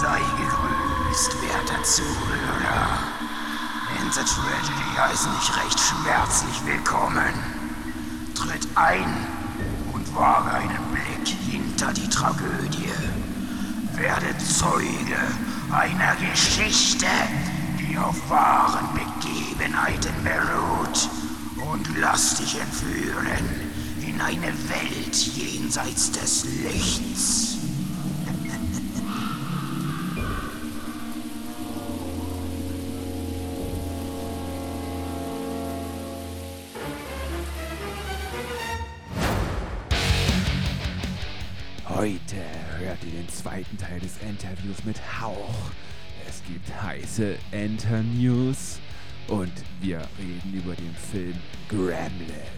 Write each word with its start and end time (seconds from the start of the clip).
Sei 0.00 0.20
gegrüßt, 0.20 1.42
werter 1.42 1.82
Zuhörer. 1.82 2.98
Enter 4.00 4.24
Tragedy 4.24 4.96
heißen 4.96 5.32
dich 5.32 5.56
recht 5.56 5.80
schmerzlich 5.80 6.64
willkommen. 6.64 7.34
Tritt 8.36 8.68
ein 8.76 9.26
und 9.92 10.14
wage 10.14 10.52
einen 10.52 10.84
Blick 10.92 11.34
hinter 11.50 11.92
die 11.92 12.08
Tragödie. 12.08 12.92
Werde 13.94 14.38
Zeuge 14.38 15.18
einer 15.72 16.14
Geschichte, 16.30 17.06
die 17.80 17.98
auf 17.98 18.30
wahren 18.30 18.90
Begebenheiten 18.94 20.14
beruht. 20.22 21.08
Und 21.72 21.98
lass 21.98 22.36
dich 22.36 22.60
entführen 22.60 23.26
in 24.06 24.20
eine 24.20 24.52
Welt 24.68 25.16
jenseits 25.16 26.12
des 26.12 26.44
Lichts. 26.44 27.57
Zweiten 43.48 43.78
Teil 43.78 43.98
des 44.00 44.18
Interviews 44.18 44.84
mit 44.84 45.00
Hauch. 45.20 45.70
Es 46.28 46.42
gibt 46.44 46.82
heiße 46.82 47.36
Enter-News 47.50 48.78
und 49.28 49.52
wir 49.80 50.02
reden 50.18 50.52
über 50.52 50.74
den 50.74 50.94
Film 50.94 51.38
Gremlins. 51.70 52.57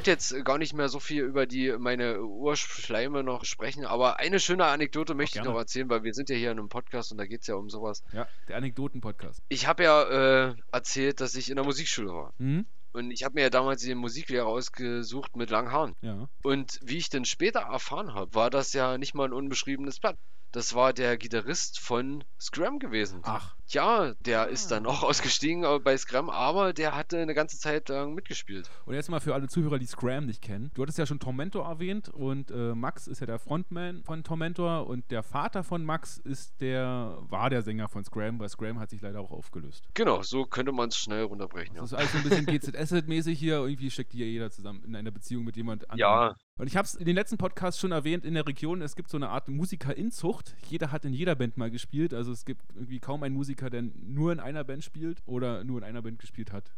Wollte 0.00 0.10
jetzt 0.12 0.44
gar 0.46 0.56
nicht 0.56 0.72
mehr 0.72 0.88
so 0.88 0.98
viel 0.98 1.24
über 1.24 1.44
die 1.44 1.76
meine 1.78 2.22
Urschleime 2.22 3.22
noch 3.22 3.44
sprechen, 3.44 3.84
aber 3.84 4.18
eine 4.18 4.40
schöne 4.40 4.64
Anekdote 4.64 5.12
möchte 5.14 5.38
ich 5.38 5.44
noch 5.44 5.56
erzählen, 5.56 5.90
weil 5.90 6.04
wir 6.04 6.14
sind 6.14 6.30
ja 6.30 6.36
hier 6.36 6.50
in 6.50 6.58
einem 6.58 6.70
Podcast 6.70 7.12
und 7.12 7.18
da 7.18 7.26
geht 7.26 7.42
es 7.42 7.48
ja 7.48 7.56
um 7.56 7.68
sowas. 7.68 8.02
Ja, 8.12 8.26
der 8.48 8.56
Anekdoten-Podcast. 8.56 9.42
Ich 9.50 9.66
habe 9.66 9.84
ja 9.84 10.48
äh, 10.48 10.54
erzählt, 10.72 11.20
dass 11.20 11.34
ich 11.34 11.50
in 11.50 11.56
der 11.56 11.66
Musikschule 11.66 12.14
war. 12.14 12.32
Mhm. 12.38 12.64
Und 12.92 13.10
ich 13.10 13.24
habe 13.24 13.34
mir 13.34 13.42
ja 13.42 13.50
damals 13.50 13.82
den 13.82 13.98
Musiklehrer 13.98 14.46
ausgesucht 14.46 15.36
mit 15.36 15.50
langen 15.50 15.70
Haaren. 15.70 15.94
Ja. 16.00 16.30
Und 16.42 16.80
wie 16.82 16.96
ich 16.96 17.10
dann 17.10 17.26
später 17.26 17.60
erfahren 17.60 18.14
habe, 18.14 18.34
war 18.34 18.48
das 18.48 18.72
ja 18.72 18.96
nicht 18.96 19.12
mal 19.12 19.28
ein 19.28 19.34
unbeschriebenes 19.34 20.00
Blatt. 20.00 20.16
Das 20.50 20.74
war 20.74 20.94
der 20.94 21.18
Gitarrist 21.18 21.78
von 21.78 22.24
Scram 22.40 22.78
gewesen. 22.78 23.20
Ach, 23.22 23.54
Ja, 23.72 24.14
der 24.26 24.48
ist 24.48 24.70
dann 24.70 24.86
auch 24.86 25.02
ausgestiegen 25.04 25.64
bei 25.84 25.96
Scram, 25.96 26.28
aber 26.30 26.72
der 26.72 26.96
hatte 26.96 27.18
eine 27.18 27.34
ganze 27.34 27.58
Zeit 27.58 27.88
lang 27.88 28.14
mitgespielt. 28.14 28.68
und 28.86 28.94
jetzt 28.94 29.08
mal 29.10 29.20
für 29.20 29.34
alle 29.34 29.48
Zuhörer, 29.48 29.78
die 29.78 29.86
Scram 29.86 30.26
nicht 30.26 30.42
kennen. 30.42 30.70
Du 30.74 30.82
hattest 30.82 30.98
ja 30.98 31.06
schon 31.06 31.18
Tormentor 31.20 31.66
erwähnt 31.66 32.08
und 32.08 32.50
äh, 32.50 32.74
Max 32.74 33.06
ist 33.06 33.20
ja 33.20 33.26
der 33.26 33.38
Frontman 33.38 34.02
von 34.04 34.24
Tormentor 34.24 34.86
und 34.86 35.10
der 35.10 35.22
Vater 35.22 35.62
von 35.64 35.84
Max 35.84 36.18
ist 36.18 36.60
der, 36.60 37.16
war 37.28 37.50
der 37.50 37.62
Sänger 37.62 37.88
von 37.88 38.04
Scram, 38.04 38.38
weil 38.38 38.48
Scram 38.48 38.78
hat 38.78 38.90
sich 38.90 39.00
leider 39.00 39.20
auch 39.20 39.30
aufgelöst. 39.30 39.84
Genau, 39.94 40.22
so 40.22 40.44
könnte 40.44 40.72
man 40.72 40.88
es 40.88 40.96
schnell 40.96 41.24
runterbrechen. 41.24 41.76
Das 41.76 41.90
Ja. 41.92 41.98
ist 41.98 42.00
alles 42.00 42.12
so 42.12 42.18
ein 42.18 42.24
bisschen 42.24 42.46
GZS-mäßig 42.46 43.38
hier. 43.38 43.54
Irgendwie 43.56 43.90
steckt 43.90 44.12
hier 44.12 44.26
jeder 44.26 44.50
zusammen 44.50 44.82
in 44.84 44.96
einer 44.96 45.10
Beziehung 45.10 45.44
mit 45.44 45.56
jemand 45.56 45.84
anderem. 45.90 45.98
Ja, 46.00 46.36
Und 46.58 46.66
ich 46.66 46.76
habe 46.76 46.86
es 46.86 46.94
in 46.94 47.04
den 47.06 47.14
letzten 47.14 47.38
Podcasts 47.38 47.80
schon 47.80 47.92
erwähnt, 47.92 48.24
in 48.24 48.34
der 48.34 48.46
Region, 48.46 48.82
es 48.82 48.96
gibt 48.96 49.10
so 49.10 49.16
eine 49.16 49.28
Art 49.30 49.48
Musikerinzucht. 49.48 50.54
Jeder 50.68 50.92
hat 50.92 51.04
in 51.04 51.12
jeder 51.12 51.34
Band 51.34 51.56
mal 51.56 51.70
gespielt. 51.70 52.14
Also 52.14 52.32
es 52.32 52.44
gibt 52.44 52.62
irgendwie 52.74 53.00
kaum 53.00 53.22
einen 53.22 53.34
Musiker, 53.34 53.59
der 53.68 53.82
nur 53.82 54.32
in 54.32 54.40
einer 54.40 54.64
Band 54.64 54.82
spielt 54.84 55.20
oder 55.26 55.64
nur 55.64 55.78
in 55.78 55.84
einer 55.84 56.00
Band 56.02 56.18
gespielt 56.18 56.52
hat. 56.52 56.72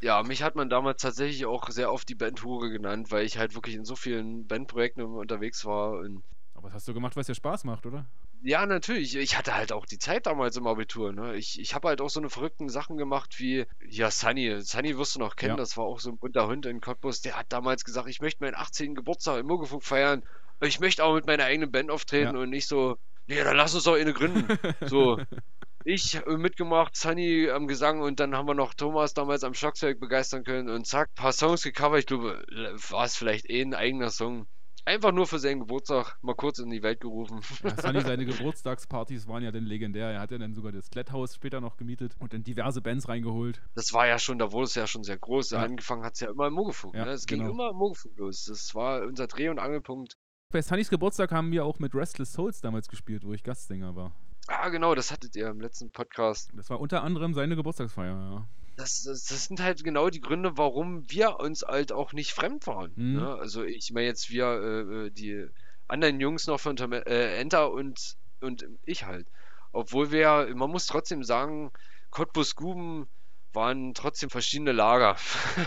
ja, 0.00 0.22
mich 0.22 0.42
hat 0.42 0.56
man 0.56 0.68
damals 0.68 1.00
tatsächlich 1.02 1.46
auch 1.46 1.70
sehr 1.70 1.92
oft 1.92 2.08
die 2.08 2.14
Band 2.16 2.42
Hure 2.42 2.70
genannt, 2.70 3.12
weil 3.12 3.24
ich 3.24 3.38
halt 3.38 3.54
wirklich 3.54 3.74
in 3.76 3.84
so 3.84 3.94
vielen 3.94 4.46
Bandprojekten 4.48 5.02
unterwegs 5.04 5.64
war. 5.64 5.92
Und 6.00 6.22
Aber 6.54 6.68
was 6.68 6.72
hast 6.74 6.88
du 6.88 6.94
gemacht, 6.94 7.14
was 7.16 7.26
dir 7.26 7.34
Spaß 7.34 7.64
macht, 7.64 7.86
oder? 7.86 8.06
ja, 8.46 8.66
natürlich. 8.66 9.16
Ich 9.16 9.38
hatte 9.38 9.54
halt 9.54 9.72
auch 9.72 9.86
die 9.86 9.98
Zeit 9.98 10.26
damals 10.26 10.56
im 10.58 10.66
Abitur. 10.66 11.12
Ne? 11.14 11.34
Ich, 11.36 11.58
ich 11.58 11.74
habe 11.74 11.88
halt 11.88 12.02
auch 12.02 12.10
so 12.10 12.20
eine 12.20 12.28
verrückten 12.28 12.68
Sachen 12.68 12.98
gemacht 12.98 13.38
wie, 13.38 13.64
ja, 13.88 14.10
Sunny. 14.10 14.60
Sunny 14.60 14.98
wirst 14.98 15.14
du 15.14 15.18
noch 15.20 15.34
kennen, 15.36 15.52
Ja. 15.52 15.56
das 15.56 15.78
war 15.78 15.84
auch 15.84 15.98
so 15.98 16.10
ein 16.10 16.18
bunter 16.18 16.46
Hund 16.46 16.66
in 16.66 16.82
Cottbus. 16.82 17.22
Der 17.22 17.38
hat 17.38 17.46
damals 17.48 17.84
gesagt, 17.86 18.06
ich 18.10 18.20
möchte 18.20 18.44
meinen 18.44 18.54
18. 18.54 18.94
Geburtstag 18.94 19.40
im 19.40 19.46
Muggefunk 19.46 19.82
feiern. 19.82 20.22
Ich 20.60 20.78
möchte 20.78 21.02
auch 21.04 21.14
mit 21.14 21.26
meiner 21.26 21.44
eigenen 21.44 21.70
Band 21.72 21.90
auftreten 21.90 22.34
Ja. 22.36 22.42
und 22.42 22.50
nicht 22.50 22.68
so, 22.68 22.98
nee, 23.26 23.42
dann 23.42 23.56
lass 23.56 23.74
uns 23.74 23.84
doch 23.84 23.94
eine 23.96 24.12
gründen. 24.12 24.46
So. 24.84 25.18
Ich 25.84 26.14
äh, 26.14 26.36
mitgemacht, 26.38 26.96
Sunny 26.96 27.50
am 27.50 27.66
Gesang 27.66 28.00
und 28.00 28.18
dann 28.18 28.34
haben 28.34 28.48
wir 28.48 28.54
noch 28.54 28.72
Thomas 28.72 29.12
damals 29.12 29.44
am 29.44 29.52
Schlagzeug 29.52 30.00
begeistern 30.00 30.42
können 30.42 30.70
und 30.70 30.86
zack, 30.86 31.14
paar 31.14 31.32
Songs 31.32 31.62
gecovert. 31.62 32.00
Ich 32.00 32.06
glaube, 32.06 32.42
war 32.88 33.04
es 33.04 33.16
vielleicht 33.16 33.50
eh 33.50 33.60
ein 33.60 33.74
eigener 33.74 34.08
Song. 34.08 34.46
Einfach 34.86 35.12
nur 35.12 35.26
für 35.26 35.38
seinen 35.38 35.60
Geburtstag 35.60 36.18
mal 36.22 36.34
kurz 36.34 36.58
in 36.58 36.68
die 36.68 36.82
Welt 36.82 37.00
gerufen. 37.00 37.40
Ja, 37.62 37.80
Sunny, 37.80 38.00
seine 38.02 38.24
Geburtstagspartys 38.26 39.26
waren 39.28 39.42
ja 39.42 39.50
dann 39.50 39.64
legendär. 39.64 40.10
Er 40.10 40.20
hat 40.20 40.30
ja 40.30 40.38
dann 40.38 40.54
sogar 40.54 40.72
das 40.72 40.90
Kletthaus 40.90 41.34
später 41.34 41.60
noch 41.60 41.76
gemietet 41.76 42.14
und 42.18 42.32
dann 42.32 42.44
diverse 42.44 42.82
Bands 42.82 43.08
reingeholt. 43.08 43.62
Das 43.74 43.92
war 43.92 44.06
ja 44.06 44.18
schon, 44.18 44.38
da 44.38 44.52
wurde 44.52 44.64
es 44.64 44.74
ja 44.74 44.86
schon 44.86 45.02
sehr 45.02 45.18
groß. 45.18 45.50
Ja. 45.50 45.60
Angefangen 45.60 46.02
hat 46.04 46.14
es 46.14 46.20
ja 46.20 46.30
immer 46.30 46.48
im 46.48 46.54
Muggefunk. 46.54 46.94
Ja, 46.94 47.06
ne? 47.06 47.12
Es 47.12 47.26
ging 47.26 47.40
genau. 47.40 47.52
immer 47.52 47.70
im 47.70 47.76
Muggefunk 47.76 48.18
los. 48.18 48.44
Das 48.44 48.74
war 48.74 49.02
unser 49.02 49.26
Dreh- 49.26 49.48
und 49.48 49.58
Angelpunkt. 49.58 50.16
Bei 50.52 50.60
Sunnys 50.60 50.90
Geburtstag 50.90 51.32
haben 51.32 51.50
wir 51.50 51.64
auch 51.64 51.78
mit 51.78 51.94
Restless 51.94 52.32
Souls 52.32 52.60
damals 52.60 52.88
gespielt, 52.88 53.24
wo 53.24 53.32
ich 53.32 53.42
Gastsänger 53.42 53.96
war. 53.96 54.14
Ah, 54.46 54.68
genau, 54.68 54.94
das 54.94 55.10
hattet 55.10 55.36
ihr 55.36 55.48
im 55.48 55.60
letzten 55.60 55.90
Podcast. 55.90 56.50
Das 56.54 56.68
war 56.70 56.80
unter 56.80 57.02
anderem 57.02 57.34
seine 57.34 57.56
Geburtstagsfeier, 57.56 58.12
ja. 58.12 58.48
Das, 58.76 59.04
das, 59.04 59.24
das 59.26 59.44
sind 59.44 59.60
halt 59.60 59.84
genau 59.84 60.10
die 60.10 60.20
Gründe, 60.20 60.58
warum 60.58 61.08
wir 61.08 61.38
uns 61.38 61.62
halt 61.62 61.92
auch 61.92 62.12
nicht 62.12 62.32
fremd 62.32 62.66
waren. 62.66 62.92
Mhm. 62.96 63.14
Ne? 63.14 63.34
Also 63.36 63.62
ich 63.62 63.92
meine 63.92 64.06
jetzt 64.06 64.30
wir, 64.30 64.46
äh, 64.46 65.06
äh, 65.06 65.10
die 65.10 65.46
anderen 65.86 66.18
Jungs 66.20 66.46
noch 66.46 66.58
von 66.58 66.76
äh, 66.76 67.36
Enter 67.36 67.70
und, 67.70 68.16
und 68.40 68.66
ich 68.84 69.04
halt. 69.04 69.28
Obwohl 69.72 70.10
wir, 70.10 70.52
man 70.54 70.70
muss 70.70 70.86
trotzdem 70.86 71.22
sagen, 71.22 71.70
Cottbus 72.10 72.56
Guben 72.56 73.06
waren 73.52 73.94
trotzdem 73.94 74.30
verschiedene 74.30 74.72
Lager. 74.72 75.16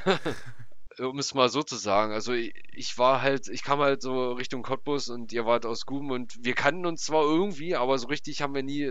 um 1.00 1.20
es 1.20 1.34
mal 1.34 1.50
so 1.50 1.64
zu 1.64 1.76
sagen. 1.76 2.14
Also 2.14 2.34
ich, 2.34 2.54
ich 2.74 2.98
war 2.98 3.22
halt, 3.22 3.48
ich 3.48 3.64
kam 3.64 3.80
halt 3.80 4.02
so 4.02 4.34
Richtung 4.34 4.64
Cottbus 4.64 5.10
und 5.10 5.32
ihr 5.34 5.46
wart 5.46 5.66
aus 5.66 5.86
Guben 5.86 6.12
und 6.12 6.34
wir 6.42 6.54
kannten 6.54 6.86
uns 6.86 7.04
zwar 7.04 7.24
irgendwie, 7.24 7.76
aber 7.76 7.98
so 7.98 8.08
richtig 8.08 8.42
haben 8.42 8.54
wir 8.54 8.64
nie 8.64 8.82
äh, 8.82 8.88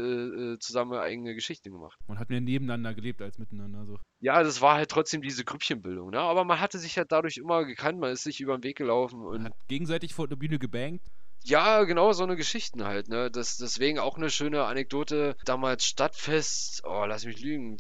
äh, 0.55 0.59
zusammen 0.59 0.99
eigene 0.99 1.35
Geschichten 1.35 1.73
gemacht. 1.73 1.99
Man 2.07 2.19
hat 2.19 2.31
mehr 2.31 2.41
nebeneinander 2.41 2.95
gelebt 2.95 3.23
als 3.23 3.39
miteinander. 3.39 3.87
So. 3.87 3.99
Ja, 4.21 4.43
das 4.43 4.61
war 4.61 4.77
halt 4.77 4.91
trotzdem 4.91 5.23
diese 5.23 5.45
Grüppchenbildung, 5.45 6.11
ne? 6.11 6.21
Aber 6.21 6.45
man 6.45 6.61
hatte 6.61 6.79
sich 6.79 6.97
halt 6.99 7.13
dadurch 7.13 7.37
immer 7.37 7.65
gekannt, 7.65 7.99
man 7.99 8.13
ist 8.13 8.23
sich 8.25 8.41
über 8.41 8.57
den 8.57 8.65
Weg 8.65 8.77
gelaufen 8.77 9.21
Man 9.21 9.29
und 9.29 9.45
hat 9.45 9.53
gegenseitig 9.69 10.15
vor 10.15 10.29
der 10.29 10.37
Bühne 10.37 10.59
gebankt. 10.59 11.05
ja, 11.45 11.85
genau 11.85 12.13
so 12.13 12.25
eine 12.25 12.37
Geschichten 12.37 12.85
halt, 12.85 13.09
ne? 13.09 13.31
Das, 13.31 13.57
deswegen 13.57 13.99
auch 13.99 14.17
eine 14.17 14.31
schöne 14.31 14.65
Anekdote. 14.65 15.37
Damals 15.45 15.85
Stadtfest, 15.85 16.83
oh, 16.85 17.05
lass 17.07 17.25
mich 17.25 17.41
lügen, 17.41 17.79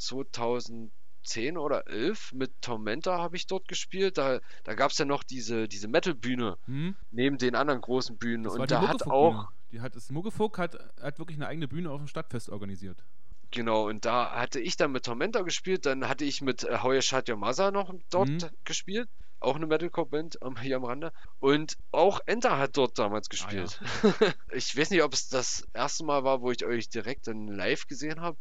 2010 1.26 1.58
oder 1.58 1.87
11 1.87 2.32
mit 2.32 2.52
Tormenta 2.62 3.19
habe 3.19 3.37
ich 3.37 3.46
dort 3.46 3.69
gespielt. 3.69 4.17
Da, 4.19 4.40
da 4.64 4.75
gab 4.75 4.90
es 4.93 4.99
ja 4.99 5.05
noch 5.05 5.23
diese, 5.25 5.69
diese 5.69 5.88
Metal-Bühne 5.88 6.56
Hm? 6.67 6.96
neben 7.11 7.38
den 7.38 7.55
anderen 7.55 7.81
großen 7.81 8.17
Bühnen. 8.19 8.44
Das 8.44 8.55
und 8.55 8.70
da 8.70 8.88
hat 8.88 9.06
auch, 9.08 9.49
Die 9.73 9.81
hat, 9.81 9.96
das 9.96 10.11
Muggefug 10.11 10.58
hat, 10.58 10.78
hat 11.00 11.19
wirklich 11.19 11.37
eine 11.38 11.49
eigene 11.49 11.69
Bühne 11.69 11.90
auf 11.90 11.99
dem 11.99 12.06
Stadtfest 12.08 12.49
organisiert. 12.50 13.05
genau, 13.50 13.88
und 13.88 14.05
da 14.05 14.32
hatte 14.32 14.61
ich 14.61 14.76
dann 14.76 14.93
mit 14.93 15.05
Tormenta 15.05 15.43
gespielt, 15.43 15.87
dann 15.87 16.08
hatte 16.08 16.25
ich 16.25 16.40
mit 16.43 16.64
äh, 16.64 17.02
Shut 17.02 17.29
Your 17.29 17.37
Mother 17.37 17.70
noch 17.72 17.93
dort 18.11 18.29
Mhm. 18.29 18.50
gespielt. 18.64 19.08
Auch 19.38 19.56
eine 19.56 19.67
Metalcore-Band 19.67 20.40
am- 20.43 20.58
hier 20.58 20.76
am 20.76 20.84
Rande. 20.84 21.12
Und 21.40 21.76
auch 21.93 22.20
Enter 22.25 22.56
hat 22.58 22.76
dort 22.79 22.99
damals 22.99 23.26
Ah, 23.29 23.31
gespielt. 23.31 23.81
ich 24.52 24.75
weiß 24.76 24.90
nicht, 24.90 25.02
ob 25.02 25.12
es 25.12 25.29
das 25.29 25.69
erste 25.75 26.05
Mal 26.05 26.25
war, 26.25 26.40
wo 26.40 26.50
ich 26.50 26.64
euch 26.64 26.88
direkt 26.88 27.26
dann 27.26 27.46
live 27.46 27.87
gesehen 27.87 28.20
habe. 28.22 28.38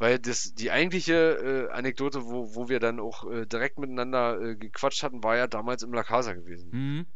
Weil 0.00 0.18
das, 0.18 0.54
die 0.54 0.70
eigentliche 0.70 1.68
äh, 1.68 1.70
Anekdote, 1.72 2.24
wo, 2.24 2.54
wo 2.54 2.70
wir 2.70 2.80
dann 2.80 2.98
auch 2.98 3.30
äh, 3.30 3.44
direkt 3.44 3.78
miteinander 3.78 4.40
äh, 4.40 4.56
gequatscht 4.56 5.02
hatten, 5.02 5.22
war 5.22 5.36
ja 5.36 5.46
damals 5.46 5.82
im 5.82 5.92
La 5.92 6.02
Casa 6.02 6.32
gewesen. 6.32 6.70
Mhm. 6.72 7.06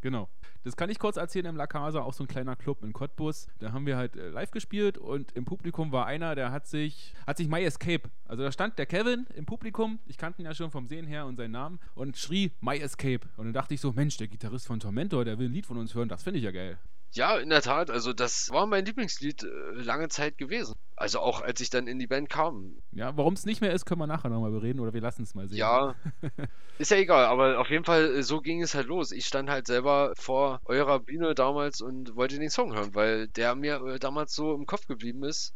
Genau. 0.00 0.30
Das 0.64 0.74
kann 0.74 0.88
ich 0.88 0.98
kurz 0.98 1.18
erzählen 1.18 1.44
im 1.44 1.56
La 1.56 1.66
Casa, 1.66 2.00
auch 2.00 2.14
so 2.14 2.24
ein 2.24 2.28
kleiner 2.28 2.56
Club 2.56 2.82
in 2.82 2.94
Cottbus. 2.94 3.46
Da 3.58 3.72
haben 3.72 3.84
wir 3.84 3.98
halt 3.98 4.16
äh, 4.16 4.30
live 4.30 4.52
gespielt 4.52 4.96
und 4.96 5.32
im 5.32 5.44
Publikum 5.44 5.92
war 5.92 6.06
einer, 6.06 6.34
der 6.34 6.50
hat 6.50 6.66
sich, 6.66 7.14
hat 7.26 7.36
sich 7.36 7.46
My 7.46 7.62
Escape, 7.62 8.08
also 8.24 8.42
da 8.42 8.50
stand 8.50 8.78
der 8.78 8.86
Kevin 8.86 9.26
im 9.34 9.44
Publikum, 9.44 9.98
ich 10.06 10.16
kannte 10.16 10.40
ihn 10.40 10.46
ja 10.46 10.54
schon 10.54 10.70
vom 10.70 10.86
Sehen 10.86 11.06
her 11.06 11.26
und 11.26 11.36
seinen 11.36 11.52
Namen 11.52 11.78
und 11.94 12.16
schrie 12.16 12.52
My 12.62 12.78
Escape. 12.78 13.28
Und 13.36 13.46
dann 13.46 13.52
dachte 13.52 13.74
ich 13.74 13.82
so, 13.82 13.92
Mensch, 13.92 14.16
der 14.16 14.28
Gitarrist 14.28 14.66
von 14.66 14.80
Tormentor, 14.80 15.26
der 15.26 15.38
will 15.38 15.50
ein 15.50 15.52
Lied 15.52 15.66
von 15.66 15.76
uns 15.76 15.94
hören, 15.94 16.08
das 16.08 16.22
finde 16.22 16.38
ich 16.38 16.44
ja 16.46 16.52
geil. 16.52 16.78
Ja, 17.12 17.36
in 17.38 17.50
der 17.50 17.60
Tat, 17.60 17.90
also 17.90 18.12
das 18.12 18.50
war 18.50 18.66
mein 18.66 18.84
Lieblingslied 18.84 19.42
äh, 19.42 19.48
lange 19.72 20.08
Zeit 20.08 20.38
gewesen. 20.38 20.74
Also 20.94 21.18
auch 21.18 21.40
als 21.40 21.60
ich 21.60 21.68
dann 21.68 21.88
in 21.88 21.98
die 21.98 22.06
Band 22.06 22.28
kam. 22.28 22.76
Ja, 22.92 23.16
warum 23.16 23.34
es 23.34 23.44
nicht 23.44 23.60
mehr 23.60 23.72
ist, 23.72 23.84
können 23.84 24.00
wir 24.00 24.06
nachher 24.06 24.28
nochmal 24.28 24.52
bereden 24.52 24.78
oder 24.78 24.92
wir 24.92 25.00
lassen 25.00 25.22
es 25.22 25.34
mal 25.34 25.48
sehen. 25.48 25.58
Ja, 25.58 25.94
ist 26.78 26.90
ja 26.92 26.98
egal, 26.98 27.24
aber 27.24 27.58
auf 27.58 27.68
jeden 27.68 27.84
Fall, 27.84 28.14
äh, 28.16 28.22
so 28.22 28.40
ging 28.40 28.62
es 28.62 28.74
halt 28.74 28.86
los. 28.86 29.10
Ich 29.10 29.26
stand 29.26 29.50
halt 29.50 29.66
selber 29.66 30.12
vor 30.16 30.60
eurer 30.66 31.00
Bühne 31.00 31.34
damals 31.34 31.80
und 31.80 32.14
wollte 32.14 32.38
den 32.38 32.50
Song 32.50 32.74
hören, 32.74 32.94
weil 32.94 33.26
der 33.28 33.56
mir 33.56 33.82
äh, 33.84 33.98
damals 33.98 34.34
so 34.34 34.54
im 34.54 34.66
Kopf 34.66 34.86
geblieben 34.86 35.24
ist. 35.24 35.52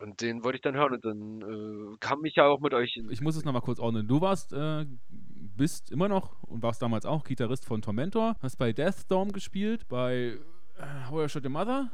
Und 0.00 0.20
den 0.20 0.42
wollte 0.42 0.56
ich 0.56 0.62
dann 0.62 0.74
hören 0.74 0.94
und 0.94 1.04
dann 1.04 1.42
äh, 1.42 1.96
kam 2.00 2.24
ich 2.24 2.34
ja 2.34 2.46
auch 2.46 2.60
mit 2.60 2.74
euch. 2.74 2.96
In 2.96 3.10
Ich 3.10 3.20
muss 3.20 3.36
es 3.36 3.44
nochmal 3.44 3.62
kurz 3.62 3.78
ordnen. 3.78 4.08
Du 4.08 4.20
warst, 4.20 4.52
äh, 4.52 4.84
bist 5.08 5.90
immer 5.90 6.08
noch 6.08 6.42
und 6.42 6.62
warst 6.62 6.82
damals 6.82 7.06
auch 7.06 7.24
Gitarrist 7.24 7.64
von 7.64 7.80
Tormentor, 7.82 8.36
hast 8.42 8.56
bei 8.56 8.72
Deathstorm 8.72 9.32
gespielt, 9.32 9.86
bei 9.88 10.38
How 10.82 11.24
I 11.24 11.28
Shot 11.28 11.44
Your 11.44 11.50
Mother, 11.50 11.90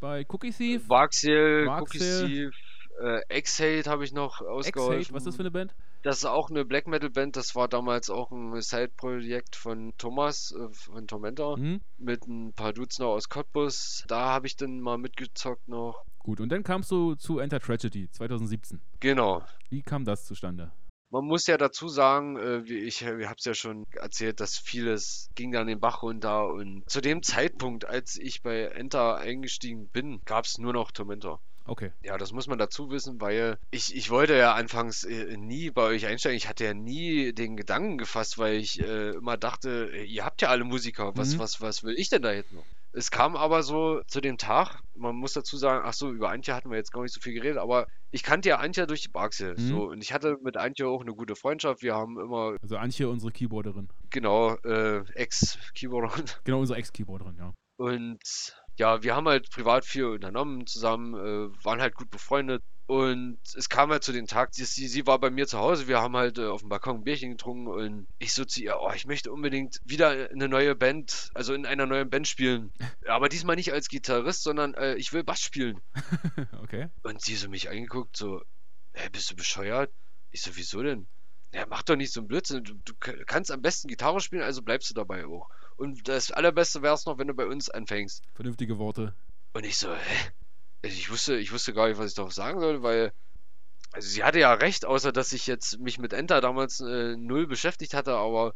bei 0.00 0.24
Cookie 0.28 0.52
Thief, 0.52 0.88
Vaxiel. 0.88 1.66
Cookie 1.68 1.98
Thief, 1.98 2.54
äh, 3.00 3.20
Exhale 3.28 3.82
habe 3.86 4.04
ich 4.04 4.12
noch 4.12 4.40
ausgeholfen. 4.40 5.14
was 5.14 5.22
ist 5.22 5.26
das 5.28 5.36
für 5.36 5.42
eine 5.42 5.50
Band? 5.50 5.74
Das 6.02 6.18
ist 6.18 6.24
auch 6.26 6.50
eine 6.50 6.64
Black 6.64 6.86
Metal 6.86 7.10
Band. 7.10 7.34
Das 7.36 7.56
war 7.56 7.66
damals 7.66 8.10
auch 8.10 8.30
ein 8.30 8.60
Side-Projekt 8.60 9.56
von 9.56 9.92
Thomas, 9.98 10.52
äh, 10.56 10.68
von 10.72 11.06
Tormentor, 11.08 11.58
Mhm. 11.58 11.80
mit 11.98 12.26
ein 12.28 12.52
paar 12.52 12.72
Dudes 12.72 12.98
noch 13.00 13.08
aus 13.14 13.28
Cottbus. 13.28 14.04
Da 14.06 14.26
habe 14.26 14.46
ich 14.46 14.56
dann 14.56 14.80
mal 14.80 14.98
mitgezockt 14.98 15.66
noch. 15.66 16.04
Gut, 16.18 16.40
und 16.40 16.50
dann 16.50 16.62
kamst 16.62 16.90
du 16.92 17.14
zu 17.16 17.38
Enter 17.40 17.58
Tragedy 17.58 18.08
2017. 18.10 18.80
Genau. 19.00 19.42
Wie 19.70 19.82
kam 19.82 20.04
das 20.04 20.24
zustande? 20.24 20.70
Man 21.16 21.24
muss 21.24 21.46
ja 21.46 21.56
dazu 21.56 21.88
sagen, 21.88 22.36
äh, 22.36 22.68
wie 22.68 22.76
ich, 22.80 23.00
ich 23.00 23.26
habe 23.26 23.36
es 23.38 23.44
ja 23.46 23.54
schon 23.54 23.84
erzählt, 23.92 24.38
dass 24.38 24.58
vieles 24.58 25.30
ging 25.34 25.50
dann 25.50 25.66
den 25.66 25.80
Bach 25.80 26.02
runter 26.02 26.48
und 26.48 26.82
zu 26.90 27.00
dem 27.00 27.22
Zeitpunkt, 27.22 27.86
als 27.86 28.16
ich 28.16 28.42
bei 28.42 28.64
Enter 28.64 29.16
eingestiegen 29.16 29.88
bin, 29.88 30.20
gab 30.26 30.44
es 30.44 30.58
nur 30.58 30.74
noch 30.74 30.90
Tormentor. 30.90 31.40
Okay. 31.64 31.90
Ja, 32.02 32.18
das 32.18 32.32
muss 32.32 32.48
man 32.48 32.58
dazu 32.58 32.90
wissen, 32.90 33.18
weil 33.18 33.56
ich, 33.70 33.96
ich 33.96 34.10
wollte 34.10 34.36
ja 34.36 34.52
anfangs 34.52 35.04
äh, 35.04 35.38
nie 35.38 35.70
bei 35.70 35.84
euch 35.84 36.04
einsteigen. 36.04 36.36
Ich 36.36 36.48
hatte 36.48 36.64
ja 36.66 36.74
nie 36.74 37.32
den 37.32 37.56
Gedanken 37.56 37.96
gefasst, 37.96 38.36
weil 38.36 38.56
ich 38.56 38.78
äh, 38.78 39.12
immer 39.12 39.38
dachte, 39.38 39.90
äh, 39.94 40.04
ihr 40.04 40.22
habt 40.22 40.42
ja 40.42 40.48
alle 40.48 40.64
Musiker, 40.64 41.16
was, 41.16 41.34
Mhm. 41.34 41.38
was, 41.38 41.62
was 41.62 41.82
will 41.82 41.94
ich 41.98 42.10
denn 42.10 42.20
da 42.20 42.32
jetzt 42.32 42.52
noch? 42.52 42.64
Es 42.96 43.10
kam 43.10 43.36
aber 43.36 43.62
so 43.62 44.00
zu 44.06 44.22
dem 44.22 44.38
Tag, 44.38 44.80
man 44.94 45.14
muss 45.16 45.34
dazu 45.34 45.58
sagen, 45.58 45.82
ach 45.86 45.92
so, 45.92 46.10
über 46.10 46.30
Antje 46.30 46.54
hatten 46.54 46.70
wir 46.70 46.78
jetzt 46.78 46.92
gar 46.92 47.02
nicht 47.02 47.12
so 47.12 47.20
viel 47.20 47.34
geredet, 47.34 47.58
aber 47.58 47.86
ich 48.10 48.22
kannte 48.22 48.48
ja 48.48 48.56
Antje 48.56 48.86
durch 48.86 49.02
die 49.02 49.08
Barxe, 49.10 49.52
Mhm. 49.58 49.68
so, 49.68 49.84
und 49.90 50.02
ich 50.02 50.14
hatte 50.14 50.38
mit 50.42 50.56
Antje 50.56 50.88
auch 50.88 51.02
eine 51.02 51.12
gute 51.12 51.36
Freundschaft. 51.36 51.82
Wir 51.82 51.94
haben 51.94 52.18
immer, 52.18 52.56
Also 52.62 52.78
Antje, 52.78 53.08
unsere 53.10 53.32
Keyboarderin. 53.32 53.88
genau, 54.08 54.54
äh, 54.64 55.00
Ex-Keyboarder 55.14 56.10
Genau, 56.44 56.60
unsere 56.60 56.78
Ex-Keyboarderin, 56.78 57.36
ja. 57.36 57.52
und 57.78 58.18
ja, 58.78 59.02
wir 59.02 59.14
haben 59.14 59.28
halt 59.28 59.50
privat 59.50 59.84
viel 59.84 60.06
unternommen 60.06 60.66
zusammen, 60.66 61.14
äh, 61.14 61.64
waren 61.64 61.80
halt 61.82 61.94
gut 61.94 62.10
befreundet. 62.10 62.62
Und 62.86 63.38
es 63.56 63.68
kam 63.68 63.90
halt 63.90 64.04
zu 64.04 64.12
dem 64.12 64.28
Tag, 64.28 64.54
sie, 64.54 64.64
sie 64.64 65.06
war 65.08 65.18
bei 65.18 65.28
mir 65.28 65.48
zu 65.48 65.58
Hause, 65.58 65.88
wir 65.88 66.00
haben 66.00 66.16
halt 66.16 66.38
äh, 66.38 66.46
auf 66.46 66.60
dem 66.60 66.68
Balkon 66.68 66.98
ein 66.98 67.04
Bierchen 67.04 67.32
getrunken 67.32 67.66
und 67.66 68.06
ich 68.20 68.32
so 68.32 68.44
zu 68.44 68.62
ihr, 68.62 68.76
oh, 68.80 68.92
ich 68.94 69.06
möchte 69.06 69.32
unbedingt 69.32 69.80
wieder 69.84 70.30
eine 70.30 70.48
neue 70.48 70.76
Band, 70.76 71.30
also 71.34 71.52
in 71.52 71.66
einer 71.66 71.86
neuen 71.86 72.08
Band 72.10 72.28
spielen. 72.28 72.72
Aber 73.08 73.28
diesmal 73.28 73.56
nicht 73.56 73.72
als 73.72 73.88
Gitarrist, 73.88 74.44
sondern 74.44 74.74
äh, 74.74 74.94
ich 74.94 75.12
will 75.12 75.24
Bass 75.24 75.40
spielen. 75.40 75.80
okay. 76.62 76.86
Und 77.02 77.20
sie 77.20 77.34
so 77.34 77.48
mich 77.48 77.68
angeguckt, 77.70 78.16
so, 78.16 78.40
hä, 78.92 79.08
bist 79.10 79.32
du 79.32 79.34
bescheuert? 79.34 79.90
Ich 80.30 80.42
so, 80.42 80.52
wieso 80.54 80.80
denn? 80.80 81.08
Ja, 81.52 81.66
mach 81.68 81.82
doch 81.82 81.96
nicht 81.96 82.12
so 82.12 82.20
einen 82.20 82.28
Blödsinn. 82.28 82.62
Du, 82.62 82.74
du 82.84 82.94
kannst 83.26 83.50
am 83.50 83.62
besten 83.62 83.88
Gitarre 83.88 84.20
spielen, 84.20 84.42
also 84.42 84.62
bleibst 84.62 84.90
du 84.90 84.94
dabei 84.94 85.26
auch. 85.26 85.48
Und 85.76 86.06
das 86.06 86.30
Allerbeste 86.30 86.82
wäre 86.82 86.94
es 86.94 87.04
noch, 87.04 87.18
wenn 87.18 87.26
du 87.26 87.34
bei 87.34 87.46
uns 87.46 87.68
anfängst. 87.68 88.22
Vernünftige 88.34 88.78
Worte. 88.78 89.14
Und 89.54 89.64
ich 89.64 89.76
so, 89.76 89.92
hä? 89.92 90.30
Also 90.82 90.96
ich 90.96 91.10
wusste, 91.10 91.36
ich 91.36 91.52
wusste 91.52 91.72
gar 91.72 91.88
nicht, 91.88 91.98
was 91.98 92.10
ich 92.10 92.14
darauf 92.14 92.32
sagen 92.32 92.60
soll, 92.60 92.82
weil. 92.82 93.12
Also 93.92 94.08
sie 94.08 94.24
hatte 94.24 94.40
ja 94.40 94.52
recht, 94.52 94.84
außer 94.84 95.12
dass 95.12 95.32
ich 95.32 95.46
jetzt 95.46 95.78
mich 95.78 95.98
mit 95.98 96.12
Enter 96.12 96.40
damals 96.40 96.80
äh, 96.80 97.16
null 97.16 97.46
beschäftigt 97.46 97.94
hatte, 97.94 98.14
aber. 98.16 98.54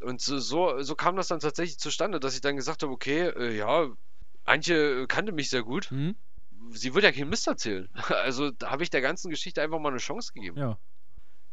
Und 0.00 0.20
so, 0.20 0.38
so, 0.38 0.82
so 0.82 0.94
kam 0.94 1.16
das 1.16 1.28
dann 1.28 1.40
tatsächlich 1.40 1.78
zustande, 1.78 2.20
dass 2.20 2.34
ich 2.34 2.42
dann 2.42 2.56
gesagt 2.56 2.82
habe, 2.82 2.92
okay, 2.92 3.28
äh, 3.28 3.56
ja, 3.56 3.88
Antje 4.44 5.06
kannte 5.06 5.32
mich 5.32 5.48
sehr 5.48 5.62
gut. 5.62 5.90
Mhm. 5.90 6.16
Sie 6.70 6.94
wird 6.94 7.04
ja 7.04 7.12
keinen 7.12 7.30
Mist 7.30 7.46
erzählen. 7.46 7.88
Also 8.10 8.50
da 8.50 8.70
habe 8.70 8.82
ich 8.82 8.90
der 8.90 9.00
ganzen 9.00 9.30
Geschichte 9.30 9.62
einfach 9.62 9.78
mal 9.78 9.88
eine 9.88 9.98
Chance 9.98 10.32
gegeben. 10.34 10.58
Ja. 10.58 10.78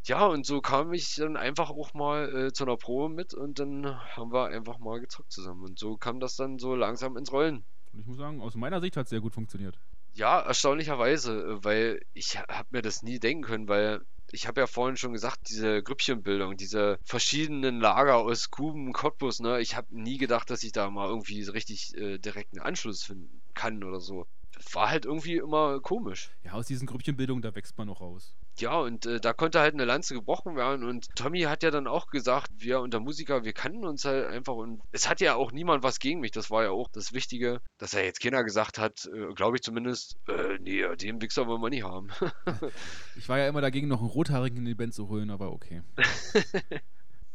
Ja, 0.05 0.25
und 0.25 0.45
so 0.45 0.59
kam 0.59 0.91
ich 0.91 1.15
dann 1.15 1.37
einfach 1.37 1.69
auch 1.69 1.93
mal 1.93 2.47
äh, 2.47 2.51
zu 2.51 2.65
einer 2.65 2.75
Probe 2.75 3.13
mit 3.13 3.33
und 3.33 3.59
dann 3.59 3.85
haben 4.17 4.33
wir 4.33 4.47
einfach 4.47 4.77
mal 4.77 4.99
gezockt 4.99 5.31
zusammen. 5.31 5.63
Und 5.63 5.79
so 5.79 5.95
kam 5.95 6.19
das 6.19 6.35
dann 6.35 6.59
so 6.59 6.75
langsam 6.75 7.15
ins 7.15 7.31
Rollen. 7.31 7.63
Und 7.93 8.01
ich 8.01 8.05
muss 8.05 8.17
sagen, 8.17 8.41
aus 8.41 8.55
meiner 8.55 8.81
Sicht 8.81 8.97
hat 8.97 9.05
es 9.05 9.11
sehr 9.11 9.21
gut 9.21 9.33
funktioniert. 9.33 9.79
Ja, 10.13 10.39
erstaunlicherweise, 10.41 11.63
weil 11.63 12.01
ich 12.13 12.37
habe 12.37 12.67
mir 12.71 12.81
das 12.81 13.01
nie 13.01 13.19
denken 13.19 13.43
können, 13.43 13.67
weil 13.67 14.01
ich 14.31 14.47
habe 14.47 14.61
ja 14.61 14.67
vorhin 14.67 14.97
schon 14.97 15.13
gesagt, 15.13 15.49
diese 15.49 15.83
Grüppchenbildung, 15.83 16.57
diese 16.57 16.99
verschiedenen 17.03 17.79
Lager 17.79 18.17
aus 18.17 18.49
Kuben, 18.49 18.93
Cottbus, 18.93 19.39
ne, 19.39 19.59
ich 19.59 19.75
habe 19.75 19.87
nie 19.91 20.17
gedacht, 20.17 20.49
dass 20.49 20.63
ich 20.63 20.71
da 20.71 20.89
mal 20.89 21.07
irgendwie 21.07 21.41
so 21.43 21.51
richtig 21.51 21.95
äh, 21.95 22.17
direkten 22.17 22.59
Anschluss 22.59 23.03
finden 23.03 23.41
kann 23.53 23.83
oder 23.83 23.99
so. 23.99 24.25
War 24.71 24.89
halt 24.89 25.05
irgendwie 25.05 25.37
immer 25.37 25.79
komisch. 25.81 26.31
Ja, 26.43 26.53
aus 26.53 26.67
diesen 26.67 26.87
Grüppchenbildungen, 26.87 27.41
da 27.41 27.55
wächst 27.55 27.77
man 27.77 27.87
noch 27.87 28.01
raus. 28.01 28.35
Ja, 28.59 28.79
und 28.79 29.05
äh, 29.05 29.19
da 29.19 29.33
konnte 29.33 29.59
halt 29.59 29.73
eine 29.73 29.85
Lanze 29.85 30.13
gebrochen 30.13 30.55
werden 30.55 30.83
und 30.83 31.07
Tommy 31.15 31.41
hat 31.41 31.63
ja 31.63 31.71
dann 31.71 31.87
auch 31.87 32.07
gesagt, 32.07 32.49
wir 32.57 32.81
unter 32.81 32.99
Musiker, 32.99 33.43
wir 33.43 33.53
kannten 33.53 33.83
uns 33.83 34.05
halt 34.05 34.27
einfach 34.27 34.53
und 34.53 34.81
es 34.91 35.09
hat 35.09 35.21
ja 35.21 35.35
auch 35.35 35.51
niemand 35.51 35.83
was 35.83 35.99
gegen 35.99 36.19
mich, 36.19 36.31
das 36.31 36.51
war 36.51 36.63
ja 36.63 36.69
auch 36.69 36.87
das 36.91 37.13
Wichtige, 37.13 37.61
dass 37.79 37.95
er 37.95 38.05
jetzt 38.05 38.21
keiner 38.21 38.43
gesagt 38.43 38.77
hat, 38.77 39.09
äh, 39.13 39.33
glaube 39.33 39.57
ich 39.57 39.63
zumindest, 39.63 40.17
äh, 40.27 40.59
nee, 40.59 40.83
den 40.97 41.19
Wichser 41.21 41.47
wollen 41.47 41.61
wir 41.61 41.69
nicht 41.69 41.83
haben. 41.83 42.09
Ich 43.15 43.29
war 43.29 43.39
ja 43.39 43.47
immer 43.49 43.61
dagegen, 43.61 43.87
noch 43.87 43.99
einen 43.99 44.09
Rothaarigen 44.09 44.59
in 44.59 44.65
die 44.65 44.75
Band 44.75 44.93
zu 44.93 45.07
holen, 45.07 45.29
aber 45.29 45.51
okay. 45.51 45.81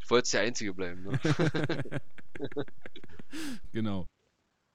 Ich 0.01 0.11
wollte 0.11 0.31
der 0.31 0.41
Einzige 0.41 0.73
bleiben, 0.73 1.03
ne? 1.03 1.21
Genau. 3.73 4.07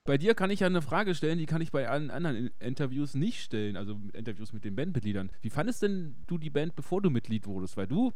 Bei 0.05 0.17
dir 0.17 0.35
kann 0.35 0.51
ich 0.51 0.59
ja 0.59 0.67
eine 0.67 0.81
Frage 0.81 1.15
stellen, 1.15 1.37
die 1.37 1.45
kann 1.45 1.61
ich 1.61 1.71
bei 1.71 1.87
allen 1.87 2.11
anderen 2.11 2.35
In- 2.35 2.51
Interviews 2.59 3.13
nicht 3.15 3.41
stellen, 3.41 3.77
also 3.77 3.99
Interviews 4.11 4.51
mit 4.51 4.65
den 4.65 4.75
Bandmitgliedern. 4.75 5.31
Wie 5.41 5.49
fandest 5.49 5.81
denn 5.81 6.15
du 6.27 6.37
die 6.37 6.49
Band, 6.49 6.75
bevor 6.75 7.01
du 7.01 7.09
Mitglied 7.09 7.47
wurdest? 7.47 7.77
Weil 7.77 7.87
du, 7.87 8.11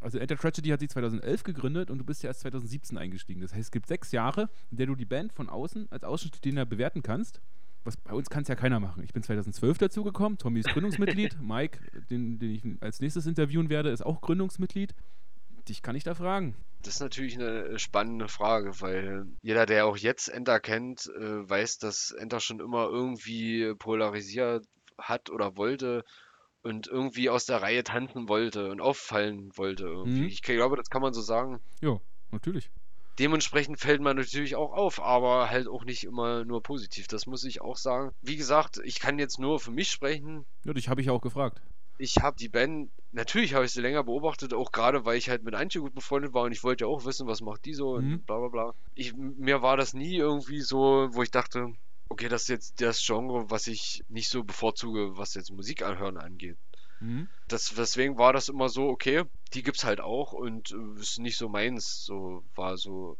also 0.00 0.18
Enter 0.18 0.36
Tragedy 0.36 0.70
hat 0.70 0.80
sich 0.80 0.88
2011 0.88 1.42
gegründet 1.42 1.90
und 1.90 1.98
du 1.98 2.04
bist 2.04 2.22
ja 2.22 2.28
erst 2.30 2.40
2017 2.40 2.96
eingestiegen. 2.96 3.42
Das 3.42 3.52
heißt, 3.52 3.64
es 3.64 3.70
gibt 3.70 3.86
sechs 3.86 4.12
Jahre, 4.12 4.48
in 4.70 4.78
der 4.78 4.86
du 4.86 4.94
die 4.94 5.04
Band 5.04 5.32
von 5.34 5.50
außen 5.50 5.92
als 5.92 6.04
Außenstehender 6.04 6.64
bewerten 6.64 7.02
kannst. 7.02 7.42
Was 7.84 7.98
bei 7.98 8.14
uns 8.14 8.30
kann 8.30 8.42
es 8.42 8.48
ja 8.48 8.54
keiner 8.56 8.80
machen. 8.80 9.02
Ich 9.04 9.12
bin 9.12 9.22
2012 9.22 9.76
dazugekommen, 9.78 10.38
Tommy 10.38 10.60
ist 10.60 10.70
Gründungsmitglied, 10.70 11.36
Mike, 11.40 11.78
den, 12.10 12.38
den 12.38 12.50
ich 12.50 12.64
als 12.80 13.00
nächstes 13.00 13.26
interviewen 13.26 13.68
werde, 13.68 13.90
ist 13.90 14.04
auch 14.04 14.22
Gründungsmitglied. 14.22 14.94
Dich 15.68 15.82
kann 15.82 15.94
ich 15.96 16.02
da 16.02 16.14
fragen. 16.14 16.56
Das 16.82 16.94
ist 16.94 17.00
natürlich 17.00 17.34
eine 17.34 17.64
äh, 17.64 17.78
spannende 17.78 18.28
Frage, 18.28 18.80
weil 18.80 19.26
jeder, 19.42 19.66
der 19.66 19.86
auch 19.86 19.96
jetzt 19.96 20.28
Enter 20.28 20.60
kennt, 20.60 21.06
äh, 21.06 21.48
weiß, 21.48 21.78
dass 21.78 22.12
Enter 22.12 22.40
schon 22.40 22.60
immer 22.60 22.86
irgendwie 22.86 23.74
polarisiert 23.74 24.64
hat 24.98 25.30
oder 25.30 25.56
wollte 25.56 26.04
und 26.62 26.88
irgendwie 26.88 27.30
aus 27.30 27.46
der 27.46 27.62
Reihe 27.62 27.84
tanzen 27.84 28.28
wollte 28.28 28.70
und 28.70 28.80
auffallen 28.80 29.50
wollte 29.56 29.84
irgendwie. 29.84 30.22
Mhm. 30.22 30.26
Ich 30.26 30.42
glaube, 30.42 30.76
das 30.76 30.88
kann 30.88 31.02
man 31.02 31.12
so 31.12 31.22
sagen. 31.22 31.60
Ja, 31.80 32.00
natürlich. 32.30 32.70
Dementsprechend 33.18 33.80
fällt 33.80 34.02
man 34.02 34.16
natürlich 34.16 34.56
auch 34.56 34.72
auf, 34.72 35.00
aber 35.00 35.48
halt 35.48 35.68
auch 35.68 35.84
nicht 35.84 36.04
immer 36.04 36.44
nur 36.44 36.62
positiv. 36.62 37.06
Das 37.06 37.26
muss 37.26 37.44
ich 37.44 37.62
auch 37.62 37.76
sagen. 37.76 38.12
Wie 38.20 38.36
gesagt, 38.36 38.78
ich 38.84 39.00
kann 39.00 39.18
jetzt 39.18 39.38
nur 39.38 39.58
für 39.58 39.70
mich 39.70 39.90
sprechen. 39.90 40.44
Ja, 40.64 40.74
dich 40.74 40.88
habe 40.88 41.00
ich 41.00 41.08
auch 41.08 41.22
gefragt. 41.22 41.62
Ich 41.98 42.16
habe 42.20 42.36
die 42.36 42.50
Band, 42.50 42.90
natürlich 43.16 43.54
habe 43.54 43.64
ich 43.64 43.72
sie 43.72 43.80
länger 43.80 44.04
beobachtet, 44.04 44.54
auch 44.54 44.70
gerade 44.72 45.04
weil 45.04 45.16
ich 45.18 45.28
halt 45.28 45.42
mit 45.42 45.54
Antje 45.54 45.80
gut 45.80 45.94
befreundet 45.94 46.32
war 46.34 46.44
und 46.44 46.52
ich 46.52 46.62
wollte 46.64 46.84
ja 46.84 46.88
auch 46.88 47.04
wissen, 47.04 47.26
was 47.26 47.40
macht 47.40 47.64
die 47.64 47.74
so 47.74 47.94
Mhm. 47.94 48.20
und 48.20 48.26
bla 48.26 48.38
bla 48.38 48.48
bla. 48.48 48.74
Ich, 48.94 49.14
mir 49.14 49.62
war 49.62 49.76
das 49.76 49.92
nie 49.94 50.16
irgendwie 50.16 50.60
so, 50.60 51.08
wo 51.12 51.22
ich 51.22 51.30
dachte, 51.30 51.74
okay, 52.08 52.28
das 52.28 52.42
ist 52.42 52.48
jetzt 52.48 52.80
das 52.80 53.04
Genre, 53.04 53.50
was 53.50 53.66
ich 53.66 54.04
nicht 54.08 54.28
so 54.28 54.44
bevorzuge, 54.44 55.16
was 55.16 55.34
jetzt 55.34 55.50
Musik 55.50 55.82
anhören 55.82 56.16
angeht. 56.18 56.58
Mhm. 57.00 57.26
Das, 57.48 57.74
deswegen 57.76 58.18
war 58.18 58.32
das 58.32 58.48
immer 58.48 58.68
so, 58.68 58.88
okay, 58.88 59.24
die 59.54 59.62
gibt's 59.62 59.84
halt 59.84 60.00
auch 60.00 60.32
und 60.32 60.72
äh, 60.72 61.00
ist 61.00 61.18
nicht 61.20 61.36
so 61.38 61.48
meins, 61.48 62.04
so 62.04 62.44
war 62.54 62.76
so. 62.76 63.18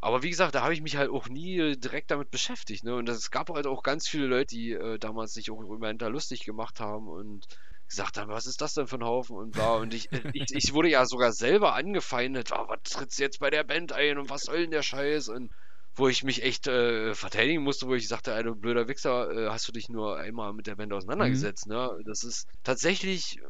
Aber 0.00 0.22
wie 0.22 0.30
gesagt, 0.30 0.54
da 0.54 0.62
habe 0.62 0.74
ich 0.74 0.80
mich 0.82 0.96
halt 0.96 1.10
auch 1.10 1.28
nie 1.28 1.76
direkt 1.78 2.10
damit 2.10 2.30
beschäftigt, 2.30 2.84
ne? 2.84 2.94
Und 2.96 3.08
es 3.08 3.30
gab 3.30 3.50
halt 3.50 3.66
auch 3.66 3.82
ganz 3.82 4.08
viele 4.08 4.26
Leute, 4.26 4.54
die 4.54 4.72
äh, 4.72 4.98
damals 4.98 5.32
sich 5.34 5.50
auch 5.50 5.60
über 5.60 5.88
Enter 5.88 6.10
lustig 6.10 6.44
gemacht 6.44 6.80
haben 6.80 7.08
und 7.08 7.46
gesagt 7.88 8.18
haben, 8.18 8.30
was 8.30 8.46
ist 8.46 8.60
das 8.60 8.74
denn 8.74 8.86
für 8.86 8.96
ein 8.96 9.04
Haufen 9.04 9.36
und 9.36 9.52
bla. 9.52 9.76
Und 9.76 9.94
ich, 9.94 10.08
ich, 10.32 10.46
ich 10.50 10.72
wurde 10.72 10.90
ja 10.90 11.06
sogar 11.06 11.32
selber 11.32 11.74
angefeindet, 11.74 12.50
oh, 12.52 12.68
was 12.68 12.82
trittst 12.84 13.18
du 13.18 13.22
jetzt 13.22 13.40
bei 13.40 13.50
der 13.50 13.64
Band 13.64 13.92
ein 13.92 14.18
und 14.18 14.30
was 14.30 14.42
soll 14.42 14.60
denn 14.60 14.70
der 14.70 14.82
Scheiß? 14.82 15.28
Und 15.28 15.50
wo 15.98 16.08
ich 16.08 16.22
mich 16.22 16.42
echt 16.42 16.66
äh, 16.68 17.14
verteidigen 17.14 17.62
musste, 17.62 17.88
wo 17.88 17.94
ich 17.94 18.06
sagte, 18.08 18.40
du 18.42 18.54
blöder 18.54 18.88
Wichser, 18.88 19.30
äh, 19.30 19.50
hast 19.50 19.66
du 19.66 19.72
dich 19.72 19.88
nur 19.88 20.16
einmal 20.18 20.52
mit 20.52 20.66
der 20.66 20.76
Band 20.76 20.92
auseinandergesetzt, 20.92 21.66
mhm. 21.66 21.74
ne? 21.74 22.00
Das 22.04 22.22
ist 22.22 22.46
tatsächlich, 22.62 23.40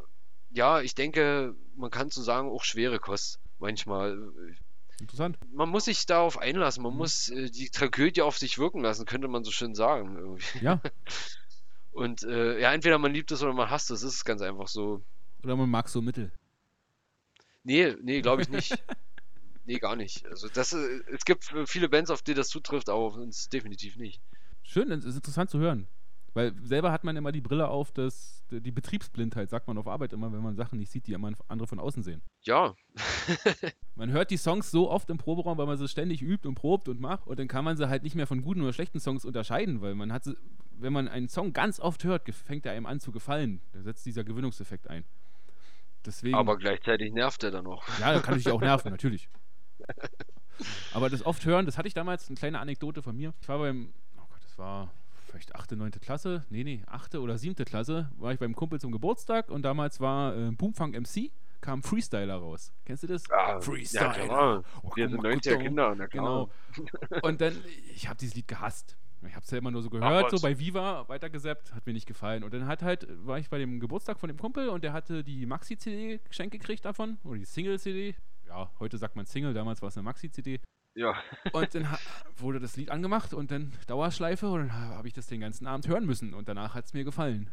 ja, 0.50 0.80
ich 0.80 0.95
denke, 0.95 1.54
man 1.76 1.90
kann 1.90 2.11
so 2.11 2.23
sagen, 2.23 2.49
auch 2.49 2.64
schwere 2.64 2.99
Kost 2.99 3.38
manchmal. 3.59 4.18
Interessant. 5.00 5.38
Man 5.52 5.68
muss 5.68 5.85
sich 5.85 6.07
darauf 6.07 6.38
einlassen, 6.38 6.83
man 6.83 6.92
mhm. 6.92 6.99
muss 6.99 7.28
äh, 7.28 7.50
die 7.50 7.71
Tragödie 7.71 8.23
auf 8.23 8.38
sich 8.38 8.59
wirken 8.59 8.80
lassen, 8.80 9.04
könnte 9.04 9.28
man 9.28 9.45
so 9.45 9.50
schön 9.50 9.75
sagen. 9.75 10.16
Irgendwie. 10.16 10.64
Ja. 10.64 10.80
Und 11.99 12.23
äh, 12.23 12.61
ja, 12.61 12.73
entweder 12.73 12.97
man 12.99 13.12
liebt 13.12 13.33
es 13.33 13.43
oder 13.43 13.52
man 13.52 13.71
hasst 13.71 13.90
es. 13.90 14.02
Das 14.02 14.14
ist 14.14 14.25
ganz 14.25 14.40
einfach 14.40 14.69
so. 14.69 15.02
Oder 15.43 15.57
man 15.57 15.69
mag 15.69 15.88
so 15.88 16.00
Mittel. 16.00 16.31
Nee, 17.64 17.97
nee, 18.00 18.21
glaube 18.21 18.43
ich 18.43 18.49
nicht. 18.49 18.73
nee, 19.64 19.78
gar 19.78 19.97
nicht. 19.97 20.25
Also 20.26 20.49
das, 20.49 20.73
äh, 20.73 21.00
es 21.12 21.25
gibt 21.25 21.52
viele 21.67 21.88
Bands, 21.88 22.11
auf 22.11 22.23
die 22.23 22.35
das 22.35 22.50
zutrifft, 22.50 22.88
aber 22.88 23.00
auf 23.00 23.17
uns 23.17 23.49
definitiv 23.49 23.97
nicht. 23.97 24.23
Schön, 24.62 24.90
das 24.90 25.05
ist 25.05 25.17
interessant 25.17 25.50
zu 25.50 25.59
hören. 25.59 25.88
Weil 26.35 26.54
selber 26.62 26.92
hat 26.92 27.04
man 27.04 27.16
immer 27.16 27.32
die 27.32 27.40
Brille 27.40 27.68
auf, 27.68 27.90
dass 27.92 28.44
die 28.50 28.70
Betriebsblindheit, 28.70 29.50
sagt 29.50 29.66
man 29.66 29.78
auf 29.78 29.87
Arbeit 29.87 30.12
immer, 30.12 30.32
wenn 30.32 30.42
man 30.42 30.56
Sachen 30.56 30.78
nicht 30.78 30.90
sieht, 30.90 31.06
die 31.06 31.14
andere 31.14 31.66
von 31.66 31.78
außen 31.78 32.02
sehen. 32.02 32.23
Ja. 32.42 32.75
man 33.94 34.11
hört 34.11 34.30
die 34.30 34.37
Songs 34.37 34.70
so 34.70 34.90
oft 34.90 35.11
im 35.11 35.18
Proberaum, 35.18 35.58
weil 35.58 35.66
man 35.66 35.78
sie 35.78 35.88
ständig 35.88 36.23
übt 36.23 36.47
und 36.47 36.54
probt 36.54 36.88
und 36.88 37.00
macht 37.00 37.26
und 37.26 37.38
dann 37.38 37.49
kann 37.49 37.64
man 37.64 37.76
sie 37.76 37.88
halt 37.88 38.02
nicht 38.02 38.14
mehr 38.14 38.26
von 38.26 38.42
guten 38.42 38.62
oder 38.62 38.73
schlechten 38.73 39.00
Songs 39.00 39.25
unterscheiden, 39.25 39.80
weil 39.80 39.94
man 39.94 40.12
hat 40.12 40.25
sie, 40.25 40.37
wenn 40.70 40.92
man 40.92 41.08
einen 41.08 41.28
Song 41.28 41.52
ganz 41.52 41.80
oft 41.80 42.04
hört, 42.04 42.28
fängt 42.32 42.66
er 42.66 42.73
einem 42.73 42.87
an 42.87 43.00
zu 43.00 43.11
gefallen. 43.12 43.61
Da 43.73 43.82
setzt 43.82 44.06
dieser 44.06 44.25
Gewinnungseffekt 44.25 44.88
ein. 44.88 45.04
Deswegen, 46.06 46.37
Aber 46.37 46.56
gleichzeitig 46.56 47.12
nervt 47.12 47.42
er 47.42 47.50
dann 47.50 47.64
noch. 47.64 47.87
Ja, 47.99 48.12
da 48.12 48.20
kann 48.20 48.38
ich 48.38 48.49
auch 48.49 48.61
nerven, 48.62 48.90
natürlich. 48.90 49.28
Aber 50.94 51.11
das 51.11 51.25
oft 51.25 51.44
hören, 51.44 51.66
das 51.66 51.76
hatte 51.78 51.88
ich 51.88 51.94
damals, 51.94 52.28
eine 52.28 52.37
kleine 52.37 52.61
Anekdote 52.61 53.02
von 53.02 53.16
mir. 53.16 53.35
Ich 53.40 53.49
war 53.49 53.58
beim, 53.58 53.92
oh 54.16 54.26
Gott, 54.28 54.42
das 54.42 54.58
war 54.58 54.92
vielleicht 55.28 55.54
achte, 55.54 55.76
neunte 55.76 56.00
Klasse, 56.00 56.44
nee, 56.50 56.64
nee, 56.64 56.82
achte 56.87 57.20
oder 57.20 57.38
siebte 57.38 57.64
Klasse, 57.64 58.11
war 58.18 58.32
ich 58.32 58.38
beim 58.38 58.54
Kumpel 58.54 58.80
zum 58.80 58.92
Geburtstag 58.92 59.50
und 59.50 59.62
damals 59.62 60.00
war 60.00 60.37
äh, 60.37 60.50
Boomfunk 60.50 60.99
MC, 60.99 61.30
kam 61.61 61.82
Freestyler 61.82 62.37
raus. 62.37 62.73
Kennst 62.85 63.02
du 63.02 63.06
das? 63.08 63.30
Ah, 63.30 63.61
Freestyler. 63.61 64.16
Ja, 64.16 64.25
klar. 64.25 64.64
Oh, 64.82 64.90
Wir 64.94 65.08
sind 65.08 65.20
90er 65.20 65.58
Kinder, 65.58 65.94
na 65.97 66.06
klar. 66.06 66.49
Genau. 66.73 67.20
Und 67.23 67.40
dann, 67.40 67.56
ich 67.94 68.08
habe 68.08 68.16
dieses 68.16 68.35
Lied 68.35 68.49
gehasst. 68.49 68.97
Ich 69.26 69.35
habe 69.35 69.44
es 69.44 69.50
ja 69.50 69.58
immer 69.58 69.73
nur 69.73 69.82
so 69.82 69.90
gehört, 69.90 70.26
Ach, 70.26 70.30
so 70.30 70.40
bei 70.40 70.58
Viva 70.61 71.08
weitergesappt, 71.08 71.75
hat 71.75 71.85
mir 71.87 71.92
nicht 71.92 72.06
gefallen. 72.06 72.44
Und 72.44 72.54
dann 72.54 72.66
hat 72.66 72.82
halt, 72.82 73.08
war 73.26 73.38
ich 73.38 73.50
bei 73.50 73.58
dem 73.58 73.80
Geburtstag 73.80 74.20
von 74.20 74.28
dem 74.28 74.38
Kumpel 74.38 74.68
und 74.68 74.85
der 74.85 74.92
hatte 74.92 75.25
die 75.25 75.44
Maxi-CD 75.44 76.20
geschenkt 76.28 76.52
gekriegt 76.52 76.85
davon, 76.85 77.18
oder 77.25 77.38
die 77.38 77.44
Single-CD. 77.44 78.14
Ja, 78.47 78.70
heute 78.78 78.97
sagt 78.97 79.16
man 79.16 79.26
Single, 79.26 79.54
damals 79.54 79.82
war 79.82 79.88
es 79.88 79.97
eine 79.97 80.04
Maxi-CD. 80.04 80.61
Ja. 80.99 81.14
Und 81.52 81.76
dann 81.76 81.87
wurde 82.38 82.59
das 82.59 82.76
Lied 82.76 82.90
angemacht 82.90 83.33
und 83.33 83.52
dann 83.52 83.73
Dauerschleife 83.87 84.49
und 84.50 84.62
dann 84.62 84.73
habe 84.73 85.07
ich 85.07 85.14
das 85.14 85.26
den 85.26 85.40
ganzen 85.40 85.69
Abend 85.69 85.87
hören 85.87 86.05
müssen 86.05 86.35
und 86.35 86.49
danach 86.49 86.75
hat 86.75 86.87
es 86.87 86.93
mir 86.93 87.05
gefallen. 87.05 87.52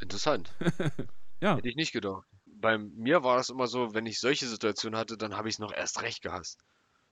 Interessant. 0.00 0.50
ja. 1.42 1.56
Hätte 1.56 1.68
ich 1.68 1.76
nicht 1.76 1.92
gedacht. 1.92 2.26
Bei 2.46 2.78
mir 2.78 3.22
war 3.22 3.36
das 3.36 3.50
immer 3.50 3.66
so, 3.66 3.92
wenn 3.92 4.06
ich 4.06 4.18
solche 4.18 4.46
Situationen 4.46 4.98
hatte, 4.98 5.18
dann 5.18 5.36
habe 5.36 5.50
ich 5.50 5.56
es 5.56 5.58
noch 5.58 5.74
erst 5.74 6.00
recht 6.00 6.22
gehasst. 6.22 6.64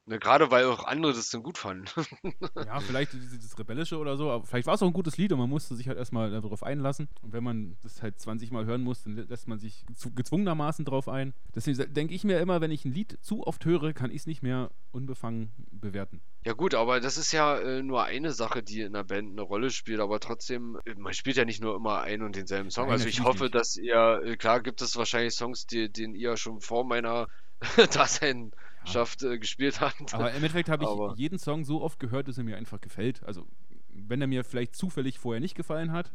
Ne, 0.07 0.19
gerade 0.19 0.51
weil 0.51 0.67
auch 0.67 0.85
andere 0.85 1.15
das 1.15 1.31
dann 1.31 1.43
gut 1.43 1.57
fanden. 1.57 1.87
ja, 2.57 2.79
vielleicht 2.81 3.15
dieses 3.15 3.59
Rebellische 3.59 3.97
oder 3.97 4.19
so, 4.19 4.31
aber 4.31 4.45
vielleicht 4.45 4.67
war 4.67 4.75
es 4.75 4.83
auch 4.83 4.87
ein 4.87 4.93
gutes 4.93 5.17
Lied 5.17 5.33
und 5.33 5.39
man 5.39 5.49
musste 5.49 5.75
sich 5.75 5.89
halt 5.89 5.97
erstmal 5.97 6.31
darauf 6.31 6.63
einlassen. 6.63 7.09
Und 7.23 7.33
wenn 7.33 7.43
man 7.43 7.79
das 7.83 8.03
halt 8.03 8.21
20 8.21 8.51
Mal 8.51 8.67
hören 8.67 8.83
muss, 8.83 9.03
dann 9.05 9.17
lässt 9.17 9.49
man 9.49 9.59
sich 9.59 9.87
gezwungenermaßen 10.15 10.85
drauf 10.85 11.09
ein. 11.09 11.33
Deswegen 11.55 11.95
denke 11.95 12.13
ich 12.13 12.23
mir 12.23 12.39
immer, 12.39 12.61
wenn 12.61 12.71
ich 12.71 12.85
ein 12.85 12.93
Lied 12.93 13.19
zu 13.23 13.47
oft 13.47 13.65
höre, 13.65 13.95
kann 13.95 14.11
ich 14.11 14.19
es 14.19 14.27
nicht 14.27 14.43
mehr 14.43 14.71
unbefangen 14.93 15.53
bewerten. 15.71 16.21
Ja 16.45 16.53
gut, 16.53 16.75
aber 16.75 17.01
das 17.01 17.17
ist 17.17 17.33
ja 17.33 17.59
äh, 17.59 17.83
nur 17.83 18.05
eine 18.05 18.33
Sache, 18.33 18.63
die 18.63 18.83
in 18.83 18.93
der 18.93 19.05
Band 19.05 19.31
eine 19.31 19.41
Rolle 19.41 19.71
spielt, 19.71 20.01
aber 20.01 20.21
trotzdem, 20.21 20.79
äh, 20.85 20.95
man 20.97 21.15
spielt 21.15 21.37
ja 21.37 21.47
nicht 21.47 21.63
nur 21.63 21.75
immer 21.75 22.03
einen 22.03 22.25
und 22.25 22.37
denselben 22.37 22.71
Song. 22.71 22.89
Nein, 22.89 22.93
also 22.93 23.09
ich 23.09 23.23
hoffe, 23.23 23.45
nicht. 23.45 23.55
dass 23.55 23.79
ihr, 23.79 24.21
äh, 24.23 24.37
klar 24.37 24.61
gibt 24.61 24.83
es 24.83 24.97
wahrscheinlich 24.97 25.33
Songs, 25.33 25.67
die, 25.67 25.91
den 25.91 26.15
ihr 26.15 26.37
schon 26.37 26.61
vor 26.61 26.85
meiner 26.85 27.29
Dasein 27.93 28.53
Mannschaft 28.85 29.23
äh, 29.23 29.38
gespielt 29.38 29.81
hat. 29.81 29.95
Aber 30.12 30.31
im 30.31 30.37
Endeffekt 30.37 30.69
habe 30.69 30.85
ich 30.85 30.91
Aber 30.91 31.14
jeden 31.17 31.38
Song 31.38 31.64
so 31.64 31.83
oft 31.83 31.99
gehört, 31.99 32.29
dass 32.29 32.38
er 32.38 32.45
mir 32.45 32.57
einfach 32.57 32.81
gefällt. 32.81 33.23
Also, 33.25 33.47
wenn 33.88 34.21
er 34.21 34.26
mir 34.26 34.45
vielleicht 34.45 34.76
zufällig 34.76 35.19
vorher 35.19 35.41
nicht 35.41 35.55
gefallen 35.55 35.93
hat, 35.93 36.12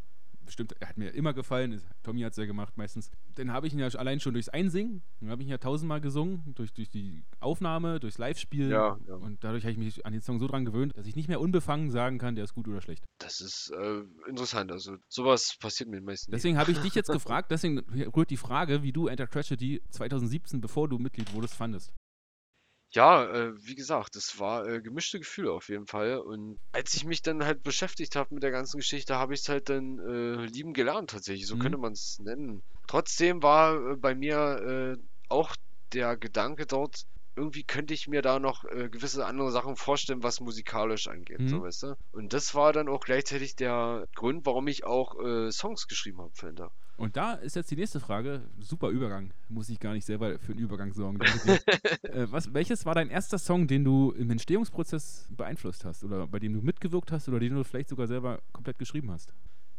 bestimmt, 0.49 0.73
er 0.79 0.89
hat 0.89 0.97
mir 0.97 1.13
immer 1.13 1.33
gefallen, 1.33 1.79
Tommy 2.01 2.21
hat 2.21 2.31
es 2.31 2.37
ja 2.37 2.45
gemacht 2.45 2.75
meistens, 2.75 3.11
dann 3.35 3.53
habe 3.53 3.67
ich 3.67 3.73
ihn 3.73 3.79
ja 3.79 3.87
allein 3.87 4.19
schon 4.19 4.33
durchs 4.33 4.49
Einsingen, 4.49 5.03
dann 5.19 5.29
habe 5.29 5.43
ich 5.43 5.47
ihn 5.47 5.51
ja 5.51 5.59
tausendmal 5.59 6.01
gesungen, 6.01 6.41
durch, 6.55 6.73
durch 6.73 6.89
die 6.89 7.23
Aufnahme, 7.39 7.99
durchs 7.99 8.17
Live-Spiel 8.17 8.71
ja, 8.71 8.97
ja. 9.07 9.13
und 9.13 9.43
dadurch 9.43 9.63
habe 9.63 9.73
ich 9.73 9.77
mich 9.77 10.05
an 10.07 10.13
den 10.13 10.23
Song 10.23 10.39
so 10.39 10.47
dran 10.47 10.65
gewöhnt, 10.65 10.97
dass 10.97 11.05
ich 11.05 11.15
nicht 11.15 11.27
mehr 11.27 11.39
unbefangen 11.39 11.91
sagen 11.91 12.17
kann, 12.17 12.33
der 12.33 12.45
ist 12.45 12.55
gut 12.55 12.67
oder 12.67 12.81
schlecht. 12.81 13.05
Das 13.19 13.41
ist 13.41 13.71
äh, 13.79 14.01
interessant, 14.27 14.71
also 14.71 14.97
sowas 15.07 15.55
passiert 15.59 15.89
mir 15.89 16.01
meistens 16.01 16.31
Deswegen 16.31 16.57
habe 16.57 16.71
ich 16.71 16.79
dich 16.81 16.95
jetzt 16.95 17.11
gefragt, 17.11 17.51
deswegen 17.51 17.79
rührt 17.79 18.31
die 18.31 18.37
Frage, 18.37 18.81
wie 18.81 18.91
du 18.91 19.05
Enter 19.05 19.29
Tragedy 19.29 19.83
2017, 19.91 20.61
bevor 20.61 20.89
du 20.89 20.97
Mitglied 20.97 21.31
wurdest, 21.33 21.53
fandest. 21.53 21.93
Ja, 22.91 23.23
äh, 23.25 23.53
wie 23.65 23.75
gesagt, 23.75 24.15
es 24.15 24.39
war 24.39 24.67
äh, 24.67 24.81
gemischte 24.81 25.19
Gefühle 25.19 25.51
auf 25.51 25.69
jeden 25.69 25.85
Fall. 25.85 26.17
Und 26.17 26.57
als 26.71 26.95
ich 26.95 27.05
mich 27.05 27.21
dann 27.21 27.45
halt 27.45 27.61
beschäftigt 27.61 28.15
habe 28.15 28.33
mit 28.33 28.41
der 28.41 28.51
ganzen 28.51 28.77
Geschichte, 28.77 29.15
habe 29.15 29.35
ich 29.35 29.41
es 29.41 29.49
halt 29.49 29.69
dann 29.69 29.99
äh, 29.99 30.45
lieben 30.45 30.73
gelernt 30.73 31.11
tatsächlich. 31.11 31.45
So 31.45 31.55
mhm. 31.55 31.59
könnte 31.59 31.77
man 31.77 31.93
es 31.93 32.17
nennen. 32.19 32.63
Trotzdem 32.87 33.43
war 33.43 33.91
äh, 33.91 33.95
bei 33.95 34.15
mir 34.15 34.97
äh, 34.97 35.03
auch 35.27 35.55
der 35.93 36.17
Gedanke 36.17 36.65
dort, 36.65 37.03
irgendwie 37.35 37.63
könnte 37.63 37.93
ich 37.93 38.07
mir 38.07 38.21
da 38.21 38.39
noch 38.39 38.65
äh, 38.65 38.89
gewisse 38.89 39.25
andere 39.25 39.51
Sachen 39.51 39.75
vorstellen, 39.75 40.23
was 40.23 40.39
musikalisch 40.39 41.07
angeht, 41.07 41.39
mhm. 41.39 41.47
so 41.49 41.61
weißt 41.61 41.83
du. 41.83 41.95
Und 42.11 42.33
das 42.33 42.55
war 42.55 42.73
dann 42.73 42.87
auch 42.87 43.01
gleichzeitig 43.01 43.55
der 43.55 44.07
Grund, 44.15 44.45
warum 44.45 44.67
ich 44.67 44.83
auch 44.85 45.15
Songs 45.51 45.87
geschrieben 45.87 46.19
habe 46.19 46.31
für 46.33 46.47
Enter. 46.47 46.71
Und 46.99 47.15
da 47.15 47.33
ist 47.33 47.55
jetzt 47.55 47.71
die 47.71 47.77
nächste 47.77 48.01
Frage. 48.01 48.41
Super 48.59 48.89
Übergang. 48.89 49.31
Muss 49.47 49.69
ich 49.69 49.79
gar 49.79 49.93
nicht 49.93 50.05
selber 50.05 50.37
für 50.37 50.51
einen 50.51 50.59
Übergang 50.59 50.91
sorgen. 50.91 51.19
äh, 52.03 52.27
was, 52.29 52.53
welches 52.53 52.85
war 52.85 52.93
dein 52.93 53.09
erster 53.09 53.37
Song, 53.37 53.67
den 53.67 53.85
du 53.85 54.11
im 54.11 54.29
Entstehungsprozess 54.29 55.29
beeinflusst 55.29 55.85
hast? 55.85 56.03
Oder 56.03 56.27
bei 56.27 56.39
dem 56.39 56.53
du 56.53 56.61
mitgewirkt 56.61 57.13
hast 57.13 57.29
oder 57.29 57.39
den 57.39 57.55
du 57.55 57.63
vielleicht 57.63 57.87
sogar 57.87 58.07
selber 58.07 58.41
komplett 58.51 58.77
geschrieben 58.79 59.11
hast? 59.11 59.33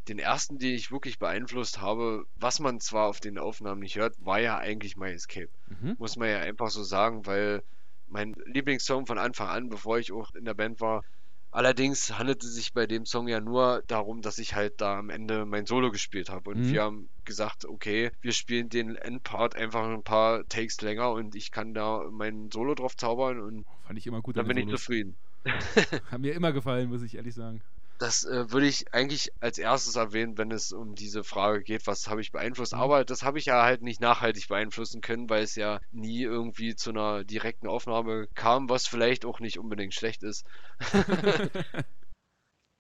Den 0.09 0.19
ersten, 0.19 0.59
den 0.59 0.75
ich 0.75 0.91
wirklich 0.91 1.19
beeinflusst 1.19 1.81
habe, 1.81 2.25
was 2.37 2.61
man 2.61 2.81
zwar 2.81 3.07
auf 3.07 3.21
den 3.21 3.39
Aufnahmen 3.39 3.81
nicht 3.81 3.97
hört, 3.97 4.15
war 4.25 4.41
ja 4.41 4.59
eigentlich 4.59 4.97
My 4.97 5.11
Escape. 5.11 5.51
Mhm. 5.69 5.97
Muss 5.99 6.17
man 6.17 6.29
ja 6.29 6.39
einfach 6.41 6.71
so 6.71 6.83
sagen, 6.83 7.27
weil 7.27 7.63
mein 8.09 8.35
Lieblingssong 8.47 9.07
von 9.07 9.19
Anfang 9.19 9.49
an, 9.49 9.69
bevor 9.69 9.99
ich 9.99 10.13
auch 10.13 10.35
in 10.35 10.45
der 10.45 10.55
Band 10.55 10.81
war, 10.81 11.05
Allerdings 11.53 12.17
handelt 12.17 12.45
es 12.45 12.55
sich 12.55 12.73
bei 12.73 12.87
dem 12.87 13.05
Song 13.05 13.27
ja 13.27 13.41
nur 13.41 13.83
darum, 13.89 14.23
dass 14.23 14.39
ich 14.39 14.55
halt 14.55 14.81
da 14.81 14.99
am 14.99 15.11
Ende 15.11 15.45
mein 15.47 15.67
Solo 15.67 15.91
gespielt 15.91 16.31
habe. 16.31 16.51
Und 16.51 16.61
mhm. 16.61 16.73
wir 16.73 16.83
haben 16.83 17.09
gesagt, 17.25 17.65
okay, 17.65 18.13
wir 18.21 18.33
spielen 18.33 18.69
den 18.69 18.95
Endpart 18.95 19.57
einfach 19.57 19.89
ein 19.89 20.05
paar 20.05 20.47
Takes 20.49 20.81
länger 20.81 21.11
und 21.11 21.35
ich 21.35 21.51
kann 21.51 21.75
da 21.75 22.05
mein 22.11 22.51
Solo 22.53 22.77
drauf 22.77 22.97
zaubern 22.97 23.41
und 23.41 23.67
Fand 23.85 23.99
ich 23.99 24.07
immer 24.07 24.23
gut. 24.23 24.37
Dann 24.37 24.47
bin 24.47 24.59
Solos. 24.59 24.73
ich 24.73 24.79
zufrieden. 24.79 25.17
Hat 26.11 26.21
mir 26.21 26.35
immer 26.35 26.53
gefallen, 26.53 26.89
muss 26.89 27.03
ich 27.03 27.17
ehrlich 27.17 27.35
sagen. 27.35 27.63
Das 28.01 28.25
äh, 28.25 28.51
würde 28.51 28.67
ich 28.67 28.95
eigentlich 28.95 29.31
als 29.41 29.59
erstes 29.59 29.95
erwähnen, 29.95 30.39
wenn 30.39 30.51
es 30.53 30.73
um 30.73 30.95
diese 30.95 31.23
Frage 31.23 31.63
geht, 31.63 31.87
was 31.87 32.09
habe 32.09 32.23
ich 32.23 32.33
beeinflusst. 32.33 32.73
Mhm. 32.73 32.81
Aber 32.81 33.05
das 33.05 33.23
habe 33.23 33.39
ich 33.39 33.45
ja 33.45 33.63
halt 33.63 33.83
nicht 33.83 34.01
nachhaltig 34.01 34.49
beeinflussen 34.49 35.03
können, 35.03 35.29
weil 35.29 35.43
es 35.43 35.55
ja 35.55 35.81
nie 35.91 36.23
irgendwie 36.23 36.75
zu 36.75 36.91
einer 36.91 37.25
direkten 37.25 37.67
Aufnahme 37.67 38.27
kam, 38.35 38.71
was 38.71 38.87
vielleicht 38.87 39.27
auch 39.27 39.39
nicht 39.39 39.59
unbedingt 39.59 39.93
schlecht 39.93 40.23
ist. 40.23 40.47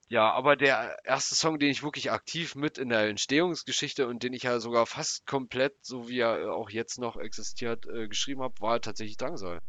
ja, 0.08 0.32
aber 0.32 0.56
der 0.56 0.96
erste 1.04 1.34
Song, 1.34 1.58
den 1.58 1.68
ich 1.68 1.82
wirklich 1.82 2.10
aktiv 2.10 2.54
mit 2.54 2.78
in 2.78 2.88
der 2.88 3.06
Entstehungsgeschichte 3.08 4.08
und 4.08 4.22
den 4.22 4.32
ich 4.32 4.44
ja 4.44 4.58
sogar 4.58 4.86
fast 4.86 5.26
komplett, 5.26 5.74
so 5.82 6.08
wie 6.08 6.20
er 6.20 6.54
auch 6.54 6.70
jetzt 6.70 6.98
noch 6.98 7.18
existiert, 7.18 7.84
äh, 7.88 8.08
geschrieben 8.08 8.40
habe, 8.40 8.54
war 8.60 8.80
tatsächlich 8.80 9.18
Drangsal. 9.18 9.60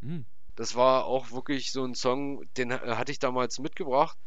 Mhm. 0.00 0.24
Das 0.54 0.74
war 0.74 1.04
auch 1.04 1.32
wirklich 1.32 1.70
so 1.70 1.84
ein 1.84 1.94
Song, 1.94 2.46
den 2.56 2.70
äh, 2.70 2.78
hatte 2.78 3.12
ich 3.12 3.18
damals 3.18 3.58
mitgebracht 3.58 4.16
äh, 4.16 4.25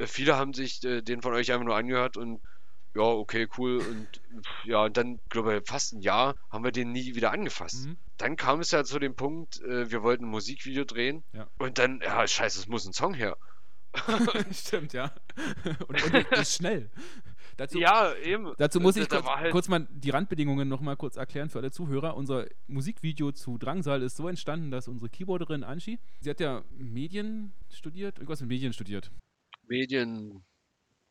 viele 0.00 0.36
haben 0.36 0.54
sich 0.54 0.82
äh, 0.84 1.02
den 1.02 1.22
von 1.22 1.32
euch 1.34 1.52
einfach 1.52 1.64
nur 1.64 1.76
angehört 1.76 2.16
und 2.16 2.40
ja, 2.94 3.02
okay, 3.02 3.48
cool. 3.58 3.78
Und 3.78 4.08
ja, 4.64 4.84
und 4.84 4.96
dann, 4.96 5.18
glaube 5.28 5.56
ich, 5.56 5.68
fast 5.68 5.92
ein 5.92 6.00
Jahr 6.00 6.36
haben 6.50 6.64
wir 6.64 6.70
den 6.70 6.92
nie 6.92 7.14
wieder 7.16 7.32
angefasst. 7.32 7.86
Mhm. 7.86 7.96
Dann 8.18 8.36
kam 8.36 8.60
es 8.60 8.70
ja 8.70 8.84
zu 8.84 8.98
dem 8.98 9.16
Punkt, 9.16 9.60
äh, 9.62 9.90
wir 9.90 10.02
wollten 10.02 10.24
ein 10.24 10.30
Musikvideo 10.30 10.84
drehen. 10.84 11.24
Ja. 11.32 11.48
Und 11.58 11.78
dann, 11.78 12.00
ja, 12.04 12.26
scheiße, 12.26 12.60
es 12.60 12.68
muss 12.68 12.86
ein 12.86 12.92
Song 12.92 13.14
her. 13.14 13.36
Stimmt, 14.52 14.92
ja. 14.92 15.12
Und, 15.88 16.04
und 16.04 16.26
das 16.30 16.40
ist 16.40 16.56
schnell. 16.56 16.90
Dazu, 17.56 17.78
ja, 17.78 18.12
eben. 18.16 18.52
Dazu 18.58 18.80
muss 18.80 18.96
ich 18.96 19.08
kurz, 19.08 19.24
halt 19.24 19.52
kurz, 19.52 19.68
mal 19.68 19.86
die 19.88 20.10
Randbedingungen 20.10 20.68
nochmal 20.68 20.96
kurz 20.96 21.16
erklären 21.16 21.48
für 21.48 21.60
alle 21.60 21.70
Zuhörer. 21.70 22.16
Unser 22.16 22.46
Musikvideo 22.66 23.30
zu 23.30 23.58
Drangsal 23.58 24.02
ist 24.02 24.16
so 24.16 24.26
entstanden, 24.28 24.72
dass 24.72 24.88
unsere 24.88 25.08
Keyboarderin 25.08 25.62
Anshi, 25.62 26.00
sie 26.20 26.30
hat 26.30 26.40
ja 26.40 26.64
Medien 26.76 27.52
studiert, 27.70 28.18
irgendwas 28.18 28.40
mit 28.40 28.48
Medien 28.48 28.72
studiert. 28.72 29.12
Medien. 29.68 30.44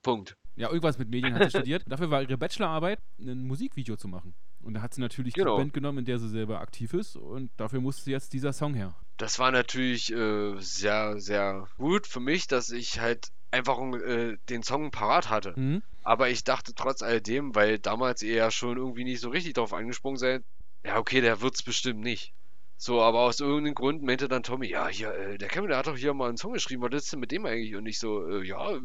Punkt. 0.02 0.36
Ja, 0.56 0.68
irgendwas 0.68 0.98
mit 0.98 1.10
Medien 1.10 1.34
hat 1.34 1.44
sie 1.44 1.50
studiert. 1.50 1.84
Dafür 1.88 2.12
war 2.12 2.22
ihre 2.22 2.38
Bachelorarbeit, 2.38 3.00
ein 3.20 3.48
Musikvideo 3.48 3.96
zu 3.96 4.08
machen. 4.08 4.36
Und 4.62 4.76
da 4.76 4.82
hat 4.82 4.94
sie 4.94 5.02
natürlich 5.02 5.34
Genau. 5.34 5.58
die 5.58 5.64
Band 5.64 5.74
genommen, 5.74 6.00
in 6.00 6.06
der 6.06 6.20
sie 6.20 6.30
selber 6.30 6.60
aktiv 6.62 6.94
ist. 6.94 7.16
Und 7.16 7.52
dafür 7.58 7.82
musste 7.82 8.12
jetzt 8.12 8.34
dieser 8.34 8.54
Song 8.54 8.74
her. 8.76 8.96
Das 9.18 9.40
war 9.40 9.52
natürlich 9.52 10.12
äh, 10.12 10.56
sehr, 10.60 11.20
sehr 11.20 11.68
gut 11.78 12.08
für 12.08 12.20
mich, 12.20 12.48
dass 12.48 12.70
ich 12.70 13.00
halt 13.00 13.30
einfach 13.52 13.78
äh, 13.80 14.38
den 14.50 14.64
Song 14.64 14.92
parat 14.92 15.30
hatte. 15.30 15.54
Mhm. 15.56 15.82
Aber 16.04 16.30
ich 16.30 16.44
dachte 16.44 16.74
trotz 16.76 17.02
alledem, 17.02 17.56
weil 17.56 17.80
damals 17.80 18.22
ihr 18.22 18.36
ja 18.36 18.52
schon 18.52 18.78
irgendwie 18.78 19.04
nicht 19.04 19.22
so 19.22 19.30
richtig 19.30 19.54
drauf 19.54 19.74
angesprungen 19.74 20.18
seid, 20.18 20.44
ja, 20.86 20.98
okay, 20.98 21.22
der 21.22 21.42
wird's 21.42 21.64
bestimmt 21.64 22.02
nicht. 22.02 22.34
So, 22.84 23.02
aber 23.02 23.20
aus 23.20 23.40
irgendeinem 23.40 23.76
Grund 23.76 24.04
meinte 24.04 24.28
dann 24.28 24.44
Tommy, 24.44 24.68
ja, 24.68 24.90
hier, 24.90 25.14
äh, 25.14 25.38
der 25.38 25.48
Kevin, 25.48 25.70
der 25.70 25.78
hat 25.78 25.88
doch 25.88 25.96
hier 25.96 26.14
mal 26.14 26.28
einen 26.28 26.36
Song 26.36 26.52
geschrieben, 26.52 26.82
was 26.82 26.94
ist 26.94 27.14
denn 27.14 27.22
mit 27.22 27.32
dem 27.32 27.46
eigentlich? 27.46 27.78
Und 27.78 27.86
ich 27.86 27.98
so, 27.98 28.28
äh, 28.28 28.46
ja, 28.46 28.78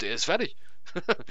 der 0.00 0.14
ist 0.14 0.26
fertig. 0.26 0.56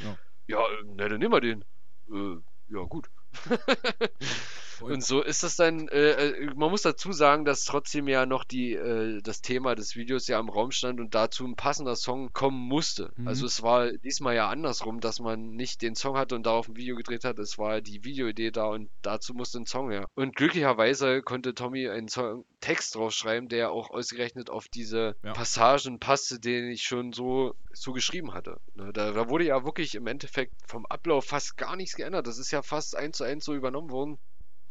Ja. 0.04 0.18
Ja, 0.48 0.60
äh, 0.60 0.84
na, 0.96 1.08
dann 1.08 1.20
nehmen 1.20 1.32
wir 1.32 1.40
den. 1.40 1.64
Äh, 2.12 2.42
ja, 2.68 2.84
gut. 2.84 3.10
Und 4.82 5.04
so 5.04 5.22
ist 5.22 5.44
das 5.44 5.56
dann, 5.56 5.88
äh, 5.90 6.12
äh, 6.12 6.46
man 6.56 6.72
muss 6.72 6.82
dazu 6.82 7.12
sagen, 7.12 7.46
dass 7.46 7.66
trotzdem 7.66 8.08
ja 8.08 8.26
noch 8.26 8.44
die, 8.44 8.74
äh, 8.74 9.22
das 9.22 9.42
Thema 9.42 9.76
des 9.76 9.96
Videos 9.96 10.28
ja 10.28 10.40
im 10.40 10.50
Raum 10.50 10.72
stand 10.72 11.00
und 11.00 11.14
dazu 11.16 11.46
ein 11.46 11.56
passender 11.56 11.96
Song 11.96 12.34
kommen 12.34 12.60
musste. 12.68 13.12
Mhm. 13.16 13.28
Also 13.28 13.46
es 13.46 13.62
war 13.62 13.92
diesmal 13.92 14.36
ja 14.36 14.50
andersrum, 14.50 15.00
dass 15.00 15.20
man 15.20 15.52
nicht 15.52 15.82
den 15.82 15.96
Song 15.96 16.18
hatte 16.18 16.36
und 16.36 16.46
darauf 16.46 16.68
ein 16.68 16.76
Video 16.76 16.96
gedreht 16.96 17.24
hat. 17.24 17.40
Es 17.40 17.58
war 17.58 17.82
die 17.82 18.04
Videoidee 18.04 18.52
da 18.52 18.66
und 18.66 18.90
dazu 19.02 19.34
musste 19.34 19.60
ein 19.60 19.66
Song 19.66 19.92
her. 19.92 20.08
Und 20.16 20.36
glücklicherweise 20.36 21.22
konnte 21.22 21.54
Tommy 21.54 21.90
einen 21.90 22.08
Song, 22.08 22.46
Text 22.60 22.96
draufschreiben, 22.96 23.50
der 23.50 23.72
auch 23.72 23.90
ausgerechnet 23.90 24.50
auf 24.50 24.68
diese 24.68 25.16
Ja. 25.24 25.34
Passagen 25.34 26.00
passte, 26.00 26.40
den 26.40 26.70
ich 26.70 26.84
schon 26.84 27.12
so, 27.12 27.56
so 27.74 27.92
geschrieben 27.92 28.34
hatte. 28.34 28.60
Ne, 28.76 28.92
Da, 28.94 29.12
da 29.12 29.30
wurde 29.30 29.46
ja 29.46 29.64
wirklich 29.66 29.96
im 29.96 30.08
Endeffekt 30.08 30.54
vom 30.68 30.86
Ablauf 30.86 31.26
fast 31.26 31.58
gar 31.58 31.76
nichts 31.76 31.96
geändert. 31.96 32.28
Das 32.28 32.38
ist 32.38 32.52
ja 32.52 32.62
fast 32.62 32.96
eins 32.96 33.18
zu 33.18 33.24
eins 33.24 33.46
so 33.46 33.54
übernommen 33.54 33.90
worden. 33.90 34.20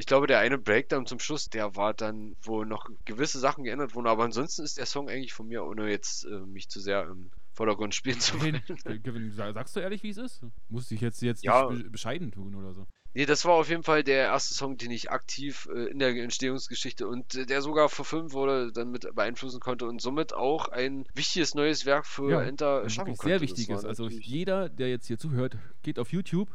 Ich 0.00 0.06
glaube, 0.06 0.26
der 0.26 0.38
eine 0.38 0.56
Breakdown 0.56 1.04
zum 1.04 1.18
Schluss, 1.18 1.50
der 1.50 1.76
war 1.76 1.92
dann, 1.92 2.34
wo 2.42 2.64
noch 2.64 2.88
gewisse 3.04 3.38
Sachen 3.38 3.64
geändert 3.64 3.94
wurden, 3.94 4.06
aber 4.06 4.24
ansonsten 4.24 4.62
ist 4.62 4.78
der 4.78 4.86
Song 4.86 5.10
eigentlich 5.10 5.34
von 5.34 5.46
mir, 5.46 5.62
ohne 5.62 5.90
jetzt 5.90 6.24
äh, 6.24 6.40
mich 6.40 6.70
zu 6.70 6.80
sehr 6.80 7.04
im 7.04 7.30
Vordergrund 7.52 7.94
spielen 7.94 8.18
zu 8.18 8.40
wollen. 8.40 8.62
Kevin, 9.04 9.30
sa- 9.32 9.52
sagst 9.52 9.76
du 9.76 9.80
ehrlich, 9.80 10.02
wie 10.02 10.08
es 10.08 10.16
ist? 10.16 10.40
Musst 10.70 10.90
dich 10.90 11.02
jetzt, 11.02 11.20
jetzt 11.20 11.44
Ja. 11.44 11.66
bescheiden 11.90 12.32
tun 12.32 12.54
oder 12.54 12.72
so. 12.72 12.86
Nee, 13.12 13.26
das 13.26 13.44
war 13.44 13.54
auf 13.54 13.68
jeden 13.68 13.82
Fall 13.82 14.04
der 14.04 14.22
erste 14.26 14.54
Song, 14.54 14.76
den 14.78 14.92
ich 14.92 15.10
aktiv 15.10 15.68
äh, 15.74 15.90
in 15.90 15.98
der 15.98 16.10
Entstehungsgeschichte 16.16 17.06
und 17.08 17.34
äh, 17.34 17.44
der 17.44 17.60
sogar 17.60 17.88
verfilmt 17.88 18.32
wurde, 18.32 18.72
dann 18.72 18.90
mit 18.92 19.06
beeinflussen 19.14 19.60
konnte 19.60 19.84
und 19.86 20.00
somit 20.00 20.32
auch 20.32 20.68
ein 20.68 21.04
wichtiges 21.12 21.54
neues 21.54 21.84
Werk 21.84 22.06
für 22.06 22.40
Enter 22.40 22.82
ein 22.84 22.88
schaffen 22.88 23.16
konnte. 23.16 23.32
sehr 23.32 23.40
wichtiges. 23.40 23.84
Also 23.84 24.08
jeder, 24.08 24.68
der 24.68 24.88
jetzt 24.88 25.08
hier 25.08 25.18
zuhört, 25.18 25.58
geht 25.82 25.98
auf 25.98 26.12
YouTube, 26.12 26.48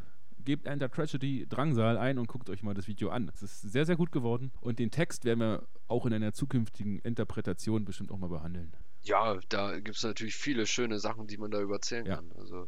gebt 0.46 0.66
Enter 0.68 0.90
Tragedy 0.90 1.46
Drangsal 1.48 1.98
ein 1.98 2.18
und 2.18 2.28
guckt 2.28 2.50
euch 2.50 2.64
mal 2.64 2.74
das 2.74 2.88
Video 2.88 3.10
an. 3.10 3.30
Es 3.34 3.42
ist 3.44 3.62
sehr, 3.62 3.86
sehr 3.86 3.96
gut 3.96 4.12
geworden 4.12 4.52
und 4.62 4.80
den 4.80 4.92
Text 4.92 5.26
werden 5.26 5.40
wir 5.40 5.68
auch 5.88 6.06
in 6.06 6.14
einer 6.14 6.34
zukünftigen 6.34 7.00
Interpretation 7.00 7.84
bestimmt 7.86 8.12
auch 8.12 8.18
mal 8.18 8.30
behandeln. 8.30 8.74
Ja, 9.04 9.38
da 9.50 9.76
gibt 9.80 9.98
es 9.98 10.04
natürlich 10.04 10.36
viele 10.36 10.66
schöne 10.66 11.00
Sachen, 11.00 11.28
die 11.28 11.38
man 11.38 11.52
da 11.52 11.60
überzählen 11.62 12.06
Ja. 12.06 12.16
kann. 12.16 12.32
Also, 12.38 12.68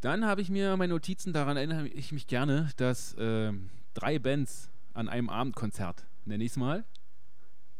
Dann 0.00 0.26
habe 0.26 0.42
ich 0.42 0.50
mir 0.50 0.76
meine 0.76 0.92
Notizen, 0.92 1.32
daran 1.32 1.56
erinnere 1.56 1.88
ich 1.88 2.12
mich 2.12 2.26
gerne, 2.26 2.68
dass 2.76 3.14
ähm, 3.18 3.70
drei 3.94 4.18
Bands 4.18 4.70
an 4.92 5.08
einem 5.08 5.30
Abendkonzert, 5.30 6.06
nenne 6.26 6.44
ich 6.44 6.50
es 6.50 6.56
mal. 6.56 6.84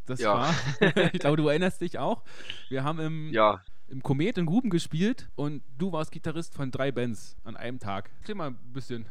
Das 0.07 0.21
Ja. 0.21 0.35
war, 0.35 0.55
ich 1.13 1.21
glaube, 1.21 1.37
du 1.37 1.49
erinnerst 1.49 1.81
dich 1.83 1.99
auch. 1.99 2.25
Wir 2.71 2.85
haben 2.85 2.99
im, 3.01 3.33
ja, 3.33 3.63
im 3.95 4.03
Komet 4.03 4.39
in 4.39 4.47
Gruben 4.47 4.71
gespielt 4.71 5.29
und 5.37 5.63
du 5.79 5.93
warst 5.93 6.11
Gitarrist 6.11 6.53
von 6.53 6.73
drei 6.73 6.91
Bands 6.91 7.37
an 7.45 7.57
einem 7.57 7.79
Tag. 7.79 8.11
Erzähl 8.21 8.35
mal 8.35 8.49
ein 8.49 8.73
bisschen. 8.73 9.07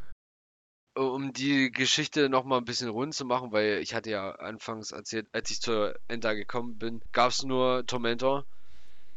um 0.94 1.32
die 1.32 1.72
Geschichte 1.72 2.28
nochmal 2.28 2.60
ein 2.60 2.66
bisschen 2.66 2.90
rund 2.90 3.16
zu 3.16 3.24
machen, 3.24 3.54
weil 3.54 3.80
ich 3.82 3.96
hatte 3.96 4.12
ja 4.12 4.32
anfangs 4.32 4.92
erzählt, 4.92 5.28
als 5.32 5.50
ich 5.52 5.62
zur 5.62 5.96
Enter 6.10 6.36
gekommen 6.36 6.78
bin, 6.78 7.02
gab 7.14 7.32
es 7.32 7.44
nur 7.44 7.86
Tormentor. 7.86 8.46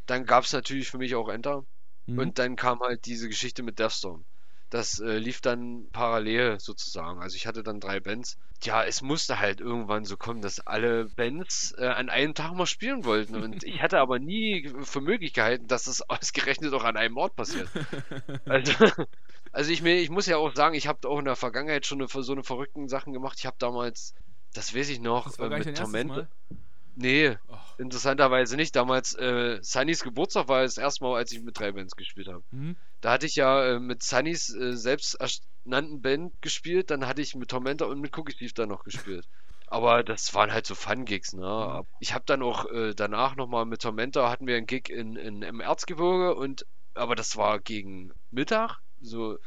Dann 0.07 0.25
gab 0.25 0.45
es 0.45 0.53
natürlich 0.53 0.89
für 0.89 0.99
mich 0.99 1.17
auch 1.17 1.29
Enter. 1.29 1.65
Mhm. 2.07 2.19
Und 2.21 2.39
dann 2.39 2.55
kam 2.55 2.79
halt 2.79 3.05
diese 3.05 3.29
Geschichte 3.29 3.65
mit 3.65 3.81
Deathstorm. 3.81 4.25
Das 4.71 4.99
äh, 4.99 5.19
lief 5.19 5.41
dann 5.41 5.87
parallel 5.93 6.59
sozusagen. 6.59 7.21
Also 7.21 7.37
ich 7.37 7.47
hatte 7.47 7.63
dann 7.63 7.79
drei 7.79 8.01
Bands. 8.01 8.37
Ja, 8.63 8.83
es 8.83 9.00
musste 9.00 9.39
halt 9.39 9.61
irgendwann 9.61 10.05
so 10.05 10.17
kommen, 10.17 10.43
dass 10.43 10.67
alle 10.67 11.05
Bands 11.05 11.73
äh, 11.79 11.87
an 11.87 12.09
einem 12.09 12.35
Tag 12.35 12.52
mal 12.55 12.67
spielen 12.67 13.05
wollten. 13.05 13.37
Und 13.37 13.63
ich 13.65 13.81
hatte 13.81 14.00
aber 14.00 14.19
nie 14.19 14.73
für 14.83 15.00
möglich 15.00 15.35
gehalten, 15.35 15.69
dass 15.69 15.87
es 15.87 16.02
ausgerechnet 16.11 16.73
auch 16.75 16.85
an 16.85 16.97
einem 16.97 17.17
Ort 17.17 17.37
passiert. 17.37 17.69
Also, 18.45 18.73
also 19.52 19.71
ich, 19.71 19.85
ich 19.85 20.11
muss 20.11 20.26
ja 20.26 20.37
auch 20.37 20.55
sagen, 20.55 20.75
ich 20.75 20.87
habe 20.87 21.09
auch 21.09 21.19
in 21.19 21.25
der 21.25 21.37
Vergangenheit 21.37 21.87
schon 21.87 22.00
eine, 22.00 22.09
so 22.09 22.33
eine 22.33 22.43
verrückten 22.43 22.89
Sachen 22.89 23.13
gemacht. 23.13 23.39
Ich 23.39 23.47
habe 23.47 23.57
damals, 23.59 24.15
das 24.55 24.75
weiß 24.75 24.89
ich 24.89 25.00
noch, 25.00 25.25
das 25.26 25.39
äh, 25.39 25.43
mit 25.43 25.52
dein 25.52 25.61
erstes 25.61 25.81
Torment. 25.81 26.09
Mal. 26.09 26.29
Nee, 26.97 27.37
Ach, 27.49 27.78
interessanterweise 27.78 28.56
nicht. 28.56 28.75
Damals, 28.75 29.15
äh, 29.15 29.59
Sunnys 29.63 30.02
Geburtstag 30.02 30.49
war 30.49 30.63
das 30.63 30.78
erste 30.78 31.04
Mal, 31.04 31.17
als 31.17 31.30
ich 31.30 31.43
mit 31.43 31.59
drei 31.59 31.73
Bands 31.73 31.95
gespielt 31.95 32.28
habe. 32.28 32.43
mhm. 32.50 32.76
Da 33.02 33.13
hatte 33.13 33.26
ich 33.26 33.37
ja 33.37 33.75
äh, 33.75 33.78
mit 33.78 34.02
Sunnys 34.02 34.52
äh, 34.54 34.76
selbst 34.76 35.15
ernannten 35.67 36.00
Band 36.00 36.32
gespielt, 36.41 36.91
dann 36.91 37.06
hatte 37.06 37.21
ich 37.21 37.35
mit 37.35 37.50
Tormentor 37.50 37.89
und 37.89 38.00
mit 38.00 38.17
Cookie 38.17 38.32
Thief 38.32 38.54
dann 38.54 38.71
noch 38.71 38.82
gespielt. 38.82 39.28
Aber 39.69 40.04
das 40.04 40.32
waren 40.32 40.52
halt 40.52 40.65
so 40.65 40.75
Fun-Gigs, 40.75 41.35
ne? 41.35 41.85
Ich 41.99 42.15
habe 42.15 42.25
dann 42.25 42.43
auch 42.43 42.71
äh, 42.71 42.95
danach 42.95 43.35
nochmal 43.37 43.67
mit 43.67 43.82
Tormentor 43.82 44.30
hatten 44.30 44.47
wir 44.47 44.56
einen 44.56 44.67
Gig 44.67 44.89
in, 44.89 45.17
in, 45.17 45.43
im 45.43 45.61
Erzgebirge 45.61 46.35
und 46.35 46.67
aber 46.95 47.15
das 47.15 47.37
war 47.37 47.59
gegen 47.59 48.13
Mittag, 48.30 48.78
so 49.00 49.39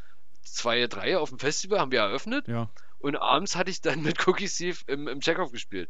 zwei, 0.43 0.85
drei 0.88 1.17
auf 1.17 1.29
dem 1.29 1.39
Festival 1.39 1.79
haben 1.79 1.91
wir 1.91 2.01
eröffnet 2.01 2.47
Ja, 2.47 2.69
und 2.99 3.15
abends 3.15 3.55
hatte 3.55 3.71
ich 3.71 3.81
dann 3.81 4.01
mit 4.01 4.27
Cookie 4.27 4.47
Thief 4.47 4.83
im, 4.88 5.07
im 5.07 5.21
Checkoff 5.21 5.51
gespielt. 5.51 5.89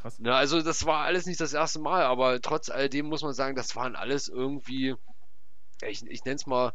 Krass. 0.00 0.18
Ne, 0.18 0.34
also 0.34 0.62
das 0.62 0.86
war 0.86 1.04
alles 1.04 1.26
nicht 1.26 1.40
das 1.40 1.52
erste 1.52 1.80
Mal, 1.80 2.02
aber 2.02 2.40
trotz 2.40 2.70
alledem 2.70 3.06
muss 3.06 3.22
man 3.22 3.34
sagen, 3.34 3.56
das 3.56 3.76
waren 3.76 3.96
alles 3.96 4.28
irgendwie, 4.28 4.94
ja, 5.80 5.88
ich, 5.88 6.04
ich 6.06 6.24
nenne 6.24 6.36
es 6.36 6.46
mal 6.46 6.72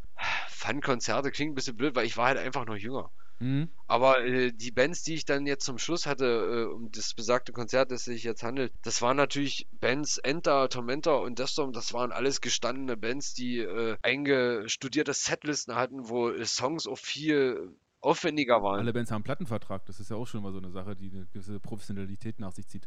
Fun-Konzerte, 0.48 1.30
klingt 1.30 1.52
ein 1.52 1.54
bisschen 1.54 1.76
blöd, 1.76 1.94
weil 1.94 2.06
ich 2.06 2.16
war 2.16 2.26
halt 2.26 2.38
einfach 2.38 2.66
noch 2.66 2.76
jünger. 2.76 3.10
Mhm. 3.38 3.68
Aber 3.86 4.24
äh, 4.24 4.50
die 4.52 4.70
Bands, 4.70 5.02
die 5.02 5.14
ich 5.14 5.24
dann 5.26 5.46
jetzt 5.46 5.64
zum 5.64 5.78
Schluss 5.78 6.06
hatte, 6.06 6.24
äh, 6.24 6.74
um 6.74 6.90
das 6.90 7.12
besagte 7.12 7.52
Konzert, 7.52 7.90
das 7.90 8.04
sich 8.04 8.24
jetzt 8.24 8.42
handelt, 8.42 8.72
das 8.82 9.02
waren 9.02 9.16
natürlich 9.16 9.68
Bands 9.72 10.18
Enter, 10.18 10.68
Tormentor 10.68 11.22
und 11.22 11.38
Deathstorm, 11.38 11.72
das 11.72 11.92
waren 11.92 12.12
alles 12.12 12.40
gestandene 12.40 12.96
Bands, 12.96 13.34
die 13.34 13.58
äh, 13.58 13.96
eingestudierte 14.02 15.12
Setlisten 15.12 15.74
hatten, 15.74 16.08
wo 16.08 16.32
Songs 16.44 16.86
auch 16.86 16.98
viel 16.98 17.76
aufwendiger 18.00 18.62
waren. 18.62 18.80
Alle 18.80 18.92
Bands 18.92 19.10
haben 19.10 19.16
einen 19.16 19.24
Plattenvertrag. 19.24 19.84
Das 19.86 20.00
ist 20.00 20.10
ja 20.10 20.16
auch 20.16 20.26
schon 20.26 20.42
mal 20.42 20.52
so 20.52 20.58
eine 20.58 20.70
Sache, 20.70 20.94
die 20.96 21.10
eine 21.10 21.26
gewisse 21.26 21.60
Professionalität 21.60 22.38
nach 22.38 22.52
sich 22.52 22.68
zieht. 22.68 22.86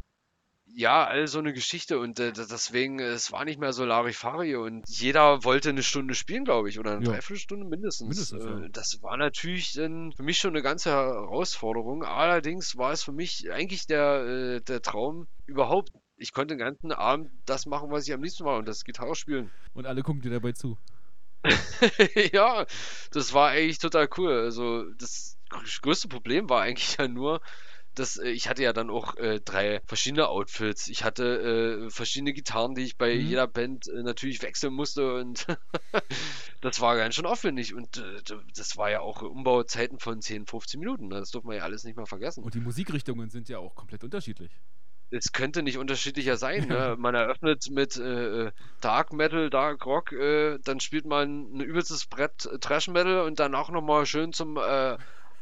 Ja, 0.80 1.06
all 1.06 1.28
so 1.28 1.40
eine 1.40 1.52
Geschichte 1.52 2.00
und 2.00 2.22
äh, 2.22 2.32
deswegen, 2.32 3.00
äh, 3.00 3.08
es 3.08 3.34
war 3.34 3.44
nicht 3.44 3.60
mehr 3.60 3.74
so 3.74 3.84
Larifari 3.84 4.56
und 4.56 4.88
jeder 4.88 5.44
wollte 5.44 5.68
eine 5.68 5.84
Stunde 5.84 6.16
spielen, 6.16 6.46
glaube 6.46 6.70
ich, 6.70 6.80
oder 6.80 6.94
eine 6.94 7.04
Ja. 7.06 7.12
Dreiviertelstunde 7.12 7.66
mindestens. 7.66 8.08
Mindestens, 8.08 8.46
ja. 8.46 8.60
Äh, 8.60 8.70
Das 8.70 9.02
war 9.02 9.18
natürlich 9.18 9.74
dann 9.74 10.14
für 10.14 10.24
mich 10.24 10.38
schon 10.38 10.52
eine 10.52 10.62
ganze 10.62 10.90
Herausforderung. 10.92 12.06
Allerdings 12.06 12.78
war 12.78 12.94
es 12.94 13.04
für 13.04 13.12
mich 13.12 13.52
eigentlich 13.52 13.88
der, 13.88 14.22
äh, 14.26 14.62
der 14.62 14.82
Traum 14.82 15.28
überhaupt. 15.48 15.92
Ich 16.16 16.32
konnte 16.32 16.54
den 16.56 16.60
ganzen 16.60 16.94
Abend 16.94 17.30
das 17.46 17.66
machen, 17.66 17.92
was 17.92 18.08
ich 18.08 18.14
am 18.14 18.24
liebsten 18.24 18.46
mache 18.46 18.60
und 18.60 18.66
das 18.66 18.86
Gitarre 18.86 19.16
spielen. 19.16 19.52
Und 19.74 19.86
alle 19.86 20.02
gucken 20.02 20.22
dir 20.22 20.32
dabei 20.32 20.54
zu. 20.54 20.78
Ja, 22.32 22.66
das 23.12 23.34
war 23.34 23.50
eigentlich 23.50 23.80
total 23.80 24.08
cool. 24.18 24.32
Also 24.32 24.86
das 24.94 25.38
größte 25.82 26.08
Problem 26.08 26.50
war 26.50 26.62
eigentlich 26.62 26.96
ja 26.98 27.10
nur, 27.10 27.42
dass 28.00 28.18
äh, 28.18 28.30
ich 28.30 28.48
hatte 28.50 28.64
ja 28.64 28.74
dann 28.74 28.90
auch 28.90 29.16
äh, 29.18 29.40
drei 29.40 29.82
verschiedene 29.86 30.28
Outfits. 30.30 30.88
Ich 30.88 31.04
hatte 31.04 31.86
äh, 31.86 31.90
verschiedene 31.90 32.34
Gitarren, 32.34 32.76
die 32.76 32.84
ich 32.84 32.98
bei 32.98 33.14
Mhm. 33.16 33.22
jeder 33.22 33.48
Band 33.48 33.88
äh, 33.88 34.04
natürlich 34.04 34.42
wechseln 34.42 34.74
musste 34.74 35.16
und 35.16 35.46
das 36.62 36.80
war 36.82 36.96
ganz 36.98 37.16
schön 37.16 37.26
aufwendig 37.26 37.74
und 37.74 37.98
äh, 37.98 38.22
das 38.56 38.78
war 38.78 38.90
ja 38.90 39.02
auch 39.02 39.22
Umbauzeiten 39.22 40.00
von 40.00 40.22
10, 40.22 40.46
15 40.48 40.80
Minuten. 40.80 41.08
ne? 41.08 41.20
Das 41.20 41.32
darf 41.32 41.44
man 41.44 41.56
ja 41.58 41.64
alles 41.64 41.84
nicht 41.84 41.98
mal 41.98 42.06
vergessen. 42.06 42.44
Und 42.44 42.54
die 42.54 42.60
Musikrichtungen 42.60 43.30
sind 43.30 43.50
ja 43.50 43.60
auch 43.60 43.76
komplett 43.76 44.04
unterschiedlich. 44.04 44.52
Es 45.12 45.32
könnte 45.32 45.64
nicht 45.64 45.80
unterschiedlicher 45.80 46.38
sein. 46.38 46.68
Ne? 46.68 46.96
Man 47.00 47.16
eröffnet 47.16 47.70
mit 47.72 47.98
äh, 47.98 48.52
Dark 48.80 49.12
Metal, 49.12 49.50
Dark 49.50 49.84
Rock, 49.88 50.12
äh, 50.12 50.60
dann 50.64 50.80
spielt 50.80 51.06
man 51.06 51.52
ein 51.58 51.62
übelstes 51.62 52.06
Brett 52.06 52.46
äh, 52.46 52.60
Thrash 52.60 52.88
Metal 52.90 53.22
und 53.22 53.40
danach 53.40 53.70
nochmal 53.70 54.06
schön 54.06 54.34
zum 54.34 54.58
äh, 54.58 54.98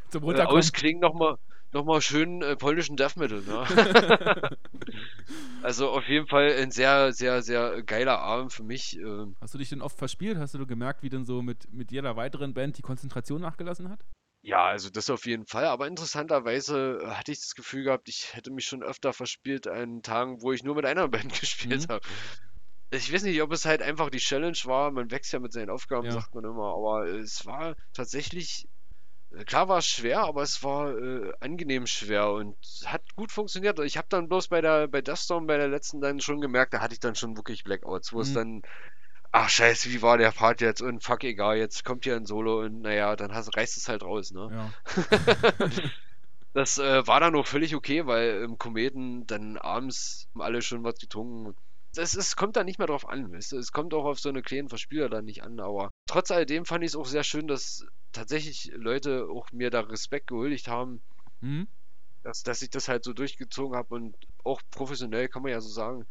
Zum 0.10 0.24
äh. 0.34 0.42
Ausklingen 0.42 1.02
nochmal 1.02 1.38
noch 1.74 1.86
mal 1.86 2.02
schön 2.02 2.42
äh, 2.42 2.56
polnischen 2.56 2.96
Death 2.96 3.16
Metal. 3.18 3.42
Ne? 3.42 3.66
also 5.64 5.90
auf 5.90 6.08
jeden 6.08 6.28
Fall 6.28 6.54
ein 6.58 6.72
sehr, 6.72 7.12
sehr, 7.14 7.42
sehr 7.42 7.84
geiler 7.84 8.20
Abend 8.20 8.54
für 8.54 8.64
mich. 8.64 8.98
ähm. 8.98 9.36
Hast 9.42 9.54
du 9.54 9.58
dich 9.58 9.70
denn 9.70 9.82
oft 9.82 9.98
verspielt? 9.98 10.38
Hast 10.38 10.54
du 10.54 10.66
gemerkt, 10.66 11.04
wie 11.04 11.10
denn 11.10 11.26
so 11.26 11.42
mit, 11.42 11.72
mit 11.74 11.92
jeder 11.92 12.16
weiteren 12.16 12.54
Band 12.54 12.78
die 12.78 12.82
Konzentration 12.82 13.42
nachgelassen 13.42 13.90
hat? 13.90 14.00
Ja, 14.44 14.64
also 14.66 14.90
das 14.90 15.10
auf 15.10 15.26
jeden 15.26 15.46
Fall. 15.46 15.66
Aber 15.66 15.88
interessanterweise 15.88 17.00
äh, 17.02 17.08
hatte 17.08 17.32
ich 17.32 17.40
das 17.42 17.54
Gefühl 17.56 17.84
gehabt, 17.84 18.08
ich 18.08 18.34
hätte 18.34 18.52
mich 18.52 18.66
schon 18.66 18.84
öfter 18.84 19.12
verspielt 19.12 19.68
an 19.68 20.02
Tagen, 20.04 20.42
wo 20.42 20.54
ich 20.54 20.64
nur 20.64 20.76
mit 20.76 20.86
einer 20.86 21.08
Band 21.10 21.34
gespielt 21.42 21.88
Mhm. 21.88 21.92
habe. 21.94 22.06
ich 22.92 23.12
weiß 23.12 23.24
nicht, 23.24 23.42
ob 23.42 23.52
es 23.52 23.66
halt 23.66 23.82
einfach 23.82 24.10
die 24.10 24.20
Challenge 24.20 24.58
war. 24.66 24.92
Man 24.92 25.12
wächst 25.12 25.34
ja 25.34 25.40
mit 25.40 25.52
seinen 25.52 25.70
Aufgaben, 25.70 26.06
Ja. 26.06 26.12
sagt 26.14 26.34
man 26.34 26.46
immer. 26.46 26.74
Aber 26.76 27.08
es 27.08 27.46
war 27.46 27.76
tatsächlich, 27.94 28.70
klar 29.46 29.68
war 29.70 29.80
es 29.80 29.88
schwer, 29.88 30.22
aber 30.22 30.42
es 30.42 30.64
war 30.64 30.98
äh, 30.98 31.32
angenehm 31.40 31.88
schwer 31.88 32.32
und 32.32 32.56
hat 32.86 33.04
gut 33.16 33.32
funktioniert. 33.32 33.80
Ich 33.80 33.98
habe 33.98 34.08
dann 34.10 34.28
bloß 34.30 34.48
bei 34.50 34.62
der 34.62 34.88
bei 34.88 35.02
Deathstorm, 35.02 35.48
bei 35.48 35.58
der 35.58 35.68
letzten 35.68 36.02
dann 36.02 36.20
schon 36.22 36.42
gemerkt, 36.42 36.74
da 36.74 36.82
hatte 36.82 36.94
ich 36.94 37.00
dann 37.00 37.16
schon 37.16 37.36
wirklich 37.38 37.64
Blackouts, 37.64 38.14
wo 38.14 38.22
es 38.22 38.32
Mhm. 38.32 38.36
dann, 38.36 38.62
ach 39.32 39.50
scheiße, 39.50 39.90
wie 39.92 40.02
war 40.02 40.18
der 40.18 40.32
Part 40.32 40.62
jetzt? 40.62 40.82
Und 40.82 41.04
fuck, 41.04 41.24
egal, 41.24 41.58
jetzt 41.58 41.86
kommt 41.86 42.06
hier 42.06 42.16
ein 42.16 42.26
Solo 42.26 42.62
und 42.62 42.82
naja, 42.82 43.16
dann 43.16 43.34
hast, 43.34 43.56
reißt 43.56 43.78
es 43.78 43.90
halt 43.90 44.04
raus, 44.04 44.32
ne? 44.32 44.52
Ja. 44.52 44.70
Das 46.54 46.78
äh, 46.80 47.06
war 47.08 47.20
dann 47.20 47.36
auch 47.36 47.46
völlig 47.48 47.76
okay, 47.76 48.08
weil 48.08 48.42
im 48.42 48.58
Kometen 48.58 49.28
dann 49.28 49.58
abends 49.58 50.28
haben 50.34 50.42
alle 50.42 50.62
schon 50.62 50.84
was 50.84 50.96
getrunken. 50.98 51.56
Es, 51.98 52.16
es 52.16 52.36
kommt 52.36 52.56
da 52.56 52.64
nicht 52.64 52.80
mehr 52.80 52.88
drauf 52.88 53.08
an, 53.08 53.32
weißt 53.32 53.54
du? 53.54 53.58
Es 53.58 53.72
kommt 53.72 53.94
auch 53.94 54.06
auf 54.06 54.20
so 54.20 54.30
eine 54.30 54.42
kleinen 54.42 54.70
Verspieler 54.70 55.10
dann 55.10 55.26
nicht 55.26 55.44
an, 55.44 55.60
aber 55.60 55.92
trotz 56.08 56.32
alledem 56.32 56.66
fand 56.66 56.84
ich 56.84 56.90
es 56.92 56.96
auch 56.96 57.06
sehr 57.06 57.24
schön, 57.24 57.48
dass 57.48 57.86
tatsächlich 58.12 58.72
Leute 58.76 59.28
auch 59.30 59.52
mir 59.52 59.70
da 59.70 59.82
Respekt 59.82 60.28
gehuldigt 60.28 60.68
haben, 60.68 61.02
Mhm. 61.42 61.68
dass, 62.24 62.44
dass 62.44 62.62
ich 62.62 62.70
das 62.70 62.88
halt 62.88 63.04
so 63.04 63.14
durchgezogen 63.14 63.78
habe 63.78 63.94
und 63.94 64.16
auch 64.44 64.62
professionell, 64.72 65.28
kann 65.30 65.44
man 65.44 65.52
ja 65.52 65.62
so 65.62 65.70
sagen. 65.70 66.06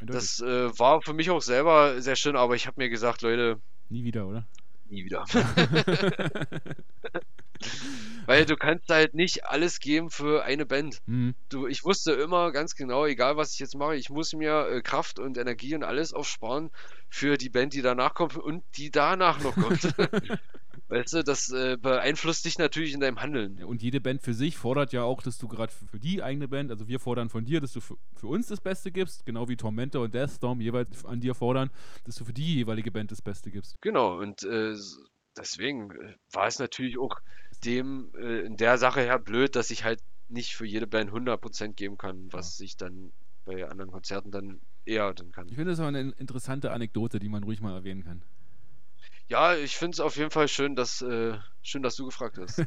Eindeutig. 0.00 0.36
Das 0.36 0.40
äh, 0.40 0.78
war 0.78 1.00
für 1.02 1.14
mich 1.14 1.30
auch 1.30 1.42
selber 1.42 2.00
sehr 2.02 2.16
schön, 2.16 2.36
aber 2.36 2.56
ich 2.56 2.66
habe 2.66 2.80
mir 2.80 2.88
gesagt, 2.88 3.22
Leute, 3.22 3.60
Nie 3.88 4.04
wieder, 4.04 4.26
oder? 4.26 4.48
nie 4.86 5.04
wieder. 5.04 5.24
Weil 8.26 8.46
du 8.46 8.56
kannst 8.56 8.88
halt 8.88 9.14
nicht 9.14 9.46
alles 9.46 9.80
geben 9.80 10.08
für 10.10 10.44
eine 10.44 10.64
Band. 10.64 10.98
Mhm. 11.06 11.34
Du, 11.48 11.66
ich 11.66 11.84
wusste 11.84 12.12
immer 12.12 12.52
ganz 12.52 12.76
genau, 12.76 13.04
egal 13.04 13.36
was 13.36 13.52
ich 13.54 13.58
jetzt 13.58 13.74
mache, 13.74 13.96
ich 13.96 14.10
muss 14.10 14.32
mir 14.32 14.68
äh, 14.68 14.80
Kraft 14.80 15.18
und 15.18 15.36
Energie 15.36 15.74
und 15.74 15.82
alles 15.82 16.12
aufsparen 16.12 16.70
für 17.08 17.36
die 17.36 17.50
Band, 17.50 17.74
die 17.74 17.82
danach 17.82 18.14
kommt 18.14 18.36
und 18.36 18.62
die 18.76 18.90
danach 18.90 19.42
noch 19.42 19.54
kommt. 19.54 19.92
Weißt 20.92 21.14
du, 21.14 21.24
das 21.24 21.50
äh, 21.50 21.78
beeinflusst 21.80 22.44
dich 22.44 22.58
natürlich 22.58 22.92
in 22.92 23.00
deinem 23.00 23.20
Handeln. 23.20 23.56
Ja, 23.58 23.64
Und 23.64 23.82
jede 23.82 24.00
Band 24.00 24.20
für 24.20 24.34
sich 24.34 24.58
fordert 24.58 24.92
ja 24.92 25.02
auch, 25.02 25.22
dass 25.22 25.38
du 25.38 25.48
gerade 25.48 25.72
für, 25.72 25.86
für 25.86 25.98
die 25.98 26.22
eigene 26.22 26.48
Band, 26.48 26.70
also 26.70 26.86
wir 26.86 27.00
fordern 27.00 27.30
von 27.30 27.44
dir, 27.44 27.62
dass 27.62 27.72
du 27.72 27.80
für, 27.80 27.96
für 28.14 28.26
uns 28.26 28.48
das 28.48 28.60
Beste 28.60 28.92
gibst, 28.92 29.24
genau 29.24 29.48
wie 29.48 29.56
Tormentor 29.56 30.04
und 30.04 30.14
Deathstorm 30.14 30.60
jeweils 30.60 31.04
an 31.06 31.20
dir 31.20 31.34
fordern, 31.34 31.70
dass 32.04 32.16
du 32.16 32.24
für 32.24 32.34
die 32.34 32.56
jeweilige 32.56 32.90
Band 32.90 33.10
das 33.10 33.22
Beste 33.22 33.50
gibst. 33.50 33.80
Genau, 33.80 34.18
und 34.18 34.42
äh, 34.42 34.74
deswegen 35.36 35.90
äh, 35.92 36.14
war 36.32 36.46
es 36.46 36.58
natürlich 36.58 36.98
auch 36.98 37.20
dem 37.64 38.10
äh, 38.16 38.40
in 38.40 38.56
der 38.56 38.78
Sache 38.78 39.00
her 39.00 39.18
blöd, 39.18 39.56
dass 39.56 39.70
ich 39.70 39.84
halt 39.84 40.00
nicht 40.28 40.54
für 40.56 40.66
jede 40.66 40.86
Band 40.86 41.10
100% 41.10 41.74
geben 41.74 41.98
kann, 41.98 42.32
was 42.32 42.58
ich 42.60 42.76
dann 42.76 43.12
bei 43.44 43.68
anderen 43.68 43.90
Konzerten 43.90 44.30
dann 44.30 44.60
eher 44.84 45.12
dann 45.14 45.32
kann. 45.32 45.48
Ich 45.48 45.56
finde 45.56 45.72
das 45.72 45.80
aber 45.80 45.88
eine 45.88 46.12
interessante 46.12 46.72
Anekdote, 46.72 47.18
die 47.18 47.28
man 47.28 47.42
ruhig 47.42 47.60
mal 47.60 47.74
erwähnen 47.74 48.04
kann. 48.04 48.22
Ja, 49.28 49.54
ich 49.54 49.76
finde 49.76 49.94
es 49.94 50.00
auf 50.00 50.16
jeden 50.16 50.30
Fall 50.30 50.48
schön, 50.48 50.76
dass, 50.76 51.02
äh, 51.02 51.38
schön, 51.62 51.82
dass 51.82 51.96
du 51.96 52.06
gefragt 52.06 52.38
hast. 52.38 52.64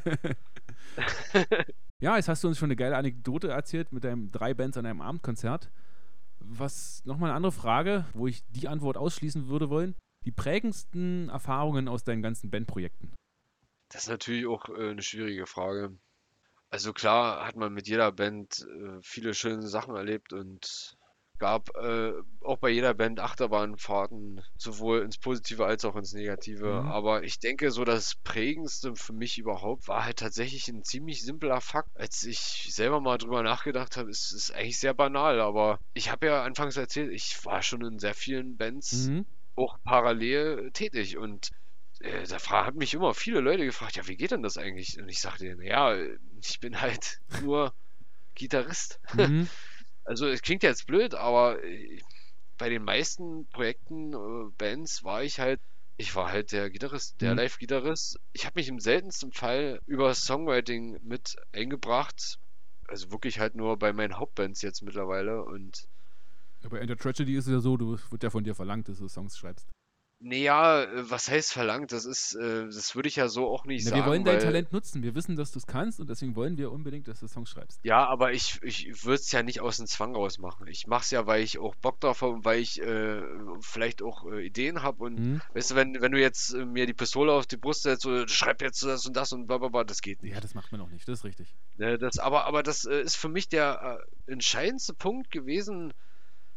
Ja, 1.98 2.16
jetzt 2.16 2.28
hast 2.28 2.44
du 2.44 2.48
uns 2.48 2.58
schon 2.58 2.66
eine 2.66 2.76
geile 2.76 2.96
Anekdote 2.96 3.48
erzählt 3.48 3.90
mit 3.90 4.04
deinen 4.04 4.30
drei 4.30 4.52
Bands 4.52 4.76
an 4.76 4.84
einem 4.84 5.00
Abendkonzert. 5.00 5.70
Was 6.40 7.02
nochmal 7.06 7.30
eine 7.30 7.36
andere 7.36 7.52
Frage, 7.52 8.04
wo 8.12 8.26
ich 8.26 8.44
die 8.48 8.68
Antwort 8.68 8.98
ausschließen 8.98 9.48
würde 9.48 9.70
wollen. 9.70 9.94
Die 10.26 10.30
prägendsten 10.30 11.30
Erfahrungen 11.30 11.88
aus 11.88 12.04
deinen 12.04 12.20
ganzen 12.20 12.50
Bandprojekten. 12.50 13.14
Das 13.88 14.04
ist 14.04 14.08
natürlich 14.08 14.46
auch 14.46 14.68
äh, 14.68 14.90
eine 14.90 15.02
schwierige 15.02 15.46
Frage. 15.46 15.98
Also 16.70 16.92
klar 16.92 17.46
hat 17.46 17.56
man 17.56 17.72
mit 17.72 17.88
jeder 17.88 18.12
Band 18.12 18.60
äh, 18.68 19.00
viele 19.02 19.34
schöne 19.34 19.66
Sachen 19.68 19.96
erlebt 19.96 20.32
und 20.32 20.96
gab 21.38 21.70
äh, 21.76 22.12
auch 22.42 22.58
bei 22.58 22.70
jeder 22.70 22.94
Band 22.94 23.20
Achterbahnfahrten, 23.20 24.42
sowohl 24.56 25.02
ins 25.02 25.18
Positive 25.18 25.66
als 25.66 25.84
auch 25.84 25.96
ins 25.96 26.12
Negative. 26.14 26.84
Mhm. 26.84 26.86
Aber 26.86 27.24
ich 27.24 27.38
denke, 27.40 27.70
so 27.70 27.84
das 27.84 28.14
Prägendste 28.24 28.94
für 28.96 29.12
mich 29.12 29.38
überhaupt 29.38 29.86
war 29.88 30.04
halt 30.04 30.18
tatsächlich 30.18 30.68
ein 30.68 30.82
ziemlich 30.84 31.22
simpler 31.22 31.60
Fakt. 31.60 31.90
Als 31.94 32.22
ich 32.24 32.68
selber 32.74 33.00
mal 33.00 33.18
drüber 33.18 33.42
nachgedacht 33.42 33.96
habe, 33.98 34.10
ist 34.10 34.32
es 34.32 34.50
eigentlich 34.50 34.78
sehr 34.80 34.94
banal, 34.94 35.40
aber 35.40 35.78
ich 35.94 36.10
habe 36.10 36.26
ja 36.26 36.42
anfangs 36.42 36.76
erzählt, 36.76 37.12
ich 37.12 37.44
war 37.44 37.62
schon 37.62 37.84
in 37.84 37.98
sehr 37.98 38.14
vielen 38.14 38.56
Bands 38.56 39.10
Mhm. 39.10 39.24
auch 39.56 39.76
parallel 39.84 40.70
tätig 40.72 41.16
und 41.18 41.50
äh, 42.00 42.26
da 42.26 42.38
haben 42.50 42.78
mich 42.78 42.94
immer 42.94 43.14
viele 43.14 43.40
Leute 43.40 43.64
gefragt, 43.64 43.96
ja, 43.96 44.06
wie 44.06 44.16
geht 44.16 44.30
denn 44.30 44.42
das 44.42 44.58
eigentlich? 44.58 44.98
Und 45.00 45.08
ich 45.08 45.20
sagte 45.20 45.44
denen, 45.44 45.62
ja, 45.62 45.94
äh, 45.94 46.18
ich 46.40 46.60
bin 46.60 46.80
halt 46.80 47.20
nur 47.42 47.74
Gitarrist. 48.34 49.00
Mhm. 49.14 49.48
Also 50.08 50.28
es 50.28 50.40
klingt 50.40 50.62
jetzt 50.62 50.86
blöd, 50.86 51.14
aber 51.16 51.60
äh, 51.64 52.00
bei 52.58 52.68
den 52.68 52.84
meisten 52.84 53.48
Projekten, 53.48 54.12
äh, 54.12 54.50
Bands 54.56 55.02
war 55.02 55.24
ich 55.24 55.40
halt, 55.40 55.60
ich 55.96 56.14
war 56.14 56.30
halt 56.30 56.52
der 56.52 56.70
Gitarrist, 56.70 57.20
der 57.20 57.32
Mhm. 57.32 57.38
Live-Gitarrist. 57.38 58.20
Ich 58.32 58.46
habe 58.46 58.52
mich 58.60 58.68
im 58.68 58.78
seltensten 58.78 59.32
Fall 59.32 59.80
über 59.84 60.14
Songwriting 60.14 61.00
mit 61.02 61.34
eingebracht. 61.52 62.38
Also 62.86 63.10
wirklich 63.10 63.40
halt 63.40 63.56
nur 63.56 63.76
bei 63.80 63.92
meinen 63.92 64.16
Hauptbands 64.16 64.62
jetzt 64.62 64.80
mittlerweile 64.82 65.42
und 65.42 65.88
Aber 66.62 66.80
in 66.80 66.86
der 66.86 66.96
Tragedy 66.96 67.34
ist 67.34 67.46
es 67.46 67.52
ja 67.52 67.58
so, 67.58 67.76
du 67.76 67.98
wird 68.10 68.22
ja 68.22 68.30
von 68.30 68.44
dir 68.44 68.54
verlangt, 68.54 68.88
dass 68.88 68.98
du 68.98 69.08
Songs 69.08 69.36
schreibst. 69.36 69.68
Naja, 70.18 70.82
äh, 70.84 71.10
was 71.10 71.28
heißt 71.28 71.52
verlangt? 71.52 71.92
Das 71.92 72.04
ist, 72.06 72.34
äh, 72.34 72.64
das 72.66 72.94
würde 72.96 73.08
ich 73.08 73.16
ja 73.16 73.28
so 73.28 73.48
auch 73.48 73.64
nicht 73.66 73.84
Na, 73.84 73.90
sagen. 73.90 74.02
wir 74.02 74.10
wollen 74.10 74.24
dein 74.24 74.36
weil- 74.36 74.42
Talent 74.42 74.72
nutzen. 74.72 75.02
Wir 75.02 75.14
wissen, 75.14 75.36
dass 75.36 75.52
du 75.52 75.58
es 75.58 75.66
kannst 75.66 76.00
und 76.00 76.08
deswegen 76.08 76.34
wollen 76.36 76.56
wir 76.56 76.72
unbedingt, 76.72 77.06
dass 77.06 77.20
du 77.20 77.26
Songs 77.28 77.50
schreibst. 77.50 77.80
Ja, 77.84 78.06
aber 78.06 78.32
ich, 78.32 78.58
ich 78.62 79.04
würde 79.04 79.16
es 79.20 79.30
ja 79.30 79.42
nicht 79.42 79.60
aus 79.60 79.76
dem 79.76 79.86
Zwang 79.86 80.14
raus 80.14 80.38
machen. 80.38 80.66
Ich 80.68 80.86
mache 80.86 81.02
es 81.02 81.10
ja, 81.10 81.26
weil 81.26 81.42
ich 81.42 81.58
auch 81.58 81.74
Bock 81.76 82.00
drauf 82.00 82.22
habe 82.22 82.32
und 82.32 82.44
weil 82.46 82.60
ich 82.60 82.80
äh, 82.80 83.22
vielleicht 83.60 84.00
auch 84.02 84.24
äh, 84.32 84.46
Ideen 84.46 84.82
habe. 84.82 85.04
Und 85.04 85.18
Mhm. 85.18 85.40
weißt 85.52 85.72
du, 85.72 85.74
wenn, 85.74 86.00
wenn 86.00 86.12
du 86.12 86.20
jetzt 86.20 86.54
äh, 86.54 86.64
mir 86.64 86.86
die 86.86 86.94
Pistole 86.94 87.32
auf 87.32 87.46
die 87.46 87.58
Brust 87.58 87.82
setzt, 87.82 88.02
so, 88.02 88.26
schreib 88.26 88.62
jetzt 88.62 88.82
das 88.82 89.04
und 89.06 89.14
das 89.16 89.32
und 89.32 89.46
bla 89.46 89.58
bla 89.58 89.68
bla, 89.68 89.84
das 89.84 90.00
geht 90.00 90.22
nicht. 90.22 90.32
Ja, 90.32 90.40
das 90.40 90.54
macht 90.54 90.72
man 90.72 90.80
auch 90.80 90.88
nicht, 90.88 91.06
das 91.06 91.18
ist 91.20 91.24
richtig. 91.24 91.54
Ne, 91.76 91.98
das, 91.98 92.18
aber, 92.18 92.46
aber 92.46 92.62
das 92.62 92.86
äh, 92.86 93.02
ist 93.02 93.16
für 93.16 93.28
mich 93.28 93.48
der 93.48 94.00
entscheidendste 94.26 94.94
Punkt 94.94 95.30
gewesen. 95.30 95.92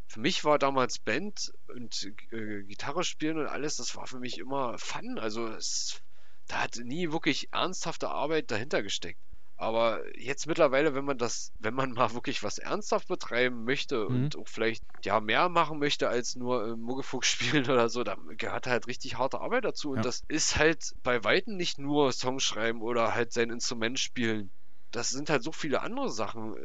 Für 0.09 0.19
mich 0.19 0.43
war 0.43 0.57
damals 0.59 0.99
Band 0.99 1.51
und 1.67 2.11
äh, 2.31 2.63
Gitarre 2.63 3.03
spielen 3.03 3.37
und 3.37 3.47
alles, 3.47 3.75
das 3.77 3.95
war 3.95 4.07
für 4.07 4.19
mich 4.19 4.37
immer 4.39 4.77
Fun. 4.77 5.19
Also 5.19 5.47
es, 5.47 6.01
da 6.47 6.63
hat 6.63 6.75
nie 6.77 7.11
wirklich 7.11 7.47
ernsthafte 7.53 8.09
Arbeit 8.09 8.51
dahinter 8.51 8.81
gesteckt. 8.83 9.19
Aber 9.55 10.01
jetzt 10.17 10.47
mittlerweile, 10.47 10.95
wenn 10.95 11.05
man 11.05 11.17
das, 11.17 11.51
wenn 11.59 11.73
man 11.75 11.91
mal 11.93 12.13
wirklich 12.13 12.43
was 12.43 12.57
ernsthaft 12.57 13.07
betreiben 13.07 13.63
möchte 13.65 14.07
Mhm. 14.07 14.15
und 14.15 14.35
auch 14.35 14.47
vielleicht 14.47 14.83
ja 15.05 15.19
mehr 15.21 15.47
machen 15.49 15.79
möchte 15.79 16.09
als 16.09 16.35
nur 16.35 16.65
äh, 16.69 16.75
Muggefuchs 16.75 17.27
spielen 17.63 17.69
oder 17.69 17.87
so, 17.89 18.03
dann 18.03 18.35
gehört 18.37 18.67
halt 18.67 18.87
richtig 18.87 19.17
harte 19.17 19.39
Arbeit 19.39 19.63
dazu. 19.65 19.91
Und 19.91 19.97
Ja. 19.99 20.05
das 20.05 20.23
ist 20.27 20.57
halt 20.57 20.93
bei 21.03 21.23
Weitem 21.23 21.55
nicht 21.55 21.77
nur 21.77 22.11
Songs 22.11 22.43
schreiben 22.43 22.81
oder 22.81 23.13
halt 23.13 23.31
sein 23.31 23.51
Instrument 23.51 23.99
spielen. 23.99 24.51
Das 24.91 25.09
sind 25.09 25.29
halt 25.29 25.43
so 25.43 25.51
viele 25.51 25.81
andere 25.81 26.09
Sachen. 26.09 26.55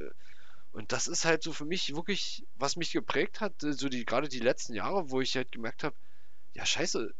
Und 0.75 0.93
das 0.93 1.07
ist 1.07 1.25
halt 1.25 1.43
so 1.43 1.53
für 1.53 1.65
mich 1.65 1.95
wirklich, 1.95 2.45
was 2.57 2.77
mich 2.77 2.93
geprägt 2.93 3.41
hat, 3.41 3.63
äh, 3.63 3.73
so 3.73 3.89
die, 3.89 4.05
gerade 4.05 4.29
die 4.29 4.41
letzten 4.41 4.75
Jahre, 4.75 5.11
wo 5.11 5.21
ich 5.21 5.37
halt 5.37 5.53
gemerkt 5.53 5.85
habe, 5.85 5.97
ja, 6.55 6.67
scheiße, 6.67 7.11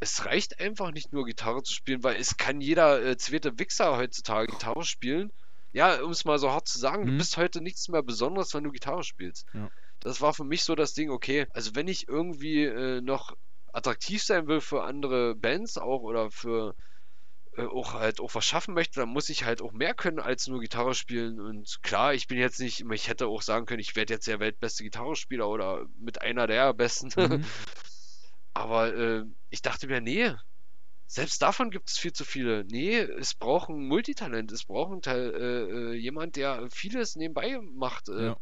es 0.00 0.24
reicht 0.26 0.60
einfach 0.60 0.92
nicht 0.92 1.12
nur 1.12 1.24
Gitarre 1.24 1.62
zu 1.62 1.72
spielen, 1.74 2.02
weil 2.04 2.16
es 2.16 2.36
kann 2.36 2.60
jeder 2.60 3.04
äh, 3.04 3.16
zweite 3.16 3.58
Wichser 3.58 3.96
heutzutage 3.96 4.48
Gitarre 4.52 4.84
spielen. 4.84 5.32
Ja, 5.72 6.02
um 6.02 6.10
es 6.10 6.24
mal 6.24 6.38
so 6.38 6.50
hart 6.50 6.68
zu 6.68 6.78
sagen, 6.78 7.04
Mhm. 7.04 7.08
du 7.12 7.16
bist 7.18 7.36
heute 7.36 7.60
nichts 7.60 7.88
mehr 7.88 8.02
Besonderes, 8.02 8.54
wenn 8.54 8.64
du 8.64 8.72
Gitarre 8.72 9.04
spielst. 9.04 9.46
Ja. 9.54 9.70
Das 10.00 10.20
war 10.20 10.34
für 10.34 10.44
mich 10.44 10.64
so 10.64 10.74
das 10.74 10.94
Ding, 10.94 11.10
okay, 11.10 11.46
also 11.54 11.74
wenn 11.74 11.88
ich 11.88 12.08
irgendwie 12.08 12.64
äh, 12.64 13.00
noch 13.00 13.34
attraktiv 13.72 14.22
sein 14.22 14.46
will 14.48 14.60
für 14.60 14.84
andere 14.84 15.34
Bands 15.34 15.78
auch 15.78 16.02
oder 16.02 16.30
für 16.30 16.74
auch 17.64 17.94
halt 17.94 18.20
auch 18.20 18.34
was 18.34 18.44
schaffen 18.44 18.74
möchte, 18.74 19.00
dann 19.00 19.08
muss 19.08 19.28
ich 19.28 19.44
halt 19.44 19.62
auch 19.62 19.72
mehr 19.72 19.94
können 19.94 20.20
als 20.20 20.46
nur 20.46 20.60
Gitarre 20.60 20.94
spielen. 20.94 21.40
Und 21.40 21.82
klar, 21.82 22.14
ich 22.14 22.26
bin 22.26 22.38
jetzt 22.38 22.60
nicht, 22.60 22.84
ich 22.92 23.08
hätte 23.08 23.26
auch 23.28 23.42
sagen 23.42 23.66
können, 23.66 23.80
ich 23.80 23.96
werde 23.96 24.14
jetzt 24.14 24.26
der 24.26 24.40
weltbeste 24.40 24.84
Gitarrespieler 24.84 25.48
oder 25.48 25.86
mit 25.98 26.20
einer 26.22 26.46
der 26.46 26.74
besten. 26.74 27.10
Mhm. 27.16 27.44
Aber 28.54 28.94
äh, 28.94 29.24
ich 29.50 29.62
dachte 29.62 29.86
mir, 29.86 30.00
nee, 30.00 30.32
selbst 31.06 31.42
davon 31.42 31.70
gibt 31.70 31.88
es 31.88 31.98
viel 31.98 32.12
zu 32.12 32.24
viele. 32.24 32.64
Nee, 32.64 32.98
es 32.98 33.34
braucht 33.34 33.68
ein 33.68 33.86
Multitalent, 33.86 34.50
es 34.50 34.64
braucht 34.64 35.06
äh, 35.06 35.28
äh, 35.28 35.92
jemand, 35.94 36.36
der 36.36 36.68
vieles 36.70 37.16
nebenbei 37.16 37.58
macht. 37.60 38.08
Äh, 38.08 38.26
Ja. 38.26 38.36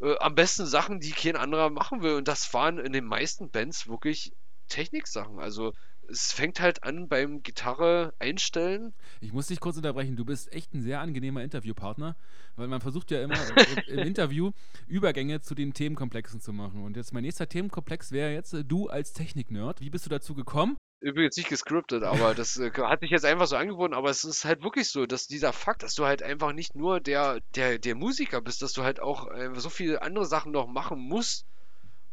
äh, 0.00 0.18
am 0.18 0.34
besten 0.34 0.66
Sachen, 0.66 1.00
die 1.00 1.12
kein 1.12 1.36
anderer 1.36 1.70
machen 1.70 2.02
will. 2.02 2.14
Und 2.16 2.28
das 2.28 2.52
waren 2.54 2.78
in 2.78 2.92
den 2.92 3.04
meisten 3.04 3.50
Bands 3.50 3.88
wirklich 3.88 4.32
Techniksachen. 4.68 5.38
Also 5.38 5.72
es 6.12 6.32
fängt 6.32 6.60
halt 6.60 6.84
an 6.84 7.08
beim 7.08 7.42
Gitarre 7.42 8.12
einstellen. 8.18 8.92
Ich 9.20 9.32
muss 9.32 9.46
dich 9.46 9.60
kurz 9.60 9.76
unterbrechen. 9.76 10.14
Du 10.14 10.24
bist 10.24 10.52
echt 10.52 10.74
ein 10.74 10.82
sehr 10.82 11.00
angenehmer 11.00 11.42
Interviewpartner, 11.42 12.16
weil 12.56 12.68
man 12.68 12.80
versucht 12.80 13.10
ja 13.10 13.22
immer 13.22 13.34
im, 13.88 13.98
Interview 13.98 14.52
Übergänge 14.86 15.40
zu 15.40 15.54
den 15.54 15.72
Themenkomplexen 15.72 16.40
zu 16.40 16.52
machen. 16.52 16.84
Und 16.84 16.96
jetzt 16.96 17.14
mein 17.14 17.22
nächster 17.22 17.48
Themenkomplex 17.48 18.12
wäre 18.12 18.32
jetzt 18.32 18.52
äh, 18.52 18.64
du 18.64 18.88
als 18.88 19.14
Technik-Nerd. 19.14 19.80
Wie 19.80 19.90
bist 19.90 20.04
du 20.04 20.10
dazu 20.10 20.34
gekommen? 20.34 20.76
Übrigens 21.00 21.36
nicht 21.36 21.48
gescriptet, 21.48 22.04
aber 22.04 22.34
das 22.34 22.58
äh, 22.58 22.70
hat 22.76 23.00
sich 23.00 23.10
jetzt 23.10 23.24
einfach 23.24 23.46
so 23.46 23.56
angeboten. 23.56 23.94
Aber 23.94 24.10
es 24.10 24.22
ist 24.22 24.44
halt 24.44 24.62
wirklich 24.62 24.90
so, 24.90 25.06
dass 25.06 25.26
dieser 25.26 25.54
Fakt, 25.54 25.82
dass 25.82 25.94
du 25.94 26.04
halt 26.04 26.22
einfach 26.22 26.52
nicht 26.52 26.76
nur 26.76 27.00
der, 27.00 27.40
der, 27.54 27.78
der 27.78 27.94
Musiker 27.94 28.42
bist, 28.42 28.60
dass 28.60 28.74
du 28.74 28.82
halt 28.82 29.00
auch 29.00 29.30
äh, 29.32 29.50
so 29.56 29.70
viele 29.70 30.02
andere 30.02 30.26
Sachen 30.26 30.52
noch 30.52 30.66
machen 30.66 30.98
musst. 31.00 31.46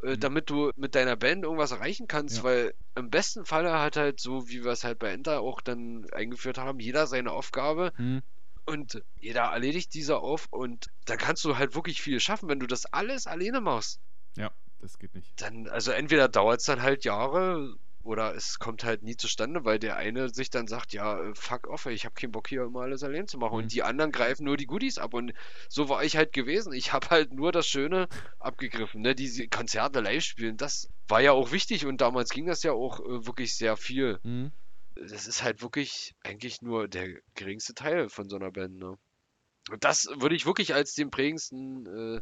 Äh, 0.04 0.16
Mhm. 0.16 0.20
damit 0.20 0.50
du 0.50 0.72
mit 0.76 0.96
deiner 0.96 1.16
Band 1.16 1.44
irgendwas 1.44 1.72
erreichen 1.72 2.08
kannst, 2.08 2.38
Ja. 2.38 2.44
weil 2.44 2.74
im 2.96 3.10
besten 3.10 3.46
Falle 3.46 3.80
hat 3.80 3.96
halt 3.98 4.20
so, 4.20 4.48
wie 4.50 4.64
wir 4.64 4.72
es 4.72 4.84
halt 4.84 5.00
bei 5.00 5.12
Enter 5.12 5.42
auch 5.42 5.62
dann 5.62 6.06
eingeführt 6.12 6.58
haben, 6.58 6.80
jeder 6.80 7.08
seine 7.08 7.32
Aufgabe 7.32 7.92
Hm, 7.96 8.22
und 8.66 9.04
jeder 9.20 9.44
erledigt 9.46 9.94
diese 9.94 10.20
auf 10.20 10.48
und 10.52 10.88
da 11.06 11.16
kannst 11.18 11.44
du 11.46 11.58
halt 11.58 11.76
wirklich 11.76 12.02
viel 12.02 12.20
schaffen, 12.20 12.50
wenn 12.50 12.60
du 12.60 12.68
das 12.68 12.86
alles 12.86 13.26
alleine 13.28 13.62
machst. 13.62 14.00
ja, 14.38 14.52
das 14.80 15.00
geht 15.00 15.16
nicht. 15.16 15.42
Dann, 15.42 15.68
also 15.68 15.92
entweder 15.92 16.28
dauert 16.30 16.60
es 16.60 16.66
dann 16.66 16.82
halt 16.82 17.04
Jahre 17.04 17.76
oder 18.02 18.34
es 18.36 18.60
kommt 18.60 18.84
halt 18.84 19.04
nie 19.04 19.18
zustande, 19.18 19.66
weil 19.66 19.78
der 19.80 19.98
eine 19.98 20.30
sich 20.30 20.50
dann 20.50 20.68
sagt, 20.68 20.94
ja, 20.94 21.22
äh, 21.22 21.36
fuck 21.36 21.68
off, 21.68 21.86
ich 21.86 22.06
habe 22.06 22.16
keinen 22.16 22.32
Bock 22.32 22.48
hier 22.48 22.64
immer 22.64 22.82
alles 22.82 23.04
allein 23.04 23.28
zu 23.28 23.38
machen. 23.38 23.54
Mhm. 23.54 23.64
Und 23.64 23.74
die 23.74 23.84
anderen 23.84 24.12
greifen 24.12 24.46
nur 24.46 24.58
die 24.58 24.66
Goodies 24.68 24.98
ab. 24.98 25.14
Und 25.14 25.34
so 25.68 25.90
war 25.90 26.04
ich 26.04 26.16
halt 26.16 26.32
gewesen. 26.34 26.74
Ich 26.74 26.94
habe 26.94 27.10
halt 27.10 27.34
nur 27.34 27.52
das 27.52 27.68
Schöne 27.68 28.08
abgegriffen, 28.40 29.02
ne? 29.02 29.16
Diese 29.16 29.48
Konzerte 29.48 30.00
live 30.00 30.24
spielen, 30.24 30.58
das 30.58 30.90
war 31.08 31.22
ja 31.22 31.32
auch 31.34 31.52
wichtig 31.52 31.86
und 31.86 32.02
damals 32.02 32.30
ging 32.30 32.46
das 32.46 32.64
ja 32.64 32.72
auch 32.72 33.00
äh, 33.00 33.26
wirklich 33.26 33.56
sehr 33.56 33.76
viel. 33.76 34.20
Hm, 34.24 34.52
Das 34.96 35.28
ist 35.28 35.44
halt 35.44 35.62
wirklich 35.62 36.16
eigentlich 36.24 36.62
nur 36.62 36.88
der 36.88 37.10
geringste 37.36 37.74
Teil 37.74 38.10
von 38.10 38.30
so 38.30 38.36
einer 38.38 38.52
Band, 38.52 38.78
ne? 38.78 38.98
Und 39.72 39.84
das 39.84 40.08
würde 40.16 40.36
ich 40.36 40.46
wirklich 40.46 40.74
als 40.74 40.94
den 40.94 41.12
prägendsten, 41.12 41.86
äh, 41.86 42.22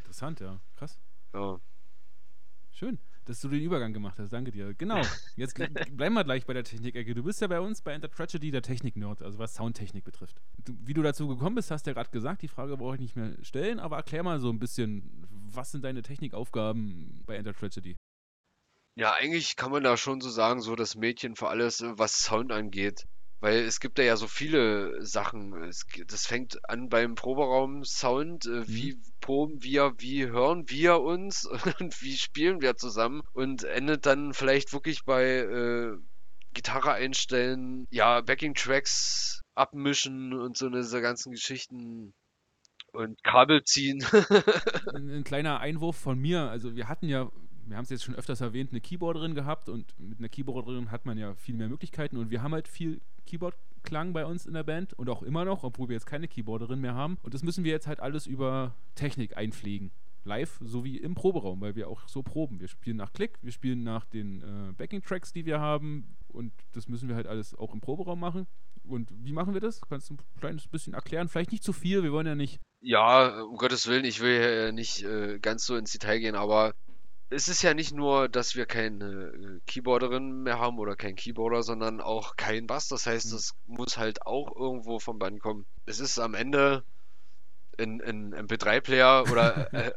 interessant, 0.00 0.40
ja. 0.40 0.60
Krass. 0.76 0.98
ja, 1.32 1.58
Schön, 2.72 2.98
dass 3.24 3.40
du 3.40 3.48
den 3.48 3.60
Übergang 3.60 3.92
gemacht 3.92 4.18
hast. 4.18 4.32
Danke 4.32 4.50
dir. 4.50 4.74
Genau. 4.74 5.00
Jetzt 5.36 5.54
bleiben 5.54 6.14
wir 6.14 6.24
gleich 6.24 6.46
bei 6.46 6.52
der 6.52 6.64
Technik-Ecke. 6.64 7.14
Du 7.14 7.22
bist 7.22 7.40
ja 7.40 7.46
bei 7.46 7.60
uns 7.60 7.82
bei 7.82 7.92
Enter 7.92 8.10
Tragedy 8.10 8.50
der 8.50 8.62
Technik-Nerd, 8.62 9.22
also 9.22 9.38
was 9.38 9.54
Soundtechnik 9.54 10.04
betrifft. 10.04 10.40
Du, 10.64 10.74
wie 10.84 10.94
du 10.94 11.02
dazu 11.02 11.28
gekommen 11.28 11.54
bist, 11.54 11.70
hast 11.70 11.86
du 11.86 11.90
ja 11.90 11.94
gerade 11.94 12.10
gesagt. 12.10 12.42
Die 12.42 12.48
Frage 12.48 12.76
brauche 12.76 12.94
ich 12.94 13.00
nicht 13.00 13.16
mehr 13.16 13.36
stellen, 13.42 13.80
aber 13.80 13.96
erklär 13.96 14.22
mal 14.22 14.40
so 14.40 14.50
ein 14.50 14.58
bisschen, 14.58 15.26
was 15.30 15.72
sind 15.72 15.84
deine 15.84 16.02
Technikaufgaben 16.02 17.22
bei 17.26 17.36
Enter 17.36 17.54
Tragedy? 17.54 17.96
Ja, 18.94 19.14
eigentlich 19.14 19.56
kann 19.56 19.70
man 19.70 19.82
da 19.82 19.96
schon 19.96 20.20
so 20.20 20.28
sagen, 20.28 20.60
so 20.60 20.76
das 20.76 20.96
Mädchen 20.96 21.34
für 21.36 21.48
alles, 21.48 21.82
was 21.82 22.18
Sound 22.18 22.52
angeht. 22.52 23.06
Weil 23.40 23.64
es 23.64 23.80
gibt 23.80 23.98
da 23.98 24.02
ja 24.04 24.16
so 24.16 24.28
viele 24.28 25.04
Sachen. 25.04 25.64
Es, 25.64 25.84
das 26.06 26.26
fängt 26.26 26.68
an 26.70 26.88
beim 26.88 27.16
Proberaum-Sound. 27.16 28.46
Äh, 28.46 28.68
wie 28.68 29.02
proben 29.22 29.62
wir, 29.62 29.94
wie 29.96 30.26
hören 30.26 30.68
wir 30.68 31.00
uns 31.00 31.46
und 31.80 32.02
wie 32.02 32.18
spielen 32.18 32.60
wir 32.60 32.76
zusammen 32.76 33.22
und 33.32 33.64
endet 33.64 34.04
dann 34.04 34.34
vielleicht 34.34 34.74
wirklich 34.74 35.04
bei 35.06 35.24
äh, 35.24 35.96
Gitarre 36.52 36.92
einstellen, 36.92 37.86
ja, 37.90 38.20
Backing-Tracks 38.20 39.40
abmischen 39.54 40.34
und 40.34 40.58
so 40.58 40.68
diese 40.68 41.00
ganzen 41.00 41.32
Geschichten 41.32 42.12
und 42.92 43.22
Kabel 43.24 43.64
ziehen. 43.64 44.04
ein, 44.94 45.08
ein 45.08 45.24
kleiner 45.24 45.60
Einwurf 45.60 45.96
von 45.96 46.18
mir. 46.18 46.50
Also 46.50 46.76
wir 46.76 46.88
hatten 46.88 47.08
ja, 47.08 47.30
wir 47.66 47.76
haben 47.76 47.84
es 47.84 47.90
jetzt 47.90 48.04
schon 48.04 48.14
öfters 48.14 48.42
erwähnt, 48.42 48.70
eine 48.70 48.80
Keyboarderin 48.80 49.34
gehabt 49.34 49.70
und 49.70 49.98
mit 49.98 50.18
einer 50.18 50.28
Keyboarderin 50.28 50.90
hat 50.90 51.06
man 51.06 51.16
ja 51.16 51.34
viel 51.36 51.54
mehr 51.54 51.68
Möglichkeiten 51.68 52.18
und 52.18 52.30
wir 52.30 52.42
haben 52.42 52.52
halt 52.52 52.68
viel 52.68 53.00
Keyboard-Klang 53.82 54.12
bei 54.12 54.24
uns 54.24 54.46
in 54.46 54.54
der 54.54 54.62
Band 54.62 54.94
und 54.94 55.08
auch 55.08 55.22
immer 55.22 55.44
noch, 55.44 55.64
obwohl 55.64 55.88
wir 55.88 55.94
jetzt 55.94 56.06
keine 56.06 56.28
Keyboarderin 56.28 56.80
mehr 56.80 56.94
haben. 56.94 57.18
Und 57.22 57.34
das 57.34 57.42
müssen 57.42 57.64
wir 57.64 57.72
jetzt 57.72 57.86
halt 57.86 58.00
alles 58.00 58.26
über 58.26 58.74
Technik 58.94 59.36
einpflegen. 59.36 59.90
Live 60.24 60.60
sowie 60.62 60.98
im 60.98 61.14
Proberaum, 61.14 61.60
weil 61.60 61.74
wir 61.74 61.88
auch 61.88 62.06
so 62.08 62.22
proben. 62.22 62.60
Wir 62.60 62.68
spielen 62.68 62.96
nach 62.96 63.12
Klick, 63.12 63.38
wir 63.42 63.50
spielen 63.50 63.82
nach 63.82 64.04
den 64.04 64.40
äh, 64.42 64.72
Backing-Tracks, 64.72 65.32
die 65.32 65.46
wir 65.46 65.58
haben 65.58 66.16
und 66.28 66.52
das 66.72 66.88
müssen 66.88 67.08
wir 67.08 67.16
halt 67.16 67.26
alles 67.26 67.54
auch 67.56 67.74
im 67.74 67.80
Proberaum 67.80 68.20
machen. 68.20 68.46
Und 68.84 69.10
wie 69.12 69.32
machen 69.32 69.52
wir 69.52 69.60
das? 69.60 69.80
Kannst 69.80 70.10
du 70.10 70.14
ein 70.14 70.18
kleines 70.38 70.68
bisschen 70.68 70.94
erklären? 70.94 71.28
Vielleicht 71.28 71.52
nicht 71.52 71.64
zu 71.64 71.72
viel, 71.72 72.02
wir 72.02 72.12
wollen 72.12 72.26
ja 72.26 72.34
nicht 72.34 72.60
Ja, 72.80 73.42
um 73.42 73.56
Gottes 73.56 73.88
Willen, 73.88 74.04
ich 74.04 74.20
will 74.20 74.72
nicht 74.72 75.02
äh, 75.02 75.38
ganz 75.40 75.66
so 75.66 75.76
ins 75.76 75.92
Detail 75.92 76.18
gehen, 76.20 76.36
aber 76.36 76.72
es 77.32 77.48
ist 77.48 77.62
ja 77.62 77.74
nicht 77.74 77.92
nur, 77.92 78.28
dass 78.28 78.54
wir 78.54 78.66
keine 78.66 79.04
äh, 79.06 79.60
Keyboarderin 79.66 80.42
mehr 80.42 80.58
haben 80.58 80.78
oder 80.78 80.96
keinen 80.96 81.16
Keyboarder, 81.16 81.62
sondern 81.62 82.00
auch 82.00 82.36
keinen 82.36 82.66
Bass. 82.66 82.88
Das 82.88 83.06
heißt, 83.06 83.30
Mhm. 83.30 83.36
es 83.36 83.54
muss 83.66 83.98
halt 83.98 84.26
auch 84.26 84.54
irgendwo 84.56 84.98
vom 84.98 85.18
Band 85.18 85.40
kommen. 85.40 85.66
Es 85.86 86.00
ist 86.00 86.18
am 86.18 86.34
Ende 86.34 86.84
ein, 87.78 88.00
ein 88.02 88.34
MP3-Player 88.34 89.24
oder 89.30 89.72
äh, 89.72 89.92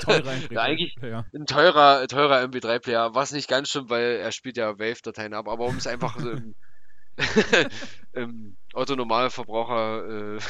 teurer 0.00 0.34
ja, 0.50 0.62
eigentlich 0.62 0.96
ja. 1.02 1.24
ein 1.34 1.46
teurer, 1.46 2.06
teurer 2.08 2.40
MP3-Player, 2.42 3.14
was 3.14 3.32
nicht 3.32 3.48
ganz 3.48 3.70
stimmt, 3.70 3.90
weil 3.90 4.16
er 4.16 4.32
spielt 4.32 4.56
ja 4.56 4.78
Wave-Dateien 4.78 5.34
ab, 5.34 5.48
aber 5.48 5.66
um 5.66 5.76
es 5.76 5.86
einfach 5.86 6.18
so 6.18 6.30
im, 6.32 6.54
im 8.12 8.56
Otto-Normalverbraucher, 8.74 10.36
äh, 10.36 10.40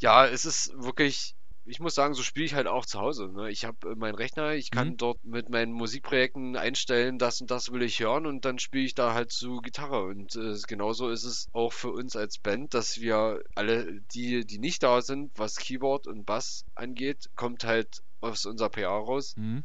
ja, 0.00 0.26
es 0.26 0.44
ist 0.44 0.72
wirklich, 0.76 1.34
ich 1.64 1.80
muss 1.80 1.94
sagen, 1.94 2.14
so 2.14 2.22
spiele 2.22 2.46
ich 2.46 2.54
halt 2.54 2.66
auch 2.66 2.86
zu 2.86 3.00
Hause. 3.00 3.28
Ne? 3.28 3.50
Ich 3.50 3.64
habe 3.64 3.90
äh, 3.90 3.94
meinen 3.94 4.14
Rechner, 4.14 4.52
ich 4.54 4.70
kann 4.70 4.90
Mhm. 4.90 4.96
dort 4.96 5.24
mit 5.24 5.48
meinen 5.50 5.72
Musikprojekten 5.72 6.56
einstellen, 6.56 7.18
das 7.18 7.40
und 7.40 7.50
das 7.50 7.70
will 7.72 7.82
ich 7.82 8.00
hören 8.00 8.26
und 8.26 8.44
dann 8.44 8.58
spiele 8.58 8.84
ich 8.84 8.94
da 8.94 9.14
halt 9.14 9.30
zu 9.32 9.58
Gitarre. 9.60 10.04
Und 10.04 10.34
äh, 10.36 10.56
genauso 10.66 11.10
ist 11.10 11.24
es 11.24 11.48
auch 11.52 11.72
für 11.72 11.90
uns 11.90 12.16
als 12.16 12.38
Band, 12.38 12.74
dass 12.74 13.00
wir 13.00 13.42
alle, 13.54 14.00
die, 14.14 14.44
die 14.46 14.58
nicht 14.58 14.82
da 14.82 15.02
sind, 15.02 15.32
was 15.38 15.56
Keyboard 15.56 16.06
und 16.06 16.24
Bass 16.24 16.64
angeht, 16.74 17.30
kommt 17.36 17.64
halt 17.64 18.02
aus 18.20 18.46
unserer 18.46 18.70
PA 18.70 18.88
raus 18.98 19.34
Mhm. 19.36 19.64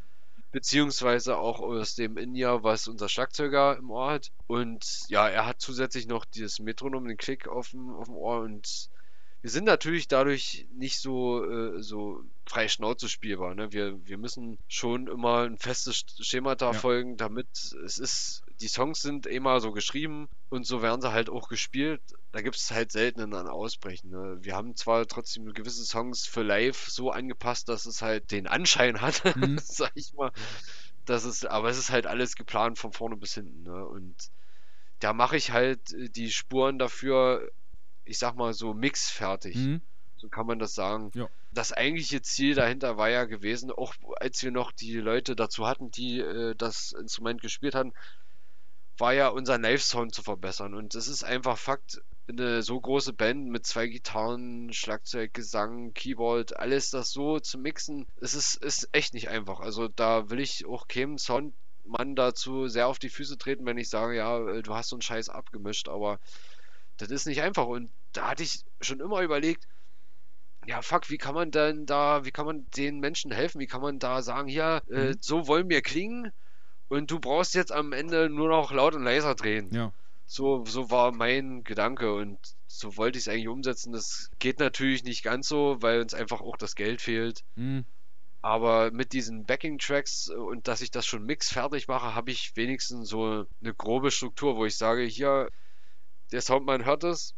beziehungsweise 0.52 1.36
auch 1.36 1.60
aus 1.60 1.94
dem 1.94 2.16
In-Ear, 2.16 2.62
was 2.62 2.88
unser 2.88 3.08
Schlagzeuger 3.08 3.76
im 3.76 3.90
Ohr 3.90 4.10
hat. 4.12 4.30
Und 4.46 5.02
ja, 5.08 5.28
er 5.28 5.44
hat 5.46 5.60
zusätzlich 5.60 6.06
noch 6.06 6.24
dieses 6.24 6.58
Metronom, 6.60 7.06
den 7.06 7.16
Klick 7.16 7.46
auf 7.48 7.70
dem, 7.70 7.90
auf 7.90 8.06
dem 8.06 8.14
Ohr 8.16 8.40
und 8.40 8.88
wir 9.46 9.52
sind 9.52 9.64
natürlich 9.64 10.08
dadurch 10.08 10.66
nicht 10.72 10.98
so, 10.98 11.44
äh, 11.48 11.80
so 11.80 12.20
frei 12.46 12.66
Schnauze 12.66 13.08
spielbar. 13.08 13.54
Ne? 13.54 13.70
Wir, 13.70 14.04
wir 14.04 14.18
müssen 14.18 14.58
schon 14.66 15.06
immer 15.06 15.42
ein 15.44 15.56
festes 15.56 16.04
Schema 16.18 16.56
da 16.56 16.72
Ja. 16.72 16.72
folgen, 16.72 17.16
damit 17.16 17.46
es 17.84 17.98
ist, 17.98 18.42
die 18.60 18.66
Songs 18.66 19.02
sind 19.02 19.24
immer 19.24 19.60
so 19.60 19.70
geschrieben 19.70 20.26
und 20.48 20.66
so 20.66 20.82
werden 20.82 21.00
sie 21.00 21.12
halt 21.12 21.30
auch 21.30 21.48
gespielt. 21.48 22.00
Da 22.32 22.40
gibt 22.40 22.56
es 22.56 22.72
halt 22.72 22.90
selten 22.90 23.20
ein 23.20 23.46
Ausbrechen. 23.46 24.10
Ne? 24.10 24.36
Wir 24.40 24.56
haben 24.56 24.74
zwar 24.74 25.06
trotzdem 25.06 25.52
gewisse 25.52 25.84
Songs 25.84 26.26
für 26.26 26.42
live 26.42 26.88
so 26.88 27.12
angepasst, 27.12 27.68
dass 27.68 27.86
es 27.86 28.02
halt 28.02 28.32
den 28.32 28.48
Anschein 28.48 29.00
hat, 29.00 29.22
Mhm. 29.36 29.60
sag 29.62 29.92
ich 29.94 30.12
mal. 30.14 30.32
Das 31.04 31.24
ist, 31.24 31.46
aber 31.46 31.68
es 31.70 31.78
ist 31.78 31.90
halt 31.90 32.08
alles 32.08 32.34
geplant 32.34 32.78
von 32.80 32.92
vorne 32.92 33.16
bis 33.16 33.34
hinten. 33.34 33.62
Ne? 33.62 33.86
Und 33.86 34.16
da 34.98 35.12
mache 35.12 35.36
ich 35.36 35.52
halt 35.52 35.92
äh, 35.92 36.08
die 36.08 36.32
Spuren 36.32 36.80
dafür, 36.80 37.48
ich 38.06 38.18
sag 38.18 38.34
mal 38.36 38.52
so 38.54 38.74
mixfertig. 38.74 39.56
Mhm. 39.56 39.80
So 40.16 40.28
kann 40.28 40.46
man 40.46 40.58
das 40.58 40.74
sagen. 40.74 41.10
Ja. 41.14 41.28
Das 41.52 41.72
eigentliche 41.72 42.22
Ziel 42.22 42.54
dahinter 42.54 42.96
war 42.96 43.10
ja 43.10 43.24
gewesen, 43.24 43.70
auch 43.70 43.94
als 44.18 44.42
wir 44.42 44.50
noch 44.50 44.72
die 44.72 44.96
Leute 44.96 45.36
dazu 45.36 45.66
hatten, 45.66 45.90
die 45.90 46.20
äh, 46.20 46.54
das 46.56 46.92
Instrument 46.92 47.42
gespielt 47.42 47.74
hatten, 47.74 47.92
war 48.98 49.12
ja 49.12 49.28
unser 49.28 49.58
Live-Sound 49.58 50.14
zu 50.14 50.22
verbessern. 50.22 50.74
Und 50.74 50.94
es 50.94 51.06
ist 51.06 51.22
einfach 51.22 51.58
Fakt, 51.58 52.00
eine 52.28 52.62
so 52.62 52.80
große 52.80 53.12
Band 53.12 53.48
mit 53.50 53.66
zwei 53.66 53.86
Gitarren, 53.86 54.72
Schlagzeug, 54.72 55.32
Gesang, 55.32 55.92
Keyboard, 55.94 56.56
alles 56.56 56.90
das 56.90 57.10
so 57.10 57.38
zu 57.38 57.58
mixen, 57.58 58.06
es 58.20 58.34
ist, 58.34 58.56
ist 58.56 58.88
echt 58.92 59.14
nicht 59.14 59.28
einfach. 59.28 59.60
Also 59.60 59.88
da 59.88 60.30
will 60.30 60.40
ich 60.40 60.66
auch 60.66 60.88
keinem 60.88 61.18
Soundmann 61.18 62.16
dazu 62.16 62.68
sehr 62.68 62.88
auf 62.88 62.98
die 62.98 63.10
Füße 63.10 63.38
treten, 63.38 63.66
wenn 63.66 63.78
ich 63.78 63.88
sage, 63.88 64.16
ja, 64.16 64.38
äh, 64.48 64.62
du 64.62 64.74
hast 64.74 64.88
so 64.88 64.96
einen 64.96 65.02
Scheiß 65.02 65.28
abgemischt, 65.28 65.88
aber 65.88 66.18
das 66.96 67.10
ist 67.10 67.26
nicht 67.26 67.42
einfach. 67.42 67.66
Und 67.66 67.90
da 68.12 68.30
hatte 68.30 68.42
ich 68.42 68.64
schon 68.80 69.00
immer 69.00 69.20
überlegt, 69.22 69.66
ja, 70.66 70.82
fuck, 70.82 71.10
wie 71.10 71.18
kann 71.18 71.34
man 71.34 71.50
denn 71.50 71.86
da, 71.86 72.24
wie 72.24 72.32
kann 72.32 72.46
man 72.46 72.66
den 72.76 72.98
Menschen 72.98 73.30
helfen? 73.30 73.60
Wie 73.60 73.66
kann 73.66 73.80
man 73.82 73.98
da 73.98 74.22
sagen, 74.22 74.48
hier, 74.48 74.82
äh, 74.90 75.10
Mhm. 75.10 75.16
so 75.20 75.46
wollen 75.46 75.68
wir 75.68 75.80
klingen 75.80 76.32
und 76.88 77.10
du 77.10 77.20
brauchst 77.20 77.54
jetzt 77.54 77.72
am 77.72 77.92
Ende 77.92 78.28
nur 78.28 78.48
noch 78.48 78.72
laut 78.72 78.94
und 78.94 79.04
leiser 79.04 79.34
drehen. 79.34 79.72
Ja. 79.72 79.92
So, 80.26 80.64
so 80.64 80.90
war 80.90 81.12
mein 81.12 81.62
Gedanke 81.62 82.12
und 82.14 82.38
so 82.66 82.96
wollte 82.96 83.16
ich 83.16 83.26
es 83.26 83.28
eigentlich 83.28 83.46
umsetzen. 83.48 83.92
Das 83.92 84.28
geht 84.40 84.58
natürlich 84.58 85.04
nicht 85.04 85.22
ganz 85.22 85.46
so, 85.46 85.76
weil 85.80 86.00
uns 86.00 86.14
einfach 86.14 86.40
auch 86.40 86.56
das 86.56 86.74
Geld 86.74 87.00
fehlt. 87.00 87.44
Mhm. 87.54 87.84
Aber 88.42 88.90
mit 88.90 89.12
diesen 89.12 89.44
Backing-Tracks 89.44 90.28
und 90.30 90.66
dass 90.68 90.80
ich 90.80 90.90
das 90.90 91.06
schon 91.06 91.24
mix 91.24 91.52
fertig 91.52 91.86
mache, 91.88 92.14
habe 92.14 92.32
ich 92.32 92.56
wenigstens 92.56 93.08
so 93.08 93.46
eine 93.60 93.74
grobe 93.74 94.10
Struktur, 94.10 94.56
wo 94.56 94.64
ich 94.66 94.76
sage, 94.76 95.02
hier, 95.04 95.48
der 96.32 96.40
Soundmann 96.42 96.84
hört 96.84 97.04
es 97.04 97.34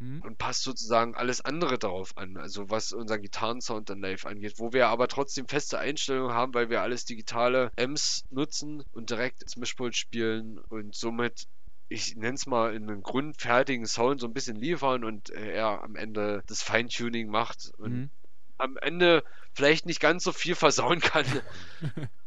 Mhm. 0.00 0.22
und 0.22 0.38
passt 0.38 0.62
sozusagen 0.62 1.14
alles 1.14 1.42
andere 1.42 1.78
darauf 1.78 2.16
an. 2.16 2.36
Also 2.38 2.70
was 2.70 2.92
unseren 2.92 3.20
Gitarrensound 3.20 3.90
dann 3.90 4.00
live 4.00 4.24
angeht, 4.24 4.54
wo 4.58 4.72
wir 4.72 4.88
aber 4.88 5.06
trotzdem 5.08 5.46
feste 5.48 5.78
Einstellungen 5.78 6.34
haben, 6.34 6.54
weil 6.54 6.70
wir 6.70 6.80
alles 6.82 7.04
digitale 7.04 7.70
Amps 7.78 8.24
nutzen 8.30 8.82
und 8.92 9.10
direkt 9.10 9.42
ins 9.42 9.56
Mischpult 9.56 9.94
spielen 9.96 10.58
und 10.68 10.94
somit 10.94 11.44
ich 11.90 12.16
nenne 12.16 12.34
es 12.34 12.46
mal 12.46 12.74
in 12.74 12.88
einen 12.90 13.02
grundfertigen 13.02 13.84
Sound 13.86 14.20
so 14.20 14.26
ein 14.26 14.32
bisschen 14.32 14.56
liefern 14.56 15.04
und 15.04 15.28
äh, 15.30 15.52
er 15.52 15.82
am 15.82 15.96
Ende 15.96 16.42
das 16.46 16.62
Feintuning 16.62 17.28
macht 17.28 17.70
und 17.76 18.04
Mhm. 18.04 18.10
am 18.58 18.76
Ende 18.78 19.22
vielleicht 19.54 19.86
nicht 19.86 20.00
ganz 20.00 20.24
so 20.24 20.32
viel 20.32 20.54
versauen 20.54 21.00
kann. 21.00 21.26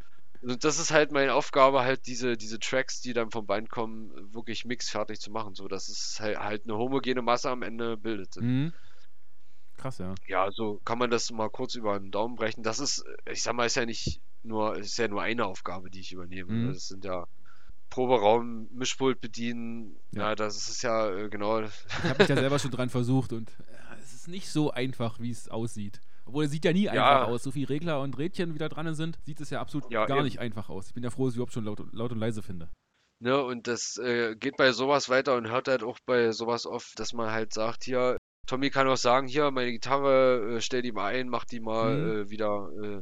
Und 0.47 0.63
das 0.63 0.79
ist 0.79 0.91
halt 0.91 1.11
meine 1.11 1.33
Aufgabe, 1.33 1.81
halt 1.81 2.07
diese, 2.07 2.37
diese 2.37 2.57
Tracks, 2.59 3.01
die 3.01 3.13
dann 3.13 3.31
vom 3.31 3.45
Band 3.45 3.69
kommen, 3.69 4.33
wirklich 4.33 4.63
mixfertig 4.63 5.19
zu 5.19 5.29
machen, 5.29 5.55
so 5.55 5.67
dass 5.67 5.89
es 5.89 6.19
halt, 6.21 6.39
halt 6.39 6.63
eine 6.63 6.77
homogene 6.77 7.21
Masse 7.21 7.49
am 7.49 7.63
Ende 7.63 7.97
bildet. 7.97 8.37
Mhm. 8.37 8.73
Krass, 9.75 9.97
ja. 9.97 10.15
Ja, 10.27 10.49
so 10.51 10.79
kann 10.85 10.97
man 10.97 11.09
das 11.11 11.31
mal 11.31 11.49
kurz 11.49 11.75
über 11.75 11.99
den 11.99 12.11
Daumen 12.11 12.35
brechen. 12.35 12.63
Das 12.63 12.79
ist, 12.79 13.03
ich 13.29 13.43
sag 13.43 13.55
mal, 13.55 13.65
ist 13.65 13.75
ja 13.75 13.85
nicht 13.85 14.21
nur, 14.41 14.77
es 14.77 14.87
ist 14.87 14.97
ja 14.97 15.09
nur 15.09 15.21
eine 15.21 15.45
Aufgabe, 15.45 15.89
die 15.89 15.99
ich 15.99 16.13
übernehme. 16.13 16.51
Mhm. 16.51 16.73
Das 16.73 16.87
sind 16.87 17.03
ja 17.03 17.27
Proberaum, 17.89 18.69
Mischpult 18.71 19.19
bedienen. 19.19 19.97
Ja. 20.11 20.29
Ja, 20.29 20.35
das 20.35 20.69
ist 20.69 20.81
ja 20.81 21.09
äh, 21.09 21.29
genau. 21.29 21.61
Ich 21.61 22.03
habe 22.03 22.17
mich 22.19 22.27
da 22.27 22.35
selber 22.35 22.59
schon 22.59 22.71
dran 22.71 22.89
versucht 22.89 23.33
und 23.33 23.49
äh, 23.49 24.01
es 24.01 24.13
ist 24.13 24.27
nicht 24.27 24.49
so 24.49 24.71
einfach, 24.71 25.19
wie 25.19 25.31
es 25.31 25.49
aussieht. 25.49 25.99
Obwohl 26.27 26.45
es 26.45 26.51
sieht 26.51 26.65
ja 26.65 26.73
nie 26.73 26.83
Ja. 26.85 26.91
einfach 26.91 27.27
aus. 27.29 27.43
So 27.43 27.51
viele 27.51 27.69
Regler 27.69 28.01
und 28.01 28.17
Rädchen 28.17 28.53
wieder 28.53 28.69
dran 28.69 28.93
sind, 28.95 29.17
sieht 29.25 29.39
es 29.41 29.49
ja 29.49 29.61
absolut 29.61 29.89
Ja, 29.91 30.05
gar 30.05 30.17
eben. 30.17 30.25
nicht 30.25 30.39
einfach 30.39 30.69
aus. 30.69 30.87
Ich 30.87 30.93
bin 30.93 31.03
ja 31.03 31.09
froh, 31.09 31.25
dass 31.25 31.33
ich 31.33 31.37
überhaupt 31.37 31.53
schon 31.53 31.65
laut, 31.65 31.81
laut 31.93 32.11
und 32.11 32.19
leise 32.19 32.41
finde. 32.43 32.69
Ne, 33.19 33.41
und 33.43 33.65
das 33.67 33.97
äh, 33.97 34.35
geht 34.35 34.57
bei 34.57 34.71
sowas 34.71 35.09
weiter 35.09 35.35
und 35.35 35.49
hört 35.49 35.67
halt 35.67 35.81
auch 35.83 35.97
bei 36.05 36.31
sowas 36.31 36.65
auf, 36.67 36.93
dass 36.95 37.13
man 37.13 37.31
halt 37.31 37.51
sagt, 37.51 37.83
hier, 37.83 38.17
Tommy 38.45 38.69
kann 38.69 38.87
auch 38.87 38.95
sagen, 38.97 39.27
hier, 39.27 39.49
meine 39.51 39.71
Gitarre, 39.71 40.57
äh, 40.57 40.61
stell 40.61 40.81
die 40.83 40.91
mal 40.91 41.13
ein, 41.15 41.27
mach 41.27 41.43
die 41.45 41.59
mal 41.59 41.97
Mhm. 41.97 42.21
äh, 42.21 42.29
wieder 42.29 42.69
äh. 42.83 43.01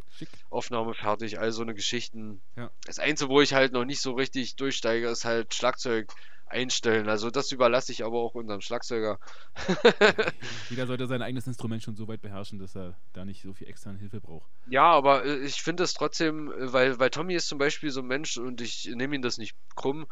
Aufnahme 0.49 0.93
fertig, 0.93 1.37
all 1.39 1.51
so 1.51 1.63
eine 1.63 1.73
Geschichten. 1.73 2.41
Ja. 2.55 2.71
Das 2.85 2.97
Einzige, 2.99 3.29
wo 3.29 3.41
ich 3.41 3.53
halt 3.53 3.73
noch 3.73 3.83
nicht 3.85 3.99
so 4.01 4.13
richtig 4.13 4.55
durchsteige, 4.55 5.07
ist 5.09 5.25
halt 5.25 5.53
Schlagzeug 5.53 6.11
einstellen. 6.47 7.09
Also 7.09 7.29
das 7.29 7.51
überlasse 7.51 7.91
ich 7.91 8.03
aber 8.03 8.19
auch 8.19 8.35
unserem 8.35 8.61
Schlagzeuger. 8.61 9.19
Jeder 10.69 10.87
sollte 10.87 11.07
sein 11.07 11.21
eigenes 11.21 11.47
Instrument 11.47 11.83
schon 11.83 11.95
so 11.95 12.07
weit 12.07 12.21
beherrschen, 12.21 12.59
dass 12.59 12.75
er 12.75 12.95
da 13.13 13.25
nicht 13.25 13.41
so 13.41 13.53
viel 13.53 13.67
externe 13.67 13.99
Hilfe 13.99 14.21
braucht. 14.21 14.49
Ja, 14.67 14.91
aber 14.91 15.25
äh, 15.25 15.37
ich 15.39 15.61
finde 15.61 15.83
es 15.83 15.93
trotzdem, 15.93 16.51
äh, 16.51 16.71
weil, 16.71 16.99
weil 16.99 17.09
Tommy 17.09 17.35
ist 17.35 17.47
zum 17.47 17.57
Beispiel 17.57 17.89
so 17.91 18.01
ein 18.01 18.07
Mensch 18.07 18.37
und 18.37 18.61
ich 18.61 18.89
nehme 18.93 19.15
ihn 19.15 19.21
das 19.21 19.37
nicht 19.37 19.55
krumm, 19.75 20.05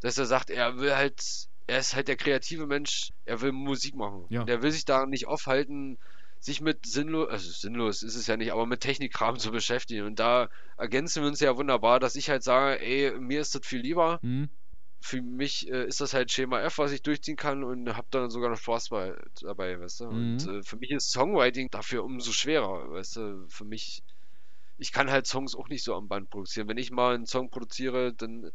dass 0.00 0.18
er 0.18 0.26
sagt, 0.26 0.50
er 0.50 0.78
will 0.78 0.94
halt, 0.94 1.22
er 1.66 1.78
ist 1.78 1.94
halt 1.94 2.08
der 2.08 2.16
kreative 2.16 2.66
Mensch, 2.66 3.12
er 3.24 3.40
will 3.40 3.52
Musik 3.52 3.94
machen. 3.94 4.26
Ja. 4.28 4.42
Und 4.42 4.50
er 4.50 4.62
will 4.62 4.72
sich 4.72 4.84
da 4.84 5.06
nicht 5.06 5.26
aufhalten, 5.26 5.98
sich 6.40 6.60
mit 6.60 6.86
sinnlos, 6.86 7.28
also 7.28 7.50
sinnlos 7.50 8.02
ist 8.02 8.14
es 8.14 8.26
ja 8.26 8.36
nicht, 8.36 8.52
aber 8.52 8.66
mit 8.66 8.80
Technikkram 8.80 9.38
zu 9.38 9.50
beschäftigen. 9.50 10.04
Und 10.04 10.18
da 10.18 10.48
ergänzen 10.76 11.22
wir 11.22 11.28
uns 11.28 11.40
ja 11.40 11.56
wunderbar, 11.56 12.00
dass 12.00 12.16
ich 12.16 12.28
halt 12.28 12.42
sage, 12.42 12.80
ey, 12.80 13.18
mir 13.18 13.40
ist 13.40 13.54
das 13.54 13.66
viel 13.66 13.80
lieber. 13.80 14.18
Hm? 14.22 14.48
Für 15.06 15.22
mich 15.22 15.68
äh, 15.70 15.86
ist 15.86 16.00
das 16.00 16.14
halt 16.14 16.32
Schema 16.32 16.60
F, 16.62 16.78
was 16.78 16.90
ich 16.90 17.00
durchziehen 17.02 17.36
kann 17.36 17.62
und 17.62 17.96
hab 17.96 18.10
dann 18.10 18.28
sogar 18.28 18.50
noch 18.50 18.58
Spaß 18.58 18.88
bei, 18.88 19.14
dabei, 19.40 19.78
weißt 19.80 20.00
du. 20.00 20.04
Und 20.08 20.44
Mhm. 20.44 20.58
äh, 20.58 20.62
für 20.64 20.76
mich 20.76 20.90
ist 20.90 21.12
Songwriting 21.12 21.70
dafür 21.70 22.02
umso 22.04 22.32
schwerer, 22.32 22.90
weißt 22.90 23.16
du. 23.16 23.46
Für 23.48 23.64
mich, 23.64 24.02
ich 24.78 24.92
kann 24.92 25.10
halt 25.10 25.26
Songs 25.28 25.54
auch 25.54 25.68
nicht 25.68 25.84
so 25.84 25.94
am 25.94 26.08
Band 26.08 26.28
produzieren. 26.30 26.68
Wenn 26.68 26.78
ich 26.78 26.90
mal 26.90 27.14
einen 27.14 27.26
Song 27.26 27.50
produziere, 27.50 28.14
dann 28.14 28.50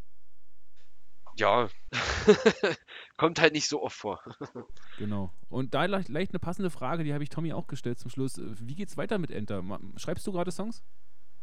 ja, 1.38 1.70
kommt 3.18 3.40
halt 3.40 3.54
nicht 3.54 3.68
so 3.70 3.82
oft 3.82 3.96
vor. 3.96 4.20
Genau. 4.98 5.34
Und 5.50 5.74
da 5.74 5.86
leicht, 5.86 6.10
leicht 6.10 6.32
eine 6.32 6.40
passende 6.40 6.70
Frage, 6.70 7.04
die 7.04 7.14
habe 7.14 7.24
ich 7.24 7.30
Tommy 7.30 7.54
auch 7.54 7.68
gestellt 7.68 7.98
zum 8.00 8.12
Schluss. 8.12 8.40
Wie 8.40 8.76
geht's 8.76 8.98
weiter 8.98 9.18
mit 9.18 9.32
Enter? 9.32 9.64
Schreibst 9.98 10.28
du 10.28 10.32
gerade 10.32 10.52
Songs? 10.52 10.84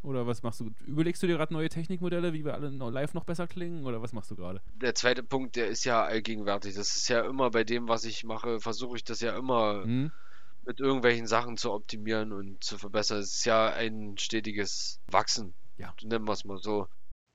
Oder 0.01 0.25
was 0.25 0.43
machst 0.43 0.61
du? 0.61 0.71
Überlegst 0.87 1.21
du 1.21 1.27
dir 1.27 1.35
gerade 1.37 1.53
neue 1.53 1.69
Technikmodelle, 1.69 2.33
wie 2.33 2.45
wir 2.45 2.53
alle 2.53 2.69
live 2.69 3.13
noch 3.13 3.25
besser 3.25 3.47
klingen? 3.47 3.85
Oder 3.85 4.01
was 4.01 4.13
machst 4.13 4.31
du 4.31 4.35
gerade? 4.35 4.61
Der 4.75 4.95
zweite 4.95 5.23
Punkt, 5.23 5.55
der 5.55 5.67
ist 5.67 5.83
ja 5.83 6.03
allgegenwärtig. 6.03 6.75
Das 6.75 6.95
ist 6.95 7.09
ja 7.09 7.21
immer 7.25 7.51
bei 7.51 7.63
dem, 7.63 7.87
was 7.89 8.05
ich 8.05 8.23
mache, 8.23 8.59
versuche 8.59 8.97
ich 8.97 9.03
das 9.03 9.19
ja 9.19 9.37
immer 9.37 9.83
Hm? 9.83 10.11
mit 10.65 10.79
irgendwelchen 10.79 11.27
Sachen 11.27 11.57
zu 11.57 11.71
optimieren 11.73 12.31
und 12.31 12.63
zu 12.63 12.77
verbessern. 12.77 13.19
Es 13.19 13.33
ist 13.33 13.45
ja 13.45 13.73
ein 13.73 14.17
stetiges 14.17 14.99
Wachsen. 15.07 15.53
Ja. 15.77 15.93
Nennen 16.03 16.25
wir 16.25 16.33
es 16.33 16.45
mal 16.45 16.59
so. 16.59 16.87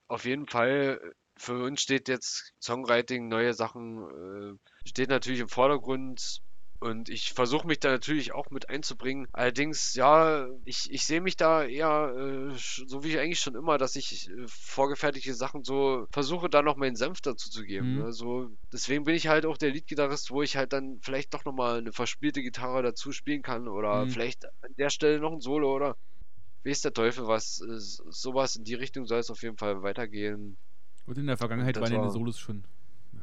Auf 0.08 0.24
jeden 0.24 0.46
Fall, 0.46 1.00
für 1.36 1.64
uns 1.64 1.82
steht 1.82 2.08
jetzt 2.08 2.52
Songwriting, 2.60 3.28
neue 3.28 3.52
Sachen, 3.54 4.02
äh, 4.54 4.88
steht 4.88 5.08
natürlich 5.08 5.40
im 5.40 5.48
Vordergrund. 5.48 6.40
Und 6.80 7.08
ich 7.08 7.32
versuche 7.32 7.66
mich 7.66 7.80
da 7.80 7.90
natürlich 7.90 8.32
auch 8.34 8.50
mit 8.50 8.68
einzubringen. 8.68 9.26
Allerdings, 9.32 9.94
ja, 9.94 10.46
ich, 10.64 10.92
ich 10.92 11.06
sehe 11.06 11.22
mich 11.22 11.36
da 11.36 11.64
eher, 11.64 12.14
äh, 12.14 12.58
so 12.86 13.02
wie 13.02 13.08
ich 13.10 13.18
eigentlich 13.18 13.40
schon 13.40 13.54
immer, 13.54 13.78
dass 13.78 13.96
ich 13.96 14.28
äh, 14.28 14.44
vorgefertigte 14.46 15.32
Sachen 15.34 15.64
so 15.64 16.06
versuche, 16.10 16.50
da 16.50 16.60
noch 16.60 16.76
meinen 16.76 16.96
Senf 16.96 17.22
dazu 17.22 17.48
zu 17.48 17.64
geben. 17.64 17.94
Mhm. 17.94 18.02
Ne? 18.02 18.12
So, 18.12 18.50
deswegen 18.72 19.04
bin 19.04 19.14
ich 19.14 19.28
halt 19.28 19.46
auch 19.46 19.56
der 19.56 19.70
Lead-Gitarrist, 19.70 20.30
wo 20.30 20.42
ich 20.42 20.56
halt 20.56 20.74
dann 20.74 20.98
vielleicht 21.00 21.32
doch 21.32 21.44
nochmal 21.46 21.78
eine 21.78 21.92
verspielte 21.92 22.42
Gitarre 22.42 22.82
dazu 22.82 23.12
spielen 23.12 23.40
kann 23.40 23.66
oder 23.66 24.04
Mhm. 24.04 24.10
vielleicht 24.10 24.44
an 24.44 24.74
der 24.76 24.90
Stelle 24.90 25.20
noch 25.20 25.32
ein 25.32 25.40
Solo 25.40 25.74
oder 25.74 25.96
weiß 26.64 26.82
der 26.82 26.92
Teufel 26.92 27.26
was. 27.26 27.60
Äh, 27.62 27.78
sowas 27.78 28.56
in 28.56 28.64
die 28.64 28.74
Richtung 28.74 29.06
soll 29.06 29.20
es 29.20 29.30
auf 29.30 29.42
jeden 29.42 29.56
Fall 29.56 29.82
weitergehen. 29.82 30.58
Und 31.06 31.16
in 31.16 31.26
der 31.28 31.38
Vergangenheit 31.38 31.76
waren 31.76 31.84
deine 31.90 32.02
war- 32.02 32.10
Solos 32.10 32.38
schon 32.38 32.64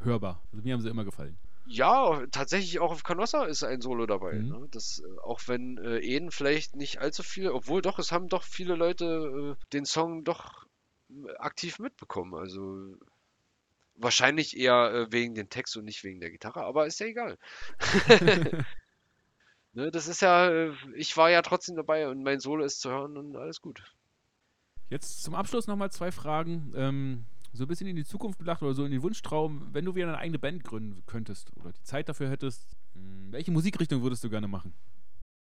hörbar. 0.03 0.41
Also 0.51 0.63
mir 0.63 0.73
haben 0.73 0.81
sie 0.81 0.89
immer 0.89 1.05
gefallen. 1.05 1.37
Ja, 1.65 2.25
tatsächlich 2.31 2.79
auch 2.79 2.91
auf 2.91 3.03
Canossa 3.03 3.45
ist 3.45 3.63
ein 3.63 3.81
Solo 3.81 4.05
dabei. 4.05 4.33
Mhm. 4.33 4.49
Ne? 4.49 4.67
Das, 4.71 4.99
äh, 4.99 5.19
auch 5.21 5.41
wenn 5.47 5.77
äh, 5.77 5.99
Eden 5.99 6.31
vielleicht 6.31 6.75
nicht 6.75 6.99
allzu 6.99 7.23
viele, 7.23 7.53
obwohl 7.53 7.81
doch, 7.81 7.99
es 7.99 8.11
haben 8.11 8.27
doch 8.27 8.43
viele 8.43 8.75
Leute 8.75 9.57
äh, 9.57 9.65
den 9.73 9.85
Song 9.85 10.23
doch 10.23 10.65
äh, 11.09 11.35
aktiv 11.37 11.79
mitbekommen. 11.79 12.35
Also 12.35 12.95
wahrscheinlich 13.95 14.57
eher 14.57 14.91
äh, 14.93 15.11
wegen 15.11 15.35
dem 15.35 15.49
Text 15.49 15.77
und 15.77 15.85
nicht 15.85 16.03
wegen 16.03 16.19
der 16.19 16.31
Gitarre, 16.31 16.63
aber 16.63 16.87
ist 16.87 16.99
ja 16.99 17.07
egal. 17.07 17.37
Ne, 19.73 19.89
das 19.89 20.07
ist 20.07 20.21
ja, 20.21 20.49
äh, 20.49 20.73
ich 20.95 21.15
war 21.15 21.29
ja 21.29 21.41
trotzdem 21.41 21.75
dabei 21.75 22.09
und 22.09 22.23
mein 22.23 22.39
Solo 22.39 22.65
ist 22.65 22.81
zu 22.81 22.89
hören 22.89 23.15
und 23.15 23.35
alles 23.37 23.61
gut. 23.61 23.81
Jetzt 24.89 25.23
zum 25.23 25.33
Abschluss 25.33 25.67
nochmal 25.67 25.91
zwei 25.91 26.11
Fragen. 26.11 26.73
Ähm, 26.75 27.25
so 27.53 27.63
ein 27.65 27.67
bisschen 27.67 27.87
in 27.87 27.95
die 27.95 28.05
Zukunft 28.05 28.39
gedacht 28.39 28.61
oder 28.61 28.73
so 28.73 28.85
in 28.85 28.91
den 28.91 29.01
Wunschtraum, 29.01 29.67
wenn 29.71 29.85
du 29.85 29.95
wieder 29.95 30.07
eine 30.07 30.17
eigene 30.17 30.39
Band 30.39 30.63
gründen 30.63 31.03
könntest 31.05 31.51
oder 31.57 31.71
die 31.71 31.83
Zeit 31.83 32.09
dafür 32.09 32.29
hättest, 32.29 32.75
mh, 32.93 33.31
welche 33.31 33.51
Musikrichtung 33.51 34.01
würdest 34.03 34.23
du 34.23 34.29
gerne 34.29 34.47
machen? 34.47 34.73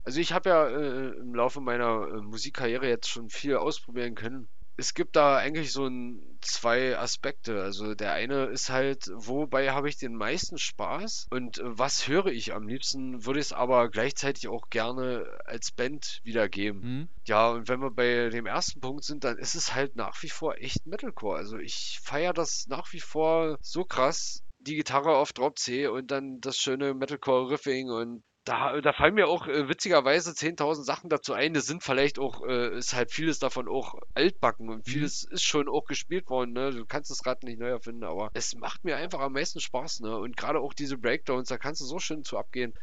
Also 0.05 0.19
ich 0.19 0.31
habe 0.31 0.49
ja 0.49 0.67
äh, 0.67 1.09
im 1.19 1.35
Laufe 1.35 1.59
meiner 1.61 2.07
äh, 2.07 2.21
Musikkarriere 2.21 2.87
jetzt 2.87 3.09
schon 3.09 3.29
viel 3.29 3.55
ausprobieren 3.57 4.15
können. 4.15 4.47
Es 4.79 4.93
gibt 4.93 5.17
da 5.17 5.35
eigentlich 5.35 5.73
so 5.73 5.87
ein, 5.87 6.37
zwei 6.39 6.97
Aspekte. 6.97 7.61
Also 7.61 7.95
der 7.95 8.13
eine 8.13 8.45
ist 8.45 8.69
halt, 8.69 9.11
wobei 9.13 9.71
habe 9.71 9.89
ich 9.89 9.97
den 9.97 10.15
meisten 10.15 10.57
Spaß 10.57 11.27
und 11.31 11.57
äh, 11.57 11.63
was 11.65 12.07
höre 12.07 12.27
ich 12.27 12.53
am 12.53 12.65
liebsten, 12.65 13.25
würde 13.25 13.41
ich 13.41 13.47
es 13.47 13.53
aber 13.53 13.89
gleichzeitig 13.89 14.47
auch 14.47 14.69
gerne 14.69 15.25
als 15.43 15.73
Band 15.73 16.21
wiedergeben. 16.23 16.81
Hm? 16.81 17.09
Ja, 17.25 17.49
und 17.49 17.67
wenn 17.67 17.81
wir 17.81 17.91
bei 17.91 18.29
dem 18.29 18.45
ersten 18.45 18.79
Punkt 18.79 19.03
sind, 19.03 19.25
dann 19.25 19.37
ist 19.37 19.55
es 19.55 19.75
halt 19.75 19.97
nach 19.97 20.23
wie 20.23 20.29
vor 20.29 20.55
echt 20.57 20.87
Metalcore. 20.87 21.37
Also 21.37 21.57
ich 21.57 21.99
feiere 22.01 22.33
das 22.33 22.65
nach 22.67 22.93
wie 22.93 23.01
vor 23.01 23.57
so 23.61 23.83
krass. 23.83 24.43
Die 24.59 24.75
Gitarre 24.75 25.15
auf 25.15 25.33
Drop 25.33 25.59
C 25.59 25.87
und 25.87 26.11
dann 26.11 26.39
das 26.39 26.57
schöne 26.57 26.93
Metalcore-Riffing 26.93 27.89
und 27.89 28.23
da, 28.45 28.79
da 28.81 28.93
fallen 28.93 29.13
mir 29.13 29.27
auch 29.27 29.47
äh, 29.47 29.69
witzigerweise 29.69 30.31
10.000 30.31 30.83
Sachen 30.83 31.09
dazu 31.09 31.33
ein. 31.33 31.53
Das 31.53 31.65
sind 31.65 31.83
vielleicht 31.83 32.17
auch, 32.19 32.43
äh, 32.47 32.77
ist 32.77 32.93
halt 32.95 33.11
vieles 33.11 33.39
davon 33.39 33.67
auch 33.67 33.95
altbacken 34.15 34.69
und 34.69 34.87
Mhm. 34.87 34.91
vieles 34.91 35.23
ist 35.23 35.43
schon 35.43 35.69
auch 35.69 35.85
gespielt 35.85 36.29
worden. 36.29 36.53
Ne? 36.53 36.71
Du 36.71 36.85
kannst 36.85 37.11
das 37.11 37.25
Rad 37.25 37.43
nicht 37.43 37.59
neu 37.59 37.69
erfinden, 37.69 38.03
aber 38.03 38.29
es 38.33 38.55
macht 38.55 38.83
mir 38.83 38.97
einfach 38.97 39.19
am 39.19 39.33
meisten 39.33 39.59
Spaß. 39.59 39.99
Ne? 39.99 40.17
Und 40.17 40.35
gerade 40.37 40.59
auch 40.59 40.73
diese 40.73 40.97
Breakdowns, 40.97 41.49
da 41.49 41.57
kannst 41.57 41.81
du 41.81 41.85
so 41.85 41.99
schön 41.99 42.23
zu 42.23 42.37
abgehen. 42.37 42.73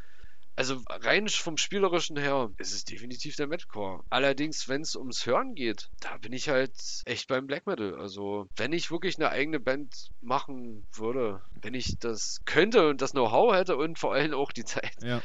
Also 0.58 0.80
rein 0.88 1.28
vom 1.28 1.58
Spielerischen 1.58 2.16
her 2.16 2.50
ist 2.56 2.72
es 2.72 2.84
definitiv 2.84 3.36
der 3.36 3.46
Metalcore. 3.46 4.02
Allerdings, 4.08 4.68
wenn 4.70 4.80
es 4.80 4.96
ums 4.96 5.26
Hören 5.26 5.54
geht, 5.54 5.90
da 6.00 6.16
bin 6.16 6.32
ich 6.32 6.48
halt 6.48 6.72
echt 7.04 7.28
beim 7.28 7.46
Black 7.46 7.66
Metal. 7.66 7.94
Also 7.96 8.48
wenn 8.56 8.72
ich 8.72 8.90
wirklich 8.90 9.16
eine 9.18 9.28
eigene 9.28 9.60
Band 9.60 10.08
machen 10.22 10.86
würde, 10.94 11.42
wenn 11.60 11.74
ich 11.74 11.98
das 11.98 12.40
könnte 12.46 12.88
und 12.88 13.02
das 13.02 13.10
Know-how 13.10 13.54
hätte 13.54 13.76
und 13.76 13.98
vor 13.98 14.14
allem 14.14 14.32
auch 14.32 14.50
die 14.50 14.64
Zeit, 14.64 14.96
Ja. 15.02 15.20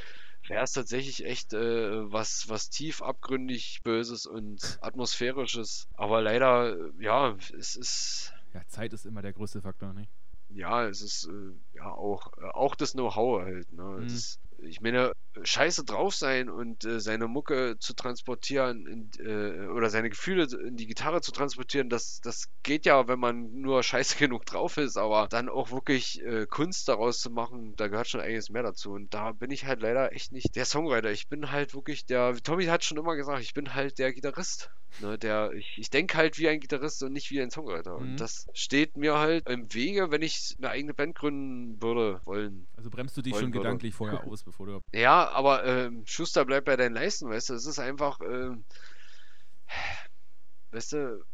Wäre 0.51 0.63
es 0.63 0.73
tatsächlich 0.73 1.25
echt 1.25 1.53
äh, 1.53 2.11
was, 2.11 2.49
was 2.49 2.69
tief 2.69 3.01
abgründig 3.01 3.81
Böses 3.83 4.25
und 4.25 4.77
Atmosphärisches. 4.81 5.87
Aber 5.93 6.21
leider, 6.21 6.75
äh, 6.75 6.91
ja, 6.99 7.35
es 7.57 7.75
ist 7.75 8.33
ja, 8.53 8.61
Zeit 8.67 8.91
ist 8.91 9.05
immer 9.05 9.21
der 9.21 9.33
größte 9.33 9.61
Faktor, 9.61 9.93
nicht? 9.93 10.11
ja, 10.53 10.85
es 10.85 11.01
ist 11.01 11.27
äh, 11.27 11.77
ja 11.77 11.91
auch, 11.91 12.31
äh, 12.37 12.45
auch 12.53 12.75
das 12.75 12.93
Know-how 12.93 13.41
halt. 13.41 13.71
Ne? 13.71 13.83
Mhm. 13.83 14.07
Das, 14.07 14.39
ich 14.63 14.81
meine, 14.81 15.13
scheiße 15.43 15.85
drauf 15.85 16.13
sein 16.13 16.49
und 16.49 16.83
äh, 16.83 16.99
seine 16.99 17.27
Mucke 17.27 17.77
zu 17.79 17.93
transportieren 17.93 18.85
in, 18.85 19.09
äh, 19.25 19.67
oder 19.67 19.89
seine 19.89 20.09
Gefühle 20.09 20.47
in 20.67 20.75
die 20.75 20.87
Gitarre 20.87 21.21
zu 21.21 21.31
transportieren, 21.31 21.89
das, 21.89 22.19
das 22.21 22.49
geht 22.63 22.85
ja, 22.85 23.07
wenn 23.07 23.19
man 23.19 23.61
nur 23.61 23.83
scheiße 23.83 24.17
genug 24.19 24.45
drauf 24.45 24.77
ist, 24.77 24.97
aber 24.97 25.27
dann 25.29 25.49
auch 25.49 25.71
wirklich 25.71 26.21
äh, 26.23 26.45
Kunst 26.47 26.87
daraus 26.87 27.19
zu 27.19 27.29
machen, 27.29 27.75
da 27.77 27.87
gehört 27.87 28.07
schon 28.07 28.21
einiges 28.21 28.49
mehr 28.49 28.63
dazu. 28.63 28.91
Und 28.91 29.13
da 29.13 29.31
bin 29.31 29.51
ich 29.51 29.65
halt 29.65 29.81
leider 29.81 30.13
echt 30.13 30.31
nicht 30.31 30.55
der 30.55 30.65
Songwriter. 30.65 31.11
Ich 31.11 31.27
bin 31.27 31.51
halt 31.51 31.73
wirklich 31.73 32.05
der, 32.05 32.35
Tommy 32.43 32.65
hat 32.65 32.83
schon 32.83 32.97
immer 32.97 33.15
gesagt, 33.15 33.41
ich 33.41 33.53
bin 33.53 33.73
halt 33.73 33.99
der 33.99 34.13
Gitarrist. 34.13 34.71
Ne, 34.99 35.17
der, 35.17 35.53
ich, 35.53 35.77
ich 35.77 35.89
denke 35.89 36.17
halt 36.17 36.37
wie 36.37 36.49
ein 36.49 36.59
Gitarrist 36.59 37.01
und 37.01 37.13
nicht 37.13 37.31
wie 37.31 37.41
ein 37.41 37.49
Songwriter. 37.49 37.97
Mhm. 37.97 38.01
Und 38.01 38.17
das 38.17 38.47
steht 38.53 38.97
mir 38.97 39.17
halt 39.17 39.47
im 39.47 39.73
Wege, 39.73 40.11
wenn 40.11 40.21
ich 40.21 40.55
eine 40.57 40.69
eigene 40.69 40.93
Band 40.93 41.15
gründen 41.15 41.81
würde, 41.81 42.19
wollen. 42.25 42.67
Also 42.75 42.89
bremst 42.89 43.15
du 43.15 43.21
dich 43.21 43.33
schon 43.33 43.53
würde. 43.53 43.59
gedanklich 43.59 43.95
vorher 43.95 44.23
aus, 44.27 44.45
bevor 44.51 44.67
du. 44.67 44.79
Ja, 44.93 45.29
aber 45.29 45.63
ähm, 45.65 46.03
Schuster 46.05 46.45
bleibt 46.45 46.65
bei 46.65 46.75
deinen 46.75 46.93
Leisten, 46.95 47.29
weißt 47.29 47.49
du, 47.49 47.53
es 47.55 47.65
ist 47.65 47.79
einfach, 47.79 48.19
ähm, 48.21 48.65
weißt 50.71 50.93
du, 50.93 51.25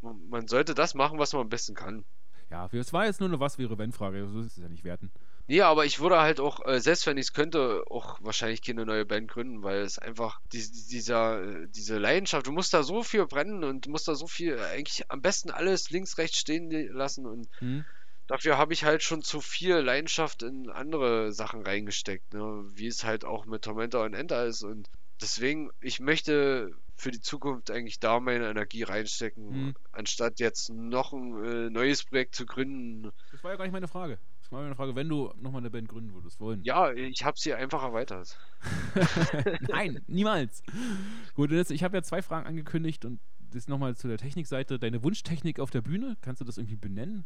man 0.00 0.46
sollte 0.48 0.74
das 0.74 0.94
machen, 0.94 1.18
was 1.18 1.32
man 1.32 1.42
am 1.42 1.48
besten 1.48 1.74
kann. 1.74 2.04
Ja, 2.50 2.68
es 2.72 2.92
war 2.92 3.04
jetzt 3.04 3.20
nur 3.20 3.28
eine 3.28 3.40
Was 3.40 3.58
wäre 3.58 3.76
wenn 3.76 3.92
Frage, 3.92 4.26
so 4.26 4.40
ist 4.40 4.56
es 4.56 4.62
ja 4.62 4.68
nicht 4.68 4.84
werten. 4.84 5.12
Nee, 5.48 5.62
aber 5.62 5.84
ich 5.86 6.00
würde 6.00 6.20
halt 6.20 6.40
auch, 6.40 6.64
äh, 6.66 6.80
selbst 6.80 7.06
wenn 7.06 7.16
ich 7.16 7.26
es 7.26 7.32
könnte, 7.32 7.84
auch 7.90 8.18
wahrscheinlich 8.22 8.62
keine 8.62 8.84
neue 8.84 9.04
Band 9.06 9.30
gründen, 9.30 9.62
weil 9.62 9.80
es 9.80 9.98
einfach 9.98 10.40
dies- 10.52 10.86
dieser, 10.88 11.42
äh, 11.42 11.66
diese 11.68 11.98
Leidenschaft, 11.98 12.46
du 12.46 12.52
musst 12.52 12.72
da 12.74 12.82
so 12.82 13.02
viel 13.02 13.26
brennen 13.26 13.64
und 13.64 13.86
du 13.86 13.90
musst 13.90 14.08
da 14.08 14.14
so 14.14 14.26
viel, 14.26 14.54
äh, 14.58 14.62
eigentlich 14.64 15.10
am 15.10 15.20
besten 15.22 15.50
alles 15.50 15.90
links, 15.90 16.18
rechts 16.18 16.38
stehen 16.38 16.70
lassen 16.92 17.26
und 17.26 17.48
Hm? 17.60 17.84
Dafür 18.28 18.56
habe 18.58 18.72
ich 18.72 18.84
halt 18.84 19.02
schon 19.02 19.22
zu 19.22 19.40
viel 19.40 19.74
Leidenschaft 19.76 20.44
in 20.44 20.70
andere 20.70 21.32
Sachen 21.32 21.62
reingesteckt, 21.62 22.32
ne? 22.34 22.62
Wie 22.74 22.86
es 22.86 23.02
halt 23.04 23.24
auch 23.24 23.46
mit 23.46 23.62
Tormentor 23.62 24.04
und 24.04 24.14
Enter 24.14 24.44
ist 24.46 24.62
und 24.62 24.88
deswegen, 25.20 25.70
ich 25.80 25.98
möchte 25.98 26.70
für 26.94 27.10
die 27.10 27.20
Zukunft 27.20 27.70
eigentlich 27.70 28.00
da 28.00 28.18
meine 28.20 28.48
Energie 28.50 28.82
reinstecken, 28.82 29.50
Hm. 29.52 29.74
anstatt 29.92 30.40
jetzt 30.40 30.70
noch 30.70 31.12
ein 31.12 31.44
äh, 31.44 31.70
neues 31.70 32.04
Projekt 32.04 32.34
zu 32.34 32.44
gründen. 32.46 33.10
Das 33.32 33.42
war 33.44 33.52
ja 33.52 33.56
gar 33.56 33.64
nicht 33.64 33.72
meine 33.72 33.88
Frage. 33.88 34.18
Das 34.40 34.50
war 34.50 34.62
meine 34.62 34.74
Frage, 34.74 34.96
wenn 34.96 35.08
du 35.08 35.32
nochmal 35.40 35.60
eine 35.60 35.70
Band 35.70 35.88
gründen 35.88 36.14
würdest 36.14 36.40
wollen. 36.40 36.62
Ja, 36.64 36.90
ich 36.92 37.24
habe 37.24 37.38
sie 37.38 37.52
einfach 37.54 37.82
erweitert. 37.82 38.38
Nein, 39.68 40.00
niemals. 40.06 40.62
Gut, 41.34 41.52
ich 41.52 41.84
habe 41.84 41.96
ja 41.98 42.02
zwei 42.02 42.22
Fragen 42.22 42.46
angekündigt 42.46 43.04
und 43.04 43.20
das 43.52 43.68
nochmal 43.68 43.94
zu 43.96 44.08
der 44.08 44.18
Technikseite. 44.18 44.78
Deine 44.78 45.02
Wunschtechnik 45.02 45.60
auf 45.60 45.70
der 45.70 45.82
Bühne, 45.82 46.16
kannst 46.22 46.40
du 46.40 46.44
das 46.44 46.58
irgendwie 46.58 46.76
benennen? 46.76 47.24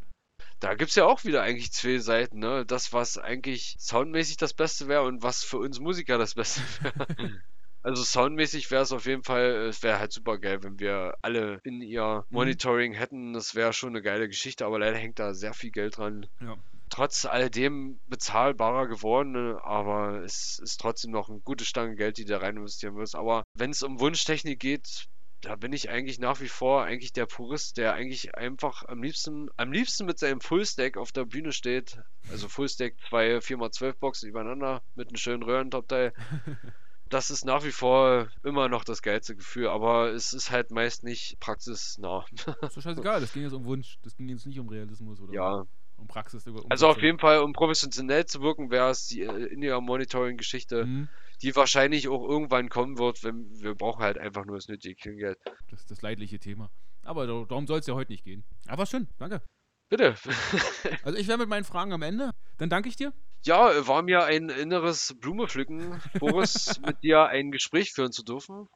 Da 0.60 0.74
gibt's 0.74 0.94
ja 0.94 1.06
auch 1.06 1.24
wieder 1.24 1.42
eigentlich 1.42 1.72
zwei 1.72 1.98
Seiten, 1.98 2.38
ne? 2.38 2.64
Das, 2.66 2.92
was 2.92 3.18
eigentlich 3.18 3.76
soundmäßig 3.78 4.36
das 4.36 4.54
Beste 4.54 4.86
wäre 4.88 5.02
und 5.02 5.22
was 5.22 5.42
für 5.42 5.58
uns 5.58 5.80
Musiker 5.80 6.18
das 6.18 6.34
Beste 6.34 6.60
wäre. 6.82 7.42
Also 7.82 8.04
soundmäßig 8.04 8.70
wäre 8.70 8.82
es 8.82 8.92
auf 8.92 9.06
jeden 9.06 9.24
Fall, 9.24 9.66
es 9.66 9.82
wäre 9.82 9.98
halt 9.98 10.12
super 10.12 10.38
geil, 10.38 10.62
wenn 10.62 10.78
wir 10.78 11.16
alle 11.20 11.60
in 11.64 11.82
ihr 11.82 12.24
Monitoring 12.30 12.92
hätten. 12.92 13.32
Das 13.32 13.56
wäre 13.56 13.72
schon 13.72 13.90
eine 13.90 14.02
geile 14.02 14.28
Geschichte, 14.28 14.64
aber 14.64 14.78
leider 14.78 14.96
hängt 14.96 15.18
da 15.18 15.34
sehr 15.34 15.52
viel 15.52 15.72
Geld 15.72 15.96
dran. 15.96 16.26
Ja. 16.40 16.56
Trotz 16.90 17.24
alledem 17.24 17.98
bezahlbarer 18.06 18.86
geworden, 18.86 19.56
aber 19.62 20.22
es 20.22 20.60
ist 20.62 20.78
trotzdem 20.78 21.10
noch 21.10 21.28
eine 21.28 21.40
gute 21.40 21.64
Stange 21.64 21.96
Geld, 21.96 22.18
die 22.18 22.24
da 22.24 22.38
rein 22.38 22.56
investieren 22.56 22.94
muss. 22.94 23.14
Aber 23.14 23.42
wenn 23.54 23.70
es 23.70 23.82
um 23.82 23.98
Wunschtechnik 23.98 24.60
geht, 24.60 25.08
da 25.42 25.56
bin 25.56 25.72
ich 25.72 25.90
eigentlich 25.90 26.18
nach 26.18 26.40
wie 26.40 26.48
vor 26.48 26.84
eigentlich 26.84 27.12
der 27.12 27.26
Purist, 27.26 27.76
der 27.76 27.94
eigentlich 27.94 28.36
einfach 28.36 28.84
am 28.88 29.02
liebsten, 29.02 29.50
am 29.56 29.72
liebsten 29.72 30.06
mit 30.06 30.18
seinem 30.18 30.40
Fullstack 30.40 30.96
auf 30.96 31.12
der 31.12 31.24
Bühne 31.24 31.52
steht. 31.52 31.98
Also 32.30 32.48
Fullstack, 32.48 32.94
zwei 33.08 33.36
4x12 33.38 33.92
Boxen 33.94 34.28
übereinander 34.28 34.82
mit 34.94 35.08
einem 35.08 35.16
schönen 35.16 35.42
Röhrentopteil. 35.42 36.12
Das 37.08 37.30
ist 37.30 37.44
nach 37.44 37.62
wie 37.62 37.72
vor 37.72 38.28
immer 38.42 38.70
noch 38.70 38.84
das 38.84 39.02
geilste 39.02 39.36
Gefühl, 39.36 39.68
aber 39.68 40.12
es 40.12 40.32
ist 40.32 40.50
halt 40.50 40.70
meist 40.70 41.04
nicht 41.04 41.38
praxisnah. 41.40 42.24
Ist 42.32 42.48
doch 42.48 42.82
scheißegal, 42.82 43.20
das 43.20 43.34
ging 43.34 43.42
jetzt 43.42 43.52
um 43.52 43.66
Wunsch. 43.66 43.98
Das 44.00 44.16
ging 44.16 44.30
jetzt 44.30 44.46
nicht 44.46 44.58
um 44.58 44.66
Realismus 44.70 45.20
oder 45.20 45.30
Ja, 45.34 45.66
um 46.02 46.08
Praxis. 46.08 46.46
Um 46.46 46.70
also 46.70 46.88
auf 46.88 47.00
jeden 47.00 47.18
Fall, 47.18 47.38
um 47.40 47.52
professionell 47.52 48.26
zu 48.26 48.42
wirken, 48.42 48.70
wäre 48.70 48.90
es 48.90 49.06
die 49.06 49.22
äh, 49.22 49.46
In-Ear-Monitoring-Geschichte, 49.46 50.84
Mhm. 50.86 51.08
die 51.40 51.56
wahrscheinlich 51.56 52.08
auch 52.08 52.28
irgendwann 52.28 52.68
kommen 52.68 52.98
wird, 52.98 53.24
wenn 53.24 53.48
wir 53.60 53.74
brauchen 53.74 54.02
halt 54.02 54.18
einfach 54.18 54.44
nur 54.44 54.56
das 54.56 54.68
nötige 54.68 54.94
Klingeld. 54.94 55.38
Das 55.70 55.80
ist 55.80 55.90
das 55.90 56.02
leidliche 56.02 56.38
Thema. 56.38 56.70
Aber 57.02 57.26
da- 57.26 57.44
darum 57.48 57.66
soll 57.66 57.78
es 57.80 57.86
ja 57.86 57.94
heute 57.94 58.12
nicht 58.12 58.24
gehen. 58.24 58.44
Aber 58.68 58.86
schön, 58.86 59.08
danke. 59.18 59.42
Bitte. 59.88 60.14
Also 61.04 61.18
ich 61.18 61.26
wäre 61.28 61.38
mit 61.38 61.48
meinen 61.48 61.64
Fragen 61.64 61.92
am 61.92 62.02
Ende. 62.02 62.30
Dann 62.58 62.70
danke 62.70 62.88
ich 62.88 62.96
dir. 62.96 63.12
Ja, 63.44 63.86
war 63.88 64.02
mir 64.02 64.24
ein 64.24 64.48
inneres 64.50 65.16
Blumepflücken, 65.20 66.00
Boris, 66.20 66.78
mit 66.86 67.02
dir 67.02 67.26
ein 67.26 67.50
Gespräch 67.50 67.92
führen 67.92 68.12
zu 68.12 68.22
dürfen. 68.22 68.68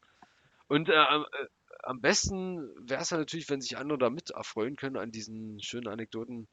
Und 0.68 0.88
äh, 0.88 0.94
am- 0.96 1.22
äh, 1.24 1.46
am 1.84 2.00
besten 2.00 2.58
wäre 2.88 3.00
es 3.02 3.10
ja 3.10 3.16
natürlich, 3.18 3.48
wenn 3.48 3.60
sich 3.60 3.76
andere 3.78 3.98
da 3.98 4.10
mit 4.10 4.30
erfreuen 4.30 4.74
können 4.74 4.96
an 4.96 5.12
diesen 5.12 5.60
schönen 5.62 5.86
Anekdoten. 5.86 6.48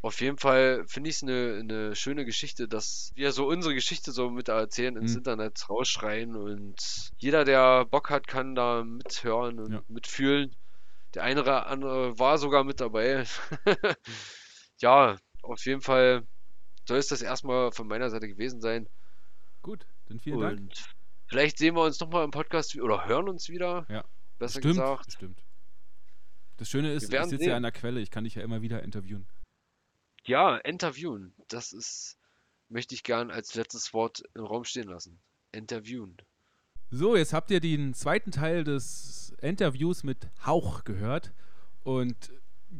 Auf 0.00 0.20
jeden 0.20 0.38
Fall 0.38 0.84
finde 0.86 1.10
ich 1.10 1.16
es 1.16 1.22
eine, 1.24 1.58
eine 1.60 1.96
schöne 1.96 2.24
Geschichte, 2.24 2.68
dass 2.68 3.10
wir 3.16 3.32
so 3.32 3.48
unsere 3.48 3.74
Geschichte 3.74 4.12
so 4.12 4.30
mit 4.30 4.48
erzählen, 4.48 4.96
ins 4.96 5.12
Mhm. 5.12 5.18
Internet 5.18 5.68
rausschreien 5.68 6.36
und 6.36 7.10
jeder, 7.18 7.44
der 7.44 7.84
Bock 7.84 8.08
hat, 8.10 8.28
kann 8.28 8.54
da 8.54 8.84
mithören 8.84 9.58
und 9.58 9.72
Ja. 9.72 9.82
mitfühlen. 9.88 10.54
Der 11.14 11.24
eine 11.24 11.40
oder 11.40 11.66
andere 11.66 12.16
war 12.18 12.38
sogar 12.38 12.62
mit 12.64 12.80
dabei. 12.80 13.24
ja, 14.80 15.16
auf 15.42 15.64
jeden 15.64 15.80
Fall 15.80 16.22
soll 16.86 16.98
es 16.98 17.08
das 17.08 17.22
erstmal 17.22 17.72
von 17.72 17.88
meiner 17.88 18.08
Seite 18.10 18.28
gewesen 18.28 18.60
sein. 18.60 18.88
Gut, 19.62 19.84
dann 20.06 20.20
vielen 20.20 20.38
Dank. 20.38 20.60
Und 20.60 20.94
vielleicht 21.26 21.58
sehen 21.58 21.74
wir 21.74 21.82
uns 21.82 21.98
nochmal 21.98 22.24
im 22.24 22.30
Podcast 22.30 22.78
oder 22.80 23.06
hören 23.06 23.28
uns 23.28 23.48
wieder. 23.48 23.84
Ja. 23.88 24.04
Besser 24.38 24.60
Stimmt, 24.60 24.74
gesagt. 24.76 25.12
stimmt. 25.12 25.42
Das 26.56 26.68
Schöne 26.68 26.92
ist, 26.92 27.12
ich 27.12 27.24
sitze 27.24 27.46
ja 27.50 27.56
an 27.56 27.62
der 27.62 27.72
Quelle, 27.72 28.00
ich 28.00 28.10
kann 28.10 28.24
dich 28.24 28.36
ja 28.36 28.42
immer 28.42 28.62
wieder 28.62 28.82
interviewen. 28.82 29.26
Ja, 30.24 30.56
interviewen. 30.56 31.34
Das 31.48 31.72
ist, 31.72 32.18
möchte 32.68 32.94
ich 32.94 33.02
gern 33.02 33.30
als 33.30 33.54
letztes 33.54 33.92
Wort 33.94 34.22
im 34.34 34.44
Raum 34.44 34.64
stehen 34.64 34.88
lassen. 34.88 35.20
Interviewen. 35.52 36.16
So, 36.90 37.16
jetzt 37.16 37.32
habt 37.32 37.50
ihr 37.50 37.60
den 37.60 37.94
zweiten 37.94 38.30
Teil 38.30 38.64
des 38.64 39.34
Interviews 39.40 40.04
mit 40.04 40.28
Hauch 40.44 40.84
gehört. 40.84 41.32
Und 41.84 42.30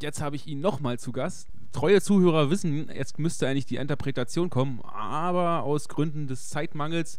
jetzt 0.01 0.21
habe 0.21 0.37
ich 0.37 0.47
ihn 0.47 0.61
nochmal 0.61 0.99
zu 0.99 1.13
Gast. 1.13 1.49
Treue 1.73 2.01
Zuhörer 2.01 2.51
wissen, 2.51 2.91
jetzt 2.91 3.19
müsste 3.19 3.47
eigentlich 3.47 3.67
die 3.67 3.77
Interpretation 3.77 4.49
kommen, 4.49 4.81
aber 4.83 5.63
aus 5.63 5.89
Gründen 5.89 6.27
des 6.27 6.49
Zeitmangels, 6.49 7.19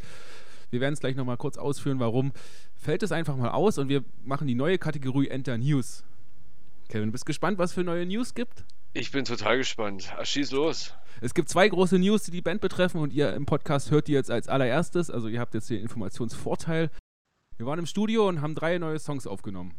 wir 0.72 0.82
werden 0.82 0.94
es 0.94 1.00
gleich 1.00 1.16
nochmal 1.16 1.38
kurz 1.38 1.58
ausführen, 1.58 2.00
warum, 2.00 2.34
fällt 2.76 3.04
es 3.04 3.12
einfach 3.12 3.36
mal 3.36 3.52
aus 3.52 3.78
und 3.78 3.90
wir 3.90 4.04
machen 4.24 4.48
die 4.48 4.56
neue 4.56 4.80
Kategorie 4.80 5.28
Enter 5.28 5.58
News. 5.58 6.04
Kevin, 6.90 7.12
bist 7.12 7.28
gespannt, 7.28 7.60
was 7.60 7.74
für 7.74 7.84
neue 7.84 8.08
News 8.08 8.34
gibt? 8.34 8.66
Ich 8.94 9.12
bin 9.12 9.24
total 9.24 9.58
gespannt. 9.58 10.12
Ah, 10.18 10.26
Schieß 10.26 10.52
los. 10.52 10.96
Es 11.22 11.34
gibt 11.36 11.50
zwei 11.50 11.68
große 11.68 12.00
News, 12.00 12.24
die 12.24 12.32
die 12.32 12.42
Band 12.42 12.60
betreffen 12.60 13.00
und 13.00 13.14
ihr 13.14 13.34
im 13.34 13.46
Podcast 13.46 13.92
hört 13.92 14.08
die 14.08 14.14
jetzt 14.14 14.32
als 14.32 14.48
allererstes. 14.48 15.12
Also 15.12 15.28
ihr 15.28 15.40
habt 15.40 15.54
jetzt 15.54 15.70
den 15.70 15.82
Informationsvorteil. 15.82 16.90
Wir 17.58 17.66
waren 17.66 17.78
im 17.78 17.86
Studio 17.86 18.28
und 18.28 18.42
haben 18.42 18.56
drei 18.56 18.78
neue 18.80 18.98
Songs 18.98 19.28
aufgenommen. 19.28 19.74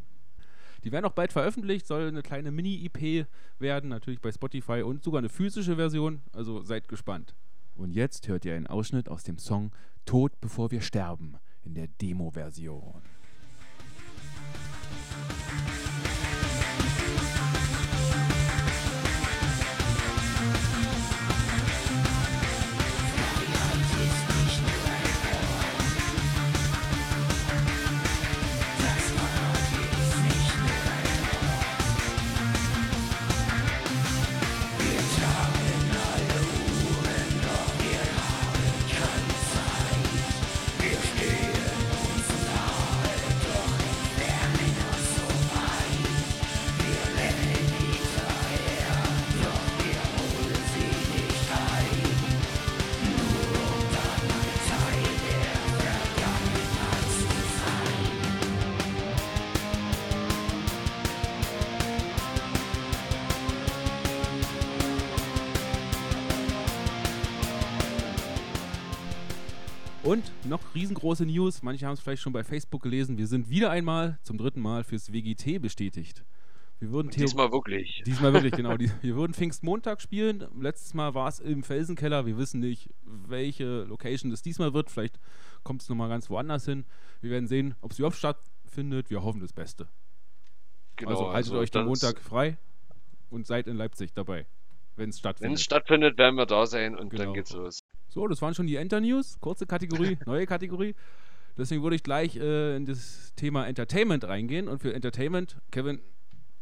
Die 0.85 0.93
werden 0.93 1.07
auch 1.07 1.13
bald 1.13 1.33
veröffentlicht, 1.33 1.87
soll 1.87 2.09
eine 2.09 2.23
kleine 2.23 2.53
Mini-EP 2.53 3.27
werden, 3.59 3.91
natürlich 3.91 4.21
bei 4.21 4.33
Spotify 4.33 4.83
und 4.83 5.03
sogar 5.03 5.19
eine 5.19 5.29
physische 5.29 5.77
Version. 5.77 6.21
Also 6.33 6.63
seid 6.63 6.89
gespannt. 6.89 7.35
Und 7.75 7.93
jetzt 7.93 8.29
hört 8.29 8.45
ihr 8.45 8.55
einen 8.55 8.67
Ausschnitt 8.67 9.09
aus 9.09 9.25
dem 9.25 9.39
Song 9.39 9.73
Tod 10.05 10.41
bevor 10.41 10.71
wir 10.71 10.83
sterben 10.83 11.37
in 11.63 11.75
der 11.75 11.89
Demo-Version. 11.89 13.03
Und 70.03 70.25
noch 70.47 70.61
riesengroße 70.75 71.27
News, 71.27 71.63
manche 71.63 71.87
haben 71.87 71.93
es 71.93 72.01
vielleicht 72.01 72.23
schon 72.23 72.33
bei 72.33 72.43
Facebook 72.43 72.83
gelesen, 72.83 73.19
wir 73.19 73.27
sind 73.27 73.51
wieder 73.51 73.71
einmal 73.71 74.19
zum 74.23 74.39
dritten 74.39 74.61
Mal 74.61 74.83
fürs 74.83 75.13
WGT 75.13 75.61
bestätigt. 75.61 76.25
Wir 76.79 76.91
würden 76.91 77.11
Diesmal 77.11 77.53
wirklich. 77.53 78.03
Diesmal 78.07 78.33
wirklich, 78.33 78.53
genau. 78.55 78.75
Wir 79.03 79.15
würden 79.15 79.35
Pfingstmontag 79.35 80.01
spielen. 80.01 80.47
Letztes 80.59 80.95
Mal 80.95 81.13
war 81.13 81.29
es 81.29 81.39
im 81.39 81.63
Felsenkeller. 81.63 82.25
Wir 82.25 82.39
wissen 82.39 82.61
nicht, 82.61 82.89
welche 83.05 83.83
Location 83.83 84.33
es 84.33 84.41
diesmal 84.41 84.73
wird. 84.73 84.91
Vielleicht 84.91 85.21
kommt 85.63 85.83
es 85.83 85.91
nochmal 85.91 86.09
ganz 86.09 86.31
woanders 86.31 86.65
hin. 86.65 86.87
Wir 87.21 87.33
werden 87.33 87.49
sehen, 87.49 87.75
ob 87.83 87.91
es 87.91 87.99
überhaupt 87.99 88.17
stattfindet. 88.17 89.11
Wir 89.11 89.23
hoffen 89.23 89.41
das 89.43 89.53
Beste. 89.53 89.89
Genau, 90.97 91.11
also 91.27 91.33
haltet 91.35 91.53
euch 91.53 91.71
den 91.71 91.85
Montag 91.85 92.19
frei 92.19 92.57
und 93.29 93.47
seid 93.47 93.67
in 93.67 93.77
Leipzig 93.77 94.15
dabei, 94.15 94.47
wenn 94.97 95.11
es 95.11 95.17
Wenn 95.17 95.19
stattfindet. 95.19 95.59
es 95.59 95.63
stattfindet, 95.65 96.17
werden 96.17 96.37
wir 96.37 96.47
da 96.47 96.65
sein 96.65 96.97
und 96.97 97.11
Genau. 97.11 97.25
dann 97.25 97.35
geht's 97.35 97.53
los. 97.53 97.81
So, 98.11 98.27
das 98.27 98.43
waren 98.43 98.55
schon 98.55 98.67
die 98.67 98.77
Enter-News. 98.77 99.39
Kurze 99.41 99.67
Kategorie, 99.67 100.19
neue 100.27 100.45
Kategorie. 100.47 100.95
Deswegen 101.57 101.83
würde 101.83 101.97
ich 101.97 102.03
gleich 102.03 102.37
äh, 102.37 102.77
in 102.77 102.85
das 102.85 103.33
Thema 103.37 103.67
Entertainment 103.67 104.25
reingehen. 104.25 104.69
Und 104.69 104.81
für 104.81 104.93
Entertainment, 104.93 105.57
Kevin, 105.71 106.01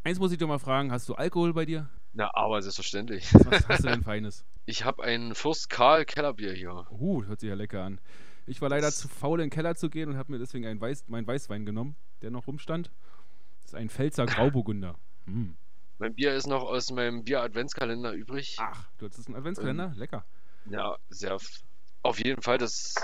eins 0.04 0.18
muss 0.18 0.30
ich 0.32 0.38
dir 0.38 0.46
mal 0.46 0.58
fragen: 0.58 0.92
Hast 0.92 1.08
du 1.08 1.14
Alkohol 1.14 1.52
bei 1.54 1.64
dir? 1.64 1.88
Na, 2.12 2.30
aber 2.34 2.60
selbstverständlich. 2.62 3.32
Was 3.34 3.68
hast 3.68 3.84
du 3.84 3.88
denn 3.88 4.02
Feines? 4.04 4.44
Ich 4.68 4.84
habe 4.84 5.02
ein 5.02 5.34
Fürst 5.34 5.70
Karl 5.70 6.04
Kellerbier 6.04 6.52
hier. 6.52 6.86
Uh, 6.90 7.24
hört 7.24 7.40
sich 7.40 7.48
ja 7.48 7.54
lecker 7.54 7.82
an. 7.84 8.02
Ich 8.46 8.60
war 8.60 8.68
leider 8.68 8.88
Das- 8.88 8.98
zu 8.98 9.08
faul, 9.08 9.40
in 9.40 9.46
den 9.46 9.50
Keller 9.50 9.76
zu 9.76 9.88
gehen 9.88 10.10
und 10.10 10.18
habe 10.18 10.30
mir 10.30 10.38
deswegen 10.38 10.66
einen 10.66 10.78
Weiß, 10.78 11.08
meinen 11.08 11.26
Weißwein 11.26 11.64
genommen, 11.64 11.96
der 12.20 12.30
noch 12.30 12.46
rumstand. 12.46 12.90
Das 13.62 13.70
ist 13.70 13.74
ein 13.74 13.88
Pfälzer 13.88 14.26
Grauburgunder. 14.26 14.94
Hm. 15.24 15.56
Mein 15.98 16.14
Bier 16.14 16.34
ist 16.34 16.46
noch 16.46 16.64
aus 16.64 16.90
meinem 16.90 17.24
Bier-Adventskalender 17.24 18.12
übrig. 18.12 18.56
Ach, 18.60 18.86
du 18.98 19.06
hattest 19.06 19.26
einen 19.26 19.36
Adventskalender? 19.36 19.94
Lecker. 19.96 20.26
Ja, 20.70 20.96
sehr. 21.08 21.38
Auf 22.02 22.24
jeden 22.24 22.42
Fall, 22.42 22.58
das 22.58 22.94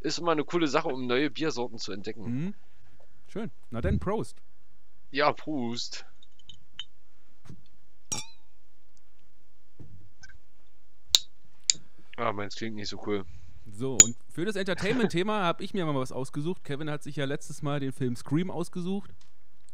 ist 0.00 0.18
immer 0.18 0.32
eine 0.32 0.44
coole 0.44 0.66
Sache, 0.66 0.88
um 0.88 1.06
neue 1.06 1.30
Biersorten 1.30 1.78
zu 1.78 1.92
entdecken. 1.92 2.22
Mhm. 2.22 2.54
Schön. 3.28 3.50
Na 3.70 3.80
dann, 3.80 3.98
Prost. 3.98 4.36
Ja, 5.10 5.32
Prost. 5.32 6.04
Ah, 12.16 12.32
meins 12.32 12.54
klingt 12.54 12.76
nicht 12.76 12.88
so 12.88 13.00
cool. 13.06 13.24
So, 13.72 13.96
und 14.02 14.16
für 14.28 14.44
das 14.44 14.56
Entertainment-Thema 14.56 15.42
habe 15.44 15.62
ich 15.64 15.74
mir 15.74 15.86
mal 15.86 15.94
was 15.94 16.12
ausgesucht. 16.12 16.64
Kevin 16.64 16.90
hat 16.90 17.02
sich 17.02 17.16
ja 17.16 17.24
letztes 17.24 17.62
Mal 17.62 17.80
den 17.80 17.92
Film 17.92 18.16
Scream 18.16 18.50
ausgesucht, 18.50 19.10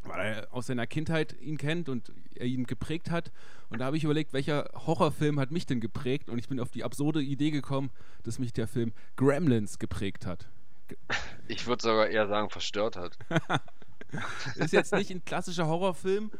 weil 0.06 0.34
er 0.34 0.48
aus 0.52 0.66
seiner 0.66 0.86
Kindheit 0.86 1.36
ihn 1.40 1.58
kennt 1.58 1.88
und 1.88 2.12
er 2.34 2.46
ihn 2.46 2.66
geprägt 2.66 3.10
hat. 3.10 3.30
Und 3.70 3.80
da 3.80 3.86
habe 3.86 3.96
ich 3.96 4.04
überlegt, 4.04 4.32
welcher 4.32 4.70
Horrorfilm 4.74 5.40
hat 5.40 5.50
mich 5.50 5.66
denn 5.66 5.80
geprägt? 5.80 6.28
Und 6.28 6.38
ich 6.38 6.48
bin 6.48 6.60
auf 6.60 6.70
die 6.70 6.84
absurde 6.84 7.22
Idee 7.22 7.50
gekommen, 7.50 7.90
dass 8.24 8.38
mich 8.38 8.52
der 8.52 8.68
Film 8.68 8.92
Gremlins 9.16 9.78
geprägt 9.78 10.26
hat. 10.26 10.46
Ich 11.48 11.68
würde 11.68 11.80
sogar 11.80 12.08
eher 12.08 12.26
sagen, 12.26 12.50
verstört 12.50 12.96
hat. 12.96 13.16
Ist 14.56 14.72
jetzt 14.72 14.92
nicht 14.92 15.12
ein 15.12 15.24
klassischer 15.24 15.68
Horrorfilm, 15.68 16.32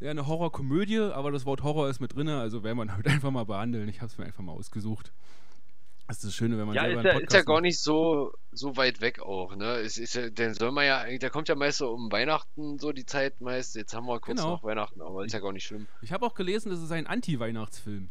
ja 0.00 0.10
eine 0.10 0.26
Horrorkomödie, 0.26 0.98
aber 0.98 1.30
das 1.30 1.46
Wort 1.46 1.62
Horror 1.62 1.88
ist 1.88 2.00
mit 2.00 2.14
drin, 2.14 2.28
also 2.28 2.62
werden 2.62 2.78
wir 2.78 2.96
heute 2.96 3.10
einfach 3.10 3.30
mal 3.30 3.44
behandeln. 3.44 3.88
Ich 3.88 4.00
habe 4.00 4.10
es 4.10 4.18
mir 4.18 4.24
einfach 4.24 4.42
mal 4.42 4.52
ausgesucht. 4.52 5.12
Das 6.08 6.18
ist 6.18 6.24
das 6.26 6.34
Schöne, 6.34 6.56
wenn 6.56 6.66
man 6.66 6.74
Ja, 6.76 6.82
selber 6.84 7.00
ist 7.00 7.06
einen 7.06 7.06
ja, 7.06 7.10
ist 7.12 7.32
ja 7.32 7.38
Podcast 7.40 7.46
gar 7.46 7.60
nicht 7.60 7.80
so, 7.80 8.32
so 8.52 8.76
weit 8.76 9.00
weg 9.00 9.20
auch, 9.20 9.56
ne? 9.56 9.76
Es 9.78 9.98
ist 9.98 10.14
ja, 10.14 10.30
den 10.30 10.54
soll 10.54 10.70
man 10.70 10.86
ja, 10.86 11.04
der 11.18 11.30
kommt 11.30 11.48
ja 11.48 11.54
meist 11.56 11.78
so 11.78 11.90
um 11.90 12.12
Weihnachten, 12.12 12.78
so 12.78 12.92
die 12.92 13.04
Zeit 13.06 13.40
meist. 13.40 13.74
Jetzt 13.74 13.92
haben 13.94 14.06
wir 14.06 14.20
kurz 14.20 14.40
Genau. 14.40 14.54
nach 14.54 14.62
Weihnachten, 14.62 15.02
aber 15.02 15.24
ist 15.24 15.32
ja 15.32 15.40
gar 15.40 15.52
nicht 15.52 15.64
schlimm. 15.66 15.88
Ich 16.02 16.12
habe 16.12 16.24
auch 16.24 16.34
gelesen, 16.34 16.70
das 16.70 16.80
ist 16.80 16.92
ein 16.92 17.06
Anti-Weihnachtsfilm. 17.06 18.10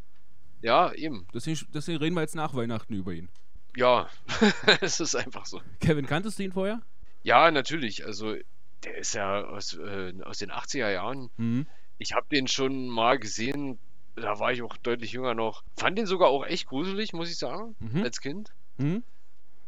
Ja, 0.62 0.92
eben. 0.94 1.28
Deswegen, 1.34 1.60
deswegen 1.74 1.98
reden 2.00 2.16
wir 2.16 2.22
jetzt 2.22 2.36
nach 2.36 2.54
Weihnachten 2.54 2.94
über 2.94 3.14
ihn. 3.14 3.30
Ja, 3.78 4.10
es 4.82 5.00
ist 5.00 5.16
einfach 5.16 5.46
so. 5.46 5.62
Kevin, 5.80 6.06
kanntest 6.06 6.40
du 6.40 6.44
ihn 6.44 6.52
vorher? 6.54 6.82
Ja, 7.24 7.50
natürlich. 7.52 8.06
Also, 8.06 8.36
der 8.84 8.98
ist 8.98 9.14
ja 9.14 9.46
aus, 9.46 9.74
äh, 9.74 10.14
aus 10.24 10.38
den 10.40 10.52
80er 10.52 10.90
Jahren. 10.92 11.30
Mhm. 11.38 11.66
Ich 11.98 12.14
habe 12.14 12.26
den 12.30 12.48
schon 12.48 12.88
mal 12.90 13.18
gesehen, 13.20 13.80
da 14.16 14.40
war 14.40 14.52
ich 14.52 14.62
auch 14.62 14.78
deutlich 14.78 15.12
jünger 15.12 15.34
noch. 15.34 15.64
Fand 15.78 15.98
den 15.98 16.06
sogar 16.06 16.30
auch 16.30 16.46
echt 16.46 16.68
gruselig, 16.68 17.14
muss 17.14 17.30
ich 17.30 17.38
sagen, 17.38 17.76
Mhm. 17.80 18.04
als 18.04 18.22
Kind. 18.22 18.50
Mhm. 18.78 19.04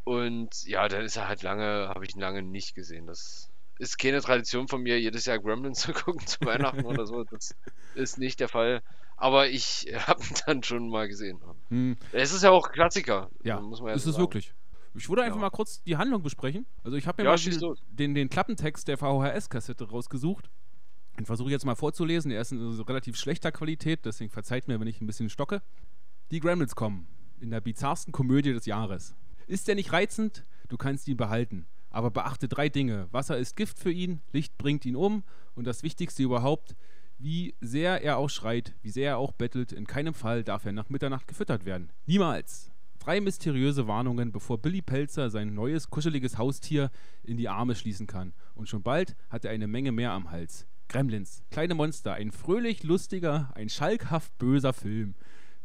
Und 0.03 0.63
ja, 0.65 0.87
dann 0.87 1.03
ist 1.03 1.17
er 1.17 1.27
halt 1.27 1.43
lange, 1.43 1.89
habe 1.89 2.05
ich 2.05 2.15
ihn 2.15 2.21
lange 2.21 2.41
nicht 2.41 2.75
gesehen. 2.75 3.07
Das 3.07 3.49
ist 3.77 3.97
keine 3.97 4.21
Tradition 4.21 4.67
von 4.67 4.81
mir, 4.81 4.99
jedes 4.99 5.25
Jahr 5.25 5.39
Gremlins 5.39 5.79
zu 5.91 5.93
gucken 5.93 6.25
zu 6.25 6.39
Weihnachten 6.45 6.85
oder 6.85 7.05
so. 7.05 7.23
Das 7.25 7.53
ist 7.95 8.17
nicht 8.17 8.39
der 8.39 8.47
Fall. 8.47 8.81
Aber 9.17 9.49
ich 9.49 9.87
habe 10.07 10.23
ihn 10.23 10.35
dann 10.45 10.63
schon 10.63 10.89
mal 10.89 11.07
gesehen. 11.07 11.39
Mhm. 11.69 11.97
Es 12.11 12.31
ist 12.31 12.43
ja 12.43 12.51
auch 12.51 12.71
Klassiker, 12.71 13.29
Ja, 13.43 13.59
muss 13.59 13.81
man 13.81 13.89
ja 13.89 13.95
ist 13.95 14.03
so 14.03 14.11
es 14.11 14.17
wirklich. 14.17 14.53
Ich 14.95 15.09
würde 15.09 15.23
einfach 15.23 15.37
Ja. 15.37 15.41
mal 15.41 15.49
kurz 15.51 15.83
die 15.83 15.97
Handlung 15.97 16.23
besprechen. 16.23 16.65
Also 16.83 16.97
ich 16.97 17.05
habe 17.05 17.21
mir 17.21 17.29
Ja, 17.29 17.35
mal 17.35 17.59
los. 17.59 17.79
den, 17.89 18.15
den 18.15 18.29
Klappentext 18.29 18.87
der 18.87 18.97
VHS-Kassette 18.97 19.89
rausgesucht. 19.89 20.49
Den 21.17 21.25
versuche 21.25 21.49
ich 21.49 21.53
jetzt 21.53 21.65
mal 21.65 21.75
vorzulesen. 21.75 22.31
Er 22.31 22.41
ist 22.41 22.51
in 22.51 22.71
so 22.71 22.83
relativ 22.83 23.15
schlechter 23.17 23.51
Qualität, 23.51 24.05
deswegen 24.05 24.29
verzeiht 24.29 24.67
mir, 24.67 24.79
wenn 24.79 24.87
ich 24.87 25.01
ein 25.01 25.07
bisschen 25.07 25.29
stocke. 25.29 25.61
Die 26.31 26.39
Gremlins 26.39 26.75
kommen. 26.75 27.07
In 27.39 27.49
der 27.49 27.61
bizarrsten 27.61 28.11
Komödie 28.11 28.53
des 28.53 28.65
Jahres. 28.65 29.15
Ist 29.47 29.69
er 29.69 29.75
nicht 29.75 29.93
reizend? 29.93 30.45
Du 30.67 30.77
kannst 30.77 31.07
ihn 31.07 31.17
behalten. 31.17 31.65
Aber 31.89 32.11
beachte 32.11 32.47
drei 32.47 32.69
Dinge. 32.69 33.07
Wasser 33.11 33.37
ist 33.37 33.55
Gift 33.55 33.79
für 33.79 33.91
ihn, 33.91 34.21
Licht 34.31 34.57
bringt 34.57 34.85
ihn 34.85 34.95
um 34.95 35.23
und 35.55 35.65
das 35.65 35.83
Wichtigste 35.83 36.21
überhaupt, 36.21 36.75
wie 37.17 37.55
sehr 37.61 38.03
er 38.03 38.17
auch 38.17 38.29
schreit, 38.29 38.75
wie 38.81 38.91
sehr 38.91 39.11
er 39.11 39.17
auch 39.17 39.31
bettelt, 39.31 39.71
in 39.71 39.87
keinem 39.87 40.13
Fall 40.13 40.43
darf 40.43 40.65
er 40.65 40.71
nach 40.71 40.89
Mitternacht 40.89 41.27
gefüttert 41.27 41.65
werden. 41.65 41.91
Niemals. 42.05 42.71
Drei 42.99 43.21
mysteriöse 43.21 43.87
Warnungen, 43.87 44.31
bevor 44.31 44.61
Billy 44.61 44.81
Pelzer 44.81 45.29
sein 45.29 45.53
neues, 45.53 45.89
kuscheliges 45.89 46.37
Haustier 46.37 46.91
in 47.23 47.37
die 47.37 47.47
Arme 47.47 47.73
schließen 47.73 48.05
kann. 48.05 48.33
Und 48.53 48.67
schon 48.67 48.83
bald 48.83 49.15
hat 49.29 49.45
er 49.45 49.51
eine 49.51 49.67
Menge 49.67 49.91
mehr 49.91 50.11
am 50.11 50.29
Hals. 50.29 50.67
Gremlins, 50.89 51.43
kleine 51.51 51.75
Monster, 51.75 52.13
ein 52.13 52.31
fröhlich 52.31 52.83
lustiger, 52.83 53.51
ein 53.55 53.69
schalkhaft 53.69 54.37
böser 54.37 54.73
Film. 54.73 55.15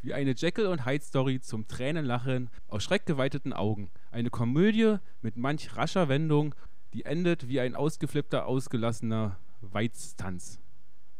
Wie 0.01 0.15
eine 0.15 0.33
Jekyll 0.33 0.67
und 0.67 0.85
Hyde 0.85 1.05
Story 1.05 1.41
zum 1.41 1.69
Tränenlachen 1.69 2.51
aus 2.67 2.83
schreckgeweiteten 2.83 3.53
Augen. 3.53 3.91
Eine 4.11 4.31
Komödie 4.31 4.97
mit 5.21 5.37
manch 5.37 5.77
rascher 5.77 6.09
Wendung, 6.09 6.57
die 6.93 7.05
endet 7.05 7.47
wie 7.49 7.61
ein 7.61 7.77
ausgeflippter, 7.77 8.47
ausgelassener 8.47 9.39
Weiztanz. 9.61 10.59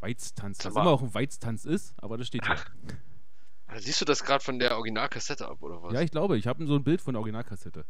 Weiztanz. 0.01 0.65
Was 0.65 0.75
immer 0.75 0.89
auch 0.89 1.03
ein 1.03 1.15
Weiztanz 1.15 1.65
ist, 1.65 1.95
aber 1.99 2.19
das 2.19 2.27
steht 2.27 2.45
hier. 2.45 2.57
Siehst 3.81 4.01
du 4.01 4.05
das 4.05 4.25
gerade 4.25 4.45
von 4.45 4.59
der 4.59 4.77
Originalkassette 4.77 5.49
ab, 5.49 5.63
oder 5.63 5.83
was? 5.83 5.95
Ja, 5.95 6.01
ich 6.01 6.11
glaube, 6.11 6.37
ich 6.37 6.47
habe 6.47 6.67
so 6.67 6.75
ein 6.75 6.85
Bild 6.85 7.01
von 7.01 7.15
der 7.15 7.21
Originalkassette. 7.21 7.87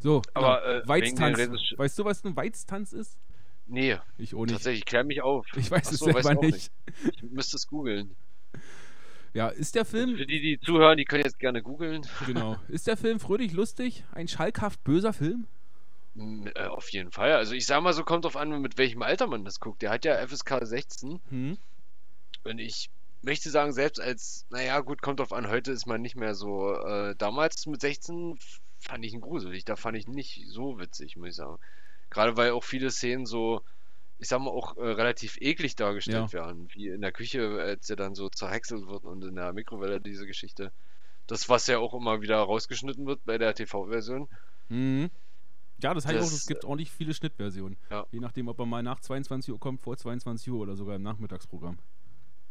So, 0.00 0.22
Aber, 0.34 0.60
genau. 0.62 0.78
äh, 0.78 0.88
Weiztanz. 0.88 1.38
Weißt 1.76 1.98
du, 1.98 2.04
was 2.04 2.24
ein 2.24 2.34
Weiztanz 2.34 2.92
ist? 2.92 3.18
Nee, 3.70 3.96
Ich 4.18 4.34
auch 4.34 4.40
nicht. 4.44 4.52
tatsächlich, 4.52 4.84
klär 4.84 5.04
mich 5.04 5.22
auf. 5.22 5.46
Ich 5.56 5.70
weiß 5.70 5.86
Ach 5.88 5.92
es 5.92 5.98
selber 6.00 6.22
du 6.22 6.28
auch 6.38 6.42
nicht. 6.42 6.70
Ich 7.14 7.22
müsste 7.22 7.56
es 7.56 7.66
googeln. 7.66 8.14
Ja, 9.32 9.48
ist 9.48 9.76
der 9.76 9.84
Film, 9.84 10.16
Für 10.16 10.26
die, 10.26 10.40
die 10.40 10.58
zuhören, 10.60 10.96
die 10.96 11.04
können 11.04 11.22
jetzt 11.24 11.38
gerne 11.38 11.62
googeln. 11.62 12.02
genau, 12.26 12.56
ist 12.68 12.88
der 12.88 12.96
Film 12.96 13.20
fröhlich 13.20 13.52
lustig? 13.52 14.04
Ein 14.12 14.26
schalkhaft 14.26 14.82
böser 14.82 15.12
Film? 15.12 15.46
M, 16.16 16.50
Äh, 16.56 16.64
auf 16.66 16.88
jeden 16.90 17.12
Fall. 17.12 17.32
Also 17.34 17.54
ich 17.54 17.64
sag 17.64 17.80
mal 17.82 17.92
so, 17.92 18.02
kommt 18.02 18.24
drauf 18.24 18.36
an, 18.36 18.60
mit 18.60 18.76
welchem 18.76 19.02
Alter 19.02 19.28
man 19.28 19.44
das 19.44 19.60
guckt. 19.60 19.82
Der 19.82 19.90
hat 19.90 20.04
ja 20.04 20.16
FSK 20.26 20.66
16 20.66 21.20
Hm? 21.28 21.58
und 22.42 22.58
ich 22.58 22.90
möchte 23.22 23.50
sagen, 23.50 23.72
selbst 23.72 24.00
als, 24.00 24.46
naja, 24.50 24.80
gut, 24.80 25.00
kommt 25.02 25.20
drauf 25.20 25.32
an, 25.32 25.46
heute 25.48 25.70
ist 25.70 25.86
man 25.86 26.00
nicht 26.02 26.16
mehr 26.16 26.34
so. 26.34 26.74
Äh, 26.74 27.14
damals 27.16 27.66
mit 27.66 27.80
16 27.80 28.36
fand 28.80 29.04
ich 29.04 29.12
ihn 29.12 29.20
gruselig. 29.20 29.64
Da 29.64 29.76
fand 29.76 29.96
ich 29.96 30.08
ihn 30.08 30.14
nicht 30.14 30.42
so 30.48 30.78
witzig, 30.80 31.16
muss 31.16 31.28
ich 31.28 31.34
sagen. 31.36 31.58
Gerade 32.10 32.36
weil 32.36 32.50
auch 32.52 32.64
viele 32.64 32.90
Szenen 32.90 33.24
so, 33.26 33.62
ich 34.18 34.28
sag 34.28 34.40
mal, 34.40 34.50
auch 34.50 34.76
äh, 34.76 34.80
relativ 34.82 35.38
eklig 35.40 35.76
dargestellt 35.76 36.32
werden. 36.32 36.68
Wie 36.72 36.88
in 36.88 37.00
der 37.00 37.12
Küche, 37.12 37.60
als 37.60 37.88
er 37.88 37.96
dann 37.96 38.14
so 38.14 38.28
zerhäckselt 38.28 38.86
wird 38.86 39.04
und 39.04 39.24
in 39.24 39.36
der 39.36 39.52
Mikrowelle 39.52 40.00
diese 40.00 40.26
Geschichte. 40.26 40.72
Das, 41.26 41.48
was 41.48 41.66
ja 41.68 41.78
auch 41.78 41.94
immer 41.94 42.20
wieder 42.20 42.38
rausgeschnitten 42.38 43.06
wird 43.06 43.24
bei 43.24 43.38
der 43.38 43.54
TV-Version. 43.54 44.28
Mhm. 44.68 45.10
Ja, 45.82 45.94
das 45.94 46.04
heißt 46.04 46.16
auch, 46.18 46.20
Das- 46.22 46.32
es 46.32 46.46
gibt 46.46 46.64
ordentlich 46.64 46.90
viele 46.90 47.14
Schnittversionen. 47.14 47.78
Ja. 47.90 48.04
Je 48.10 48.20
nachdem, 48.20 48.48
ob 48.48 48.58
er 48.58 48.66
mal 48.66 48.82
nach 48.82 49.00
22 49.00 49.52
Uhr 49.52 49.58
kommt, 49.60 49.80
vor 49.80 49.96
22 49.96 50.50
Uhr 50.52 50.60
oder 50.60 50.76
sogar 50.76 50.96
im 50.96 51.02
Nachmittagsprogramm. 51.02 51.78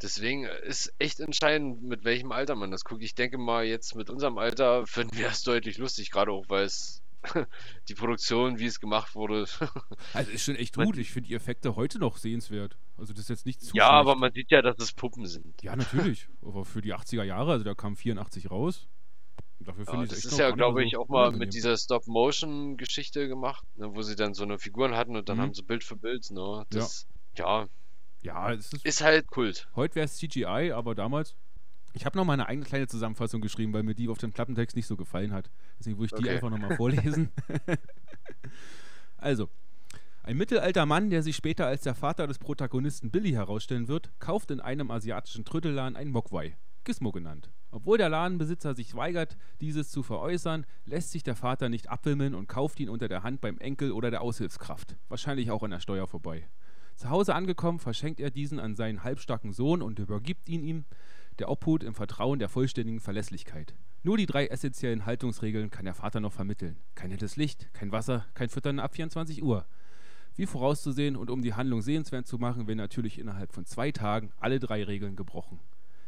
Deswegen 0.01 0.45
ist 0.45 0.93
echt 0.97 1.19
entscheidend, 1.19 1.83
mit 1.83 2.05
welchem 2.05 2.31
Alter 2.31 2.55
man 2.55 2.71
das 2.71 2.85
guckt. 2.85 3.03
Ich 3.03 3.15
denke 3.15 3.37
mal, 3.37 3.65
jetzt 3.65 3.95
mit 3.95 4.09
unserem 4.09 4.37
Alter 4.37 4.87
finden 4.87 5.17
wir 5.17 5.27
es 5.27 5.43
deutlich 5.43 5.77
lustig, 5.77 6.09
gerade 6.09 6.31
auch 6.31 6.45
weil 6.47 6.63
es 6.63 7.01
die 7.89 7.93
Produktion, 7.95 8.59
wie 8.59 8.65
es 8.65 8.79
gemacht 8.79 9.15
wurde. 9.15 9.45
Also 10.13 10.31
ist 10.31 10.43
schon 10.43 10.55
echt 10.55 10.75
gut. 10.75 10.97
Ich 10.97 11.11
finde 11.11 11.29
die 11.29 11.35
Effekte 11.35 11.75
heute 11.75 11.99
noch 11.99 12.17
sehenswert. 12.17 12.77
Also 12.97 13.13
das 13.13 13.23
ist 13.23 13.29
jetzt 13.29 13.45
nicht 13.45 13.61
zu 13.61 13.75
ja, 13.75 13.89
aber 13.89 14.15
man 14.15 14.31
sieht 14.33 14.51
ja, 14.51 14.61
dass 14.61 14.77
es 14.79 14.91
Puppen 14.93 15.25
sind. 15.25 15.61
Ja, 15.61 15.75
natürlich. 15.75 16.27
Aber 16.41 16.65
für 16.65 16.81
die 16.81 16.93
80er 16.93 17.23
Jahre, 17.23 17.51
also 17.53 17.63
da 17.65 17.73
kam 17.75 17.95
84 17.95 18.49
raus. 18.51 18.87
Dafür 19.61 19.85
Ja, 19.93 20.05
das 20.05 20.23
ist 20.23 20.37
ja, 20.37 20.51
glaube 20.51 20.83
ich, 20.85 20.95
auch 20.95 21.09
mal 21.09 21.19
unangenehm. 21.23 21.39
mit 21.39 21.53
dieser 21.53 21.77
Stop-Motion-Geschichte 21.77 23.27
gemacht, 23.27 23.63
ne, 23.75 23.93
wo 23.93 24.01
sie 24.01 24.15
dann 24.15 24.33
so 24.33 24.43
eine 24.43 24.57
Figuren 24.57 24.95
hatten 24.95 25.15
und 25.15 25.27
dann 25.29 25.37
Mhm. 25.37 25.41
haben 25.41 25.53
sie 25.53 25.63
Bild 25.63 25.83
für 25.83 25.95
Bild. 25.97 26.29
Ne? 26.31 26.65
Das, 26.69 27.07
ja. 27.37 27.67
Ja, 28.21 28.51
es 28.53 28.73
ist, 28.73 28.85
ist 28.85 29.01
halt 29.01 29.27
Kult. 29.27 29.67
heute 29.75 29.95
wäre 29.95 30.05
es 30.05 30.17
CGI, 30.17 30.71
aber 30.73 30.95
damals. 30.95 31.35
Ich 31.93 32.05
habe 32.05 32.17
noch 32.17 32.25
mal 32.25 32.33
eine 32.33 32.47
eigene 32.47 32.65
kleine 32.65 32.87
Zusammenfassung 32.87 33.41
geschrieben, 33.41 33.73
weil 33.73 33.83
mir 33.83 33.95
die 33.95 34.07
auf 34.09 34.17
dem 34.17 34.33
Klappentext 34.33 34.75
nicht 34.75 34.87
so 34.87 34.95
gefallen 34.95 35.33
hat. 35.33 35.49
Deswegen 35.79 35.97
würde 35.97 36.05
ich 36.05 36.19
die 36.19 36.27
Okay. 36.27 36.35
einfach 36.35 36.49
nochmal 36.49 36.75
vorlesen. 36.77 37.29
also, 39.17 39.49
ein 40.23 40.37
mittelalter 40.37 40.85
Mann, 40.85 41.09
der 41.09 41.23
sich 41.23 41.35
später 41.35 41.65
als 41.65 41.81
der 41.81 41.95
Vater 41.95 42.27
des 42.27 42.37
Protagonisten 42.37 43.09
Billy 43.09 43.31
herausstellen 43.31 43.87
wird, 43.87 44.11
kauft 44.19 44.51
in 44.51 44.59
einem 44.59 44.91
asiatischen 44.91 45.45
Trödelladen 45.45 45.95
ein 45.95 46.09
Mogwai, 46.09 46.55
Gizmo 46.83 47.11
genannt. 47.11 47.49
Obwohl 47.71 47.97
der 47.97 48.09
Ladenbesitzer 48.09 48.75
sich 48.75 48.95
weigert, 48.95 49.37
dieses 49.61 49.89
zu 49.89 50.03
veräußern, 50.03 50.65
lässt 50.85 51.11
sich 51.11 51.23
der 51.23 51.35
Vater 51.35 51.69
nicht 51.69 51.89
abwimmeln 51.89 52.33
und 52.35 52.47
kauft 52.47 52.79
ihn 52.79 52.89
unter 52.89 53.07
der 53.07 53.23
Hand 53.23 53.41
beim 53.41 53.57
Enkel 53.59 53.91
oder 53.91 54.11
der 54.11 54.21
Aushilfskraft. 54.21 54.95
Wahrscheinlich 55.07 55.51
auch 55.51 55.63
an 55.63 55.71
der 55.71 55.79
Steuer 55.79 56.07
vorbei. 56.07 56.47
Zu 56.95 57.09
Hause 57.09 57.33
angekommen, 57.33 57.79
verschenkt 57.79 58.19
er 58.19 58.29
diesen 58.31 58.59
an 58.59 58.75
seinen 58.75 59.03
halbstarken 59.03 59.53
Sohn 59.53 59.81
und 59.81 59.99
übergibt 59.99 60.49
ihn 60.49 60.63
ihm 60.63 60.85
der 61.39 61.49
Obhut 61.49 61.83
im 61.83 61.93
Vertrauen 61.93 62.39
der 62.39 62.49
vollständigen 62.49 62.99
Verlässlichkeit. 62.99 63.75
Nur 64.03 64.17
die 64.17 64.25
drei 64.25 64.47
essentiellen 64.47 65.05
Haltungsregeln 65.05 65.69
kann 65.69 65.85
der 65.85 65.93
Vater 65.93 66.19
noch 66.19 66.33
vermitteln. 66.33 66.77
Kein 66.95 67.11
helles 67.11 67.35
Licht, 67.35 67.73
kein 67.73 67.91
Wasser, 67.91 68.25
kein 68.33 68.49
Füttern 68.49 68.79
ab 68.79 68.95
24 68.95 69.43
Uhr. 69.43 69.65
Wie 70.35 70.45
vorauszusehen 70.45 71.17
und 71.17 71.29
um 71.29 71.41
die 71.41 71.53
Handlung 71.53 71.81
sehenswert 71.81 72.25
zu 72.25 72.37
machen, 72.37 72.67
werden 72.67 72.77
natürlich 72.77 73.19
innerhalb 73.19 73.51
von 73.51 73.65
zwei 73.65 73.91
Tagen 73.91 74.31
alle 74.39 74.59
drei 74.59 74.83
Regeln 74.83 75.15
gebrochen. 75.15 75.59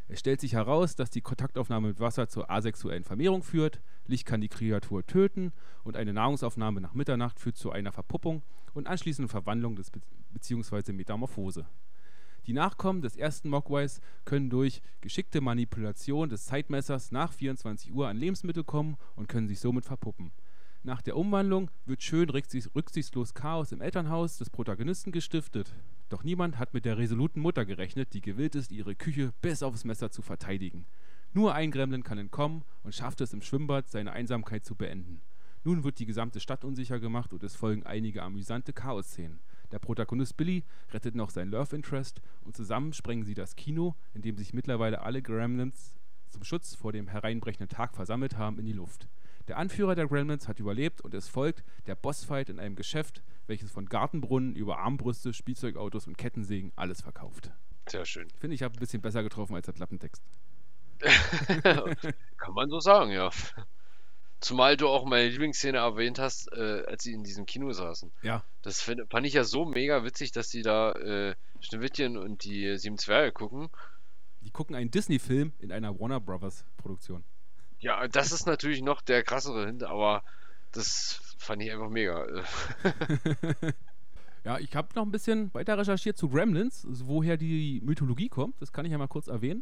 Es 0.07 0.19
stellt 0.19 0.41
sich 0.41 0.53
heraus, 0.53 0.95
dass 0.95 1.09
die 1.09 1.21
Kontaktaufnahme 1.21 1.89
mit 1.89 1.99
Wasser 1.99 2.27
zur 2.27 2.49
asexuellen 2.51 3.03
Vermehrung 3.03 3.43
führt, 3.43 3.82
Licht 4.07 4.25
kann 4.25 4.41
die 4.41 4.49
Kreatur 4.49 5.05
töten 5.05 5.53
und 5.84 5.95
eine 5.95 6.13
Nahrungsaufnahme 6.13 6.82
nach 6.82 6.93
Mitternacht 6.93 7.39
führt 7.39 7.55
zu 7.55 7.71
einer 7.71 7.91
Verpuppung 7.91 8.43
und 8.73 8.88
anschließenden 8.88 9.29
Verwandlung 9.29 9.75
des 9.75 9.89
Be 9.89 10.01
bzw. 10.34 10.91
Metamorphose. 10.91 11.65
Die 12.47 12.53
Nachkommen 12.53 13.01
des 13.01 13.15
ersten 13.15 13.49
Mogwais 13.49 14.01
können 14.25 14.49
durch 14.49 14.81
geschickte 15.01 15.41
Manipulation 15.41 16.29
des 16.29 16.45
Zeitmessers 16.45 17.11
nach 17.11 17.33
24 17.33 17.93
Uhr 17.93 18.07
an 18.07 18.17
Lebensmittel 18.17 18.63
kommen 18.63 18.97
und 19.15 19.29
können 19.29 19.47
sich 19.47 19.59
somit 19.59 19.85
verpuppen. 19.85 20.31
Nach 20.83 21.03
der 21.03 21.15
Umwandlung 21.15 21.69
wird 21.85 22.01
schön 22.01 22.29
rücksichtslos 22.29 23.35
Chaos 23.35 23.71
im 23.71 23.81
Elternhaus 23.81 24.39
des 24.39 24.49
Protagonisten 24.49 25.11
gestiftet. 25.11 25.75
Doch 26.09 26.23
niemand 26.23 26.57
hat 26.57 26.73
mit 26.73 26.85
der 26.85 26.97
resoluten 26.97 27.39
Mutter 27.39 27.65
gerechnet, 27.65 28.13
die 28.13 28.21
gewillt 28.21 28.55
ist, 28.55 28.71
ihre 28.71 28.95
Küche 28.95 29.31
bis 29.41 29.61
aufs 29.61 29.85
Messer 29.85 30.09
zu 30.09 30.23
verteidigen. 30.23 30.85
Nur 31.33 31.53
ein 31.53 31.69
Gremlin 31.69 32.03
kann 32.03 32.17
entkommen 32.17 32.63
und 32.83 32.95
schafft 32.95 33.21
es 33.21 33.31
im 33.31 33.41
Schwimmbad, 33.41 33.89
seine 33.89 34.11
Einsamkeit 34.11 34.65
zu 34.65 34.73
beenden. 34.73 35.21
Nun 35.63 35.83
wird 35.83 35.99
die 35.99 36.07
gesamte 36.07 36.39
Stadt 36.39 36.65
unsicher 36.65 36.99
gemacht 36.99 37.31
und 37.31 37.43
es 37.43 37.55
folgen 37.55 37.83
einige 37.83 38.23
amüsante 38.23 38.73
Chaos-Szenen. 38.73 39.39
Der 39.72 39.80
Protagonist 39.80 40.36
Billy 40.36 40.63
rettet 40.91 41.15
noch 41.15 41.30
sein 41.30 41.49
Love 41.49 41.76
Interest 41.76 42.22
und 42.41 42.55
zusammen 42.55 42.93
sprengen 42.93 43.24
sie 43.24 43.34
das 43.34 43.55
Kino, 43.55 43.95
in 44.13 44.22
dem 44.22 44.38
sich 44.38 44.53
mittlerweile 44.53 45.01
alle 45.01 45.22
Gremlins 45.22 45.97
zum 46.30 46.43
Schutz 46.43 46.76
vor 46.76 46.91
dem 46.91 47.07
hereinbrechenden 47.07 47.69
Tag 47.69 47.95
versammelt 47.95 48.38
haben, 48.38 48.59
in 48.59 48.65
die 48.65 48.74
Luft. 48.74 49.07
Der 49.47 49.57
Anführer 49.57 49.95
der 49.95 50.07
Gremlins 50.07 50.47
hat 50.47 50.59
überlebt 50.59 51.01
und 51.01 51.13
es 51.13 51.28
folgt 51.28 51.63
der 51.88 51.95
Bossfight 51.95 52.49
in 52.49 52.59
einem 52.59 52.76
Geschäft, 52.76 53.24
welches 53.47 53.72
von 53.72 53.88
Gartenbrunnen 53.88 54.55
über 54.55 54.80
Armbrüste, 54.80 55.34
Spielzeugautos 55.34 56.07
und 56.07 56.17
Kettensägen 56.17 56.72
alles 56.76 57.01
verkauft. 57.01 57.51
Sehr 57.89 58.05
schön. 58.05 58.28
Ich 58.32 58.39
finde, 58.39 58.55
ich 58.55 58.63
habe 58.63 58.76
ein 58.76 58.80
bisschen 58.80 59.01
besser 59.01 59.24
getroffen 59.24 59.55
als 59.55 59.65
der 59.65 59.74
Klappentext. 59.74 60.24
Kann 62.38 62.53
man 62.53 62.69
so 62.69 62.80
sagen, 62.80 63.11
ja. 63.11 63.30
Zumal 64.41 64.75
du 64.75 64.87
auch 64.87 65.05
meine 65.05 65.29
Lieblingsszene 65.29 65.77
erwähnt 65.77 66.17
hast, 66.17 66.51
äh, 66.51 66.83
als 66.87 67.03
sie 67.03 67.13
in 67.13 67.23
diesem 67.23 67.45
Kino 67.45 67.71
saßen. 67.71 68.11
Ja. 68.23 68.43
Das 68.63 68.81
find, 68.81 69.01
fand 69.09 69.25
ich 69.27 69.33
ja 69.33 69.43
so 69.43 69.65
mega 69.65 70.03
witzig, 70.03 70.31
dass 70.31 70.49
die 70.49 70.63
da 70.63 70.93
äh, 70.93 71.35
Schneewittchen 71.59 72.17
und 72.17 72.43
die 72.43 72.75
Sieben 72.79 72.97
Zwerge 72.97 73.31
gucken. 73.31 73.69
Die 74.41 74.49
gucken 74.49 74.75
einen 74.75 74.89
Disney-Film 74.89 75.53
in 75.59 75.71
einer 75.71 75.99
Warner 75.99 76.19
Brothers 76.19 76.65
Produktion. 76.77 77.23
Ja, 77.79 78.07
das 78.07 78.31
ist 78.31 78.47
natürlich 78.47 78.81
noch 78.81 79.01
der 79.01 79.21
krassere 79.21 79.67
Hint, 79.67 79.83
aber 79.83 80.23
das 80.71 81.21
fand 81.37 81.61
ich 81.61 81.71
einfach 81.71 81.89
mega. 81.89 82.25
ja, 84.43 84.57
ich 84.57 84.75
habe 84.75 84.89
noch 84.95 85.03
ein 85.03 85.11
bisschen 85.11 85.53
weiter 85.53 85.77
recherchiert 85.77 86.17
zu 86.17 86.29
Gremlins, 86.29 86.87
woher 86.89 87.37
die 87.37 87.79
Mythologie 87.83 88.29
kommt. 88.29 88.59
Das 88.59 88.73
kann 88.73 88.85
ich 88.85 88.91
ja 88.91 88.97
mal 88.97 89.07
kurz 89.07 89.27
erwähnen. 89.27 89.61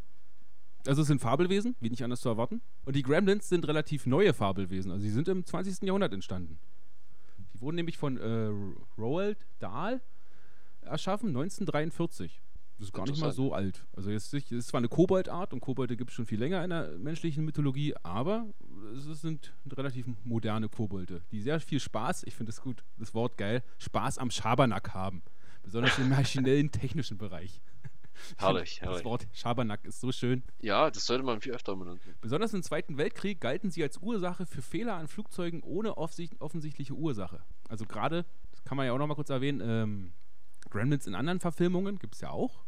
Also 0.87 1.01
es 1.01 1.07
sind 1.07 1.21
Fabelwesen, 1.21 1.75
wie 1.79 1.89
nicht 1.89 2.03
anders 2.03 2.21
zu 2.21 2.29
erwarten. 2.29 2.61
Und 2.85 2.95
die 2.95 3.03
Gremlins 3.03 3.49
sind 3.49 3.67
relativ 3.67 4.05
neue 4.05 4.33
Fabelwesen. 4.33 4.91
Also 4.91 5.03
sie 5.03 5.11
sind 5.11 5.27
im 5.27 5.45
20. 5.45 5.83
Jahrhundert 5.83 6.13
entstanden. 6.13 6.59
Die 7.53 7.61
wurden 7.61 7.75
nämlich 7.75 7.97
von 7.97 8.17
äh, 8.17 8.51
Roald 8.97 9.45
Dahl 9.59 10.01
erschaffen, 10.81 11.29
1943. 11.29 12.41
Das 12.79 12.87
ist 12.87 12.93
gar 12.93 13.05
nicht 13.05 13.19
mal 13.19 13.33
so 13.33 13.53
alt. 13.53 13.85
Also 13.93 14.09
es 14.09 14.33
ist 14.33 14.67
zwar 14.69 14.77
eine 14.77 14.87
Koboldart 14.87 15.51
und 15.51 15.59
Kobolde 15.59 15.97
gibt 15.97 16.11
es 16.11 16.15
schon 16.15 16.25
viel 16.25 16.39
länger 16.39 16.63
in 16.63 16.69
der 16.69 16.97
menschlichen 16.97 17.43
Mythologie, 17.43 17.93
aber 18.03 18.47
es 18.95 19.19
sind 19.19 19.53
relativ 19.69 20.05
moderne 20.23 20.69
Kobolde, 20.69 21.21
die 21.33 21.41
sehr 21.41 21.59
viel 21.59 21.81
Spaß, 21.81 22.23
ich 22.23 22.35
finde 22.35 22.51
das 22.51 22.61
gut, 22.61 22.85
das 22.97 23.13
Wort 23.13 23.37
geil, 23.37 23.63
Spaß 23.79 24.17
am 24.17 24.31
Schabernack 24.31 24.93
haben. 24.93 25.23
Besonders 25.61 25.99
im 25.99 26.07
maschinellen, 26.09 26.71
technischen 26.71 27.17
Bereich. 27.17 27.61
Herrlich, 28.37 28.81
herrlich. 28.81 28.97
Das 28.97 29.05
Wort 29.05 29.27
Schabernack 29.33 29.85
ist 29.85 30.01
so 30.01 30.11
schön. 30.11 30.43
Ja, 30.61 30.89
das 30.89 31.05
sollte 31.05 31.23
man 31.23 31.41
viel 31.41 31.53
öfter 31.53 31.75
benutzen. 31.75 32.15
Besonders 32.21 32.53
im 32.53 32.63
Zweiten 32.63 32.97
Weltkrieg 32.97 33.41
galten 33.41 33.71
sie 33.71 33.83
als 33.83 33.97
Ursache 33.97 34.45
für 34.45 34.61
Fehler 34.61 34.95
an 34.95 35.07
Flugzeugen 35.07 35.61
ohne 35.63 35.97
offensichtliche 35.97 36.93
Ursache. 36.93 37.41
Also 37.67 37.85
gerade, 37.85 38.25
das 38.51 38.63
kann 38.63 38.77
man 38.77 38.85
ja 38.85 38.93
auch 38.93 38.97
noch 38.97 39.07
mal 39.07 39.15
kurz 39.15 39.29
erwähnen, 39.29 39.61
ähm, 39.63 40.13
Gremlins 40.69 41.07
in 41.07 41.15
anderen 41.15 41.39
Verfilmungen 41.39 41.99
gibt 41.99 42.15
es 42.15 42.21
ja 42.21 42.29
auch. 42.29 42.63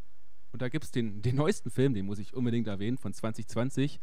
Und 0.51 0.61
da 0.61 0.69
gibt 0.69 0.83
es 0.83 0.91
den, 0.91 1.21
den 1.21 1.35
neuesten 1.35 1.69
Film, 1.69 1.93
den 1.93 2.05
muss 2.05 2.19
ich 2.19 2.33
unbedingt 2.33 2.67
erwähnen, 2.67 2.97
von 2.97 3.13
2020. 3.13 3.99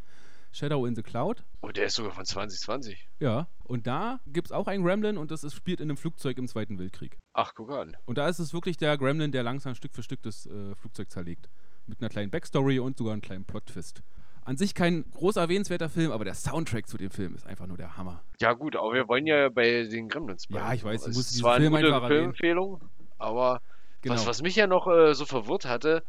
Shadow 0.51 0.85
in 0.85 0.95
the 0.95 1.03
Cloud. 1.03 1.43
Oh, 1.61 1.69
der 1.69 1.85
ist 1.85 1.95
sogar 1.95 2.11
von 2.11 2.25
2020. 2.25 3.07
Ja, 3.19 3.47
und 3.63 3.87
da 3.87 4.19
gibt 4.27 4.47
es 4.47 4.51
auch 4.51 4.67
einen 4.67 4.83
Gremlin 4.83 5.17
und 5.17 5.31
das 5.31 5.43
ist, 5.43 5.55
spielt 5.55 5.79
in 5.79 5.89
einem 5.89 5.97
Flugzeug 5.97 6.37
im 6.37 6.47
Zweiten 6.47 6.79
Weltkrieg. 6.79 7.17
Ach, 7.33 7.53
guck 7.55 7.71
an. 7.71 7.95
Und 8.05 8.17
da 8.17 8.27
ist 8.27 8.39
es 8.39 8.53
wirklich 8.53 8.77
der 8.77 8.97
Gremlin, 8.97 9.31
der 9.31 9.43
langsam 9.43 9.75
Stück 9.75 9.93
für 9.93 10.03
Stück 10.03 10.21
das 10.23 10.45
äh, 10.47 10.75
Flugzeug 10.75 11.11
zerlegt. 11.11 11.49
Mit 11.85 12.01
einer 12.01 12.09
kleinen 12.09 12.31
Backstory 12.31 12.79
und 12.79 12.97
sogar 12.97 13.13
einem 13.13 13.21
kleinen 13.21 13.45
Plot-Twist. 13.45 14.03
An 14.43 14.57
sich 14.57 14.73
kein 14.73 15.05
groß 15.11 15.35
erwähnenswerter 15.35 15.89
Film, 15.89 16.11
aber 16.11 16.25
der 16.25 16.33
Soundtrack 16.33 16.87
zu 16.87 16.97
dem 16.97 17.11
Film 17.11 17.35
ist 17.35 17.45
einfach 17.45 17.67
nur 17.67 17.77
der 17.77 17.97
Hammer. 17.97 18.23
Ja, 18.39 18.53
gut, 18.53 18.75
aber 18.75 18.93
wir 18.93 19.07
wollen 19.07 19.27
ja 19.27 19.49
bei 19.49 19.83
den 19.83 20.07
Gremlins 20.07 20.47
bleiben. 20.47 20.65
Ja, 20.65 20.73
ich 20.73 20.83
weiß, 20.83 21.03
du 21.03 21.11
musst 21.11 21.31
diesen 21.31 21.53
Film 21.53 21.75
eine 21.75 21.93
einfach 21.93 22.07
Filmempfehlung, 22.07 22.81
aber 23.17 23.61
genau. 24.01 24.15
was, 24.15 24.25
was 24.25 24.41
mich 24.41 24.55
ja 24.55 24.65
noch 24.65 24.87
äh, 24.87 25.13
so 25.13 25.25
verwirrt 25.25 25.65
hatte, 25.65 26.03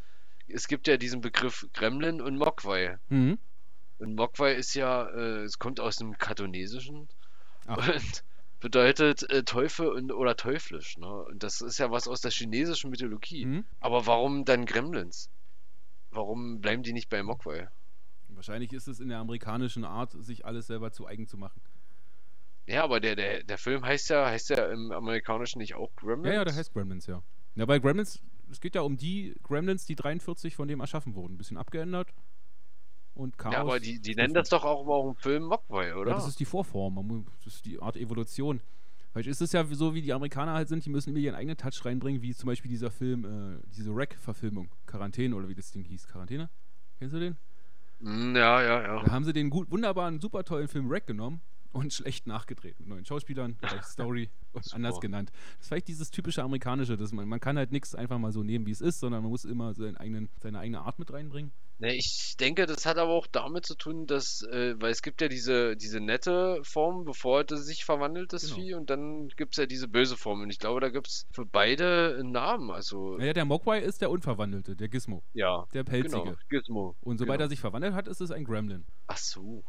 es 0.48 0.68
gibt 0.68 0.88
ja 0.88 0.96
diesen 0.96 1.20
Begriff 1.20 1.66
Gremlin 1.74 2.20
und 2.20 2.36
Mogwai. 2.36 2.98
Mhm. 3.08 3.38
Und 4.00 4.14
Mogwai 4.14 4.54
ist 4.54 4.74
ja, 4.74 5.08
äh, 5.08 5.42
es 5.42 5.58
kommt 5.58 5.78
aus 5.78 5.96
dem 5.96 6.16
Kantonesischen 6.16 7.08
Ach. 7.66 7.76
und 7.76 8.24
bedeutet 8.60 9.28
äh, 9.30 9.44
Teufel 9.44 9.88
und, 9.88 10.12
oder 10.12 10.36
teuflisch. 10.36 10.96
Ne? 10.98 11.06
Und 11.06 11.42
das 11.42 11.60
ist 11.60 11.78
ja 11.78 11.90
was 11.90 12.08
aus 12.08 12.20
der 12.20 12.30
chinesischen 12.30 12.90
Mythologie. 12.90 13.46
Mhm. 13.46 13.64
Aber 13.78 14.06
warum 14.06 14.44
dann 14.44 14.66
Gremlins? 14.66 15.30
Warum 16.10 16.60
bleiben 16.60 16.82
die 16.82 16.92
nicht 16.92 17.08
bei 17.08 17.22
Mogwai? 17.22 17.68
Wahrscheinlich 18.28 18.72
ist 18.72 18.88
es 18.88 19.00
in 19.00 19.08
der 19.08 19.18
amerikanischen 19.18 19.84
Art, 19.84 20.12
sich 20.24 20.44
alles 20.46 20.66
selber 20.66 20.92
zu 20.92 21.06
eigen 21.06 21.26
zu 21.26 21.36
machen. 21.36 21.60
Ja, 22.66 22.84
aber 22.84 23.00
der, 23.00 23.16
der, 23.16 23.42
der 23.42 23.58
Film 23.58 23.84
heißt 23.84 24.10
ja, 24.10 24.26
heißt 24.26 24.50
ja 24.50 24.66
im 24.66 24.92
amerikanischen 24.92 25.58
nicht 25.58 25.74
auch 25.74 25.94
Gremlins? 25.96 26.28
Ja, 26.28 26.40
ja, 26.40 26.44
der 26.44 26.54
heißt 26.54 26.72
Gremlins, 26.72 27.06
ja. 27.06 27.22
Ja, 27.56 27.66
bei 27.66 27.78
Gremlins 27.78 28.22
es 28.50 28.60
geht 28.60 28.74
ja 28.74 28.82
um 28.82 28.96
die 28.96 29.34
Gremlins, 29.42 29.86
die 29.86 29.94
43 29.94 30.56
von 30.56 30.68
dem 30.68 30.80
erschaffen 30.80 31.14
wurden. 31.14 31.34
Ein 31.34 31.38
bisschen 31.38 31.56
abgeändert. 31.56 32.12
Und 33.20 33.36
Chaos. 33.36 33.52
Ja, 33.52 33.60
aber 33.60 33.80
die, 33.80 34.00
die 34.00 34.14
nennen 34.14 34.32
das 34.32 34.48
doch 34.48 34.64
auch 34.64 35.06
im 35.06 35.14
Film 35.14 35.42
Mogwai, 35.44 35.94
oder? 35.94 36.12
Ja, 36.12 36.16
das 36.16 36.26
ist 36.26 36.40
die 36.40 36.46
Vorform. 36.46 37.26
Das 37.36 37.54
ist 37.54 37.66
die 37.66 37.78
Art 37.78 37.98
Evolution. 37.98 38.62
Weil 39.12 39.26
ist 39.26 39.42
es 39.42 39.52
ja 39.52 39.62
so, 39.66 39.94
wie 39.94 40.00
die 40.00 40.14
Amerikaner 40.14 40.54
halt 40.54 40.68
sind, 40.68 40.86
die 40.86 40.90
müssen 40.90 41.10
immer 41.10 41.18
ihren 41.18 41.34
eigenen 41.34 41.58
Touch 41.58 41.84
reinbringen, 41.84 42.22
wie 42.22 42.34
zum 42.34 42.46
Beispiel 42.46 42.70
dieser 42.70 42.90
Film, 42.90 43.26
äh, 43.26 43.60
diese 43.76 43.90
Rack-Verfilmung, 43.94 44.70
Quarantäne 44.86 45.36
oder 45.36 45.48
wie 45.48 45.54
das 45.54 45.70
Ding 45.70 45.84
hieß. 45.84 46.08
Quarantäne? 46.08 46.48
Kennst 46.98 47.14
du 47.14 47.20
den? 47.20 47.36
Mm, 47.98 48.34
ja, 48.36 48.62
ja, 48.62 48.82
ja. 48.82 49.02
Da 49.02 49.12
haben 49.12 49.24
sie 49.24 49.34
den 49.34 49.50
gut, 49.50 49.70
wunderbaren, 49.70 50.18
super 50.18 50.42
tollen 50.42 50.68
Film 50.68 50.90
Rack 50.90 51.06
genommen 51.06 51.42
und 51.72 51.92
schlecht 51.92 52.26
nachgedreht. 52.26 52.80
Mit 52.80 52.88
neuen 52.88 53.04
Schauspielern, 53.04 53.58
Story 53.82 54.30
und 54.54 54.72
anders 54.72 54.98
genannt. 54.98 55.30
Das 55.30 55.64
ist 55.64 55.68
vielleicht 55.68 55.88
dieses 55.88 56.10
typische 56.10 56.42
amerikanische, 56.42 56.96
dass 56.96 57.12
man, 57.12 57.28
man 57.28 57.40
kann 57.40 57.58
halt 57.58 57.70
nichts 57.70 57.94
einfach 57.94 58.18
mal 58.18 58.32
so 58.32 58.42
nehmen, 58.42 58.64
wie 58.64 58.70
es 58.70 58.80
ist, 58.80 59.00
sondern 59.00 59.22
man 59.22 59.30
muss 59.30 59.44
immer 59.44 59.74
seinen 59.74 59.98
eigenen, 59.98 60.30
seine 60.38 60.60
eigene 60.60 60.80
Art 60.80 60.98
mit 60.98 61.12
reinbringen. 61.12 61.52
Ne, 61.80 61.94
ich 61.94 62.36
denke, 62.38 62.66
das 62.66 62.84
hat 62.84 62.98
aber 62.98 63.12
auch 63.12 63.26
damit 63.26 63.64
zu 63.64 63.74
tun, 63.74 64.06
dass, 64.06 64.42
äh, 64.42 64.74
weil 64.78 64.90
es 64.90 65.00
gibt 65.00 65.22
ja 65.22 65.28
diese, 65.28 65.76
diese 65.76 65.98
nette 65.98 66.60
Form, 66.62 67.06
bevor 67.06 67.42
das 67.42 67.64
sich 67.64 67.86
verwandelt, 67.86 68.34
das 68.34 68.42
genau. 68.42 68.56
Vieh, 68.56 68.74
und 68.74 68.90
dann 68.90 69.28
gibt 69.28 69.54
es 69.54 69.56
ja 69.56 69.64
diese 69.64 69.88
böse 69.88 70.18
Form. 70.18 70.42
Und 70.42 70.50
ich 70.50 70.58
glaube, 70.58 70.80
da 70.80 70.90
gibt 70.90 71.08
es 71.08 71.26
für 71.32 71.46
beide 71.46 72.18
einen 72.20 72.32
Namen. 72.32 72.70
Also 72.70 73.16
naja, 73.16 73.32
der 73.32 73.46
Mogwai 73.46 73.80
ist 73.80 74.02
der 74.02 74.10
Unverwandelte, 74.10 74.76
der 74.76 74.90
Gizmo. 74.90 75.22
Ja. 75.32 75.66
Der 75.72 75.84
Pelzige. 75.84 76.22
Genau, 76.22 76.36
Gizmo. 76.50 76.96
Und 77.00 77.16
sobald 77.16 77.38
genau. 77.38 77.46
er 77.46 77.48
sich 77.48 77.60
verwandelt 77.60 77.94
hat, 77.94 78.08
ist 78.08 78.20
es 78.20 78.30
ein 78.30 78.44
Gremlin. 78.44 78.84
Ach 79.06 79.16
so. 79.16 79.64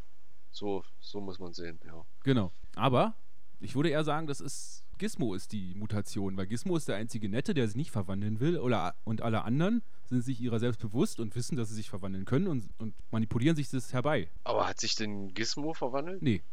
So, 0.51 0.83
so 0.99 1.21
muss 1.21 1.39
man 1.39 1.53
sehen, 1.53 1.79
ja. 1.85 2.03
Genau. 2.25 2.51
Aber 2.75 3.15
ich 3.61 3.73
würde 3.73 3.87
eher 3.87 4.03
sagen, 4.03 4.27
das 4.27 4.41
ist 4.41 4.83
Gizmo 5.01 5.33
ist 5.33 5.51
die 5.51 5.73
Mutation, 5.73 6.37
weil 6.37 6.45
Gizmo 6.45 6.77
ist 6.77 6.87
der 6.87 6.95
einzige 6.95 7.27
Nette, 7.27 7.55
der 7.55 7.65
sich 7.65 7.75
nicht 7.75 7.89
verwandeln 7.89 8.39
will, 8.39 8.59
oder, 8.59 8.93
und 9.03 9.23
alle 9.23 9.43
anderen 9.43 9.81
sind 10.05 10.21
sich 10.21 10.39
ihrer 10.39 10.59
selbst 10.59 10.79
bewusst 10.79 11.19
und 11.19 11.35
wissen, 11.35 11.55
dass 11.57 11.69
sie 11.69 11.75
sich 11.75 11.89
verwandeln 11.89 12.23
können 12.23 12.45
und, 12.45 12.69
und 12.77 12.93
manipulieren 13.09 13.55
sich 13.55 13.67
das 13.71 13.93
herbei. 13.93 14.29
Aber 14.43 14.67
hat 14.67 14.79
sich 14.79 14.93
denn 14.95 15.33
Gizmo 15.33 15.73
verwandelt? 15.73 16.21
Nee. 16.21 16.43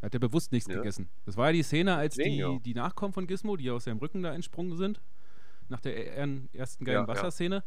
Er 0.00 0.06
hat 0.06 0.14
ja 0.14 0.18
bewusst 0.18 0.50
nichts 0.50 0.70
ja. 0.70 0.76
gegessen. 0.76 1.10
Das 1.26 1.36
war 1.36 1.48
ja 1.48 1.52
die 1.52 1.62
Szene, 1.62 1.94
als 1.94 2.14
Deswegen, 2.14 2.36
die, 2.36 2.40
ja. 2.40 2.58
die 2.58 2.72
Nachkommen 2.72 3.12
von 3.12 3.26
Gizmo, 3.26 3.58
die 3.58 3.70
aus 3.70 3.84
seinem 3.84 3.98
Rücken 3.98 4.22
da 4.22 4.32
entsprungen 4.32 4.78
sind, 4.78 5.02
nach 5.68 5.80
der 5.80 6.16
ersten 6.54 6.86
geilen 6.86 7.02
ja, 7.02 7.06
Wasserszene, 7.06 7.62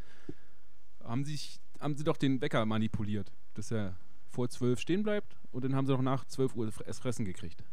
haben, 1.04 1.26
sich, 1.26 1.60
haben 1.80 1.96
sie 1.96 2.04
doch 2.04 2.18
den 2.18 2.42
Wecker 2.42 2.66
manipuliert, 2.66 3.32
dass 3.54 3.70
er 3.70 3.96
vor 4.32 4.50
zwölf 4.50 4.80
stehen 4.80 5.04
bleibt 5.04 5.38
und 5.52 5.64
dann 5.64 5.76
haben 5.76 5.86
sie 5.86 5.94
noch 5.94 6.02
nach 6.02 6.26
zwölf 6.26 6.56
Uhr 6.56 6.72
das 6.88 6.98
Fressen 6.98 7.24
gekriegt. 7.24 7.64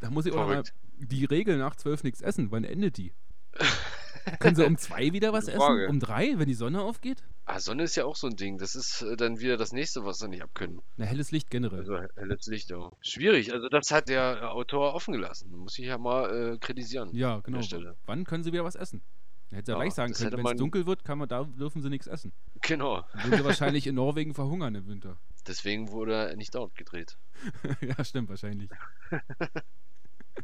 Da 0.00 0.08
muss 0.08 0.24
ich 0.24 0.32
auch 0.32 0.46
mal 0.46 0.62
die 1.06 1.24
Regel 1.24 1.58
nach 1.58 1.76
zwölf 1.76 2.04
nichts 2.04 2.20
essen. 2.20 2.50
Wann 2.50 2.64
endet 2.64 2.96
die? 2.96 3.12
Können 4.38 4.54
sie 4.54 4.66
um 4.66 4.76
zwei 4.76 5.12
wieder 5.12 5.32
was 5.32 5.48
essen? 5.48 5.86
Um 5.88 5.98
drei, 5.98 6.38
wenn 6.38 6.46
die 6.46 6.54
Sonne 6.54 6.82
aufgeht? 6.82 7.24
Ah, 7.46 7.58
Sonne 7.58 7.84
ist 7.84 7.96
ja 7.96 8.04
auch 8.04 8.16
so 8.16 8.26
ein 8.26 8.36
Ding. 8.36 8.58
Das 8.58 8.76
ist 8.76 9.02
äh, 9.02 9.16
dann 9.16 9.40
wieder 9.40 9.56
das 9.56 9.72
nächste, 9.72 10.04
was 10.04 10.18
sie 10.18 10.28
nicht 10.28 10.42
abkönnen. 10.42 10.82
Na, 10.96 11.06
helles 11.06 11.30
Licht 11.30 11.50
generell. 11.50 11.80
Also 11.80 11.98
helles 12.16 12.46
Licht, 12.46 12.70
ja. 12.70 12.92
Schwierig. 13.00 13.52
Also 13.52 13.68
das 13.68 13.90
hat 13.90 14.08
der 14.08 14.52
Autor 14.52 14.94
offen 14.94 15.12
gelassen. 15.12 15.50
Muss 15.56 15.78
ich 15.78 15.86
ja 15.86 15.98
mal 15.98 16.52
äh, 16.54 16.58
kritisieren. 16.58 17.10
Ja, 17.14 17.40
genau. 17.40 17.60
Wann 18.06 18.24
können 18.24 18.44
sie 18.44 18.52
wieder 18.52 18.64
was 18.64 18.76
essen? 18.76 19.02
Hätte 19.50 19.72
ja 19.72 19.78
Ja, 19.78 19.82
gleich 19.82 19.94
sagen 19.94 20.12
können, 20.12 20.36
wenn 20.36 20.46
es 20.46 20.56
dunkel 20.56 20.86
wird, 20.86 21.04
kann 21.04 21.18
man, 21.18 21.28
da 21.28 21.42
dürfen 21.42 21.82
sie 21.82 21.90
nichts 21.90 22.06
essen. 22.06 22.32
Genau. 22.62 23.02
Dann 23.12 23.24
würden 23.24 23.38
sie 23.38 23.44
wahrscheinlich 23.44 23.86
in 23.86 23.96
Norwegen 23.96 24.32
verhungern 24.34 24.74
im 24.76 24.86
Winter. 24.86 25.16
Deswegen 25.46 25.90
wurde 25.90 26.14
er 26.14 26.36
nicht 26.36 26.54
dort 26.54 26.76
gedreht. 26.76 27.16
ja, 27.80 28.04
stimmt, 28.04 28.28
wahrscheinlich. 28.28 28.70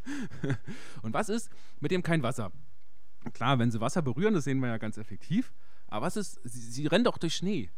Und 1.03 1.13
was 1.13 1.29
ist 1.29 1.51
mit 1.81 1.91
dem 1.91 2.03
kein 2.03 2.23
Wasser? 2.23 2.53
Klar, 3.33 3.59
wenn 3.59 3.71
sie 3.71 3.81
Wasser 3.81 4.03
berühren, 4.03 4.35
das 4.35 4.45
sehen 4.45 4.61
wir 4.61 4.69
ja 4.69 4.79
ganz 4.79 4.99
effektiv. 4.99 5.53
Aber 5.89 6.07
was 6.07 6.17
ist, 6.17 6.41
sie, 6.45 6.61
sie 6.61 6.87
rennen 6.87 7.05
doch 7.05 7.19
durch 7.19 7.35
Schnee. 7.35 7.71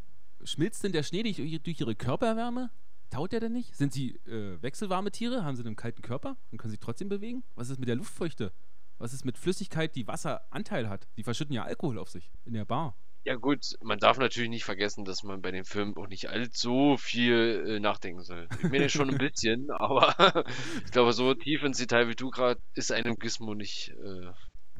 Schmilzt 0.45 0.85
denn 0.85 0.93
der 0.93 1.03
Schnee 1.03 1.22
durch, 1.22 1.62
durch 1.62 1.81
ihre 1.81 1.95
Körperwärme? 1.95 2.70
Taut 3.11 3.33
der 3.33 3.41
denn 3.41 3.53
nicht? 3.53 3.74
Sind 3.74 3.93
sie 3.93 4.16
äh, 4.26 4.61
wechselwarme 4.62 5.11
Tiere? 5.11 5.45
Haben 5.45 5.57
sie 5.57 5.64
einen 5.64 5.76
kalten 5.76 6.03
Körper 6.03 6.37
und 6.51 6.59
können 6.59 6.70
sich 6.70 6.81
trotzdem 6.81 7.09
bewegen? 7.09 7.43
Was 7.55 7.70
ist 7.70 7.79
mit 7.79 7.89
der 7.89 7.97
Luftfeuchte? 7.97 8.53
Was 8.99 9.12
ist 9.12 9.24
mit 9.24 9.39
Flüssigkeit, 9.39 9.95
die 9.95 10.07
Wasseranteil 10.07 10.89
hat? 10.89 11.09
Die 11.16 11.22
verschütten 11.22 11.55
ja 11.55 11.62
Alkohol 11.62 11.99
auf 11.99 12.11
sich 12.11 12.31
in 12.45 12.53
der 12.53 12.64
Bar. 12.64 12.97
Ja 13.25 13.35
gut, 13.35 13.75
man 13.83 13.99
darf 13.99 14.16
natürlich 14.19 14.49
nicht 14.49 14.64
vergessen, 14.64 15.05
dass 15.05 15.23
man 15.23 15.43
bei 15.43 15.51
dem 15.51 15.64
Film 15.64 15.97
auch 15.99 16.07
nicht 16.09 16.31
allzu 16.31 16.97
viel 16.99 17.64
äh, 17.66 17.81
nachdenken 17.81 18.23
soll. 18.23 18.49
Ich 18.62 18.71
meine 18.71 18.89
schon 18.89 19.11
ein 19.11 19.19
bisschen, 19.19 19.71
aber 19.79 20.14
ich 20.85 20.91
glaube, 20.93 21.12
so 21.12 21.35
tief 21.35 21.62
ins 21.62 21.79
Detail 21.79 22.09
wie 22.09 22.14
du 22.14 22.31
gerade 22.31 22.61
ist 22.75 22.91
einem 22.93 23.16
Gizmo 23.16 23.55
nicht. 23.55 23.91
Äh, 24.03 24.33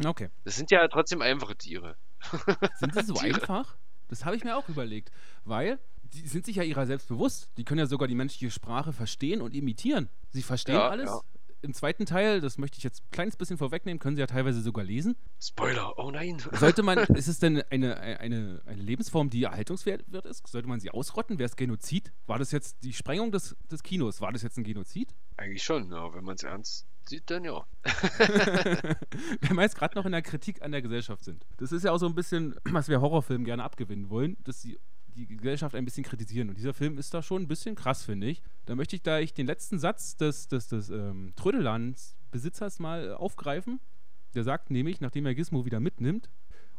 Okay. 0.05 0.29
das 0.45 0.55
sind 0.57 0.71
ja 0.71 0.87
trotzdem 0.87 1.23
einfache 1.23 1.57
Tiere. 1.57 1.97
Sind 2.79 2.95
sie 2.95 3.03
so 3.03 3.15
Tiere. 3.15 3.35
einfach? 3.35 3.77
Das 4.07 4.25
habe 4.25 4.37
ich 4.37 4.45
mir 4.45 4.57
auch 4.57 4.69
überlegt. 4.69 5.11
Weil 5.45 5.81
die 6.15 6.27
sind 6.27 6.47
sich 6.47 6.55
ja 6.55 6.63
ihrer 6.63 6.87
selbst 6.87 7.09
bewusst. 7.09 7.51
Die 7.57 7.65
können 7.65 7.81
ja 7.81 7.87
sogar 7.87 8.07
die 8.07 8.15
menschliche 8.15 8.53
Sprache 8.53 8.93
verstehen 8.93 9.43
und 9.43 9.55
imitieren. 9.55 10.09
Sie 10.31 10.43
verstehen 10.43 10.77
Ja, 10.77 10.89
alles. 10.89 11.07
ja. 11.11 11.21
Im 11.61 11.75
zweiten 11.75 12.07
Teil, 12.07 12.41
das 12.41 12.59
möchte 12.59 12.79
ich 12.79 12.85
jetzt 12.85 13.03
ein 13.03 13.11
kleines 13.11 13.37
bisschen 13.37 13.59
vorwegnehmen, 13.59 13.99
können 13.99 14.17
sie 14.17 14.21
ja 14.21 14.27
teilweise 14.27 14.61
sogar 14.61 14.85
lesen. 14.85 15.17
Spoiler, 15.41 15.99
oh 15.99 16.11
nein. 16.11 16.39
Sollte 16.53 16.83
man, 16.83 16.99
ist 16.99 17.29
es 17.29 17.39
denn 17.39 17.63
eine, 17.71 17.99
eine, 17.99 18.63
eine 18.65 18.83
Lebensform, 18.83 19.31
die 19.31 19.43
erhaltungswert 19.43 20.03
ist? 20.27 20.47
Sollte 20.47 20.69
man 20.69 20.81
sie 20.81 20.91
ausrotten? 20.91 21.39
Wäre 21.39 21.49
es 21.49 21.57
Genozid? 21.57 22.13
War 22.27 22.39
das 22.39 22.53
jetzt 22.53 22.85
die 22.85 22.93
Sprengung 22.93 23.33
des, 23.33 23.57
des 23.71 23.83
Kinos? 23.83 24.21
War 24.21 24.33
das 24.33 24.43
jetzt 24.43 24.57
ein 24.57 24.65
Genozid? 24.65 25.15
Eigentlich 25.37 25.63
schon, 25.63 25.91
ja, 25.91 26.15
wenn 26.15 26.25
man 26.25 26.37
es 26.37 26.43
ernst 26.45 26.87
sieht, 27.09 27.31
dann 27.31 27.45
ja. 27.45 27.65
Wenn 29.41 29.57
wir 29.57 29.63
jetzt 29.63 29.77
gerade 29.77 29.97
noch 29.97 30.07
in 30.07 30.13
der 30.13 30.23
Kritik 30.23 30.63
an 30.63 30.73
der 30.73 30.83
Gesellschaft 30.83 31.25
sind. 31.25 31.47
Das 31.57 31.73
ist 31.73 31.85
ja 31.85 31.93
auch 31.93 31.99
so 31.99 32.07
ein 32.07 32.15
bisschen, 32.15 32.55
was 32.65 32.89
wir 32.89 33.01
Horrorfilmen 33.01 33.45
gerne 33.45 33.65
abgewinnen 33.65 34.11
wollen, 34.11 34.37
dass 34.45 34.61
sie 34.61 34.79
die 35.27 35.37
Gesellschaft 35.37 35.75
ein 35.75 35.85
bisschen 35.85 36.05
kritisieren. 36.05 36.49
Und 36.49 36.59
dieser 36.59 36.75
Film 36.75 36.99
ist 36.99 37.15
da 37.15 37.23
schon 37.23 37.43
ein 37.43 37.49
bisschen 37.49 37.75
krass, 37.75 38.05
finde 38.05 38.29
ich. 38.29 38.43
Da 38.67 38.75
möchte 38.75 38.97
ich 38.97 39.03
gleich 39.03 39.35
den 39.35 39.47
letzten 39.47 39.79
Satz 39.79 40.17
des, 40.17 40.49
des, 40.49 40.69
des 40.69 40.91
ähm, 40.91 41.33
Trödellands-Besitzers 41.37 42.79
mal 42.79 43.09
äh, 43.09 43.13
aufgreifen. 43.13 43.81
Der 44.35 44.45
sagt 44.45 44.71
nämlich, 44.71 45.01
nachdem 45.01 45.27
er 45.27 45.35
Gizmo 45.35 45.65
wieder 45.65 45.81
mitnimmt, 45.81 46.29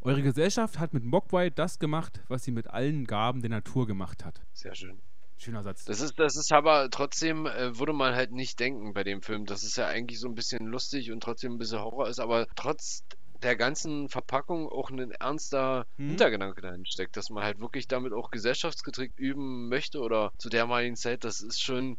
eure 0.02 0.22
Gesellschaft 0.22 0.80
hat 0.80 0.94
mit 0.94 1.04
Mogwai 1.04 1.50
das 1.50 1.80
gemacht, 1.80 2.22
was 2.30 2.44
sie 2.44 2.52
mit 2.52 2.68
allen 2.68 3.06
Gaben 3.06 3.42
der 3.42 3.50
Natur 3.50 3.86
gemacht 3.86 4.24
hat. 4.24 4.42
Sehr 4.54 4.76
schön. 4.76 5.02
Schöner 5.38 5.64
Satz. 5.64 5.86
Das 5.86 6.02
ist, 6.02 6.20
das 6.20 6.36
ist 6.36 6.52
aber 6.52 6.90
trotzdem, 6.90 7.46
äh, 7.46 7.78
würde 7.78 7.94
man 7.94 8.14
halt 8.14 8.32
nicht 8.32 8.60
denken 8.60 8.94
bei 8.94 9.04
dem 9.06 9.22
Film, 9.22 9.46
dass 9.46 9.64
es 9.64 9.76
ja 9.78 9.88
eigentlich 9.88 10.20
so 10.20 10.28
ein 10.28 10.36
bisschen 10.36 10.66
lustig 10.68 11.12
und 11.12 11.22
trotzdem 11.22 11.54
ein 11.54 11.58
bisschen 11.58 11.80
Horror 11.80 12.10
ist, 12.10 12.20
aber 12.20 12.46
trotz 12.56 13.04
der 13.44 13.56
ganzen 13.56 14.10
Verpackung 14.10 14.68
auch 14.70 14.90
ein 14.90 15.12
ernster 15.12 15.86
Mhm. 15.98 16.10
Hintergedanke 16.10 16.62
dahin 16.62 16.86
steckt, 16.86 17.18
dass 17.18 17.30
man 17.30 17.44
halt 17.44 17.60
wirklich 17.60 17.88
damit 17.88 18.14
auch 18.14 18.32
Gesellschaftskritik 18.32 19.14
üben 19.18 19.70
möchte 19.70 20.00
oder 20.00 20.32
zu 20.38 20.50
dermaligen 20.50 20.96
Zeit, 20.96 21.24
das 21.24 21.42
ist 21.42 21.62
schon, 21.62 21.98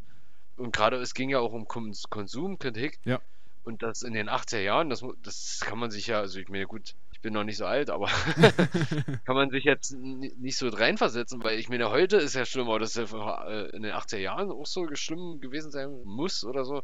und 0.57 0.73
gerade 0.75 0.97
es 0.97 1.13
ging 1.13 1.29
ja 1.29 1.39
auch 1.39 1.53
um 1.53 1.67
Kons 1.67 2.03
Konsumkritik 2.09 2.99
Ja. 3.05 3.19
und 3.63 3.81
das 3.83 4.01
in 4.03 4.13
den 4.13 4.29
80er 4.29 4.59
Jahren, 4.59 4.89
das, 4.89 5.03
das 5.23 5.59
kann 5.61 5.79
man 5.79 5.91
sich 5.91 6.07
ja, 6.07 6.19
also 6.19 6.39
ich 6.39 6.49
meine, 6.49 6.65
gut, 6.65 6.93
ich 7.11 7.21
bin 7.21 7.33
noch 7.33 7.43
nicht 7.43 7.57
so 7.57 7.65
alt, 7.65 7.89
aber 7.89 8.07
kann 9.25 9.35
man 9.35 9.49
sich 9.51 9.63
jetzt 9.63 9.91
nicht 9.93 10.57
so 10.57 10.67
reinversetzen, 10.69 11.43
weil 11.43 11.59
ich 11.59 11.69
meine, 11.69 11.89
heute 11.89 12.17
ist 12.17 12.33
ja 12.35 12.45
schlimm, 12.45 12.67
aber 12.67 12.79
das 12.79 12.95
ist 12.95 13.11
ja 13.13 13.47
äh, 13.47 13.69
in 13.75 13.83
den 13.83 13.93
80er 13.93 14.17
Jahren 14.17 14.51
auch 14.51 14.65
so 14.65 14.87
schlimm 14.95 15.39
gewesen 15.39 15.71
sein 15.71 15.91
muss 16.03 16.43
oder 16.43 16.65
so. 16.65 16.81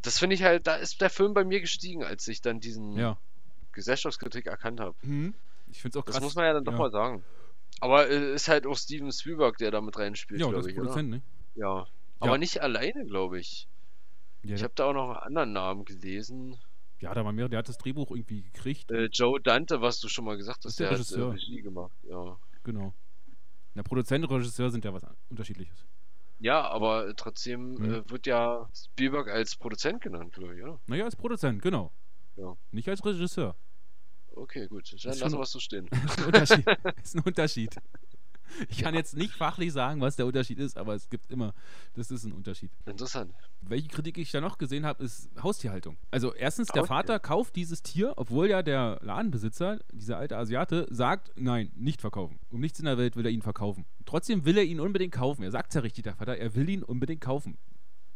Das 0.00 0.18
finde 0.18 0.34
ich 0.34 0.42
halt, 0.42 0.66
da 0.66 0.76
ist 0.76 1.00
der 1.02 1.10
Film 1.10 1.34
bei 1.34 1.44
mir 1.44 1.60
gestiegen, 1.60 2.02
als 2.02 2.26
ich 2.28 2.40
dann 2.40 2.60
diesen 2.60 2.96
ja. 2.96 3.18
Gesellschaftskritik 3.72 4.46
erkannt 4.46 4.80
habe. 4.80 4.94
Mhm. 5.02 5.34
Ich 5.70 5.80
finde 5.80 5.98
es 5.98 6.02
auch 6.02 6.06
Das 6.06 6.14
krass. 6.16 6.24
muss 6.24 6.34
man 6.34 6.44
ja 6.44 6.52
dann 6.54 6.64
doch 6.64 6.72
ja. 6.72 6.78
mal 6.78 6.90
sagen. 6.90 7.22
Aber 7.80 8.08
äh, 8.08 8.34
ist 8.34 8.48
halt 8.48 8.66
auch 8.66 8.76
Steven 8.76 9.10
Spielberg, 9.12 9.56
der 9.58 9.70
da 9.70 9.80
mit 9.80 9.98
reinspielt, 9.98 10.40
Ja, 10.40 10.46
das 10.46 10.52
glaube 10.54 10.70
ich? 10.70 10.76
Produzent, 10.76 11.10
ne? 11.10 11.22
Ja. 11.54 11.86
Aber 12.20 12.38
nicht 12.38 12.60
alleine, 12.62 13.04
glaube 13.06 13.40
ich. 13.40 13.66
Ja, 14.44 14.54
Ich 14.54 14.62
habe 14.62 14.72
da 14.76 14.84
auch 14.86 14.92
noch 14.92 15.08
einen 15.10 15.18
anderen 15.38 15.52
Namen 15.52 15.84
gelesen. 15.84 16.56
ja, 17.00 17.12
da 17.14 17.24
war 17.24 17.32
mehr, 17.32 17.48
der 17.48 17.58
hat 17.60 17.68
das 17.68 17.78
Drehbuch 17.78 18.10
irgendwie 18.10 18.42
gekriegt. 18.42 18.90
Äh, 18.90 19.06
Joe 19.06 19.40
Dante, 19.40 19.80
was 19.80 19.98
du 20.00 20.08
schon 20.08 20.24
mal 20.24 20.36
gesagt 20.36 20.58
hast, 20.64 20.72
Ist 20.72 20.80
der 20.80 20.90
der 20.90 20.98
hat 20.98 21.10
äh, 21.10 21.14
Regisseur. 21.14 21.32
Regie 21.32 21.62
gemacht. 21.62 21.96
Ja. 22.04 22.36
Genau. 22.64 22.94
Der 23.74 23.82
Produzent 23.82 24.24
und 24.24 24.36
Regisseur 24.36 24.70
sind 24.70 24.84
ja 24.84 24.92
was 24.92 25.02
Unterschiedliches. 25.30 25.86
Ja, 26.38 26.62
aber 26.68 27.08
äh, 27.08 27.14
trotzdem 27.16 27.72
Mhm. 27.74 27.94
äh, 27.94 28.10
wird 28.10 28.26
ja 28.26 28.68
Spielberg 28.74 29.28
als 29.28 29.56
Produzent 29.56 30.00
genannt, 30.02 30.34
glaube 30.34 30.56
ich, 30.56 30.62
oder? 30.62 30.78
Naja, 30.86 31.04
als 31.04 31.16
Produzent, 31.16 31.62
genau. 31.62 31.92
Ja. 32.36 32.56
Nicht 32.70 32.88
als 32.88 33.04
Regisseur. 33.04 33.54
Okay, 34.34 34.66
gut. 34.66 34.94
Dann 35.04 35.18
lassen 35.18 35.36
wir 35.36 35.42
es 35.42 35.50
so 35.50 35.60
stehen. 35.60 35.88
ist 36.06 36.18
ein 36.18 36.24
Unterschied. 36.24 36.66
ist 37.02 37.16
ein 37.16 37.22
Unterschied. 37.22 37.76
Ich 38.68 38.78
kann 38.78 38.94
jetzt 38.94 39.16
nicht 39.16 39.32
fachlich 39.32 39.72
sagen, 39.72 40.00
was 40.00 40.16
der 40.16 40.26
Unterschied 40.26 40.58
ist, 40.58 40.76
aber 40.76 40.94
es 40.94 41.08
gibt 41.08 41.30
immer, 41.30 41.54
das 41.94 42.10
ist 42.10 42.24
ein 42.24 42.32
Unterschied. 42.32 42.70
Interessant. 42.84 43.32
Welche 43.62 43.88
Kritik 43.88 44.18
ich 44.18 44.30
da 44.30 44.40
noch 44.40 44.58
gesehen 44.58 44.84
habe, 44.84 45.04
ist 45.04 45.30
Haustierhaltung. 45.42 45.96
Also 46.10 46.34
erstens, 46.34 46.68
der 46.68 46.82
Haustier. 46.82 46.96
Vater 46.96 47.18
kauft 47.18 47.56
dieses 47.56 47.82
Tier, 47.82 48.12
obwohl 48.16 48.50
ja 48.50 48.62
der 48.62 48.98
Ladenbesitzer, 49.02 49.80
dieser 49.92 50.18
alte 50.18 50.36
Asiate, 50.36 50.86
sagt, 50.90 51.32
nein, 51.36 51.72
nicht 51.76 52.00
verkaufen. 52.00 52.38
Um 52.50 52.60
nichts 52.60 52.78
in 52.78 52.84
der 52.84 52.98
Welt 52.98 53.16
will 53.16 53.24
er 53.24 53.32
ihn 53.32 53.42
verkaufen. 53.42 53.86
Trotzdem 54.04 54.44
will 54.44 54.58
er 54.58 54.64
ihn 54.64 54.80
unbedingt 54.80 55.14
kaufen. 55.14 55.42
Er 55.42 55.50
sagt 55.50 55.74
ja 55.74 55.80
richtig, 55.80 56.04
der 56.04 56.16
Vater, 56.16 56.36
er 56.36 56.54
will 56.54 56.68
ihn 56.68 56.82
unbedingt 56.82 57.20
kaufen. 57.20 57.56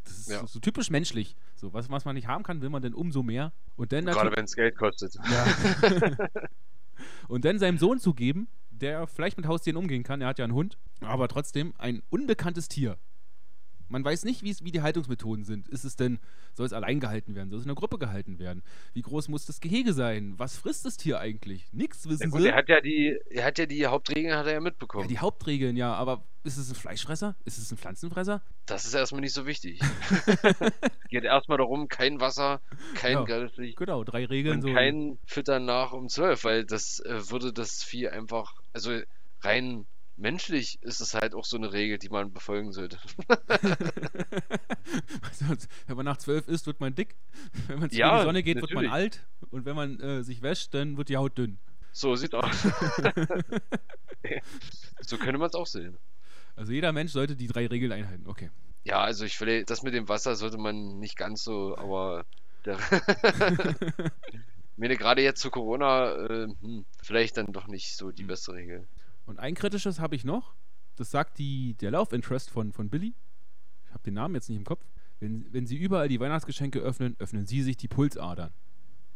Das 0.06 0.18
ist 0.18 0.30
Ja. 0.30 0.40
so, 0.40 0.46
so 0.46 0.58
typisch 0.60 0.90
menschlich. 0.90 1.36
So, 1.54 1.72
was, 1.72 1.90
was 1.90 2.04
man 2.04 2.14
nicht 2.14 2.26
haben 2.28 2.42
kann, 2.42 2.60
will 2.62 2.70
man 2.70 2.82
dann 2.82 2.94
umso 2.94 3.22
mehr. 3.22 3.52
Und 3.76 3.92
dann 3.92 4.04
Gerade 4.06 4.34
wenn 4.36 4.44
es 4.44 4.54
Geld 4.54 4.76
kostet. 4.76 5.14
ja. 5.14 6.16
und 7.28 7.44
dann 7.44 7.58
seinem 7.58 7.78
Sohn 7.78 7.98
zu 7.98 8.14
geben, 8.14 8.48
der 8.70 9.06
vielleicht 9.06 9.36
mit 9.36 9.46
Haustieren 9.46 9.76
umgehen 9.76 10.02
kann, 10.02 10.20
er 10.20 10.28
hat 10.28 10.38
ja 10.38 10.44
einen 10.44 10.54
Hund, 10.54 10.78
aber 11.00 11.28
trotzdem 11.28 11.74
ein 11.78 12.02
unbekanntes 12.10 12.68
Tier. 12.68 12.96
Man 13.88 14.04
weiß 14.04 14.24
nicht, 14.24 14.42
wie 14.42 14.72
die 14.72 14.82
Haltungsmethoden 14.82 15.44
sind. 15.44 15.68
Ist 15.68 15.84
es 15.84 15.96
denn, 15.96 16.18
soll 16.54 16.66
es 16.66 16.72
allein 16.72 17.00
gehalten 17.00 17.34
werden? 17.34 17.50
Soll 17.50 17.58
es 17.60 17.64
in 17.64 17.70
einer 17.70 17.76
Gruppe 17.76 17.98
gehalten 17.98 18.38
werden? 18.38 18.62
Wie 18.94 19.02
groß 19.02 19.28
muss 19.28 19.46
das 19.46 19.60
Gehege 19.60 19.92
sein? 19.92 20.34
Was 20.38 20.56
frisst 20.56 20.84
das 20.84 20.96
Tier 20.96 21.18
eigentlich? 21.20 21.66
Nichts 21.72 22.04
Ja, 22.04 22.10
wissen 22.10 22.30
gut, 22.30 22.42
sie. 22.42 22.48
er 22.48 22.56
hat 22.56 22.68
ja 22.68 22.80
die, 22.80 23.18
er 23.30 23.44
hat 23.44 23.58
ja 23.58 23.66
die 23.66 23.86
Hauptregeln 23.86 24.34
hat 24.36 24.46
er 24.46 24.52
ja 24.52 24.54
ja, 24.56 24.60
mitbekommen. 24.60 25.08
die 25.08 25.18
Hauptregeln, 25.18 25.76
ja, 25.76 25.92
aber 25.94 26.24
ist 26.44 26.56
es 26.56 26.68
ein 26.70 26.74
Fleischfresser? 26.76 27.36
Ist 27.44 27.58
es 27.58 27.70
ein 27.72 27.76
Pflanzenfresser? 27.78 28.42
Das 28.66 28.86
ist 28.86 28.94
erstmal 28.94 29.20
nicht 29.20 29.32
so 29.34 29.46
wichtig. 29.46 29.80
Geht 31.08 31.24
erstmal 31.24 31.58
darum, 31.58 31.88
kein 31.88 32.20
Wasser, 32.20 32.60
kein 32.94 33.12
Ja. 33.14 33.24
Galleslicht 33.24 33.76
Genau, 33.76 34.04
drei 34.04 34.24
Regeln 34.24 34.56
und 34.56 34.62
so. 34.62 34.72
kein 34.72 35.18
Füttern 35.26 35.64
nach 35.64 35.92
um 35.92 36.08
12, 36.08 36.44
weil 36.44 36.64
das 36.64 37.00
äh, 37.00 37.30
würde 37.30 37.52
das 37.52 37.82
Vieh 37.82 38.08
einfach, 38.08 38.54
also 38.72 38.98
rein 39.42 39.86
menschlich 40.16 40.78
ist 40.82 41.00
es 41.00 41.14
halt 41.14 41.34
auch 41.34 41.44
so 41.44 41.56
eine 41.56 41.72
Regel, 41.72 41.98
die 41.98 42.08
man 42.08 42.32
befolgen 42.32 42.72
sollte. 42.72 42.98
Wenn 45.86 45.96
man 45.96 46.04
nach 46.04 46.18
zwölf 46.18 46.48
isst, 46.48 46.66
wird 46.66 46.80
man 46.80 46.94
dick. 46.94 47.16
Wenn 47.66 47.80
man 47.80 47.90
zu 47.90 47.98
Ja, 47.98 48.10
in 48.12 48.16
die 48.16 48.24
Sonne 48.24 48.42
geht, 48.42 48.56
wird 48.60 48.72
man 48.72 48.84
natürlich. 48.84 48.92
alt. 48.92 49.26
Und 49.50 49.64
wenn 49.64 49.76
man 49.76 50.00
äh, 50.00 50.22
sich 50.22 50.42
wäscht, 50.42 50.74
dann 50.74 50.96
wird 50.96 51.08
die 51.08 51.16
Haut 51.16 51.36
dünn. 51.38 51.58
So 51.92 52.14
sieht 52.14 52.34
aus. 52.34 52.62
so 55.00 55.16
könnte 55.18 55.38
man 55.38 55.48
es 55.48 55.54
auch 55.54 55.66
sehen. 55.66 55.96
Also 56.56 56.72
jeder 56.72 56.92
Mensch 56.92 57.12
sollte 57.12 57.36
die 57.36 57.46
drei 57.46 57.66
Regeln 57.66 57.92
einhalten. 57.92 58.26
Okay. 58.26 58.50
Ja, 58.84 59.00
also 59.00 59.24
ich 59.24 59.40
will, 59.40 59.64
das 59.64 59.82
mit 59.82 59.94
dem 59.94 60.08
Wasser 60.08 60.36
sollte 60.36 60.58
man 60.58 60.98
nicht 60.98 61.16
ganz 61.16 61.42
so, 61.42 61.76
aber 61.76 62.24
der, 62.64 62.78
mir 64.76 64.96
gerade 64.96 65.22
jetzt 65.22 65.40
zu 65.40 65.50
Corona, 65.50 66.12
äh, 66.12 66.48
hm, 66.60 66.84
vielleicht 67.02 67.36
dann 67.36 67.52
doch 67.52 67.66
nicht 67.66 67.96
so 67.96 68.12
die 68.12 68.22
Hm. 68.22 68.28
beste 68.28 68.52
Regel. 68.52 68.86
Und 69.26 69.38
ein 69.38 69.54
kritisches 69.54 70.00
habe 70.00 70.14
ich 70.14 70.24
noch. 70.24 70.54
Das 70.96 71.10
sagt 71.10 71.38
die, 71.38 71.74
der 71.74 71.90
Love 71.90 72.14
Interest 72.14 72.50
von, 72.50 72.72
von 72.72 72.88
Billy. 72.88 73.14
Ich 73.84 73.92
habe 73.92 74.02
den 74.02 74.14
Namen 74.14 74.34
jetzt 74.34 74.48
nicht 74.48 74.58
im 74.58 74.64
Kopf. 74.64 74.84
Wenn, 75.20 75.52
wenn 75.52 75.66
sie 75.66 75.76
überall 75.76 76.08
die 76.08 76.20
Weihnachtsgeschenke 76.20 76.78
öffnen, 76.78 77.16
öffnen 77.18 77.46
sie 77.46 77.62
sich 77.62 77.76
die 77.76 77.88
Pulsadern. 77.88 78.52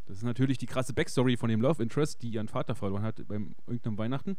Das 0.06 0.18
ist 0.18 0.24
natürlich 0.24 0.58
die 0.58 0.66
krasse 0.66 0.92
Backstory 0.92 1.36
von 1.36 1.48
dem 1.48 1.60
Love 1.60 1.82
Interest, 1.82 2.20
die 2.22 2.30
ihren 2.30 2.48
Vater 2.48 2.74
verloren 2.74 3.02
hat 3.02 3.26
beim 3.28 3.54
irgendeinem 3.66 3.96
Weihnachten, 3.96 4.36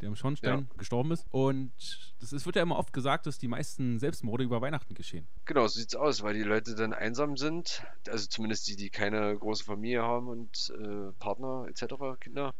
der 0.00 0.08
im 0.08 0.16
Schornstein 0.16 0.68
gestorben 0.76 1.12
ist. 1.12 1.26
Und 1.30 1.72
das 2.20 2.32
ist, 2.32 2.44
wird 2.44 2.56
ja 2.56 2.62
immer 2.62 2.76
oft 2.76 2.92
gesagt, 2.92 3.26
dass 3.26 3.38
die 3.38 3.48
meisten 3.48 3.98
Selbstmorde 3.98 4.44
über 4.44 4.60
Weihnachten 4.60 4.94
geschehen. 4.94 5.26
Genau, 5.46 5.66
so 5.68 5.78
sieht's 5.78 5.94
aus, 5.94 6.22
weil 6.22 6.34
die 6.34 6.42
Leute 6.42 6.74
dann 6.74 6.92
einsam 6.92 7.36
sind, 7.38 7.82
also 8.08 8.26
zumindest 8.28 8.68
die, 8.68 8.76
die 8.76 8.90
keine 8.90 9.36
große 9.38 9.64
Familie 9.64 10.02
haben 10.02 10.28
und 10.28 10.70
äh, 10.78 11.12
Partner 11.18 11.66
etc., 11.68 11.94
Kinder. 12.20 12.54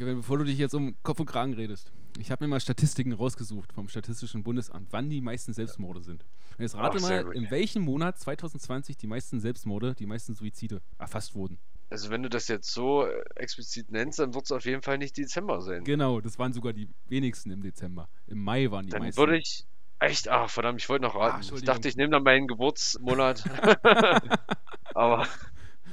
Bevor 0.00 0.38
du 0.38 0.44
dich 0.44 0.56
jetzt 0.56 0.74
um 0.74 0.96
Kopf 1.02 1.20
und 1.20 1.26
Kragen 1.26 1.52
redest. 1.52 1.92
Ich 2.18 2.30
habe 2.30 2.44
mir 2.44 2.48
mal 2.48 2.60
Statistiken 2.60 3.12
rausgesucht 3.12 3.70
vom 3.72 3.86
Statistischen 3.88 4.42
Bundesamt, 4.42 4.88
wann 4.92 5.10
die 5.10 5.20
meisten 5.20 5.52
Selbstmorde 5.52 6.00
sind. 6.00 6.24
Und 6.56 6.62
jetzt 6.62 6.74
rate 6.74 6.96
Ach, 6.96 7.02
mal, 7.02 7.24
gut. 7.24 7.34
in 7.34 7.50
welchem 7.50 7.82
Monat 7.82 8.18
2020 8.18 8.96
die 8.96 9.06
meisten 9.06 9.40
Selbstmorde, 9.40 9.94
die 9.94 10.06
meisten 10.06 10.34
Suizide 10.34 10.80
erfasst 10.98 11.34
wurden. 11.34 11.58
Also 11.90 12.08
wenn 12.08 12.22
du 12.22 12.30
das 12.30 12.48
jetzt 12.48 12.72
so 12.72 13.04
äh, 13.04 13.22
explizit 13.36 13.90
nennst, 13.90 14.18
dann 14.18 14.32
wird 14.32 14.44
es 14.44 14.52
auf 14.52 14.64
jeden 14.64 14.80
Fall 14.80 14.96
nicht 14.96 15.18
Dezember 15.18 15.60
sein. 15.60 15.84
Genau, 15.84 16.20
das 16.22 16.38
waren 16.38 16.54
sogar 16.54 16.72
die 16.72 16.88
wenigsten 17.08 17.50
im 17.50 17.62
Dezember. 17.62 18.08
Im 18.26 18.42
Mai 18.42 18.70
waren 18.70 18.86
die 18.86 18.92
Dann 18.92 19.02
meisten. 19.02 19.20
würde 19.20 19.36
ich 19.36 19.66
echt, 19.98 20.28
ach 20.28 20.48
verdammt, 20.48 20.80
ich 20.80 20.88
wollte 20.88 21.04
noch 21.04 21.14
raten. 21.14 21.40
ich 21.40 21.48
Entschuldigung. 21.48 21.74
dachte, 21.74 21.88
ich 21.88 21.96
nehme 21.96 22.10
dann 22.10 22.22
meinen 22.22 22.48
Geburtsmonat. 22.48 23.44
Aber 24.94 25.26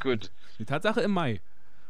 gut. 0.02 0.32
Die 0.60 0.66
Tatsache 0.66 1.02
im 1.02 1.12
Mai. 1.12 1.42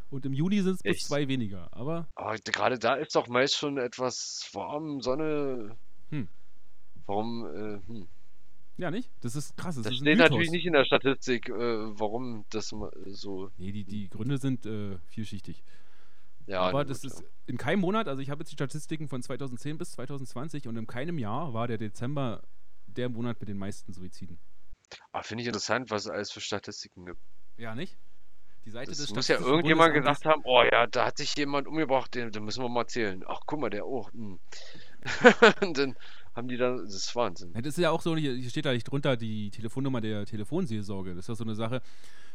Und 0.10 0.26
im 0.26 0.34
Juni 0.34 0.62
sind 0.62 0.76
es 0.76 0.84
bis 0.84 1.03
zwei 1.03 1.28
weniger. 1.28 1.70
Aber 1.74 2.08
Aber 2.16 2.38
gerade 2.38 2.80
da 2.80 2.95
ist 2.95 3.16
doch 3.16 3.28
meist 3.28 3.55
schon 3.58 3.78
etwas 3.78 4.49
warm, 4.53 5.01
Sonne. 5.01 5.76
Hm. 6.10 6.28
Warum? 7.05 7.45
Äh, 7.45 7.82
hm. 7.88 8.08
ja, 8.78 8.89
nicht? 8.91 9.12
Das 9.22 9.36
ist 9.36 9.58
krass. 9.58 9.76
Das, 9.76 9.84
Das 9.84 9.93
ist 9.93 9.99
steht 9.99 10.18
Mythos. 10.18 10.30
natürlich 10.30 10.51
nicht 10.51 10.66
in 10.66 10.74
der 10.74 10.86
Statistik, 10.86 11.49
äh, 11.49 11.53
warum 11.99 12.45
das 12.49 12.74
so. 13.08 13.51
Nee, 13.58 13.72
die, 13.72 13.84
die 13.84 14.10
Gründe 14.10 14.38
sind 14.38 14.66
äh, 14.66 14.97
vielschichtig. 15.08 15.64
Ja, 16.47 16.62
Aber 16.62 16.86
das 16.86 17.03
ist 17.03 17.24
in 17.45 17.58
keinem 17.58 17.82
Monat, 17.82 18.08
also 18.08 18.22
ich 18.22 18.30
habe 18.30 18.41
jetzt 18.41 18.51
die 18.51 18.55
Statistiken 18.55 19.10
von 19.10 19.22
2010 19.22 19.78
bis 19.78 19.91
2020 19.91 20.70
und 20.70 20.78
in 20.78 20.88
keinem 20.88 21.18
Jahr 21.18 21.53
war 21.53 21.68
der 21.68 21.78
Dezember 21.78 22.41
der 22.86 23.10
Monat 23.10 23.39
mit 23.41 23.49
den 23.49 23.58
meisten 23.58 23.91
Suiziden. 23.91 24.39
Aber 25.12 25.24
finde 25.24 25.41
ich 25.41 25.47
interessant, 25.47 25.91
was 25.91 26.05
es 26.05 26.10
alles 26.12 26.32
für 26.32 26.39
Statistiken 26.39 27.05
gibt. 27.05 27.20
Ja, 27.58 27.76
nicht? 27.76 27.97
Die 28.68 28.72
Seite 28.72 28.91
Das 28.91 28.97
des 28.97 29.15
muss 29.15 29.30
ja 29.30 29.39
irgendjemand 29.39 29.93
gesagt 29.93 30.26
haben, 30.26 30.41
oh 30.43 30.61
ja, 30.61 30.88
da 30.88 31.05
hat 31.05 31.18
sich 31.18 31.34
jemand 31.38 31.68
umgebracht, 31.68 32.13
den, 32.13 32.34
den 32.34 32.43
müssen 32.43 32.61
wir 32.61 32.68
mal 32.68 32.86
zählen. 32.86 33.24
Ach, 33.26 33.39
guck 33.45 33.61
mal, 33.61 33.70
der 33.70 33.86
auch. 33.86 34.11
Hm. 34.11 34.39
Und 35.61 35.78
dann 35.78 35.95
haben 36.36 36.49
die 36.49 36.57
da, 36.57 36.76
das 36.76 36.93
ist 36.93 37.15
Wahnsinn. 37.15 37.53
Ja, 37.55 37.61
das 37.61 37.78
ist 37.78 37.82
ja 37.82 37.91
auch 37.91 38.01
so, 38.01 38.18
hier, 38.18 38.38
steht 38.49 38.65
da 38.65 38.74
nicht 38.74 38.84
drunter 38.84 39.15
die 39.15 39.51
Telefonnummer 39.51 40.01
der 40.01 40.26
Telefonseelsorge. 40.26 41.11
Das 41.15 41.20
ist 41.20 41.30
ja 41.30 41.36
so 41.36 41.45
eine 41.45 41.55
Sache. 41.55 41.82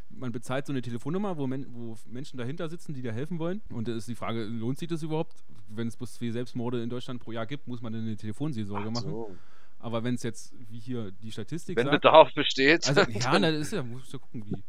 Man 0.08 0.32
bezahlt 0.32 0.64
so 0.64 0.72
eine 0.72 0.80
Telefonnummer, 0.80 1.36
wo, 1.36 1.46
Men 1.46 1.66
wo 1.68 1.98
Menschen 2.06 2.38
dahinter 2.38 2.70
sitzen, 2.70 2.94
die 2.94 3.02
dir 3.02 3.12
helfen 3.12 3.38
wollen. 3.38 3.60
Und 3.68 3.86
da 3.86 3.94
ist 3.94 4.08
die 4.08 4.14
Frage, 4.14 4.44
lohnt 4.44 4.78
sich 4.78 4.88
das 4.88 5.02
überhaupt? 5.02 5.34
Wenn 5.68 5.88
es 5.88 5.98
bloß 5.98 6.14
zwei 6.14 6.30
Selbstmorde 6.30 6.82
in 6.82 6.88
Deutschland 6.88 7.20
pro 7.22 7.32
Jahr 7.32 7.44
gibt, 7.44 7.68
muss 7.68 7.82
man 7.82 7.92
dann 7.92 8.06
eine 8.06 8.16
Telefonseelsorge 8.16 8.88
Ach 8.88 8.92
machen. 8.92 9.10
so. 9.10 9.36
Aber 9.80 10.02
wenn 10.02 10.14
es 10.14 10.22
jetzt, 10.22 10.54
wie 10.70 10.78
hier 10.78 11.10
die 11.10 11.30
Statistik 11.30 11.76
Wenn 11.76 11.88
sagt. 11.88 12.00
Bedarf 12.00 12.32
besteht. 12.32 12.88
Also, 12.88 13.00
ja, 13.10 13.32
dann- 13.32 13.42
na, 13.42 13.50
das 13.50 13.60
ist 13.66 13.72
ja, 13.74 13.82
musst 13.82 14.14
du 14.14 14.18
gucken, 14.18 14.46
wie. 14.46 14.62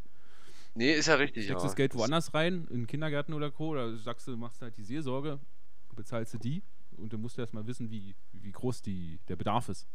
Nee, 0.76 0.94
ist 0.94 1.08
ja 1.08 1.16
richtig. 1.16 1.46
Steckst 1.46 1.64
ja. 1.64 1.68
das 1.68 1.76
Geld 1.76 1.96
woanders 1.96 2.34
rein, 2.34 2.68
in 2.72 2.88
Kindergärten 2.88 3.34
oder 3.34 3.52
Co. 3.52 3.70
Oder 3.70 3.98
sagst 3.98 4.28
du, 4.28 4.38
machst 4.38 4.62
halt 4.62 4.78
die 4.78 4.84
Seelsorge, 4.84 5.40
bezahlst 5.96 6.34
du 6.34 6.38
die 6.38 6.64
und 6.98 7.14
dann 7.14 7.22
musst 7.22 7.38
du 7.38 7.42
erstmal 7.42 7.68
wissen, 7.68 7.90
wie, 7.90 8.16
wie 8.34 8.52
groß 8.52 8.82
die, 8.82 9.20
der 9.28 9.36
Bedarf 9.36 9.70
ist. 9.70 9.88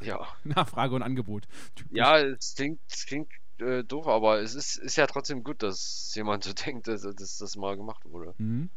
Ja, 0.00 0.26
Nachfrage 0.44 0.94
und 0.94 1.02
Angebot. 1.02 1.46
Typisch. 1.74 1.96
ja 1.96 2.18
es 2.18 2.54
klingt, 2.54 2.80
es 2.88 3.06
klingt 3.06 3.30
äh, 3.58 3.84
doof, 3.84 4.06
aber 4.06 4.40
es 4.40 4.54
ist, 4.54 4.76
ist 4.76 4.96
ja 4.96 5.06
trotzdem 5.06 5.42
gut, 5.42 5.62
dass 5.62 6.12
jemand 6.14 6.44
so 6.44 6.52
denkt, 6.66 6.88
dass, 6.88 7.02
dass 7.02 7.38
das 7.38 7.56
mal 7.56 7.76
gemacht 7.76 8.04
wurde. 8.04 8.34
Mhm. 8.38 8.70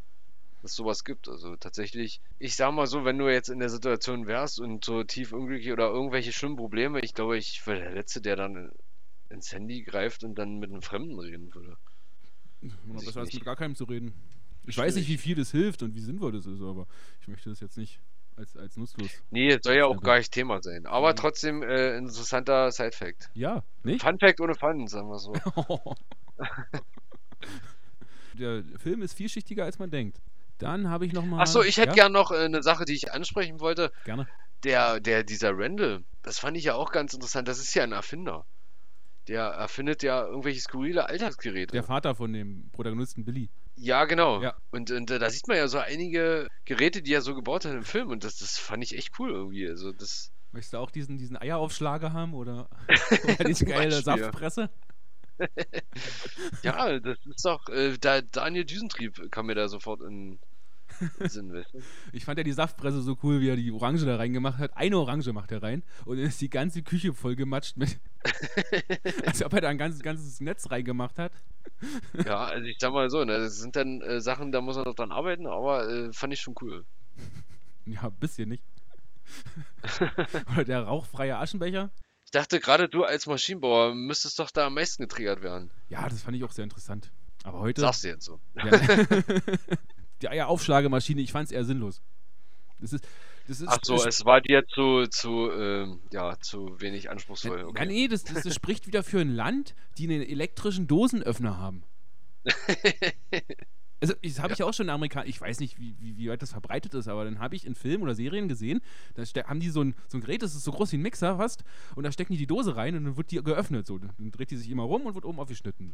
dass 0.61 0.71
es 0.71 0.77
sowas 0.77 1.03
gibt. 1.03 1.27
Also 1.27 1.55
tatsächlich, 1.55 2.21
ich 2.39 2.55
sag 2.55 2.73
mal 2.73 2.87
so, 2.87 3.05
wenn 3.05 3.17
du 3.17 3.31
jetzt 3.31 3.49
in 3.49 3.59
der 3.59 3.69
Situation 3.69 4.27
wärst 4.27 4.59
und 4.59 4.83
so 4.83 5.03
tief 5.03 5.33
unglücklich 5.33 5.71
oder 5.71 5.89
irgendwelche 5.89 6.33
schlimmen 6.33 6.57
Probleme, 6.57 6.99
ich 7.01 7.13
glaube, 7.13 7.37
ich 7.37 7.65
wäre 7.67 7.79
der 7.79 7.91
Letzte, 7.91 8.21
der 8.21 8.35
dann 8.35 8.71
ins 9.32 9.51
Handy 9.51 9.82
greift 9.84 10.23
und 10.23 10.36
dann 10.36 10.59
mit 10.59 10.69
einem 10.71 10.82
Fremden 10.82 11.19
reden 11.19 11.53
würde. 11.53 11.77
Ich 12.61 12.71
besser 13.05 13.21
als 13.21 13.34
mit 13.34 13.43
gar 13.43 13.55
keinem 13.55 13.75
zu 13.75 13.86
reden. 13.86 14.13
Ich 14.67 14.77
weiß 14.77 14.95
nicht, 14.95 15.07
wie 15.07 15.17
viel 15.17 15.36
das 15.36 15.49
hilft 15.51 15.82
und 15.82 15.95
wie 15.95 15.99
sinnvoll 16.01 16.32
das 16.32 16.45
ist, 16.45 16.61
aber 16.61 16.86
ich 17.21 17.27
möchte 17.27 17.49
das 17.49 17.59
jetzt 17.59 17.77
nicht 17.77 17.99
als, 18.36 18.55
als 18.55 18.77
nutzlos. 18.77 19.09
Nee, 19.32 19.57
soll 19.61 19.75
ja 19.75 19.86
auch 19.86 20.01
gar 20.01 20.17
nicht 20.17 20.32
Thema 20.32 20.61
sein. 20.61 20.86
Aber 20.86 21.11
Mhm. 21.11 21.15
trotzdem 21.15 21.63
äh, 21.63 21.97
interessanter 21.97 22.71
Side-Fact. 22.71 23.32
Ja, 23.34 23.63
nicht? 23.84 24.01
Fun 24.03 24.19
Fact 24.19 24.39
ohne 24.39 24.53
Fun, 24.55 24.88
sagen 24.88 25.09
wir 25.09 25.17
so. 25.19 25.34
Der 28.34 28.63
Film 28.77 29.01
ist 29.01 29.13
vielschichtiger, 29.13 29.65
als 29.65 29.79
man 29.79 29.91
denkt. 29.91 30.19
Dann 30.57 30.89
habe 30.89 31.05
ich 31.05 31.13
nochmal. 31.13 31.41
Achso, 31.41 31.61
ich 31.63 31.77
hätte 31.77 31.89
ja, 31.89 31.93
gern 31.95 32.11
noch 32.11 32.32
äh, 32.32 32.38
eine 32.45 32.63
Sache, 32.63 32.86
die 32.86 32.93
ich 32.93 33.11
ansprechen 33.11 33.59
wollte. 33.59 33.91
Gerne. 34.05 34.27
Der, 34.63 34.99
der, 34.99 35.23
dieser 35.23 35.57
Randall, 35.57 36.03
das 36.21 36.38
fand 36.39 36.55
ich 36.55 36.65
ja 36.65 36.75
auch 36.75 36.91
ganz 36.91 37.13
interessant. 37.15 37.47
Das 37.47 37.59
ist 37.59 37.73
ja 37.73 37.84
ein 37.84 37.91
Erfinder. 37.93 38.45
Der 39.28 39.43
erfindet 39.43 40.03
ja 40.03 40.26
irgendwelche 40.26 40.61
skurrile 40.61 41.07
Alltagsgeräte. 41.07 41.72
Der 41.74 41.84
Vater 41.84 42.15
von 42.15 42.34
dem 42.34 42.69
Protagonisten 42.72 43.24
Billy. 43.24 43.49
Ja, 43.76 44.05
genau. 44.05 44.41
Ja. 44.41 44.55
Und, 44.72 44.91
und 44.91 45.09
äh, 45.11 45.19
da 45.19 45.30
sieht 45.30 45.47
man 45.47 45.57
ja 45.57 45.67
so 45.67 45.78
einige 45.78 46.47
Geräte, 46.65 47.01
die 47.01 47.13
er 47.13 47.22
so 47.22 47.36
gebaut 47.36 47.65
hat 47.65 47.74
im 47.74 47.84
Film. 47.84 48.09
Und 48.09 48.24
das, 48.24 48.38
das 48.38 48.57
fand 48.57 48.84
ich 48.84 48.97
echt 48.97 49.19
cool 49.19 49.30
irgendwie. 49.30 49.67
Also 49.67 49.91
das, 49.91 50.32
Möchtest 50.51 50.74
du 50.74 50.78
auch 50.78 50.91
diesen, 50.91 51.17
diesen 51.17 51.38
Eieraufschlager 51.38 52.11
haben 52.11 52.34
oder, 52.34 52.69
oder 53.24 53.43
diese 53.45 53.65
geile. 53.65 54.01
Saftpresse? 54.01 54.69
ja, 56.63 56.99
das 56.99 57.17
ist 57.26 57.45
doch, 57.45 57.67
äh, 57.69 57.97
da, 57.99 58.22
Daniel 58.22 58.65
Düsentrieb 58.65 59.32
kam 59.32 59.47
mir 59.47 59.55
da 59.55 59.67
sofort 59.69 60.01
in, 60.01 60.39
Ich 62.14 62.26
fand 62.26 62.38
ja 62.38 62.43
die 62.43 62.52
Saftpresse 62.52 63.02
so 63.02 63.18
cool, 63.24 63.41
wie 63.41 63.49
er 63.49 63.56
die 63.56 63.72
Orange 63.72 64.06
da 64.06 64.18
reingemacht 64.18 64.60
hat. 64.60 64.76
Eine 64.76 64.97
Orange 64.97 65.34
macht 65.34 65.52
er 65.52 65.64
rein 65.64 65.84
und 66.06 66.18
dann 66.18 66.26
ist 66.26 66.41
die 66.41 66.49
ganze 66.49 66.84
Küche 66.84 67.14
voll 67.14 67.36
gematscht 67.36 67.78
mit. 67.78 67.99
als 69.26 69.43
ob 69.43 69.54
er 69.54 69.62
da 69.62 69.70
ein 69.70 69.78
ganzes, 69.78 70.02
ganzes 70.02 70.39
Netz 70.41 70.70
reingemacht 70.70 71.18
hat. 71.18 71.32
Ja, 72.26 72.45
also 72.45 72.66
ich 72.66 72.78
sag 72.80 72.93
mal 72.93 73.10
so, 73.10 73.24
ne, 73.24 73.39
das 73.39 73.58
sind 73.58 73.76
dann 73.76 74.02
äh, 74.02 74.22
Sachen, 74.22 74.52
da 74.52 74.62
muss 74.62 74.76
man 74.76 74.86
noch 74.86 74.95
dran 74.95 75.12
arbeiten, 75.12 75.47
aber 75.47 75.89
äh, 75.89 76.14
fand 76.14 76.34
ich 76.34 76.41
schon 76.41 76.56
cool. 76.62 76.86
Ja, 77.88 78.04
ein 78.04 78.12
bisschen 78.20 78.47
nicht. 78.47 78.64
oder 80.54 80.64
der 80.64 80.84
rauchfreie 80.84 81.36
Aschenbecher. 81.36 81.89
Ich 82.26 82.32
dachte 82.32 82.60
gerade, 82.60 82.88
du 82.88 83.04
als 83.04 83.26
Maschinenbauer 83.26 83.95
müsstest 83.95 84.38
doch 84.38 84.52
da 84.52 84.68
am 84.68 84.76
meisten 84.76 85.02
getriggert 85.04 85.41
werden. 85.41 85.72
Ja, 85.89 86.08
das 86.08 86.22
fand 86.22 86.38
ich 86.38 86.43
auch 86.43 86.52
sehr 86.52 86.64
interessant. 86.64 87.12
Aber 87.43 87.60
heute. 87.60 87.82
Sagst 87.82 88.04
du 88.04 88.08
jetzt 88.10 88.26
so. 88.26 88.39
Ja. 88.56 88.66
Die 90.22 90.30
Eieraufschlagemaschine, 90.30 91.22
ich 91.22 91.32
fand 91.32 91.45
es 91.47 91.51
eher 91.51 91.65
sinnlos. 91.65 92.01
Das 92.80 92.93
ist. 92.93 93.07
Das 93.47 93.59
ist 93.59 93.67
Ach 93.67 93.80
so, 93.84 93.95
es- 93.95 94.24
war 94.24 94.39
dir 94.39 94.65
zu, 94.67 95.07
zu, 95.07 95.49
ähm, 95.51 95.99
ja, 96.11 96.39
zu 96.39 96.80
wenig 96.80 97.09
anspruchsvoll. 97.09 97.59
Ja, 97.59 97.65
Okay. 97.65 97.86
nee, 97.88 98.07
das, 98.07 98.24
das, 98.24 98.43
das 98.43 98.53
spricht 98.53 98.86
wieder 98.88 99.03
für 99.03 99.19
ein 99.19 99.34
Land, 99.34 99.74
die 99.97 100.03
einen 100.05 100.22
elektrischen 100.22 100.88
Dosenöffner 100.88 101.57
haben. 101.57 101.84
Also, 104.03 104.15
das 104.24 104.39
habe 104.39 104.51
ich 104.53 104.63
auch 104.63 104.74
schon 104.74 104.88
in 104.88 104.89
Amerika. 104.89 105.24
Ich 105.26 105.39
weiß 105.39 105.59
nicht, 105.59 105.80
wie, 105.80 105.95
wie, 105.99 106.17
wie 106.17 106.28
weit 106.28 106.41
das 106.41 106.53
verbreitet 106.53 106.91
ist, 106.95 107.07
aber 107.07 107.24
dann 107.24 107.38
habe 107.38 107.55
ich 107.55 107.67
in 107.67 107.76
Filmen 107.76 108.01
oder 108.01 108.15
Serien 108.15 108.47
gesehen, 108.47 108.82
da 109.13 109.24
haben 109.43 109.59
die 109.59 109.69
so 109.69 109.84
ein, 109.84 109.93
so 110.07 110.17
ein 110.17 110.22
Gerät, 110.22 110.41
das 110.41 110.55
ist 110.55 110.63
so 110.63 110.72
groß 110.72 110.91
wie 110.93 110.97
ein 110.97 111.03
Mixer 111.03 111.38
fast, 111.38 111.63
und 111.95 112.03
da 112.03 112.11
stecken 112.11 112.34
die 112.34 112.39
die 112.39 112.47
Dose 112.47 112.76
rein 112.76 112.95
und 112.95 113.03
dann 113.05 113.15
wird 113.15 113.30
die 113.30 113.43
geöffnet. 113.43 113.86
So. 113.86 113.99
Dann 113.99 114.11
dreht 114.32 114.49
die 114.49 114.57
sich 114.57 114.72
immer 114.72 114.82
rum 114.84 115.03
und 115.05 115.13
wird 115.13 115.24
oben 115.26 115.39
aufgeschnitten. 115.39 115.93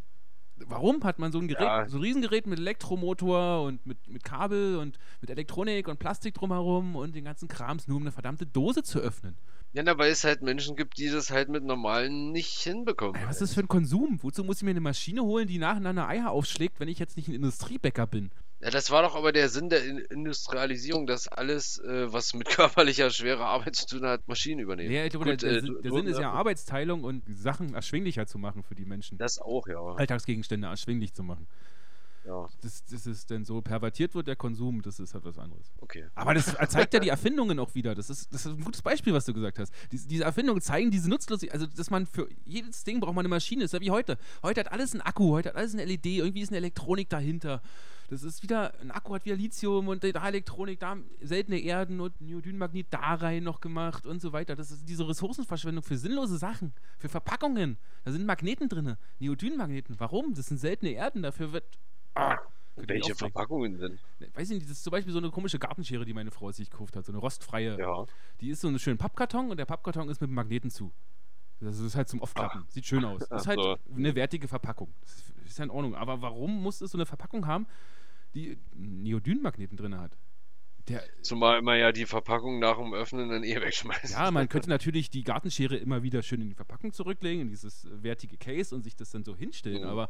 Warum 0.66 1.04
hat 1.04 1.20
man 1.20 1.32
so 1.32 1.40
ein 1.40 1.48
Gerät, 1.48 1.62
Ja. 1.66 1.88
so 1.88 1.98
ein 1.98 2.04
Riesengerät 2.04 2.48
mit 2.48 2.60
Elektromotor 2.60 3.64
und 3.64 3.86
mit, 3.86 4.08
mit 4.08 4.24
Kabel 4.24 4.78
und 4.78 4.98
mit 5.22 5.30
Elektronik 5.30 5.88
und 5.88 6.00
Plastik 6.00 6.34
drumherum 6.34 6.96
und 6.96 7.16
den 7.16 7.26
ganzen 7.26 7.48
Krams, 7.48 7.88
nur 7.88 7.98
um 7.98 8.04
eine 8.04 8.12
verdammte 8.12 8.46
Dose 8.46 8.84
zu 8.84 9.00
öffnen? 9.00 9.36
Ja, 9.74 9.84
na, 9.84 9.98
weil 9.98 10.12
es 10.12 10.24
halt 10.24 10.42
Menschen 10.42 10.76
gibt, 10.76 10.98
die 10.98 11.10
das 11.10 11.30
halt 11.30 11.50
mit 11.50 11.64
normalen 11.64 12.32
nicht 12.32 12.58
hinbekommen. 12.60 13.16
Ey, 13.16 13.28
was 13.28 13.36
ist 13.42 13.42
das 13.52 13.54
für 13.54 13.62
ein 13.62 13.68
Konsum? 13.68 14.18
Wozu 14.24 14.44
muss 14.44 14.58
ich 14.58 14.64
mir 14.64 14.72
eine 14.72 14.82
Maschine 14.82 15.22
holen, 15.24 15.48
die 15.48 15.60
nacheinander 15.60 16.08
Eier 16.08 16.32
aufschlägt, 16.32 16.80
wenn 16.80 16.88
ich 16.88 17.00
jetzt 17.00 17.18
nicht 17.18 17.28
ein 17.28 17.36
Industriebäcker 17.36 18.08
bin? 18.08 18.32
Ja, 18.60 18.72
das 18.72 18.90
war 18.90 19.04
doch 19.04 19.16
aber 19.16 19.32
der 19.32 19.50
Sinn 19.50 19.70
der 19.70 19.86
In 19.86 20.00
Industrialisierung, 20.00 21.06
dass 21.06 21.28
alles, 21.28 21.78
äh, 21.80 22.12
was 22.12 22.34
mit 22.34 22.50
körperlicher, 22.50 23.10
schwerer 23.12 23.46
Arbeit 23.46 23.76
zu 23.76 23.86
tun 23.86 24.06
hat, 24.08 24.28
Maschinen 24.28 24.60
übernehmen. 24.60 24.92
Ja, 24.92 25.04
ich 25.04 25.12
glaube, 25.12 25.30
Gut, 25.30 25.44
der, 25.44 25.62
der, 25.62 25.64
äh, 25.64 25.82
der 25.82 25.92
Sinn 25.92 26.08
ist 26.08 26.20
ja. 26.20 26.32
Arbeitsteilung 26.32 27.04
und 27.04 27.24
Sachen 27.38 27.76
erschwinglicher 27.76 28.26
zu 28.26 28.40
machen 28.40 28.64
für 28.64 28.74
die 28.74 28.86
Menschen. 28.86 29.18
Das 29.18 29.40
auch, 29.40 29.68
ja. 29.68 29.80
Alltagsgegenstände 29.80 30.68
erschwinglich 30.68 31.14
zu 31.14 31.24
machen. 31.24 31.48
Ja, 32.26 32.50
Das, 32.62 32.84
das 32.86 33.08
ist 33.08 33.32
dann 33.32 33.46
so 33.46 33.62
pervertiert 33.62 34.14
wird, 34.14 34.28
der 34.28 34.36
Konsum, 34.36 34.82
das 34.82 35.00
ist 35.00 35.14
halt 35.14 35.24
was 35.24 35.38
anderes. 35.38 35.72
okay. 35.80 36.08
Aber 36.14 36.34
das 36.34 36.46
zeigt 36.70 36.94
ja 36.94 37.00
die 37.00 37.08
Erfindungen 37.08 37.58
auch 37.58 37.74
wieder. 37.74 37.96
Das 37.96 38.10
ist, 38.10 38.34
das 38.34 38.46
ist 38.46 38.52
ein 38.52 38.64
gutes 38.64 38.82
Beispiel, 38.82 39.14
was 39.14 39.24
du 39.26 39.34
gesagt 39.34 39.60
hast. 39.60 39.74
Diese, 39.94 40.08
diese 40.10 40.26
Erfindungen 40.26 40.62
zeigen 40.62 40.92
diese 40.92 41.10
Nutzlosigkeit, 41.10 41.54
also 41.54 41.68
dass 41.74 41.90
man 41.90 42.06
für 42.06 42.28
jedes 42.44 42.84
Ding 42.84 43.00
braucht 43.00 43.16
man 43.16 43.26
eine 43.26 43.30
Maschine. 43.30 43.62
Das 43.62 43.70
ist 43.70 43.80
ja 43.80 43.82
wie 43.82 43.92
heute. 43.92 44.18
Heute 44.44 44.60
hat 44.60 44.72
alles 44.74 44.92
einen 44.92 45.02
Akku, 45.02 45.32
heute 45.32 45.50
hat 45.50 45.56
alles 45.56 45.74
eine 45.74 45.86
LED, 45.86 46.06
irgendwie 46.06 46.42
ist 46.42 46.50
eine 46.50 46.58
Elektronik 46.58 47.08
dahinter. 47.08 47.62
Das 48.10 48.24
ist 48.24 48.42
wieder, 48.42 48.74
ein 48.80 48.90
Akku 48.92 49.14
hat 49.14 49.26
wieder 49.26 49.36
Lithium 49.36 49.90
und 49.90 50.04
da 50.04 50.28
Elektronik, 50.28 50.80
da 50.80 50.98
seltene 51.22 51.60
Erden 51.60 52.00
und 52.00 52.20
Neodynmagnet 52.22 52.88
da 52.90 53.16
rein 53.16 53.44
noch 53.44 53.60
gemacht 53.60 54.06
und 54.06 54.22
so 54.22 54.32
weiter. 54.32 54.56
Das 54.56 54.72
ist 54.72 54.88
diese 54.88 55.08
Ressourcenverschwendung 55.08 55.84
für 55.84 55.98
sinnlose 55.98 56.38
Sachen, 56.38 56.74
für 56.98 57.10
Verpackungen. 57.10 57.78
Da 58.06 58.12
sind 58.12 58.26
Magneten 58.26 58.70
drin, 58.70 58.96
Neodynmagneten. 59.20 60.00
Warum? 60.00 60.34
Das 60.34 60.46
sind 60.46 60.58
seltene 60.58 60.92
Erden, 60.92 61.22
dafür 61.22 61.52
wird. 61.52 61.66
Ah, 62.16 62.38
Welche. 62.78 63.14
Verpackungen 63.14 63.78
sind? 63.78 64.00
Weiß 64.36 64.50
ich 64.52 64.56
nicht, 64.56 64.70
das 64.70 64.78
ist 64.78 64.84
zum 64.86 64.92
Beispiel 64.92 65.12
so 65.12 65.20
eine 65.20 65.30
komische 65.30 65.60
Gartenschere, 65.60 66.06
die 66.06 66.14
meine 66.14 66.32
Frau 66.32 66.50
sich 66.54 66.70
gekauft 66.70 66.96
hat, 66.96 67.06
so 67.06 67.12
eine 67.12 67.20
rostfreie. 67.20 67.78
Ja. 67.78 68.06
Die 68.40 68.50
ist 68.50 68.62
so 68.62 68.70
ein 68.70 68.80
schöner 68.80 68.98
Pappkarton 68.98 69.52
und 69.52 69.58
der 69.58 69.66
Pappkarton 69.66 70.08
ist 70.08 70.22
mit 70.22 70.30
Magneten 70.30 70.72
zu. 70.72 70.94
Das 71.60 71.80
ist 71.80 71.96
halt 71.96 72.08
zum 72.08 72.22
Aufklappen. 72.22 72.66
Sieht 72.70 72.86
schön 72.86 73.04
aus. 73.04 73.20
Das 73.20 73.32
Ach 73.32 73.38
ist 73.40 73.48
halt 73.48 73.60
so. 73.60 73.78
eine 73.96 74.14
wertige 74.16 74.48
Verpackung. 74.48 74.94
Das 75.02 75.34
ist 75.48 75.58
ja 75.58 75.64
in 75.66 75.72
Ordnung. 75.72 75.96
Aber 75.96 76.22
warum 76.22 76.62
muss 76.62 76.82
es 76.82 76.92
so 76.92 76.98
eine 76.98 77.06
Verpackung 77.06 77.48
haben, 77.48 77.66
die 78.36 78.58
Neodynmagneten 78.76 79.78
drin 79.78 79.98
hat? 79.98 80.18
Der, 80.88 81.04
Zumal 81.22 81.62
man 81.62 81.78
ja 81.80 81.92
die 81.92 82.06
Verpackung 82.06 82.60
nach 82.60 82.78
dem 82.78 82.94
Öffnen 82.94 83.28
dann 83.30 83.44
eh 83.44 83.60
wegschmeißt. 83.60 84.12
ja, 84.14 84.32
man 84.32 84.48
könnte 84.48 84.70
natürlich 84.70 85.10
die 85.10 85.24
Gartenschere 85.26 85.76
immer 85.76 86.02
wieder 86.02 86.22
schön 86.22 86.40
in 86.40 86.48
die 86.48 86.56
Verpackung 86.56 86.94
zurücklegen, 86.94 87.42
in 87.42 87.50
dieses 87.50 87.86
wertige 87.92 88.38
Case 88.38 88.74
und 88.74 88.84
sich 88.84 88.96
das 88.96 89.12
dann 89.12 89.26
so 89.26 89.36
hinstellen. 89.36 89.82
Mhm. 89.82 89.90
Aber 89.90 90.10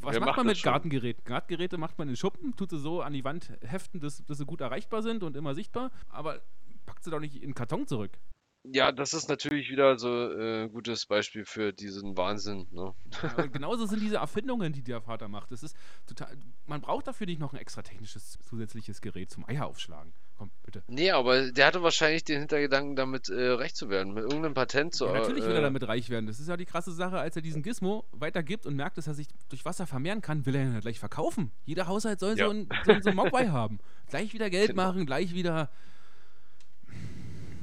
was 0.00 0.14
Wer 0.14 0.20
macht 0.20 0.26
macht 0.30 0.36
man 0.38 0.46
mit 0.48 0.58
schon? 0.58 0.72
Gartengeräten? 0.72 1.22
Gartengeräte 1.24 1.78
macht 1.78 1.96
man 1.98 2.08
in 2.08 2.16
Schuppen, 2.16 2.56
tut 2.56 2.70
sie 2.70 2.78
so 2.80 3.02
an 3.02 3.12
die 3.12 3.22
Wand 3.22 3.52
heften, 3.62 4.00
dass, 4.00 4.24
dass 4.24 4.38
sie 4.38 4.46
gut 4.46 4.60
erreichbar 4.62 5.02
sind 5.02 5.22
und 5.22 5.36
immer 5.36 5.54
sichtbar, 5.54 5.92
aber 6.08 6.40
packt 6.86 7.04
sie 7.04 7.10
doch 7.12 7.20
nicht 7.20 7.36
in 7.36 7.50
den 7.50 7.54
Karton 7.54 7.86
zurück. 7.86 8.18
Ja, 8.62 8.92
das 8.92 9.14
ist 9.14 9.28
natürlich 9.30 9.70
wieder 9.70 9.98
so 9.98 10.08
ein 10.08 10.66
äh, 10.66 10.68
gutes 10.70 11.06
Beispiel 11.06 11.46
für 11.46 11.72
diesen 11.72 12.16
Wahnsinn. 12.18 12.66
Ne? 12.70 12.92
Ja, 13.22 13.46
genauso 13.46 13.86
sind 13.86 14.00
diese 14.02 14.16
Erfindungen, 14.16 14.74
die 14.74 14.82
der 14.82 15.00
Vater 15.00 15.28
macht. 15.28 15.50
Das 15.50 15.62
ist 15.62 15.74
total. 16.06 16.36
Man 16.66 16.82
braucht 16.82 17.06
dafür 17.06 17.26
nicht 17.26 17.40
noch 17.40 17.54
ein 17.54 17.58
extra 17.58 17.80
technisches 17.80 18.38
zusätzliches 18.46 19.00
Gerät 19.00 19.30
zum 19.30 19.48
Eier 19.48 19.66
aufschlagen. 19.66 20.12
Komm, 20.36 20.50
bitte. 20.62 20.82
Nee, 20.88 21.10
aber 21.10 21.50
der 21.52 21.66
hatte 21.66 21.82
wahrscheinlich 21.82 22.24
den 22.24 22.38
Hintergedanken, 22.40 22.96
damit 22.96 23.30
äh, 23.30 23.34
recht 23.34 23.76
zu 23.76 23.88
werden. 23.88 24.12
Mit 24.12 24.24
irgendeinem 24.24 24.52
Patent 24.54 24.94
so. 24.94 25.06
Ja, 25.06 25.14
natürlich 25.14 25.44
will 25.44 25.52
er 25.52 25.58
äh, 25.60 25.62
damit 25.62 25.88
reich 25.88 26.10
werden. 26.10 26.26
Das 26.26 26.38
ist 26.38 26.48
ja 26.48 26.58
die 26.58 26.66
krasse 26.66 26.92
Sache, 26.92 27.18
als 27.18 27.36
er 27.36 27.42
diesen 27.42 27.62
Gizmo 27.62 28.04
weitergibt 28.12 28.66
und 28.66 28.76
merkt, 28.76 28.98
dass 28.98 29.06
er 29.06 29.14
sich 29.14 29.28
durch 29.48 29.64
Wasser 29.64 29.86
vermehren 29.86 30.20
kann, 30.20 30.44
will 30.44 30.54
er 30.54 30.64
ihn 30.64 30.74
ja 30.74 30.80
gleich 30.80 30.98
verkaufen. 30.98 31.50
Jeder 31.64 31.86
Haushalt 31.86 32.20
soll 32.20 32.38
Ja. 32.38 32.44
so 32.46 32.50
ein, 32.52 32.68
so, 32.84 32.92
ein- 32.92 33.02
so 33.02 33.08
ein 33.08 33.16
Mogwai 33.16 33.46
haben. 33.52 33.78
Gleich 34.10 34.34
wieder 34.34 34.50
Geld 34.50 34.70
Genau. 34.70 34.82
machen, 34.84 35.06
gleich 35.06 35.32
wieder 35.34 35.70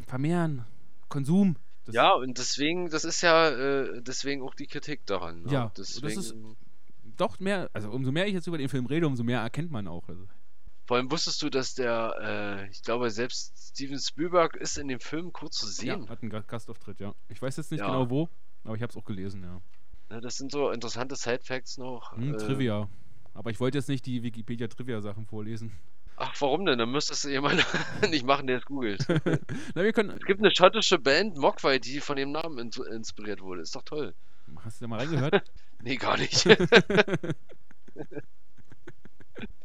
vermehren, 0.08 0.66
Konsum. 1.10 1.56
Ja, 1.90 2.12
und 2.14 2.38
deswegen, 2.38 2.90
das 2.90 3.06
ist 3.06 3.22
ja 3.22 3.50
äh, 3.50 4.02
deswegen 4.02 4.42
auch 4.42 4.54
die 4.56 4.68
Kritik 4.68 5.06
daran. 5.06 5.44
Ne? 5.44 5.52
Ja, 5.54 5.64
und 5.66 5.78
das 5.80 5.94
deswegen, 5.94 6.20
ist- 6.20 6.36
Doch 7.16 7.40
mehr, 7.40 7.70
also 7.74 7.90
umso 7.92 8.12
mehr 8.12 8.28
ich 8.28 8.34
jetzt 8.34 8.48
über 8.48 8.58
den 8.58 8.68
Film 8.70 8.86
rede, 8.88 9.08
umso 9.08 9.24
mehr 9.24 9.40
erkennt 9.40 9.72
man 9.72 9.88
auch. 9.88 10.08
Also, 10.10 10.26
vor 10.86 10.98
allem 10.98 11.10
wusstest 11.10 11.42
du, 11.42 11.50
dass 11.50 11.76
der, 11.76 12.16
äh, 12.68 12.70
ich 12.72 12.82
glaube, 12.84 13.10
selbst 13.10 13.70
Steven 13.70 14.00
Spielberg 14.00 14.56
ist 14.58 14.78
in 14.78 14.88
dem 14.90 15.00
Film 15.00 15.32
kurz 15.32 15.58
zu 15.58 15.68
ja, 15.86 15.96
sehen. 15.98 16.10
hat 16.10 16.22
einen 16.22 16.30
Ga- 16.30 16.42
Gastauftritt, 16.42 17.00
ja. 17.00 17.14
Ich 17.30 17.42
weiß 17.42 17.56
jetzt 17.58 17.72
nicht 17.72 17.80
Ja. 17.80 17.88
genau 17.88 18.10
wo, 18.10 18.30
aber 18.66 18.76
ich 18.76 18.82
habe 18.82 18.92
es 18.92 18.98
auch 18.98 19.06
gelesen, 19.06 19.44
ja. 19.44 19.62
Ne, 20.10 20.22
das 20.22 20.36
sind 20.36 20.52
so 20.52 20.72
interessante 20.72 21.16
Side-Facts 21.16 21.78
noch. 21.78 22.16
Hm, 22.18 22.34
äh, 22.34 22.38
Trivia. 22.38 22.90
Aber 23.34 23.50
ich 23.52 23.60
wollte 23.60 23.78
jetzt 23.78 23.88
nicht 23.90 24.06
die 24.06 24.24
Wikipedia-Trivia-Sachen 24.24 25.26
vorlesen. 25.26 25.72
Ach, 26.20 26.34
warum 26.40 26.66
denn? 26.66 26.80
Dann 26.80 26.90
müsstest 26.90 27.24
du 27.24 27.30
jemand 27.30 27.64
nicht 28.10 28.26
machen, 28.26 28.48
der 28.48 28.58
es 28.58 28.66
googelt. 28.66 29.06
Na, 29.76 29.84
wir 29.84 29.94
können. 29.94 30.10
Es 30.10 30.26
gibt 30.26 30.40
eine 30.40 30.54
schottische 30.54 30.98
Band, 30.98 31.38
Mogwai, 31.38 31.78
die 31.78 32.00
von 32.00 32.16
dem 32.18 32.32
Namen 32.32 32.58
in 32.58 32.72
inspiriert 32.92 33.40
wurde. 33.42 33.62
Ist 33.62 33.76
doch 33.76 33.84
toll. 33.84 34.16
Hast 34.64 34.82
du 34.82 34.86
da 34.86 34.90
mal 34.90 35.00
reingehört? 35.00 35.44
Nee, 35.80 35.96
gar 35.98 36.18
nicht. 36.18 36.48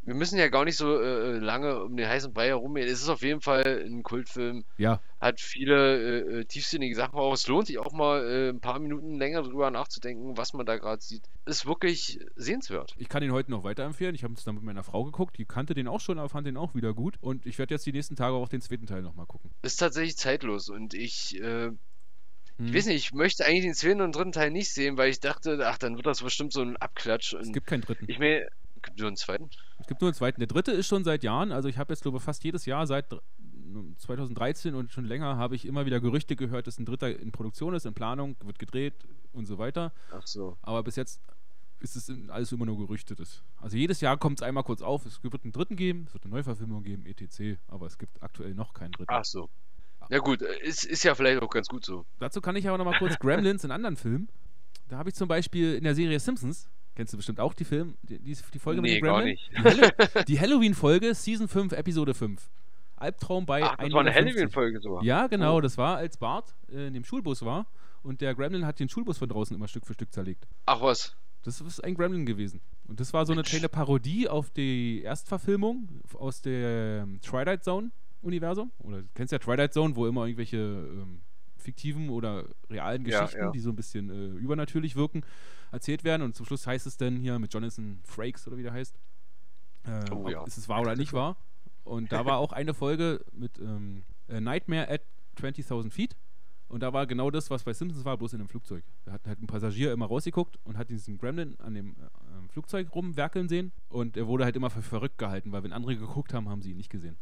Wir 0.04 0.14
müssen 0.14 0.36
ja 0.36 0.48
gar 0.48 0.64
nicht 0.64 0.76
so 0.76 1.00
äh, 1.00 1.38
lange 1.38 1.84
um 1.84 1.96
den 1.96 2.08
heißen 2.08 2.32
Brei 2.32 2.48
herumgehen. 2.48 2.88
Es 2.88 3.00
ist 3.02 3.08
auf 3.08 3.22
jeden 3.22 3.40
Fall 3.40 3.84
ein 3.86 4.02
Kultfilm, 4.02 4.64
ja, 4.76 5.00
hat 5.20 5.40
viele 5.40 5.96
äh, 5.98 6.40
äh, 6.40 6.44
tiefsinnige 6.44 6.96
Sachen, 6.96 7.16
aber 7.16 7.32
es 7.32 7.46
lohnt 7.46 7.68
sich 7.68 7.78
auch 7.78 7.92
mal 7.92 8.26
äh, 8.28 8.48
ein 8.48 8.58
paar 8.60 8.80
Minuten 8.80 9.16
länger 9.16 9.42
drüber 9.42 9.70
nachzudenken, 9.70 10.36
was 10.36 10.54
man 10.54 10.66
da 10.66 10.76
gerade 10.76 11.00
sieht. 11.00 11.22
Ist 11.46 11.66
wirklich 11.66 12.18
sehenswert. 12.34 12.94
ich 12.98 13.08
kann 13.08 13.22
ihn 13.22 13.30
heute 13.30 13.52
noch 13.52 13.62
weiterempfehlen. 13.62 14.16
Ich 14.16 14.24
habe 14.24 14.34
es 14.34 14.42
dann 14.42 14.56
mit 14.56 14.64
meiner 14.64 14.82
Frau 14.82 15.04
geguckt. 15.04 15.38
Die 15.38 15.44
kannte 15.44 15.74
den 15.74 15.86
auch 15.86 16.00
schon, 16.00 16.18
aber 16.18 16.28
fand 16.28 16.48
den 16.48 16.56
auch 16.56 16.74
wieder 16.74 16.94
gut. 16.94 17.16
Und 17.20 17.46
ich 17.46 17.58
werde 17.58 17.74
jetzt 17.74 17.86
die 17.86 17.92
nächsten 17.92 18.16
Tage 18.16 18.34
auch 18.34 18.48
den 18.48 18.60
zweiten 18.60 18.86
Teil 18.86 19.02
nochmal 19.02 19.26
gucken. 19.26 19.52
Ist 19.62 19.76
tatsächlich 19.76 20.16
zeitlos 20.16 20.68
und 20.68 20.94
ich, 20.94 21.40
äh, 21.40 21.68
ich 21.68 21.72
Hm. 22.58 22.74
weiß 22.74 22.86
nicht, 22.86 22.96
ich 23.06 23.12
möchte 23.14 23.46
eigentlich 23.46 23.62
den 23.62 23.74
zweiten 23.74 24.00
und 24.00 24.14
dritten 24.16 24.32
Teil 24.32 24.50
nicht 24.50 24.72
sehen, 24.74 24.96
weil 24.98 25.10
ich 25.10 25.20
dachte, 25.20 25.60
ach, 25.64 25.78
dann 25.78 25.94
wird 25.94 26.06
das 26.06 26.22
bestimmt 26.22 26.52
so 26.52 26.60
ein 26.62 26.76
Abklatsch. 26.76 27.32
Es 27.34 27.52
gibt 27.52 27.66
keinen 27.68 27.82
dritten. 27.82 28.04
ich 28.08 28.18
mir, 28.18 28.48
gibt 28.82 28.98
nur 28.98 29.08
einen 29.08 29.16
zweiten? 29.16 29.48
Es 29.78 29.86
gibt 29.86 30.00
nur 30.00 30.08
einen 30.08 30.14
zweiten. 30.14 30.40
Der 30.40 30.46
dritte 30.48 30.72
ist 30.72 30.86
schon 30.86 31.04
seit 31.04 31.22
Jahren. 31.22 31.52
Also 31.52 31.68
ich 31.68 31.78
habe 31.78 31.92
jetzt, 31.92 32.02
glaube 32.02 32.18
ich, 32.18 32.22
fast 32.22 32.44
jedes 32.44 32.66
Jahr 32.66 32.86
seit 32.86 33.10
dr- 33.12 33.22
2013 33.98 34.74
und 34.74 34.92
schon 34.92 35.04
länger 35.06 35.36
habe 35.36 35.54
ich 35.54 35.64
immer 35.66 35.86
wieder 35.86 36.00
Gerüchte 36.00 36.36
gehört, 36.36 36.66
dass 36.66 36.78
ein 36.78 36.84
dritter 36.84 37.18
in 37.18 37.32
Produktion 37.32 37.74
ist, 37.74 37.86
in 37.86 37.94
Planung, 37.94 38.36
wird 38.44 38.58
gedreht 38.58 38.94
und 39.32 39.46
so 39.46 39.58
weiter. 39.58 39.92
Ach 40.12 40.26
so. 40.26 40.58
Aber 40.62 40.82
bis 40.82 40.96
jetzt 40.96 41.20
ist 41.80 41.96
es 41.96 42.12
alles 42.28 42.52
immer 42.52 42.66
nur 42.66 42.76
Gerüchte. 42.78 43.14
Das. 43.14 43.42
Also 43.60 43.76
jedes 43.76 44.00
Jahr 44.00 44.16
kommt 44.18 44.40
es 44.40 44.42
einmal 44.42 44.62
kurz 44.62 44.82
auf, 44.82 45.06
es 45.06 45.22
wird 45.24 45.42
einen 45.42 45.52
dritten 45.52 45.76
geben, 45.76 46.04
es 46.06 46.14
wird 46.14 46.24
eine 46.24 46.34
Neuverfilmung 46.34 46.82
geben, 46.82 47.06
etc. 47.06 47.58
Aber 47.68 47.86
es 47.86 47.98
gibt 47.98 48.22
aktuell 48.22 48.54
noch 48.54 48.74
keinen 48.74 48.92
dritten. 48.92 49.12
Ach 49.12 49.24
so. 49.24 49.48
Ja 50.10 50.18
gut, 50.18 50.42
ist, 50.42 50.84
ist 50.84 51.04
ja 51.04 51.14
vielleicht 51.14 51.40
auch 51.42 51.48
ganz 51.50 51.68
gut 51.68 51.84
so. 51.84 52.04
Dazu 52.18 52.40
kann 52.40 52.56
ich 52.56 52.68
aber 52.68 52.76
noch 52.78 52.84
mal 52.84 52.98
kurz 52.98 53.18
Gremlins 53.20 53.64
in 53.64 53.70
anderen 53.70 53.96
Filmen. 53.96 54.28
Da 54.88 54.98
habe 54.98 55.08
ich 55.08 55.14
zum 55.14 55.28
Beispiel 55.28 55.74
in 55.74 55.84
der 55.84 55.94
Serie 55.94 56.20
Simpsons, 56.20 56.68
kennst 56.94 57.12
du 57.12 57.16
bestimmt 57.16 57.40
auch 57.40 57.54
die 57.54 57.64
Film, 57.64 57.94
die, 58.02 58.18
die, 58.18 58.34
Folge 58.58 58.80
Nee, 58.82 58.94
mit 58.94 59.02
Gremlins? 59.02 59.24
nicht. 59.40 59.50
Die, 59.52 59.62
Hallo- 59.62 60.24
die 60.28 60.40
Halloween-Folge, 60.40 61.14
Season 61.14 61.48
5, 61.48 61.72
Episode 61.72 62.14
5. 62.14 62.50
Albtraum 62.96 63.46
bei 63.46 63.62
Ach, 63.64 63.76
das 63.76 63.92
war 63.92 64.00
eine 64.00 64.10
150. 64.10 64.14
Halloween-Folge 64.34 64.80
sogar. 64.80 65.02
Ja, 65.02 65.26
genau, 65.26 65.56
Oh. 65.56 65.60
das 65.60 65.76
war, 65.78 65.96
als 65.96 66.16
Bart 66.16 66.54
äh, 66.72 66.86
in 66.86 66.94
dem 66.94 67.04
Schulbus 67.04 67.44
war 67.44 67.66
und 68.02 68.20
der 68.20 68.34
Gremlin 68.34 68.64
hat 68.66 68.78
den 68.78 68.88
Schulbus 68.88 69.18
von 69.18 69.28
draußen 69.28 69.56
immer 69.56 69.68
Stück 69.68 69.86
für 69.86 69.94
Stück 69.94 70.12
zerlegt. 70.12 70.46
Ach 70.66 70.80
was. 70.82 71.16
Das 71.44 71.60
ist 71.60 71.82
ein 71.82 71.94
Gremlin 71.96 72.24
gewesen. 72.26 72.60
Und 72.86 73.00
das 73.00 73.12
war 73.12 73.26
so 73.26 73.32
eine 73.32 73.42
kleine 73.42 73.68
Parodie 73.68 74.28
auf 74.28 74.50
die 74.50 75.02
Erstverfilmung 75.02 75.88
aus 76.14 76.40
der 76.42 77.02
ähm, 77.02 77.20
Twilight 77.20 77.64
Zone 77.64 77.90
Universum. 78.22 78.70
Oder 78.78 78.98
du 79.02 79.08
kennst 79.14 79.32
ja 79.32 79.38
Twilight 79.40 79.72
Zone, 79.72 79.96
wo 79.96 80.06
immer 80.06 80.26
irgendwelche 80.26 80.58
ähm, 80.58 81.22
fiktiven 81.56 82.10
oder 82.10 82.44
realen 82.70 83.04
Ja, 83.06 83.22
Geschichten, 83.22 83.44
ja. 83.46 83.50
die 83.50 83.58
so 83.58 83.70
ein 83.70 83.76
bisschen 83.76 84.10
äh, 84.10 84.38
übernatürlich 84.38 84.94
wirken, 84.94 85.22
erzählt 85.72 86.04
werden. 86.04 86.22
Und 86.22 86.36
zum 86.36 86.46
Schluss 86.46 86.66
heißt 86.66 86.86
es 86.86 86.96
dann 86.96 87.16
hier 87.16 87.38
mit 87.38 87.52
Jonathan 87.52 88.00
Frakes 88.04 88.46
oder 88.46 88.56
wie 88.56 88.62
der 88.62 88.72
heißt. 88.72 88.96
Äh, 89.84 90.04
Oh 90.12 90.28
ja. 90.28 90.44
ist 90.44 90.58
es 90.58 90.68
wahr 90.68 90.80
oder 90.82 90.94
nicht 90.94 91.12
wahr? 91.12 91.36
Und 91.84 92.12
da 92.12 92.24
war 92.24 92.38
auch 92.38 92.52
eine 92.52 92.74
Folge 92.74 93.24
mit 93.32 93.58
ähm, 93.58 94.04
äh, 94.28 94.40
Nightmare 94.40 94.88
at 94.88 95.02
20.000 95.40 95.90
Feet. 95.90 96.16
Und 96.68 96.80
da 96.82 96.92
war 96.94 97.06
genau 97.06 97.30
das, 97.30 97.50
was 97.50 97.64
bei 97.64 97.74
Simpsons 97.74 98.04
war, 98.06 98.16
bloß 98.16 98.32
in 98.32 98.40
einem 98.40 98.48
Flugzeug. 98.48 98.82
Da 99.04 99.12
hat 99.12 99.26
halt 99.26 99.42
ein 99.42 99.46
Passagier 99.46 99.92
immer 99.92 100.06
rausgeguckt 100.06 100.58
und 100.64 100.78
hat 100.78 100.88
diesen 100.88 101.18
Gremlin 101.18 101.58
an 101.60 101.74
dem 101.74 101.96
äh, 101.96 102.48
Flugzeug 102.48 102.94
rumwerkeln 102.94 103.48
sehen. 103.48 103.72
Und 103.88 104.16
er 104.16 104.26
wurde 104.26 104.44
halt 104.44 104.56
immer 104.56 104.70
für 104.70 104.80
verrückt 104.80 105.18
gehalten, 105.18 105.52
weil 105.52 105.64
wenn 105.64 105.72
andere 105.72 105.96
geguckt 105.96 106.32
haben, 106.32 106.48
haben 106.48 106.62
sie 106.62 106.70
ihn 106.70 106.78
nicht 106.78 106.88
gesehen. 106.90 107.18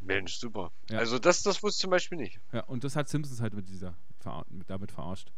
Mensch, 0.00 0.34
super. 0.34 0.72
Ja. 0.90 0.98
Also 0.98 1.18
das, 1.18 1.42
das 1.42 1.62
wusste 1.62 1.78
ich 1.78 1.80
zum 1.82 1.90
Beispiel 1.90 2.18
nicht. 2.18 2.40
Ja, 2.52 2.64
und 2.64 2.84
das 2.84 2.96
hat 2.96 3.08
Simpsons 3.08 3.40
halt 3.40 3.54
mit 3.54 3.68
dieser 3.68 3.96
mit, 4.50 4.68
damit 4.68 4.92
verarscht. 4.92 5.32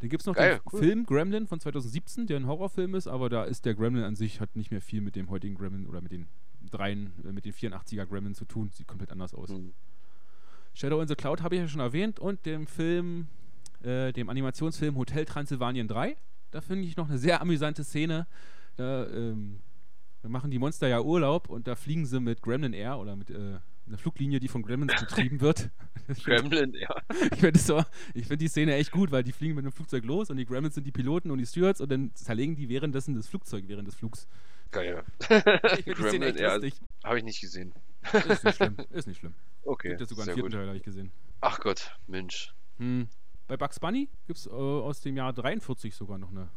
Dann 0.00 0.10
gibt 0.10 0.22
es 0.22 0.26
noch 0.26 0.34
Geil, 0.34 0.56
den 0.56 0.72
cool. 0.72 0.80
Film 0.80 1.06
Gremlin 1.06 1.46
von 1.46 1.58
2017, 1.58 2.26
der 2.26 2.36
ein 2.38 2.46
Horrorfilm 2.46 2.94
ist, 2.94 3.06
aber 3.06 3.28
da 3.28 3.44
ist 3.44 3.64
der 3.64 3.74
Gremlin 3.74 4.04
an 4.04 4.14
sich, 4.14 4.40
hat 4.40 4.54
nicht 4.54 4.70
mehr 4.70 4.82
viel 4.82 5.00
mit 5.00 5.16
dem 5.16 5.30
heutigen 5.30 5.54
Gremlin 5.54 5.86
oder 5.86 6.00
mit 6.02 6.12
den 6.12 6.26
dreien, 6.70 7.12
äh, 7.24 7.32
mit 7.32 7.44
den 7.44 7.52
84er 7.52 8.04
Gremlin 8.04 8.34
zu 8.34 8.44
tun. 8.44 8.70
Sieht 8.72 8.86
komplett 8.86 9.10
anders 9.12 9.32
aus. 9.34 9.50
Hm. 9.50 9.72
Shadow 10.74 11.00
in 11.00 11.08
the 11.08 11.14
Cloud 11.14 11.42
habe 11.42 11.54
ich 11.54 11.62
ja 11.62 11.68
schon 11.68 11.80
erwähnt 11.80 12.20
und 12.20 12.44
dem 12.44 12.66
Film, 12.66 13.28
äh, 13.82 14.12
dem 14.12 14.28
Animationsfilm 14.28 14.96
Hotel 14.96 15.24
Transylvanien 15.24 15.88
3. 15.88 16.16
Da 16.50 16.60
finde 16.60 16.86
ich 16.86 16.96
noch 16.96 17.08
eine 17.08 17.18
sehr 17.18 17.40
amüsante 17.40 17.82
Szene. 17.82 18.26
Da, 18.76 19.06
ähm, 19.06 19.60
da 20.20 20.28
machen 20.28 20.50
die 20.50 20.58
Monster 20.58 20.88
ja 20.88 21.00
Urlaub 21.00 21.48
und 21.48 21.66
da 21.66 21.74
fliegen 21.74 22.04
sie 22.04 22.20
mit 22.20 22.42
Gremlin 22.42 22.74
Air 22.74 22.98
oder 22.98 23.16
mit 23.16 23.30
äh, 23.30 23.58
einer 23.86 23.98
Fluglinie, 23.98 24.40
die 24.40 24.48
von 24.48 24.62
Gremlins 24.62 24.94
betrieben 25.00 25.40
wird. 25.40 25.70
Gremlin, 26.24 26.74
ja. 26.74 26.88
ich 27.32 27.40
finde 27.40 27.58
so, 27.58 27.82
find 28.14 28.40
die 28.40 28.48
Szene 28.48 28.74
echt 28.74 28.92
gut, 28.92 29.10
weil 29.10 29.24
die 29.24 29.32
fliegen 29.32 29.54
mit 29.54 29.64
einem 29.64 29.72
Flugzeug 29.72 30.04
los 30.04 30.30
und 30.30 30.36
die 30.36 30.46
Gremlins 30.46 30.74
sind 30.74 30.86
die 30.86 30.92
Piloten 30.92 31.30
und 31.30 31.38
die 31.38 31.46
Stewards 31.46 31.80
und 31.80 31.90
dann 31.90 32.14
zerlegen 32.14 32.54
die 32.54 32.68
währenddessen 32.68 33.14
das 33.14 33.28
Flugzeug 33.28 33.64
während 33.66 33.88
des 33.88 33.94
Flugs. 33.94 34.28
Geil. 34.70 35.04
Ich 35.78 35.84
finde 35.84 35.94
die 35.94 36.08
Szene 36.08 36.26
echt 36.26 36.40
ja. 36.40 36.54
lustig. 36.54 36.74
Habe 37.04 37.18
ich 37.18 37.24
nicht 37.24 37.40
gesehen. 37.40 37.72
Ist 38.12 38.44
nicht 38.44 38.56
schlimm, 38.56 38.76
ist 38.90 39.08
nicht 39.08 39.18
schlimm. 39.18 39.34
Okay, 39.64 39.88
Gibt 39.90 40.00
jetzt 40.00 40.10
sogar 40.10 40.24
einen 40.24 40.34
vierten 40.34 40.50
gut. 40.50 40.58
Teil, 40.58 40.66
habe 40.66 40.76
ich 40.76 40.82
gesehen. 40.82 41.10
Ach 41.40 41.58
Gott, 41.60 41.96
Mensch. 42.06 42.54
Hm. 42.78 43.08
Bei 43.48 43.56
Bugs 43.56 43.78
Bunny 43.78 44.08
gibt 44.26 44.38
es 44.38 44.46
äh, 44.46 44.50
aus 44.50 45.00
dem 45.00 45.16
Jahr 45.16 45.32
43 45.32 45.94
sogar 45.94 46.18
noch 46.18 46.30
eine. 46.30 46.48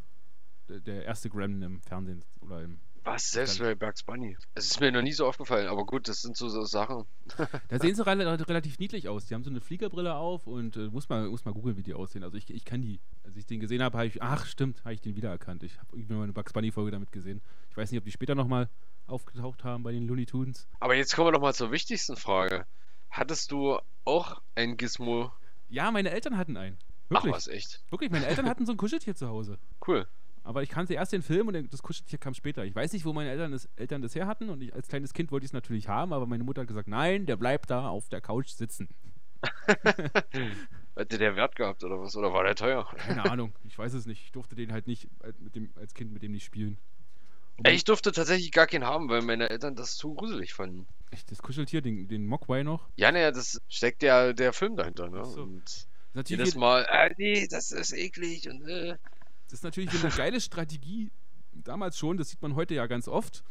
Der, 0.67 0.79
der 0.79 1.05
erste 1.05 1.29
Gremlin 1.29 1.61
im 1.61 1.81
Fernsehen 1.81 2.23
oder 2.41 2.63
im. 2.63 2.79
Was? 3.03 3.31
Selbst 3.31 3.59
bei 3.59 3.75
Bugs 3.75 4.03
Bunny? 4.03 4.37
Es 4.55 4.65
ist 4.65 4.79
mir 4.79 4.91
noch 4.91 5.01
nie 5.01 5.11
so 5.11 5.25
aufgefallen, 5.25 5.67
aber 5.67 5.85
gut, 5.85 6.07
das 6.07 6.21
sind 6.21 6.35
so, 6.35 6.49
so 6.49 6.63
Sachen. 6.63 7.05
Da 7.67 7.79
sehen 7.79 7.95
sie 7.95 8.05
rel 8.05 8.21
relativ 8.47 8.79
niedlich 8.79 9.07
aus. 9.07 9.25
Die 9.25 9.33
haben 9.33 9.43
so 9.43 9.49
eine 9.49 9.61
Fliegerbrille 9.61 10.15
auf 10.15 10.47
und 10.47 10.75
äh, 10.75 10.87
muss 10.89 11.09
mal, 11.09 11.27
muss 11.29 11.45
mal 11.45 11.53
googeln, 11.53 11.77
wie 11.77 11.83
die 11.83 11.93
aussehen. 11.93 12.23
Also 12.23 12.37
ich, 12.37 12.49
ich 12.49 12.65
kenne 12.65 12.85
die. 12.85 12.99
Als 13.23 13.35
ich 13.35 13.45
den 13.45 13.59
gesehen 13.59 13.81
habe, 13.83 13.97
habe 13.97 14.07
ich, 14.07 14.21
ach 14.21 14.45
stimmt, 14.45 14.83
habe 14.83 14.93
ich 14.93 15.01
den 15.01 15.15
wiedererkannt. 15.15 15.63
Ich 15.63 15.77
habe 15.77 15.87
irgendwie 15.93 16.13
mal 16.13 16.23
eine 16.23 16.33
Bugs 16.33 16.53
Bunny 16.53 16.71
Folge 16.71 16.91
damit 16.91 17.11
gesehen. 17.11 17.41
Ich 17.69 17.77
weiß 17.77 17.91
nicht, 17.91 17.99
ob 17.99 18.05
die 18.05 18.11
später 18.11 18.35
nochmal 18.35 18.69
aufgetaucht 19.07 19.63
haben 19.63 19.83
bei 19.83 19.91
den 19.91 20.07
Looney 20.07 20.25
Tunes. 20.25 20.67
Aber 20.79 20.95
jetzt 20.95 21.15
kommen 21.15 21.27
wir 21.27 21.31
doch 21.31 21.41
mal 21.41 21.53
zur 21.53 21.71
wichtigsten 21.71 22.15
Frage. 22.15 22.65
Hattest 23.09 23.51
du 23.51 23.79
auch 24.05 24.41
ein 24.55 24.77
Gizmo? 24.77 25.31
Ja, 25.67 25.91
meine 25.91 26.11
Eltern 26.11 26.37
hatten 26.37 26.57
einen. 26.57 26.77
Ach 27.09 27.23
Wirklich. 27.23 27.33
was, 27.33 27.47
echt? 27.47 27.83
Wirklich, 27.89 28.11
meine 28.11 28.27
Eltern 28.27 28.47
hatten 28.47 28.65
so 28.65 28.71
ein 28.71 28.77
Kuscheltier 28.77 29.15
zu 29.15 29.27
Hause. 29.27 29.57
Cool. 29.85 30.07
Aber 30.49 30.63
ich 30.63 30.69
kannte 30.69 30.95
erst 30.95 31.13
den 31.13 31.21
Film 31.21 31.47
und 31.47 31.71
das 31.71 31.83
Kuscheltier 31.83 32.17
kam 32.17 32.33
später. 32.33 32.65
Ich 32.65 32.73
weiß 32.73 32.93
nicht, 32.93 33.05
wo 33.05 33.13
meine 33.13 33.29
Eltern 33.29 33.51
das, 33.51 33.69
Eltern 33.75 34.01
das 34.01 34.15
her 34.15 34.25
hatten 34.25 34.49
und 34.49 34.63
ich, 34.63 34.73
als 34.73 34.87
kleines 34.87 35.13
Kind 35.13 35.31
wollte 35.31 35.43
ich 35.43 35.49
es 35.49 35.53
natürlich 35.53 35.87
haben, 35.87 36.11
aber 36.11 36.25
meine 36.25 36.43
Mutter 36.43 36.61
hat 36.61 36.67
gesagt, 36.67 36.87
nein, 36.87 37.27
der 37.27 37.35
bleibt 37.35 37.69
da 37.69 37.87
auf 37.87 38.09
der 38.09 38.19
Couch 38.19 38.47
sitzen. 38.47 38.89
Hat 40.95 41.11
der 41.11 41.35
Wert 41.35 41.55
gehabt 41.55 41.83
oder 41.83 42.01
was? 42.01 42.15
Oder 42.15 42.33
war 42.33 42.43
der 42.43 42.55
teuer? 42.55 42.91
Keine 42.97 43.29
Ahnung, 43.29 43.53
ich 43.63 43.77
weiß 43.77 43.93
es 43.93 44.07
nicht. 44.07 44.23
Ich 44.23 44.31
durfte 44.31 44.55
den 44.55 44.71
halt 44.71 44.87
nicht 44.87 45.07
äh, 45.21 45.33
mit 45.37 45.53
dem, 45.53 45.69
als 45.75 45.93
Kind 45.93 46.11
mit 46.11 46.23
dem 46.23 46.31
nicht 46.31 46.45
spielen. 46.45 46.79
Ey, 47.61 47.75
ich 47.75 47.83
durfte 47.83 48.11
tatsächlich 48.11 48.51
gar 48.51 48.65
keinen 48.65 48.85
haben, 48.85 49.07
weil 49.07 49.21
meine 49.21 49.51
Eltern 49.51 49.75
das 49.75 49.97
zu 49.97 50.15
gruselig 50.15 50.55
fanden. 50.55 50.87
Echt, 51.11 51.29
das 51.29 51.43
Kuscheltier, 51.43 51.81
den, 51.81 52.07
den 52.07 52.25
Mogwai 52.25 52.63
noch? 52.63 52.89
Ja, 52.95 53.11
naja, 53.11 53.29
das 53.29 53.61
steckt 53.69 54.01
ja 54.01 54.33
der 54.33 54.51
Film 54.53 54.77
dahinter, 54.77 55.09
ne? 55.09 55.19
Ach 55.21 55.25
so. 55.25 55.43
Und 55.43 55.87
Natürlich 56.15 56.39
jedes 56.39 56.55
Mal, 56.55 56.87
äh, 56.89 57.13
nee, 57.19 57.47
das 57.47 57.71
ist 57.71 57.93
eklig 57.93 58.49
und 58.49 58.67
äh. 58.67 58.97
Das 59.49 59.59
ist 59.59 59.63
natürlich 59.63 59.89
eine 60.03 60.11
geile 60.15 60.39
Strategie, 60.39 61.11
damals 61.51 61.97
schon, 61.97 62.17
das 62.17 62.29
sieht 62.29 62.41
man 62.41 62.55
heute 62.55 62.75
ja 62.75 62.87
ganz 62.87 63.07
oft, 63.07 63.43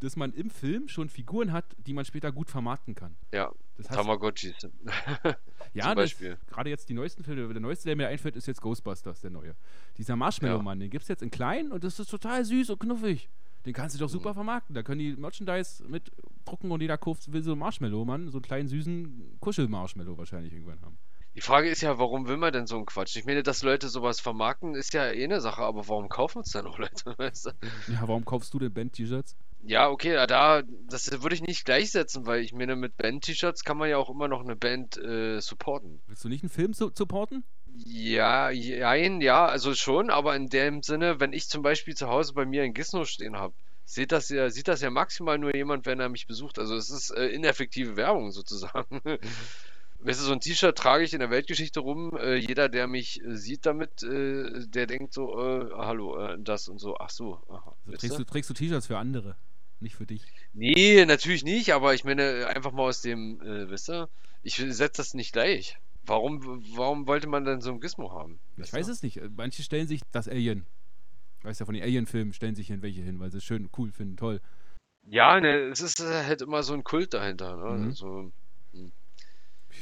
dass 0.00 0.16
man 0.16 0.32
im 0.32 0.50
Film 0.50 0.88
schon 0.88 1.08
Figuren 1.08 1.52
hat, 1.52 1.64
die 1.78 1.94
man 1.94 2.04
später 2.04 2.30
gut 2.32 2.50
vermarkten 2.50 2.94
kann. 2.94 3.16
Ja, 3.32 3.50
Das 3.78 3.88
heißt, 3.88 3.98
Tamagotchis. 3.98 4.54
ja, 5.74 5.84
zum 5.84 5.94
Beispiel. 5.94 6.38
gerade 6.48 6.68
jetzt 6.70 6.88
die 6.88 6.94
neuesten 6.94 7.24
Filme, 7.24 7.52
der 7.52 7.62
neueste, 7.62 7.86
der 7.86 7.96
mir 7.96 8.08
einfällt, 8.08 8.36
ist 8.36 8.46
jetzt 8.46 8.60
Ghostbusters, 8.60 9.20
der 9.20 9.30
neue. 9.30 9.54
Dieser 9.96 10.16
Marshmallow-Mann, 10.16 10.80
den 10.80 10.90
gibt 10.90 11.02
es 11.02 11.08
jetzt 11.08 11.22
in 11.22 11.30
klein 11.30 11.72
und 11.72 11.82
das 11.82 11.98
ist 11.98 12.10
total 12.10 12.44
süß 12.44 12.70
und 12.70 12.80
knuffig. 12.80 13.30
Den 13.64 13.72
kannst 13.72 13.96
du 13.96 13.98
doch 13.98 14.08
super 14.08 14.32
vermarkten. 14.34 14.74
Da 14.74 14.82
können 14.82 15.00
die 15.00 15.16
Merchandise 15.16 15.82
mit 15.88 16.12
drucken 16.44 16.70
und 16.70 16.80
jeder 16.80 16.98
kauft, 16.98 17.32
will 17.32 17.42
so 17.42 17.52
einen 17.52 17.60
Marshmallow-Mann, 17.60 18.30
so 18.30 18.38
einen 18.38 18.42
kleinen 18.42 18.68
süßen 18.68 19.38
Kuschel-Marshmallow 19.40 20.16
wahrscheinlich 20.16 20.52
irgendwann 20.52 20.80
haben. 20.82 20.98
Die 21.36 21.42
Frage 21.42 21.68
ist 21.68 21.82
ja, 21.82 21.98
warum 21.98 22.28
will 22.28 22.38
man 22.38 22.50
denn 22.50 22.66
so 22.66 22.76
einen 22.76 22.86
Quatsch? 22.86 23.14
Ich 23.16 23.26
meine, 23.26 23.42
dass 23.42 23.62
Leute 23.62 23.90
sowas 23.90 24.20
vermarkten, 24.20 24.74
ist 24.74 24.94
ja 24.94 25.12
eh 25.12 25.22
eine 25.22 25.42
Sache, 25.42 25.60
aber 25.60 25.86
warum 25.86 26.08
kaufen 26.08 26.40
es 26.40 26.50
dann 26.52 26.66
auch 26.66 26.78
Leute? 26.78 27.14
Weißt 27.18 27.46
du? 27.46 27.50
Ja, 27.92 28.08
warum 28.08 28.24
kaufst 28.24 28.54
du 28.54 28.58
denn 28.58 28.72
Band-T-Shirts? 28.72 29.36
Ja, 29.62 29.90
okay, 29.90 30.14
da, 30.26 30.62
das 30.88 31.10
würde 31.22 31.34
ich 31.34 31.42
nicht 31.42 31.66
gleichsetzen, 31.66 32.24
weil 32.24 32.40
ich 32.40 32.54
meine, 32.54 32.74
mit 32.74 32.96
Band-T-Shirts 32.96 33.64
kann 33.64 33.76
man 33.76 33.90
ja 33.90 33.98
auch 33.98 34.08
immer 34.08 34.28
noch 34.28 34.40
eine 34.40 34.56
Band 34.56 34.96
äh, 34.96 35.40
supporten. 35.40 36.00
Willst 36.06 36.24
du 36.24 36.30
nicht 36.30 36.42
einen 36.42 36.50
Film 36.50 36.72
su 36.72 36.90
supporten? 36.94 37.44
Ja, 37.84 38.48
jein, 38.48 39.20
ja, 39.20 39.44
also 39.44 39.74
schon, 39.74 40.08
aber 40.08 40.34
in 40.36 40.46
dem 40.46 40.82
Sinne, 40.82 41.20
wenn 41.20 41.34
ich 41.34 41.50
zum 41.50 41.62
Beispiel 41.62 41.94
zu 41.94 42.08
Hause 42.08 42.32
bei 42.32 42.46
mir 42.46 42.62
ein 42.62 42.72
Gizmo 42.72 43.04
stehen 43.04 43.36
habe, 43.36 43.52
sieht 43.84 44.10
das 44.12 44.30
ja, 44.30 44.48
sieht 44.50 44.68
das 44.68 44.80
ja 44.80 44.90
maximal 44.90 45.38
nur 45.38 45.54
jemand, 45.54 45.84
wenn 45.84 46.00
er 46.00 46.08
mich 46.08 46.26
besucht. 46.26 46.58
Also 46.58 46.76
es 46.76 46.88
ist 46.88 47.10
äh, 47.10 47.26
ineffektive 47.26 47.96
Werbung 47.96 48.30
sozusagen. 48.32 49.00
Weißt 49.98 50.20
du, 50.20 50.24
so 50.24 50.32
ein 50.32 50.40
T-Shirt 50.40 50.76
trage 50.76 51.04
ich 51.04 51.14
in 51.14 51.20
der 51.20 51.30
Weltgeschichte 51.30 51.80
rum. 51.80 52.16
Äh, 52.16 52.36
jeder, 52.36 52.68
der 52.68 52.86
mich 52.86 53.22
äh, 53.22 53.36
sieht 53.36 53.66
damit, 53.66 54.02
äh, 54.02 54.66
der 54.66 54.86
denkt 54.86 55.12
so, 55.12 55.38
äh, 55.38 55.70
hallo, 55.74 56.18
äh, 56.18 56.38
das 56.38 56.68
und 56.68 56.78
so. 56.78 56.96
Ach 56.98 57.10
so, 57.10 57.40
aha. 57.48 57.74
Also 57.86 57.98
trägst, 57.98 58.18
du? 58.18 58.24
du, 58.24 58.24
trägst 58.24 58.50
du 58.50 58.54
T-Shirts 58.54 58.86
für 58.86 58.98
andere, 58.98 59.36
nicht 59.80 59.96
für 59.96 60.06
dich. 60.06 60.22
Nee, 60.52 61.04
natürlich 61.06 61.44
nicht, 61.44 61.72
aber 61.72 61.94
ich 61.94 62.04
meine, 62.04 62.46
einfach 62.46 62.72
mal 62.72 62.84
aus 62.84 63.02
dem, 63.02 63.40
äh, 63.40 63.70
weißt 63.70 63.88
du, 63.88 64.08
ich 64.42 64.56
setze 64.56 64.98
das 64.98 65.14
nicht 65.14 65.32
gleich. 65.32 65.76
Warum, 66.04 66.64
warum 66.76 67.06
wollte 67.08 67.26
man 67.26 67.44
denn 67.44 67.60
so 67.60 67.72
ein 67.72 67.80
Gizmo 67.80 68.12
haben? 68.12 68.38
Ich 68.56 68.72
weiß 68.72 68.86
es 68.88 69.02
nicht. 69.02 69.20
Manche 69.36 69.64
stellen 69.64 69.88
sich 69.88 70.02
das 70.12 70.28
Alien. 70.28 70.64
Weißt 71.42 71.60
ja, 71.60 71.66
von 71.66 71.74
den 71.74 71.82
Alien-Filmen 71.82 72.32
stellen 72.32 72.54
sich 72.54 72.68
hin 72.68 72.82
welche 72.82 73.02
hin, 73.02 73.18
weil 73.18 73.30
sie 73.30 73.38
es 73.38 73.44
schön, 73.44 73.68
cool 73.76 73.90
finden, 73.90 74.16
toll. 74.16 74.40
Ja, 75.08 75.40
ne, 75.40 75.68
es 75.68 75.80
ist 75.80 76.00
äh, 76.00 76.24
halt 76.24 76.42
immer 76.42 76.62
so 76.62 76.74
ein 76.74 76.84
Kult 76.84 77.14
dahinter, 77.14 77.56
ne? 77.56 77.78
Mhm. 77.78 77.86
Also, 77.88 78.32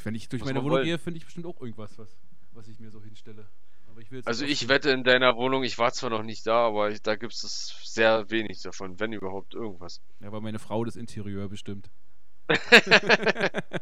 Wenn 0.02 0.14
ich 0.14 0.28
durch 0.28 0.40
Muss 0.40 0.48
meine 0.48 0.60
Wohnung 0.60 0.76
wollen. 0.76 0.84
gehe, 0.84 0.98
finde 0.98 1.18
ich 1.18 1.24
bestimmt 1.24 1.46
auch 1.46 1.60
irgendwas, 1.60 1.98
was, 1.98 2.16
was 2.52 2.68
ich 2.68 2.78
mir 2.80 2.90
so 2.90 3.02
hinstelle. 3.02 3.46
Aber 3.90 4.00
ich 4.00 4.26
also 4.26 4.44
ich 4.44 4.68
wette 4.68 4.90
in 4.90 5.04
deiner 5.04 5.36
Wohnung, 5.36 5.62
ich 5.62 5.78
war 5.78 5.92
zwar 5.92 6.10
noch 6.10 6.24
nicht 6.24 6.46
da, 6.46 6.66
aber 6.66 6.90
ich, 6.90 7.00
da 7.00 7.14
gibt 7.14 7.32
es 7.32 7.76
sehr 7.84 8.28
wenig 8.28 8.60
davon, 8.62 8.98
wenn 8.98 9.12
überhaupt 9.12 9.54
irgendwas. 9.54 10.00
Ja, 10.20 10.26
aber 10.26 10.40
meine 10.40 10.58
Frau 10.58 10.84
das 10.84 10.96
Interieur 10.96 11.48
bestimmt. 11.48 11.90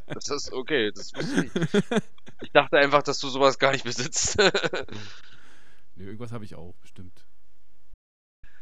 Das 0.06 0.28
ist 0.28 0.52
okay, 0.52 0.92
das 0.92 1.14
wusste 1.14 1.46
ich. 1.46 1.52
Ich 2.42 2.52
dachte 2.52 2.76
einfach, 2.78 3.02
dass 3.02 3.18
du 3.18 3.28
sowas 3.28 3.58
gar 3.58 3.72
nicht 3.72 3.84
besitzt. 3.84 4.36
Nee, 5.94 6.04
irgendwas 6.04 6.32
habe 6.32 6.44
ich 6.44 6.54
auch, 6.54 6.74
bestimmt. 6.80 7.26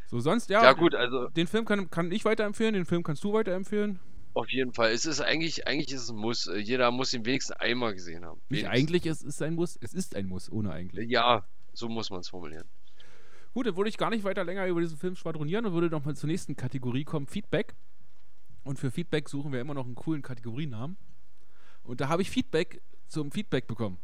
So, 0.08 0.18
sonst, 0.18 0.50
ja. 0.50 0.64
Ja 0.64 0.72
gut, 0.72 0.96
also 0.96 1.28
Den 1.28 1.46
Film 1.46 1.64
kann, 1.64 1.90
kann 1.90 2.10
ich 2.10 2.24
weiterempfehlen, 2.24 2.74
den 2.74 2.86
Film 2.86 3.04
kannst 3.04 3.22
du 3.22 3.32
weiterempfehlen. 3.32 4.00
Auf 4.34 4.50
jeden 4.50 4.72
Fall. 4.72 4.90
Es 4.92 5.06
ist 5.06 5.20
eigentlich, 5.20 5.66
eigentlich 5.66 5.92
ist 5.92 6.02
es 6.02 6.10
ein 6.10 6.16
Muss. 6.16 6.46
Äh, 6.46 6.58
Jeder 6.58 6.90
muss 6.90 7.12
ihn 7.12 7.24
wenigstens 7.24 7.56
einmal 7.56 7.94
gesehen 7.94 8.24
haben. 8.24 8.40
Nicht 8.48 8.64
Wenigstens. 8.64 8.78
eigentlich, 8.88 9.06
es 9.06 9.22
ist 9.22 9.42
ein 9.42 9.54
Muss. 9.54 9.78
Es 9.80 9.94
ist 9.94 10.14
ein 10.16 10.26
Muss, 10.26 10.50
ohne 10.50 10.72
eigentlich. 10.72 11.10
Ja, 11.10 11.44
so 11.72 11.88
muss 11.88 12.10
man 12.10 12.20
es 12.20 12.28
formulieren. 12.28 12.68
Gut, 13.52 13.66
dann 13.66 13.76
würde 13.76 13.88
ich 13.90 13.98
gar 13.98 14.10
nicht 14.10 14.22
weiter 14.24 14.44
länger 14.44 14.66
über 14.66 14.80
diesen 14.80 14.96
Film 14.96 15.16
schwadronieren 15.16 15.66
und 15.66 15.72
würde 15.72 15.88
noch 15.90 16.04
mal 16.04 16.14
zur 16.14 16.28
nächsten 16.28 16.56
Kategorie 16.56 17.04
kommen, 17.04 17.26
Feedback. 17.26 17.74
Und 18.62 18.78
für 18.78 18.90
Feedback 18.90 19.28
suchen 19.28 19.52
wir 19.52 19.60
immer 19.60 19.74
noch 19.74 19.86
einen 19.86 19.94
coolen 19.94 20.22
Kategorienamen. 20.22 20.96
Und 21.82 22.00
da 22.00 22.08
habe 22.08 22.22
ich 22.22 22.30
Feedback 22.30 22.80
zum 23.08 23.32
Feedback 23.32 23.66
bekommen. 23.66 23.98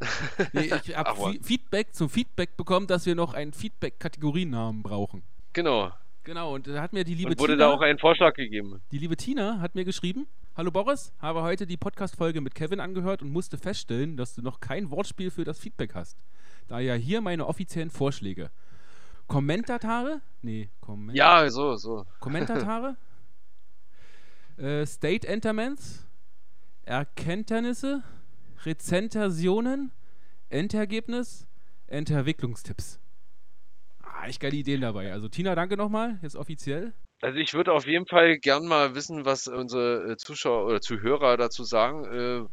nee, 0.52 0.72
ich 0.84 0.96
habe. 0.96 1.38
Feedback 1.42 1.94
zum 1.94 2.08
Feedback 2.08 2.56
bekommen, 2.56 2.86
dass 2.86 3.06
wir 3.06 3.14
noch 3.14 3.34
einen 3.34 3.52
Feedback-Kategorienamen 3.52 4.82
brauchen. 4.82 5.22
Genau. 5.52 5.92
Genau, 6.28 6.54
und 6.54 6.66
da 6.66 6.82
hat 6.82 6.92
mir 6.92 7.04
die 7.04 7.14
liebe 7.14 7.30
Und 7.30 7.38
wurde 7.38 7.54
Tina, 7.54 7.68
da 7.68 7.72
auch 7.72 7.80
ein 7.80 7.98
Vorschlag 7.98 8.34
gegeben. 8.34 8.82
die 8.92 8.98
liebe 8.98 9.16
Tina 9.16 9.60
hat 9.60 9.74
mir 9.74 9.86
geschrieben, 9.86 10.26
Hallo 10.58 10.70
Boris, 10.70 11.10
habe 11.20 11.40
heute 11.40 11.66
die 11.66 11.78
Podcast-Folge 11.78 12.42
mit 12.42 12.54
Kevin 12.54 12.80
angehört 12.80 13.22
und 13.22 13.30
musste 13.32 13.56
feststellen, 13.56 14.18
dass 14.18 14.34
du 14.34 14.42
noch 14.42 14.60
kein 14.60 14.90
Wortspiel 14.90 15.30
für 15.30 15.44
das 15.44 15.58
Feedback 15.58 15.94
hast. 15.94 16.18
Daher 16.66 16.96
hier 16.96 17.22
meine 17.22 17.46
offiziellen 17.46 17.88
Vorschläge. 17.88 18.50
Kommentatare? 19.26 20.20
Nee, 20.42 20.68
Komment 20.82 21.16
Ja, 21.16 21.48
so, 21.48 21.76
so. 21.76 22.04
Kommentatare? 22.20 22.98
äh, 24.58 24.84
State 24.84 25.26
Enterments? 25.26 26.04
Erkenntnisse? 26.84 28.02
Rezensionen? 28.66 29.92
Endergebnis? 30.50 31.46
Enterwicklungstipps. 31.86 33.00
Echt 34.28 34.40
geile 34.40 34.56
Ideen 34.56 34.80
dabei. 34.80 35.12
Also 35.12 35.28
Tina, 35.28 35.54
danke 35.54 35.76
nochmal, 35.76 36.18
jetzt 36.22 36.36
offiziell. 36.36 36.92
Also 37.20 37.38
ich 37.38 37.54
würde 37.54 37.72
auf 37.72 37.86
jeden 37.86 38.06
Fall 38.06 38.38
gern 38.38 38.66
mal 38.66 38.94
wissen, 38.94 39.24
was 39.24 39.48
unsere 39.48 40.12
äh, 40.12 40.16
Zuschauer 40.16 40.66
oder 40.66 40.80
Zuhörer 40.80 41.36
dazu 41.36 41.64
sagen. 41.64 42.04
Äh, 42.04 42.44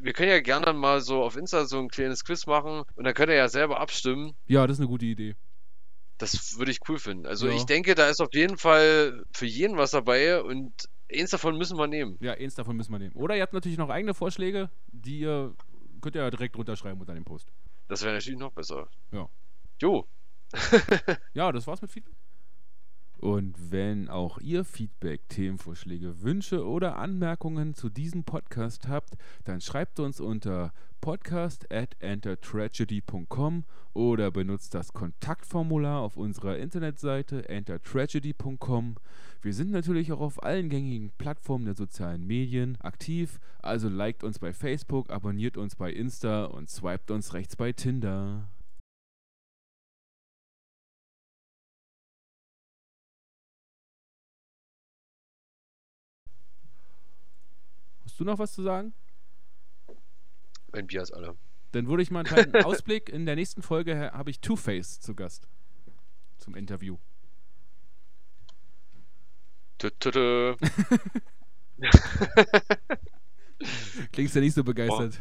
wir 0.00 0.12
können 0.12 0.28
ja 0.30 0.40
gerne 0.40 0.72
mal 0.72 1.00
so 1.00 1.22
auf 1.22 1.36
Insta 1.36 1.64
so 1.64 1.78
ein 1.78 1.88
kleines 1.88 2.24
Quiz 2.24 2.46
machen 2.46 2.82
und 2.94 3.04
dann 3.04 3.14
könnt 3.14 3.30
ihr 3.30 3.36
ja 3.36 3.48
selber 3.48 3.80
abstimmen. 3.80 4.34
Ja, 4.46 4.66
das 4.66 4.76
ist 4.76 4.80
eine 4.80 4.88
gute 4.88 5.06
Idee. 5.06 5.34
Das 6.18 6.58
würde 6.58 6.70
ich 6.70 6.78
cool 6.88 6.98
finden. 6.98 7.26
Also 7.26 7.48
Ja. 7.48 7.54
ich 7.54 7.64
denke, 7.64 7.94
da 7.94 8.08
ist 8.08 8.20
auf 8.20 8.32
jeden 8.32 8.56
Fall 8.58 9.24
für 9.32 9.46
jeden 9.46 9.76
was 9.76 9.92
dabei 9.92 10.42
und 10.42 10.72
eins 11.12 11.30
davon 11.30 11.56
müssen 11.56 11.78
wir 11.78 11.86
nehmen. 11.86 12.18
Ja, 12.20 12.32
eins 12.34 12.54
davon 12.54 12.76
müssen 12.76 12.92
wir 12.92 12.98
nehmen. 12.98 13.14
Oder 13.14 13.36
ihr 13.36 13.42
habt 13.42 13.52
natürlich 13.52 13.78
noch 13.78 13.88
eigene 13.88 14.14
Vorschläge, 14.14 14.68
die 14.88 15.20
ihr 15.20 15.54
könnt 16.00 16.14
ihr 16.14 16.22
ja 16.22 16.30
direkt 16.30 16.56
runterschreiben 16.56 17.00
unter 17.00 17.14
dem 17.14 17.24
Post. 17.24 17.52
Das 17.88 18.02
wäre 18.02 18.14
natürlich 18.14 18.38
noch 18.38 18.52
besser. 18.52 18.88
Ja. 19.12 19.28
Jo, 19.80 20.06
Ja, 21.34 21.52
das 21.52 21.66
war's 21.66 21.82
mit 21.82 21.90
Feedback. 21.90 22.14
Und 23.18 23.72
wenn 23.72 24.08
auch 24.08 24.38
ihr 24.38 24.64
Feedback, 24.64 25.28
Themenvorschläge, 25.28 26.22
Wünsche 26.22 26.64
oder 26.64 26.98
Anmerkungen 26.98 27.74
zu 27.74 27.88
diesem 27.88 28.22
Podcast 28.22 28.86
habt, 28.86 29.14
dann 29.44 29.60
schreibt 29.60 29.98
uns 29.98 30.20
unter 30.20 30.72
podcast 31.00 31.72
at 31.72 31.96
entertragedy.com 31.98 33.64
oder 33.92 34.30
benutzt 34.30 34.74
das 34.74 34.92
Kontaktformular 34.92 36.00
auf 36.00 36.16
unserer 36.16 36.58
Internetseite 36.58 37.48
entertragedy.com. 37.48 38.96
Wir 39.42 39.54
sind 39.54 39.72
natürlich 39.72 40.12
auch 40.12 40.20
auf 40.20 40.42
allen 40.42 40.68
gängigen 40.68 41.10
Plattformen 41.18 41.64
der 41.64 41.74
sozialen 41.74 42.24
Medien 42.24 42.80
aktiv, 42.80 43.40
also 43.60 43.88
liked 43.88 44.22
uns 44.22 44.38
bei 44.38 44.52
Facebook, 44.52 45.10
abonniert 45.10 45.56
uns 45.56 45.74
bei 45.74 45.92
Insta 45.92 46.44
und 46.44 46.70
swiped 46.70 47.10
uns 47.10 47.34
rechts 47.34 47.56
bei 47.56 47.72
Tinder. 47.72 48.48
Hast 58.18 58.22
du 58.22 58.24
noch 58.32 58.40
was 58.40 58.52
zu 58.52 58.62
sagen? 58.64 58.92
mein 60.72 60.88
Bier 60.88 61.02
ist 61.02 61.12
alle. 61.12 61.36
Dann 61.70 61.86
würde 61.86 62.02
ich 62.02 62.10
mal 62.10 62.26
einen 62.26 62.26
kleinen 62.50 62.56
Ausblick. 62.64 63.08
In 63.10 63.26
der 63.26 63.36
nächsten 63.36 63.62
Folge 63.62 63.96
ha- 63.96 64.12
habe 64.12 64.28
ich 64.30 64.40
Two-Face 64.40 64.98
zu 64.98 65.14
Gast. 65.14 65.46
Zum 66.38 66.56
Interview. 66.56 66.98
Tü, 69.78 69.90
tü, 70.00 70.10
tü. 70.10 70.56
Klingst 74.10 74.34
ja 74.34 74.40
nicht 74.40 74.54
so 74.54 74.64
begeistert. 74.64 75.20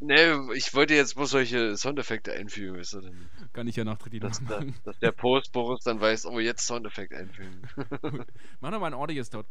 Nee, 0.00 0.32
ich 0.56 0.74
wollte 0.74 0.94
jetzt 0.94 1.14
bloß 1.14 1.30
solche 1.30 1.76
Soundeffekte 1.76 2.32
einfügen, 2.32 2.76
weißt 2.76 2.94
du, 2.94 3.12
Kann 3.52 3.68
ich 3.68 3.76
ja 3.76 3.84
nachträglich 3.84 4.22
noch 4.22 4.30
dass, 4.30 4.40
machen. 4.40 4.74
dass 4.82 4.98
der 4.98 5.12
Post 5.12 5.52
Boris 5.52 5.84
dann 5.84 6.00
weiß, 6.00 6.26
oh, 6.26 6.40
jetzt 6.40 6.66
Soundeffekt 6.66 7.14
einfügen. 7.14 7.62
Mach 8.60 8.72
noch 8.72 8.80
mal 8.80 8.88
ein 8.88 8.94
ordentliches 8.94 9.30
dort. 9.30 9.46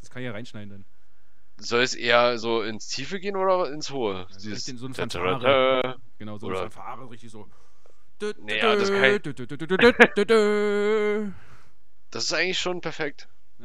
Das 0.00 0.10
kann 0.10 0.20
ich 0.20 0.26
ja 0.26 0.32
reinschneiden 0.32 0.68
dann. 0.68 0.84
Soll 1.64 1.82
es 1.82 1.94
eher 1.94 2.38
so 2.38 2.62
ins 2.62 2.88
Tiefe 2.88 3.20
gehen 3.20 3.36
oder 3.36 3.70
ins 3.72 3.90
Hohe? 3.90 4.26
Also 4.26 4.48
Dieses 4.50 4.64
so 4.64 4.86
tü, 4.88 4.94
Fanfare. 4.94 5.98
Genau, 6.18 6.38
so 6.38 6.46
ein 6.48 6.70
Fanfare, 6.70 7.08
richtig 7.10 7.30
so. 7.30 7.48
Nee, 8.38 8.58
ja, 8.58 8.76
das 8.76 8.90
kann 8.90 9.04
ich- 9.04 9.22
Das 12.10 12.24
ist 12.24 12.32
eigentlich 12.32 12.58
schon 12.58 12.80
perfekt. 12.80 13.28